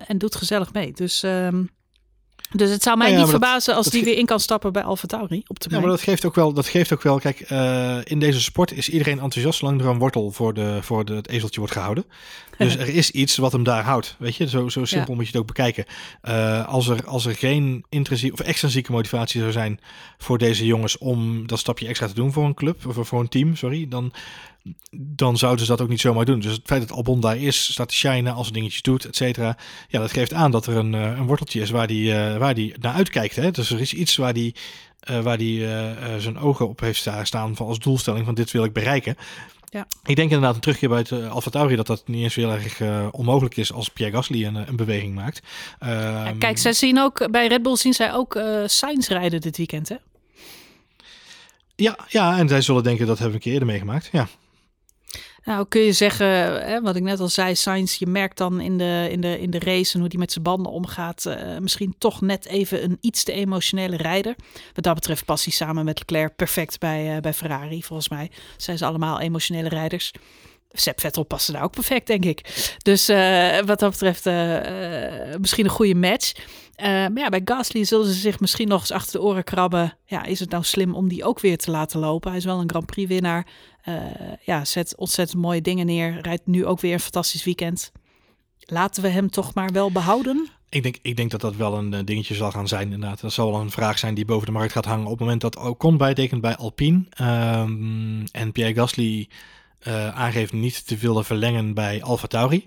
en 0.08 0.18
doet 0.18 0.36
gezellig 0.36 0.74
mee. 0.74 0.92
Dus, 0.94 1.24
ehm, 1.24 1.64
dus 2.52 2.70
het 2.70 2.84
zou 2.84 2.97
mij 2.97 3.08
Nou 3.08 3.20
ja, 3.20 3.24
niet 3.26 3.32
dat- 3.32 3.41
verbazen 3.41 3.76
als 3.76 3.88
die 3.88 4.04
weer 4.04 4.18
in 4.18 4.26
kan 4.26 4.39
stappen 4.39 4.72
bij 4.74 4.84
Alfa 4.84 5.08
Tauri 5.08 5.38
op 5.38 5.47
Ja, 5.47 5.56
termijn. 5.58 5.82
maar 5.82 5.91
dat 5.91 6.02
geeft 6.02 6.26
ook 6.26 6.36
wel. 6.36 6.54
Dat 6.54 6.68
geeft 6.68 6.93
ook 6.93 7.02
wel. 7.04 7.20
Kijk, 7.20 7.39
eh, 7.39 7.97
in 8.04 8.20
deze 8.20 8.41
sport 8.41 8.72
is 8.72 8.89
iedereen 8.89 9.20
enthousiast 9.20 9.60
zolang 9.60 9.82
er 9.82 9.88
een 9.88 9.97
wortel 10.00 10.32
voor, 10.32 10.54
de, 10.54 10.80
voor 10.82 11.06
de, 11.06 11.14
het 11.14 11.28
ezeltje 11.30 11.60
wordt 11.60 11.76
gehouden. 11.76 12.04
Dus 12.58 12.76
er 12.76 12.89
is 12.89 13.12
iets 13.12 13.38
wat 13.38 13.52
hem 13.52 13.64
daar 13.64 13.84
houdt. 13.84 14.16
Weet 14.20 14.36
je, 14.36 14.47
zo, 14.50 14.70
zo 14.70 14.86
simpel 14.86 15.16
moet 15.16 15.24
je 15.24 15.32
het 15.32 15.39
ook 15.41 15.47
bekijken. 15.47 15.86
Eh, 16.22 16.68
als, 16.68 16.88
er, 16.88 17.06
als 17.06 17.26
er 17.26 17.36
geen 17.36 17.86
intrinsieke 17.89 18.34
of 18.34 18.39
extrinsieke 18.47 18.91
motivatie 18.91 19.39
zou 19.39 19.52
zijn 19.52 19.80
voor 20.18 20.38
deze 20.38 20.66
jongens 20.66 20.97
om 20.97 21.47
dat 21.47 21.60
stapje 21.60 21.88
extra 21.88 22.08
te 22.08 22.14
doen 22.14 22.32
voor 22.34 22.45
een 22.45 22.54
club 22.54 22.86
of 22.97 23.08
voor 23.08 23.20
een 23.20 23.28
team, 23.30 23.56
sorry, 23.56 23.88
dan, 23.88 24.14
dan 24.91 25.38
zouden 25.38 25.65
ze 25.65 25.72
dat 25.72 25.82
ook 25.82 25.89
niet 25.89 25.99
zomaar 25.99 26.26
doen. 26.26 26.39
Dus 26.39 26.51
het 26.51 26.61
feit 26.65 26.82
dat 26.88 26.97
Albon 26.97 27.20
daar 27.20 27.38
is, 27.38 27.72
staat 27.72 27.88
te 27.89 27.95
shinen 27.95 28.34
als 28.34 28.51
dingetjes 28.51 28.82
doet, 28.82 29.05
et 29.05 29.15
cetera. 29.15 29.57
Ja, 29.88 29.99
dat 29.99 30.11
geeft 30.11 30.34
aan 30.34 30.51
dat 30.51 30.65
er 30.65 30.76
een, 30.76 30.93
eh, 30.93 31.01
een 31.01 31.26
worteltje 31.26 31.61
is 31.61 31.70
waar 31.70 31.88
die, 31.88 32.13
eh, 32.13 32.38
waar 32.38 32.53
die 32.53 32.74
naar 32.80 32.93
uitkijkt. 32.93 33.36
Hè? 33.36 33.51
Dus 33.51 33.72
er 33.72 33.80
is 33.80 33.93
iets 33.93 34.15
waar 34.15 34.34
die, 34.34 34.55
eh, 34.99 35.20
waar 35.20 35.38
die 35.38 35.67
zijn 36.17 36.38
ogen 36.38 36.70
op 36.70 36.80
heeft 36.80 36.99
sta- 36.99 37.24
staan 37.26 37.55
van 37.55 37.67
als 37.67 37.80
doelstelling 37.80 38.26
van 38.26 38.36
dit 38.36 38.51
wil 38.51 38.63
ik 38.63 38.74
bereiken. 38.74 39.15
Ja. 39.70 39.88
Ik 40.05 40.15
denk 40.15 40.30
inderdaad 40.32 40.55
een 40.55 40.61
terugkeer 40.61 40.89
bij 40.89 40.97
het 40.97 41.11
uh, 41.55 41.76
dat 41.76 41.88
dat 41.88 42.07
niet 42.07 42.24
eens 42.24 42.36
heel 42.36 42.51
erg 42.51 42.82
onmogelijk 43.11 43.57
is 43.57 43.74
als 43.74 43.89
Pierre 43.89 44.15
Gasly 44.15 44.45
een, 44.45 44.55
een 44.55 44.76
beweging 44.76 45.15
maakt. 45.15 45.41
Ja, 45.80 46.26
Ehm, 46.26 46.38
kijk, 46.38 46.57
zij 46.57 46.74
zien 46.74 46.99
ook 46.99 47.32
bij 47.32 47.47
Red 47.47 47.63
Bull 47.63 47.76
zien 47.76 47.93
zij 47.93 48.13
ook 48.13 48.36
eh 48.36 48.61
Sainz 48.65 49.07
rijden 49.07 49.41
dit 49.41 49.57
weekend, 49.57 49.89
hè? 49.89 49.95
ja, 51.76 51.97
ja, 52.07 52.38
en 52.38 52.47
zij 52.47 52.61
zullen 52.61 52.84
denken 52.84 53.07
dat 53.07 53.20
hebben 53.20 53.28
we 53.30 53.36
een 53.38 53.43
keer 53.43 53.53
eerder 53.53 53.67
meegemaakt. 53.67 54.09
Ja. 54.11 54.28
Nou, 55.44 55.66
kun 55.68 55.82
je 55.82 55.92
zeggen, 55.92 56.28
hè, 56.68 56.82
wat 56.82 56.96
ik 56.96 57.04
net 57.04 57.20
al 57.20 57.28
zei, 57.28 57.56
Sainz, 57.56 57.96
je 57.96 58.08
merkt 58.08 58.38
dan 58.38 58.60
in 58.60 58.78
de, 58.78 59.08
in 59.12 59.22
de, 59.22 59.40
in 59.40 59.50
de 59.50 59.60
race 59.60 59.94
en 59.94 60.00
hoe 60.00 60.10
die 60.10 60.20
met 60.20 60.32
zijn 60.32 60.44
banden 60.44 60.72
omgaat, 60.72 61.26
eh, 61.26 61.58
misschien 61.58 61.96
toch 61.98 62.22
net 62.22 62.46
even 62.46 62.84
een 62.84 62.98
iets 63.02 63.24
te 63.24 63.32
emotionele 63.32 63.98
rijder. 63.98 64.36
Wat 64.74 64.84
dat 64.84 64.94
betreft 64.94 65.26
past 65.26 65.44
hij 65.44 65.54
samen 65.54 65.86
met 65.86 66.00
Leclerc 66.00 66.36
perfect 66.36 66.80
bij, 66.80 67.16
eh, 67.16 67.22
bij 67.22 67.34
Ferrari, 67.34 67.84
volgens 67.84 68.10
mij. 68.10 68.32
Zijn 68.58 68.78
ze 68.78 68.86
allemaal 68.86 69.20
emotionele 69.20 69.70
rijders. 69.70 70.12
Seb 70.72 71.00
Vettel 71.00 71.24
paste 71.24 71.52
daar 71.52 71.64
ook 71.64 71.72
perfect, 71.72 72.08
denk 72.08 72.26
ik. 72.26 72.72
Dus 72.78 73.10
eh, 73.10 73.60
wat 73.66 73.80
dat 73.80 73.92
betreft 73.92 74.26
misschien 75.40 75.66
een 75.66 75.72
goede 75.72 75.96
match. 75.96 76.34
Maar 76.78 77.18
ja, 77.18 77.30
bij 77.30 77.42
Gasly 77.46 77.84
zullen 77.84 78.06
ze 78.06 78.14
zich 78.14 78.40
misschien 78.40 78.68
nog 78.68 78.80
eens 78.80 78.92
achter 78.92 79.20
de 79.20 79.26
oren 79.26 79.44
krabben. 79.44 79.98
Ja, 80.06 80.24
is 80.24 80.40
het 80.40 80.50
nou 80.50 80.64
slim 80.64 80.96
om 80.96 81.08
die 81.08 81.24
ook 81.24 81.40
weer 81.40 81.58
te 81.58 81.72
laten 81.72 82.00
lopen? 82.00 82.30
Hij 82.30 82.40
is 82.40 82.46
wel 82.46 82.60
een 82.60 82.70
Grand 82.70 82.86
Prix 82.86 83.10
winnaar. 83.10 83.48
Eh, 83.90 84.34
ja, 84.42 84.66
zet 84.66 84.96
ontzettend 84.96 85.42
mooie 85.42 85.62
dingen 85.62 85.86
neer. 85.86 86.22
Rijdt 86.22 86.48
nu 86.48 86.66
ook 86.66 86.80
weer 86.80 86.94
een 86.94 87.00
fantastisch 87.00 87.44
weekend. 87.44 87.92
Laten 88.60 89.04
we 89.04 89.10
hem 89.10 89.30
toch 89.30 89.54
maar 89.54 89.70
wel 89.72 89.92
behouden. 89.92 90.50
Ik 90.70 90.84
denk, 90.84 90.98
ik 91.02 91.16
denk 91.16 91.32
dat 91.32 91.42
dat 91.42 91.56
wel 91.56 91.78
een 91.78 91.94
eh, 91.94 92.06
dingetje 92.06 92.36
zal 92.36 92.52
gaan 92.52 92.68
zijn 92.68 92.92
inderdaad. 92.92 93.22
Dat 93.22 93.34
zal 93.34 93.52
wel 93.52 93.62
een 93.62 93.72
vraag 93.72 94.00
zijn 94.00 94.14
die 94.14 94.26
boven 94.26 94.46
de 94.46 94.52
markt 94.52 94.72
gaat 94.72 94.86
hangen 94.86 95.06
op 95.06 95.12
het 95.12 95.20
moment 95.20 95.42
dat 95.42 95.58
Ocon 95.58 95.98
bijtekent 95.98 96.42
bij 96.42 96.56
Alpine. 96.56 97.04
ehm, 97.10 98.26
en 98.32 98.52
Pierre 98.52 98.74
Gasly 98.74 99.30
eh, 99.80 100.16
aangeeft 100.16 100.54
niet 100.54 100.88
te 100.88 100.98
willen 100.98 101.26
verlengen 101.26 101.74
bij 101.74 102.04
Alfa 102.04 102.28
Tauri. 102.28 102.66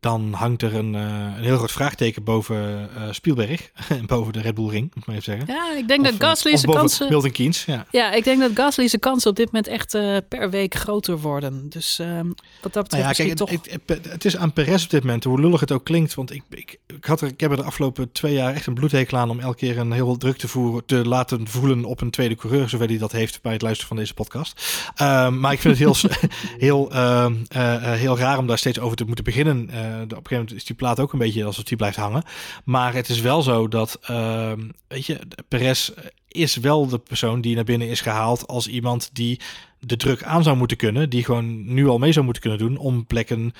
Dan 0.00 0.32
hangt 0.32 0.62
er 0.62 0.74
een, 0.74 0.94
eh, 0.94 1.00
een 1.36 1.42
heel 1.44 1.56
groot 1.56 1.72
vraagteken 1.72 2.24
boven 2.24 2.90
eh, 2.96 3.02
Spielberg 3.10 3.70
en 3.88 4.06
boven 4.06 4.32
de 4.32 4.40
Red 4.40 4.54
Bull 4.54 4.68
Ring, 4.68 4.82
moet 4.82 4.96
ik 4.96 5.06
maar 5.06 5.16
even 5.16 5.32
zeggen. 5.36 5.54
Ja, 5.54 5.76
ik 5.76 5.88
denk 5.88 6.00
Of, 6.06 6.16
dat 6.16 6.36
eh, 6.36 6.42
zijn 6.42 6.54
boven 6.54 6.80
kansen... 6.80 7.08
Milton 7.08 7.30
Keynes, 7.30 7.64
ja. 7.64 7.86
Ja, 7.90 8.12
ik 8.12 8.24
denk 8.24 8.40
dat 8.40 8.50
Gasly 8.54 8.88
zijn 8.88 9.00
kansen 9.00 9.30
op 9.30 9.36
dit 9.36 9.46
moment 9.46 9.66
echt 9.66 9.90
per 10.28 10.50
week 10.50 10.74
groter 10.74 11.18
worden. 11.18 11.68
Dus 11.68 11.98
ehm, 11.98 12.26
wat 12.62 12.72
dat 12.72 12.82
betreft 12.82 12.90
Nou 12.92 13.02
ja, 13.04 13.12
kijk, 13.12 13.28
het, 13.28 13.36
toch... 13.38 13.50
het, 13.50 13.80
het- 13.86 14.12
het 14.12 14.24
is 14.24 14.36
aan 14.36 14.52
Perez 14.52 14.84
op 14.84 14.90
dit 14.90 15.02
moment, 15.04 15.24
hoe 15.24 15.40
lullig 15.40 15.60
het 15.60 15.72
ook 15.72 15.84
klinkt. 15.84 16.14
Want 16.14 16.32
ik, 16.32 16.42
ik, 16.50 16.78
ik, 16.86 17.04
had 17.04 17.20
er, 17.20 17.28
ik 17.28 17.40
heb 17.40 17.50
er 17.50 17.56
de 17.56 17.62
afgelopen 17.62 18.12
twee 18.12 18.34
jaar 18.34 18.54
echt 18.54 18.66
een 18.66 18.74
bloedhekel 18.74 19.18
aan 19.18 19.30
om 19.30 19.40
elke 19.40 19.56
keer 19.56 19.78
een 19.78 19.92
heel 19.92 20.16
druk 20.16 20.36
te, 20.36 20.48
voeren, 20.48 20.86
te 20.86 21.08
laten 21.08 21.48
voelen 21.48 21.84
op 21.84 22.00
een 22.00 22.10
tweede 22.10 22.34
coureur, 22.34 22.68
zover 22.68 22.86
hij 22.86 22.98
dat 22.98 23.12
heeft 23.12 23.42
bij 23.42 23.52
het 23.52 23.62
luisteren 23.62 23.88
van 23.88 23.96
deze 23.96 24.14
podcast. 24.14 24.62
Ehm, 24.94 25.40
maar 25.40 25.52
ik 25.52 25.60
vind 25.60 25.78
het 25.78 26.00
heel, 26.00 26.10
heel, 26.68 26.90
ehm, 26.92 27.34
eh, 27.48 27.74
eh, 27.74 27.98
heel 27.98 28.18
raar 28.18 28.38
om 28.38 28.46
daar 28.46 28.58
steeds 28.58 28.78
over 28.80 28.96
te 28.96 29.04
moeten 29.04 29.24
beginnen. 29.24 29.70
Eh, 29.86 30.00
op 30.00 30.10
een 30.10 30.16
gegeven 30.16 30.36
moment 30.36 30.52
is 30.52 30.64
die 30.64 30.76
plaat 30.76 31.00
ook 31.00 31.12
een 31.12 31.18
beetje 31.18 31.44
alsof 31.44 31.64
die 31.64 31.76
blijft 31.76 31.96
hangen. 31.96 32.22
Maar 32.64 32.94
het 32.94 33.08
is 33.08 33.20
wel 33.20 33.42
zo 33.42 33.68
dat, 33.68 33.98
ehm, 34.02 34.60
weet 34.88 35.06
je, 35.06 35.18
Perez 35.48 35.90
is 36.28 36.56
wel 36.56 36.86
de 36.86 36.98
persoon 36.98 37.40
die 37.40 37.54
naar 37.54 37.64
binnen 37.64 37.88
is 37.88 38.00
gehaald 38.00 38.46
als 38.46 38.66
iemand 38.66 39.10
die 39.12 39.40
de 39.86 39.96
druk 39.96 40.22
aan 40.22 40.42
zou 40.42 40.56
moeten 40.56 40.76
kunnen, 40.76 41.10
die 41.10 41.24
gewoon 41.24 41.74
nu 41.74 41.86
al 41.86 41.98
mee 41.98 42.12
zou 42.12 42.24
moeten 42.24 42.42
kunnen 42.42 42.60
doen 42.60 42.76
om 42.76 43.06
plekken 43.06 43.52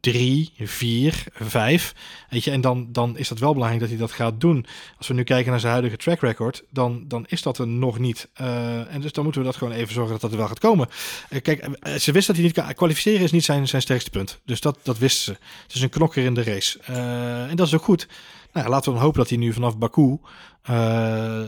drie, 0.00 0.52
vier, 0.58 1.24
vijf. 1.32 1.94
Weet 2.30 2.44
je, 2.44 2.50
en 2.50 2.60
dan, 2.60 2.88
dan 2.92 3.18
is 3.18 3.28
dat 3.28 3.38
wel 3.38 3.52
belangrijk 3.52 3.80
dat 3.80 3.90
hij 3.90 3.98
dat 3.98 4.12
gaat 4.12 4.40
doen. 4.40 4.66
Als 4.98 5.08
we 5.08 5.14
nu 5.14 5.22
kijken 5.22 5.50
naar 5.50 5.60
zijn 5.60 5.72
huidige 5.72 5.96
track 5.96 6.20
record, 6.20 6.62
dan, 6.70 7.04
dan 7.08 7.24
is 7.28 7.42
dat 7.42 7.58
er 7.58 7.66
nog 7.66 7.98
niet. 7.98 8.28
Uh, 8.40 8.94
en 8.94 9.00
dus 9.00 9.12
dan 9.12 9.24
moeten 9.24 9.42
we 9.42 9.46
dat 9.48 9.56
gewoon 9.56 9.74
even 9.74 9.94
zorgen 9.94 10.12
dat 10.12 10.20
dat 10.20 10.34
wel 10.34 10.48
gaat 10.48 10.58
komen. 10.58 10.88
Uh, 11.30 11.40
kijk, 11.40 11.66
uh, 11.66 11.94
ze 11.94 12.12
wist 12.12 12.26
dat 12.26 12.36
hij 12.36 12.44
niet 12.44 12.54
kan 12.54 12.74
kwalificeren, 12.74 13.20
is 13.20 13.32
niet 13.32 13.44
zijn, 13.44 13.68
zijn 13.68 13.82
sterkste 13.82 14.10
punt. 14.10 14.40
Dus 14.44 14.60
dat, 14.60 14.78
dat 14.82 14.98
wisten 14.98 15.24
ze. 15.24 15.40
Het 15.62 15.74
is 15.74 15.82
een 15.82 15.88
knokker 15.88 16.24
in 16.24 16.34
de 16.34 16.42
race. 16.42 16.78
en 17.48 17.56
dat 17.56 17.66
is 17.66 17.74
ook 17.74 17.82
goed. 17.82 18.08
Nou, 18.52 18.68
laten 18.68 18.88
we 18.88 18.96
dan 18.96 19.04
hopen 19.04 19.20
dat 19.20 19.28
hij 19.28 19.38
nu 19.38 19.52
vanaf 19.52 19.78
Baku 19.78 20.18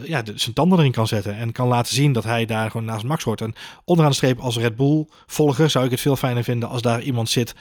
ja, 0.05 0.23
de, 0.23 0.33
zijn 0.35 0.55
tanden 0.55 0.79
erin 0.79 0.93
kan 0.93 1.07
zetten. 1.07 1.37
En 1.37 1.53
kan 1.53 1.69
laten 1.69 1.95
zien 1.95 2.13
dat 2.13 2.25
hij 2.25 2.45
daar 2.45 2.71
gewoon 2.71 2.87
naast 2.87 3.05
Max 3.05 3.25
hoort. 3.25 3.41
En 3.41 3.55
onderaan 3.85 4.11
de 4.11 4.17
streep 4.17 4.39
als 4.39 4.57
Red 4.57 4.77
Bull 4.77 5.07
volger 5.27 5.71
zou 5.71 5.85
ik 5.85 5.91
het 5.91 6.01
veel 6.01 6.17
fijner 6.17 6.45
vinden 6.45 6.69
als 6.69 6.83
daar 6.83 7.03
iemand 7.03 7.29
zit 7.29 7.55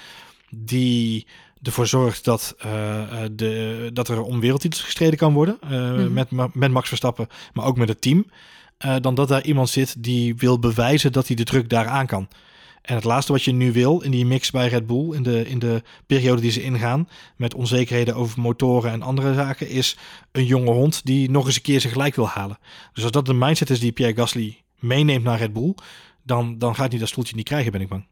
die 0.50 1.28
ervoor 1.62 1.88
zorgt 1.88 2.26
dat, 2.26 2.56
uh, 2.66 2.74
de, 3.32 3.90
dat 3.94 4.08
er 4.08 4.22
om 4.22 4.40
wereldtitels 4.40 4.82
gestreden 4.82 5.18
kan 5.18 5.34
worden. 5.34 5.58
Uh, 5.64 5.70
mm. 5.70 6.14
met, 6.14 6.32
met 6.54 6.72
Max 6.72 6.88
Verstappen, 6.88 7.28
maar 7.54 7.66
ook 7.66 7.78
met 7.78 7.90
het 7.90 8.02
team. 8.02 8.26
Dan 9.02 9.16
dat 9.16 9.28
daar 9.28 9.44
iemand 9.44 9.70
zit 9.70 10.04
die 10.04 10.36
wil 10.36 10.60
bewijzen 10.60 11.12
dat 11.12 11.28
hij 11.28 11.36
de 11.36 11.44
druk 11.44 11.70
daar 11.70 11.88
aan 11.88 12.06
kan. 12.06 12.28
En 12.82 12.96
het 12.96 13.04
laatste 13.04 13.32
wat 13.32 13.44
je 13.44 13.52
nu 13.52 13.72
wil 13.72 14.02
in 14.02 14.12
die 14.12 14.26
mix 14.26 14.52
bij 14.52 14.68
Red 14.68 14.88
Bull, 14.88 15.14
in 15.16 15.24
de, 15.24 15.48
in 15.48 15.60
de 15.60 15.84
periode 16.06 16.42
die 16.42 16.52
ze 16.52 16.64
ingaan, 16.64 17.10
met 17.36 17.54
onzekerheden 17.54 18.16
over 18.16 18.42
motoren 18.42 18.92
en 18.92 19.02
andere 19.02 19.34
zaken, 19.34 19.70
is 19.70 19.98
een 20.32 20.46
jonge 20.46 20.72
hond 20.72 21.06
die 21.06 21.30
nog 21.30 21.46
eens 21.46 21.56
een 21.56 21.62
keer 21.62 21.82
zijn 21.82 21.94
gelijk 21.94 22.16
wil 22.16 22.28
halen. 22.28 22.60
Dus 22.94 23.04
als 23.04 23.12
dat 23.12 23.26
de 23.26 23.34
mindset 23.34 23.70
is 23.70 23.80
die 23.80 23.92
Pierre 23.92 24.16
Gasly 24.16 24.62
meeneemt 24.80 25.24
naar 25.24 25.38
Red 25.38 25.54
Bull, 25.54 25.76
dan, 26.24 26.58
dan 26.58 26.76
gaat 26.76 26.90
hij 26.92 27.00
dat 27.00 27.10
stoeltje 27.10 27.36
niet 27.36 27.46
krijgen, 27.46 27.72
ben 27.72 27.82
ik 27.82 27.88
bang. 27.88 28.06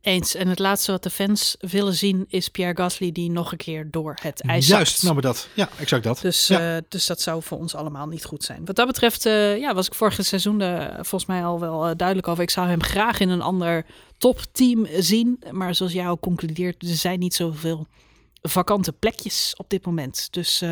Eens. 0.00 0.34
En 0.34 0.48
het 0.48 0.58
laatste 0.58 0.90
wat 0.90 1.02
de 1.02 1.10
fans 1.10 1.56
willen 1.60 1.94
zien 1.94 2.24
is 2.28 2.48
Pierre 2.48 2.76
Gasly 2.76 3.12
die 3.12 3.30
nog 3.30 3.52
een 3.52 3.58
keer 3.58 3.90
door 3.90 4.18
het 4.22 4.40
ijs 4.40 4.66
Juist, 4.66 5.02
nou 5.02 5.14
maar 5.14 5.22
dat. 5.22 5.48
Ja, 5.54 5.68
exact 5.78 6.04
dat. 6.04 6.20
Dus, 6.20 6.46
ja. 6.46 6.76
uh, 6.76 6.82
dus 6.88 7.06
dat 7.06 7.20
zou 7.20 7.42
voor 7.42 7.58
ons 7.58 7.74
allemaal 7.74 8.06
niet 8.06 8.24
goed 8.24 8.44
zijn. 8.44 8.64
Wat 8.64 8.76
dat 8.76 8.86
betreft 8.86 9.26
uh, 9.26 9.58
ja, 9.58 9.74
was 9.74 9.86
ik 9.86 9.94
vorige 9.94 10.22
seizoen 10.22 10.60
uh, 10.60 10.86
volgens 10.94 11.26
mij 11.26 11.44
al 11.44 11.60
wel 11.60 11.96
duidelijk 11.96 12.28
over. 12.28 12.42
Ik 12.42 12.50
zou 12.50 12.68
hem 12.68 12.82
graag 12.82 13.20
in 13.20 13.28
een 13.28 13.42
ander 13.42 13.86
topteam 14.18 14.86
zien. 14.98 15.42
Maar 15.50 15.74
zoals 15.74 15.92
jij 15.92 16.08
ook 16.08 16.20
concludeert, 16.20 16.82
er 16.82 16.88
zijn 16.88 17.18
niet 17.18 17.34
zoveel 17.34 17.86
vakante 18.42 18.92
plekjes 18.92 19.54
op 19.56 19.70
dit 19.70 19.86
moment. 19.86 20.28
Dus 20.30 20.62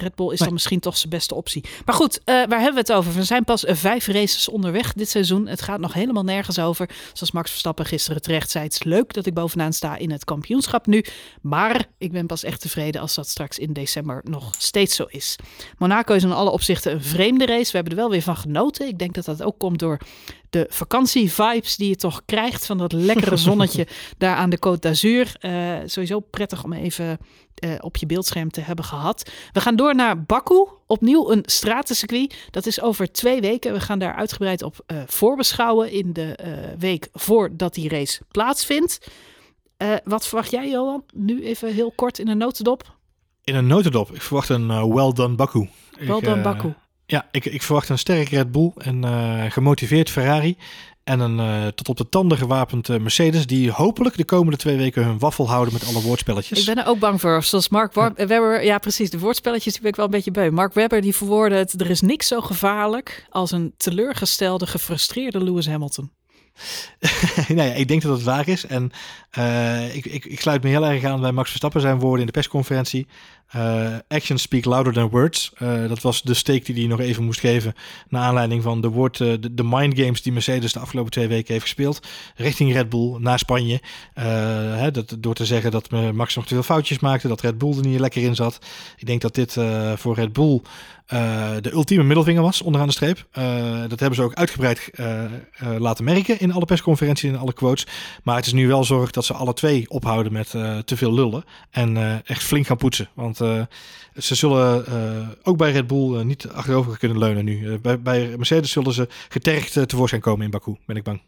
Red 0.00 0.14
Bull 0.14 0.32
is 0.32 0.38
dan 0.38 0.52
misschien 0.52 0.80
toch 0.80 0.96
zijn 0.96 1.10
beste 1.10 1.34
optie. 1.34 1.64
Maar 1.84 1.94
goed, 1.94 2.18
uh, 2.18 2.24
waar 2.24 2.60
hebben 2.60 2.72
we 2.72 2.80
het 2.80 2.92
over? 2.92 3.12
We 3.12 3.24
zijn 3.24 3.44
pas 3.44 3.64
vijf 3.66 4.06
races 4.06 4.48
onderweg 4.48 4.92
dit 4.92 5.08
seizoen. 5.08 5.46
Het 5.46 5.62
gaat 5.62 5.80
nog 5.80 5.92
helemaal 5.92 6.24
nergens 6.24 6.58
over. 6.58 6.88
Zoals 7.12 7.32
Max 7.32 7.50
Verstappen 7.50 7.86
gisteren 7.86 8.22
terecht 8.22 8.50
zei. 8.50 8.64
Het 8.64 8.72
is 8.72 8.82
leuk 8.82 9.12
dat 9.12 9.26
ik 9.26 9.34
bovenaan 9.34 9.72
sta 9.72 9.96
in 9.96 10.10
het 10.10 10.24
kampioenschap 10.24 10.86
nu. 10.86 11.04
Maar 11.40 11.86
ik 11.98 12.12
ben 12.12 12.26
pas 12.26 12.44
echt 12.44 12.60
tevreden 12.60 13.00
als 13.00 13.14
dat 13.14 13.28
straks 13.28 13.58
in 13.58 13.72
december 13.72 14.20
nog 14.24 14.54
steeds 14.58 14.96
zo 14.96 15.04
is. 15.08 15.36
Monaco 15.78 16.14
is 16.14 16.22
in 16.22 16.32
alle 16.32 16.50
opzichten 16.50 16.92
een 16.92 17.02
vreemde 17.02 17.46
race. 17.46 17.70
We 17.70 17.76
hebben 17.76 17.92
er 17.92 17.98
wel 17.98 18.10
weer 18.10 18.22
van 18.22 18.36
genoten. 18.36 18.86
Ik 18.86 18.98
denk 18.98 19.14
dat 19.14 19.24
dat 19.24 19.42
ook 19.42 19.58
komt 19.58 19.78
door 19.78 19.98
de 20.50 20.66
vakantie-vibes 20.68 21.76
die 21.76 21.88
je 21.88 21.96
toch 21.96 22.22
krijgt 22.24 22.66
van 22.66 22.78
dat 22.78 22.92
lekkere 22.92 23.36
zonnetje 23.36 23.86
daar 24.18 24.36
aan 24.36 24.50
de 24.50 24.58
Côte 24.58 24.78
d'Azur. 24.78 25.36
Uh, 25.40 25.76
sowieso 25.84 26.20
prettig 26.20 26.64
om 26.64 26.72
even 26.72 27.18
uh, 27.60 27.74
op 27.80 27.96
je 27.96 28.06
beeldscherm 28.06 28.50
te 28.50 28.60
hebben 28.60 28.84
gehad. 28.84 29.30
We 29.52 29.60
gaan 29.60 29.76
door 29.76 29.94
naar 29.94 30.22
Baku. 30.22 30.66
Opnieuw 30.86 31.30
een 31.30 31.42
stratencircuit. 31.44 32.48
Dat 32.50 32.66
is 32.66 32.80
over 32.80 33.12
twee 33.12 33.40
weken. 33.40 33.72
We 33.72 33.80
gaan 33.80 33.98
daar 33.98 34.14
uitgebreid 34.14 34.62
op 34.62 34.84
uh, 34.86 35.02
voorbeschouwen 35.06 35.92
in 35.92 36.12
de 36.12 36.38
week 36.78 37.08
voordat 37.12 37.74
die 37.74 37.88
race 37.88 38.20
plaatsvindt. 38.30 39.10
wat 40.04 40.26
verwacht 40.26 40.50
jij, 40.50 40.70
Johan? 40.70 41.04
Nu 41.14 41.44
even 41.44 41.74
heel 41.74 41.92
kort 41.94 42.18
in 42.18 42.28
een 42.28 42.38
notendop. 42.38 42.94
In 43.44 43.54
een 43.54 43.66
notendop. 43.66 44.10
Ik 44.14 44.22
verwacht 44.22 44.48
een 44.48 44.94
well 44.94 45.12
done 45.12 45.34
Baku. 45.34 45.68
Well 45.98 46.20
done 46.20 46.42
Baku. 46.42 46.74
Ja, 47.06 47.28
ik, 47.30 47.44
ik 47.44 47.62
verwacht 47.62 47.88
een 47.88 47.98
sterk 47.98 48.28
Red 48.28 48.52
Bull 48.52 48.72
en 48.76 49.04
gemotiveerd 49.50 50.10
Ferrari. 50.10 50.56
En 51.10 51.20
een 51.20 51.38
uh, 51.38 51.66
tot 51.66 51.88
op 51.88 51.96
de 51.96 52.08
tanden 52.08 52.38
gewapend 52.38 52.88
uh, 52.88 52.98
Mercedes. 52.98 53.46
Die 53.46 53.70
hopelijk 53.70 54.16
de 54.16 54.24
komende 54.24 54.56
twee 54.56 54.76
weken 54.76 55.04
hun 55.04 55.18
waffel 55.18 55.48
houden 55.48 55.72
met 55.72 55.86
alle 55.86 56.00
woordspelletjes. 56.00 56.58
Ik 56.58 56.74
ben 56.74 56.84
er 56.84 56.90
ook 56.90 56.98
bang 56.98 57.20
voor. 57.20 57.42
Zoals 57.42 57.68
Mark 57.68 57.92
War 57.92 58.12
ja. 58.16 58.26
Webber. 58.26 58.64
Ja, 58.64 58.78
precies. 58.78 59.10
De 59.10 59.18
woordspelletjes 59.18 59.72
die 59.72 59.82
ben 59.82 59.90
ik 59.90 59.96
wel 59.96 60.04
een 60.04 60.10
beetje 60.10 60.30
beu. 60.30 60.50
Mark 60.50 60.74
Webber 60.74 61.00
die 61.00 61.16
verwoordde 61.16 61.56
het. 61.56 61.80
Er 61.80 61.90
is 61.90 62.00
niks 62.00 62.26
zo 62.26 62.40
gevaarlijk 62.40 63.26
als 63.30 63.50
een 63.50 63.74
teleurgestelde, 63.76 64.66
gefrustreerde 64.66 65.44
Lewis 65.44 65.68
Hamilton. 65.68 66.10
nou 67.48 67.68
ja, 67.68 67.74
ik 67.74 67.88
denk 67.88 68.02
dat 68.02 68.16
het 68.16 68.22
waar 68.22 68.48
is. 68.48 68.66
En 68.66 68.90
uh, 69.38 69.94
ik, 69.94 70.06
ik, 70.06 70.24
ik, 70.24 70.40
sluit 70.40 70.62
me 70.62 70.68
heel 70.68 70.86
erg 70.86 71.04
aan 71.04 71.20
bij 71.20 71.32
Max 71.32 71.48
Verstappen 71.48 71.80
zijn 71.80 71.98
woorden 71.98 72.20
in 72.20 72.26
de 72.26 72.32
persconferentie. 72.32 73.06
Uh, 73.56 73.96
actions 74.08 74.42
speak 74.42 74.64
louder 74.64 74.92
than 74.92 75.08
words. 75.08 75.52
Uh, 75.58 75.88
dat 75.88 76.00
was 76.00 76.22
de 76.22 76.34
steek 76.34 76.66
die 76.66 76.74
hij 76.74 76.86
nog 76.86 77.00
even 77.00 77.24
moest 77.24 77.40
geven. 77.40 77.74
Naar 78.08 78.22
aanleiding 78.22 78.62
van 78.62 78.80
de, 78.80 78.88
woord, 78.88 79.16
de, 79.16 79.54
de 79.54 79.64
mind 79.64 79.98
games 79.98 80.22
die 80.22 80.32
Mercedes 80.32 80.72
de 80.72 80.78
afgelopen 80.78 81.10
twee 81.10 81.28
weken 81.28 81.52
heeft 81.52 81.64
gespeeld. 81.64 82.06
Richting 82.36 82.72
Red 82.72 82.88
Bull, 82.88 83.16
naar 83.18 83.38
Spanje. 83.38 83.80
Hè, 84.14 84.90
dat, 84.90 85.16
door 85.18 85.34
te 85.34 85.46
zeggen 85.46 85.70
dat 85.70 85.90
Max 86.12 86.34
nog 86.34 86.46
te 86.46 86.54
veel 86.54 86.62
foutjes 86.62 86.98
maakte. 86.98 87.28
Dat 87.28 87.40
Red 87.40 87.58
Bull 87.58 87.76
er 87.76 87.86
niet 87.86 88.00
lekker 88.00 88.22
in 88.22 88.34
zat. 88.34 88.58
Ik 88.96 89.06
denk 89.06 89.20
dat 89.20 89.34
dit 89.34 89.56
voor 89.94 90.14
Red 90.14 90.32
Bull 90.32 90.60
de 91.60 91.70
ultieme 91.72 92.04
middelvinger 92.04 92.42
was 92.42 92.62
onderaan 92.62 92.86
de 92.86 92.92
streep. 92.92 93.26
Dat 93.88 94.00
hebben 94.00 94.14
ze 94.14 94.22
ook 94.22 94.34
uitgebreid 94.34 94.90
laten 95.78 96.04
merken 96.04 96.40
in 96.40 96.52
alle 96.52 96.64
persconferenties 96.64 97.30
en 97.30 97.38
alle 97.38 97.52
quotes. 97.52 97.86
Maar 98.22 98.36
het 98.36 98.46
is 98.46 98.52
nu 98.52 98.68
wel 98.68 98.84
zorg 98.84 99.10
dat 99.10 99.24
ze 99.24 99.32
alle 99.32 99.54
twee 99.54 99.90
ophouden 99.90 100.32
met 100.32 100.50
te 100.84 100.96
veel 100.96 101.14
lullen. 101.14 101.44
En 101.70 102.22
echt 102.24 102.42
flink 102.42 102.66
gaan 102.66 102.76
poetsen. 102.76 103.08
Want 103.14 103.39
ze 104.16 104.34
zullen 104.34 104.84
ook 105.42 105.56
bij 105.56 105.72
Red 105.72 105.86
Bull 105.86 106.22
niet 106.22 106.48
achterover 106.48 106.98
kunnen 106.98 107.18
leunen 107.18 107.44
nu. 107.44 107.78
Bij, 107.78 108.00
bij, 108.00 108.34
Mercedes 108.36 108.70
zullen 108.70 108.92
ze 108.92 109.08
getergd 109.28 109.88
tevoorschijn 109.88 110.22
komen 110.22 110.44
in 110.44 110.50
Baku, 110.50 110.76
ben 110.86 110.96
ik 110.96 111.04
bang. 111.04 111.22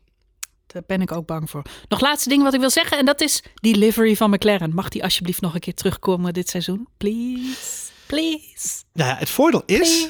Daar 0.73 0.83
ben 0.87 1.01
ik 1.01 1.13
ook 1.13 1.27
bang 1.27 1.51
voor. 1.51 1.63
Nog 1.89 2.01
laatste 2.01 2.29
ding 2.29 2.43
wat 2.43 2.55
ik 2.55 2.61
wil 2.61 2.71
zeggen. 2.71 2.99
En 2.99 3.05
dat 3.05 3.21
is 3.21 3.43
die 3.55 3.77
livery 3.77 4.17
van 4.17 4.31
McLaren. 4.31 4.75
Mag 4.75 4.89
die 4.89 5.03
alsjeblieft 5.03 5.41
nog 5.41 5.55
een 5.55 5.61
keer 5.61 5.75
terugkomen 5.75 6.33
dit 6.33 6.49
seizoen? 6.49 6.89
Please. 6.97 7.91
Please. 8.07 8.83
Ja, 8.93 9.17
het 9.19 9.31
voordeel 9.31 9.63
is. 9.67 10.09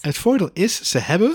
Het 0.00 0.18
voordeel 0.18 0.50
is, 0.52 0.90
ze 0.90 0.98
hebben 0.98 1.34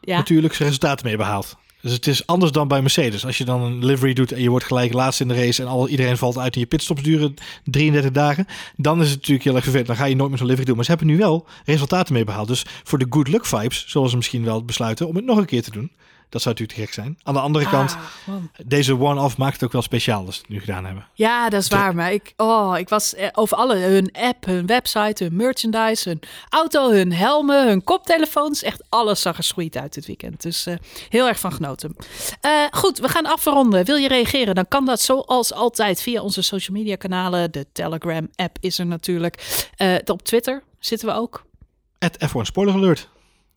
ja. 0.00 0.16
natuurlijk 0.16 0.54
resultaten 0.54 1.06
mee 1.06 1.16
behaald. 1.16 1.56
Dus 1.86 1.94
het 1.94 2.06
is 2.06 2.26
anders 2.26 2.52
dan 2.52 2.68
bij 2.68 2.80
Mercedes. 2.80 3.26
Als 3.26 3.38
je 3.38 3.44
dan 3.44 3.62
een 3.62 3.84
livery 3.84 4.12
doet 4.12 4.32
en 4.32 4.42
je 4.42 4.50
wordt 4.50 4.64
gelijk 4.64 4.92
laatst 4.92 5.20
in 5.20 5.28
de 5.28 5.34
race 5.34 5.62
en 5.62 5.68
al, 5.68 5.88
iedereen 5.88 6.16
valt 6.16 6.38
uit 6.38 6.54
en 6.54 6.60
je 6.60 6.66
pitstops 6.66 7.02
duren 7.02 7.34
33 7.64 8.10
dagen, 8.10 8.46
dan 8.76 9.00
is 9.00 9.06
het 9.06 9.16
natuurlijk 9.16 9.44
heel 9.44 9.54
erg 9.54 9.62
vervelend. 9.62 9.88
Dan 9.88 9.96
ga 9.96 10.04
je 10.04 10.16
nooit 10.16 10.28
meer 10.28 10.38
zo'n 10.38 10.46
livery 10.46 10.66
doen. 10.66 10.76
Maar 10.76 10.84
ze 10.84 10.90
hebben 10.90 11.08
nu 11.08 11.16
wel 11.16 11.46
resultaten 11.64 12.14
mee 12.14 12.24
behaald. 12.24 12.48
Dus 12.48 12.64
voor 12.84 12.98
de 12.98 13.06
good 13.10 13.28
luck 13.28 13.46
vibes 13.46 13.84
zullen 13.86 14.10
ze 14.10 14.16
misschien 14.16 14.44
wel 14.44 14.64
besluiten 14.64 15.08
om 15.08 15.16
het 15.16 15.24
nog 15.24 15.38
een 15.38 15.46
keer 15.46 15.62
te 15.62 15.70
doen. 15.70 15.90
Dat 16.28 16.42
zou 16.42 16.54
natuurlijk 16.54 16.78
te 16.78 16.84
gek 16.84 17.04
zijn. 17.04 17.18
Aan 17.22 17.34
de 17.34 17.40
andere 17.40 17.64
ah, 17.64 17.70
kant, 17.70 17.96
deze 18.64 19.00
one-off 19.00 19.36
maakt 19.36 19.52
het 19.52 19.64
ook 19.64 19.72
wel 19.72 19.82
speciaal 19.82 20.26
als 20.26 20.34
ze 20.34 20.40
het 20.40 20.50
nu 20.50 20.60
gedaan 20.60 20.84
hebben. 20.84 21.06
Ja, 21.12 21.48
dat 21.48 21.62
is 21.62 21.68
waar. 21.68 21.94
Maar 21.94 22.12
ik, 22.12 22.32
oh, 22.36 22.78
ik 22.78 22.88
was 22.88 23.14
eh, 23.14 23.28
over 23.32 23.56
alle, 23.56 23.76
hun 23.76 24.10
app, 24.12 24.44
hun 24.44 24.66
website, 24.66 25.24
hun 25.24 25.36
merchandise, 25.36 26.08
hun 26.08 26.20
auto, 26.48 26.90
hun 26.90 27.12
helmen, 27.12 27.66
hun 27.68 27.84
koptelefoons. 27.84 28.62
Echt 28.62 28.84
alles 28.88 29.20
zag 29.20 29.36
er 29.36 29.44
sweet 29.44 29.76
uit 29.76 29.94
dit 29.94 30.06
weekend. 30.06 30.42
Dus 30.42 30.66
uh, 30.66 30.74
heel 31.08 31.28
erg 31.28 31.38
van 31.38 31.52
genoten. 31.52 31.96
Uh, 32.44 32.50
goed, 32.70 32.98
we 32.98 33.08
gaan 33.08 33.26
afronden. 33.26 33.84
Wil 33.84 33.96
je 33.96 34.08
reageren? 34.08 34.54
Dan 34.54 34.68
kan 34.68 34.84
dat 34.84 35.00
zoals 35.00 35.52
altijd 35.52 36.02
via 36.02 36.22
onze 36.22 36.42
social 36.42 36.76
media 36.76 36.96
kanalen. 36.96 37.52
De 37.52 37.66
Telegram 37.72 38.28
app 38.34 38.56
is 38.60 38.78
er 38.78 38.86
natuurlijk. 38.86 39.64
op 40.04 40.22
Twitter 40.22 40.62
zitten 40.78 41.08
we 41.08 41.14
ook. 41.14 41.44
At 41.98 42.28
F1 42.28 42.40
Spoiler 42.40 42.74
Alert. 42.74 43.08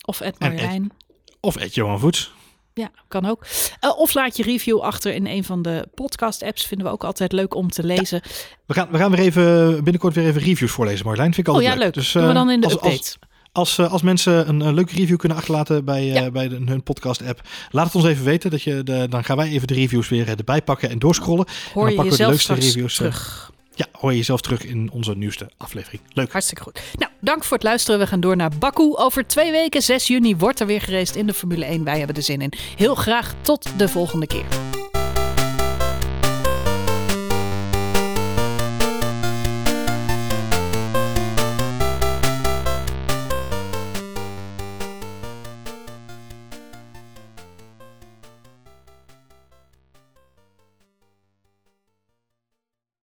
Of 0.06 0.22
at 0.22 0.40
Marijn. 0.40 0.92
Of 1.40 1.58
at 1.58 1.74
Johan 1.74 2.00
Voets. 2.00 2.32
Ja, 2.80 2.92
kan 3.08 3.26
ook. 3.26 3.46
Uh, 3.84 4.00
of 4.00 4.14
laat 4.14 4.38
je 4.38 4.44
review 4.44 4.80
achter 4.80 5.14
in 5.14 5.28
een 5.28 5.44
van 5.44 5.62
de 5.62 5.88
podcast-apps. 5.94 6.66
Vinden 6.66 6.88
we 6.88 6.94
ook 6.94 7.04
altijd 7.04 7.32
leuk 7.32 7.56
om 7.56 7.70
te 7.70 7.84
lezen. 7.84 8.22
We, 8.66 8.74
gaan, 8.74 8.88
we 8.92 8.98
gaan 8.98 9.12
weer 9.12 9.20
even 9.20 9.74
binnenkort 9.84 10.16
weer 10.16 10.26
even 10.26 10.42
reviews 10.42 10.72
voorlezen, 10.72 11.06
Marlijn. 11.06 11.34
Vind 11.34 11.48
ik 11.48 11.54
altijd 11.54 11.72
oh 11.72 11.78
ja, 11.78 11.84
leuk. 11.84 11.94
Dus, 11.94 12.12
Doen 12.12 12.28
we 12.28 12.34
dan 12.34 12.50
in 12.50 12.60
de 12.60 12.66
als, 12.66 12.76
update. 12.76 12.96
Als, 12.98 13.18
als, 13.52 13.78
eh, 13.78 13.92
als, 13.92 14.02
mensen 14.02 14.50
een, 14.50 14.60
een, 14.62 14.74
leuke 14.74 14.96
review 14.96 15.18
kunnen 15.18 15.38
achterlaten 15.38 15.86
bij, 15.86 16.26
uh, 16.26 16.32
bij 16.32 16.48
de, 16.48 16.62
hun 16.66 16.84
podcast-app, 16.84 17.42
laat 17.70 17.86
het 17.86 17.96
ons 17.96 18.06
even 18.06 18.26
weten. 18.26 18.52
Dat 18.52 18.62
je 18.62 18.84
de, 18.84 19.08
dan 19.10 19.24
gaan 19.24 19.38
wij 19.38 19.50
even 19.50 19.68
de 19.68 19.74
reviews 19.74 20.10
weer 20.10 20.30
erbij 20.30 20.62
pakken 20.62 20.90
en 20.90 21.00
doorscrollen. 21.00 21.46
Hoor 21.74 21.88
en 21.88 21.96
dan 21.96 21.96
pakken 21.96 22.18
we 22.18 22.24
de 22.24 22.30
leukste 22.30 22.54
reviews 22.54 22.96
terug. 22.96 23.52
Ja, 23.80 23.86
hoor 23.92 24.12
je 24.12 24.18
jezelf 24.18 24.42
terug 24.42 24.66
in 24.66 24.90
onze 24.92 25.16
nieuwste 25.16 25.50
aflevering. 25.58 26.02
Leuk. 26.14 26.32
Hartstikke 26.32 26.64
goed. 26.64 26.82
Nou, 26.98 27.12
dank 27.20 27.44
voor 27.44 27.58
het 27.58 27.66
luisteren. 27.66 28.00
We 28.00 28.08
gaan 28.08 28.20
door 28.20 28.36
naar 28.36 28.52
Baku. 28.60 28.96
Over 28.96 29.28
twee 29.28 29.52
weken, 29.52 29.82
6 29.82 30.08
juni, 30.08 30.36
wordt 30.36 30.60
er 30.60 30.68
weer 30.68 30.82
gereest 30.82 31.16
in 31.16 31.28
de 31.28 31.34
Formule 31.34 31.66
1. 31.66 31.84
Wij 31.84 31.98
hebben 31.98 32.16
er 32.16 32.24
zin 32.24 32.42
in. 32.42 32.52
Heel 32.76 32.96
graag 32.96 33.34
tot 33.42 33.80
de 33.80 33.88
volgende 33.88 34.28
keer. 34.28 34.69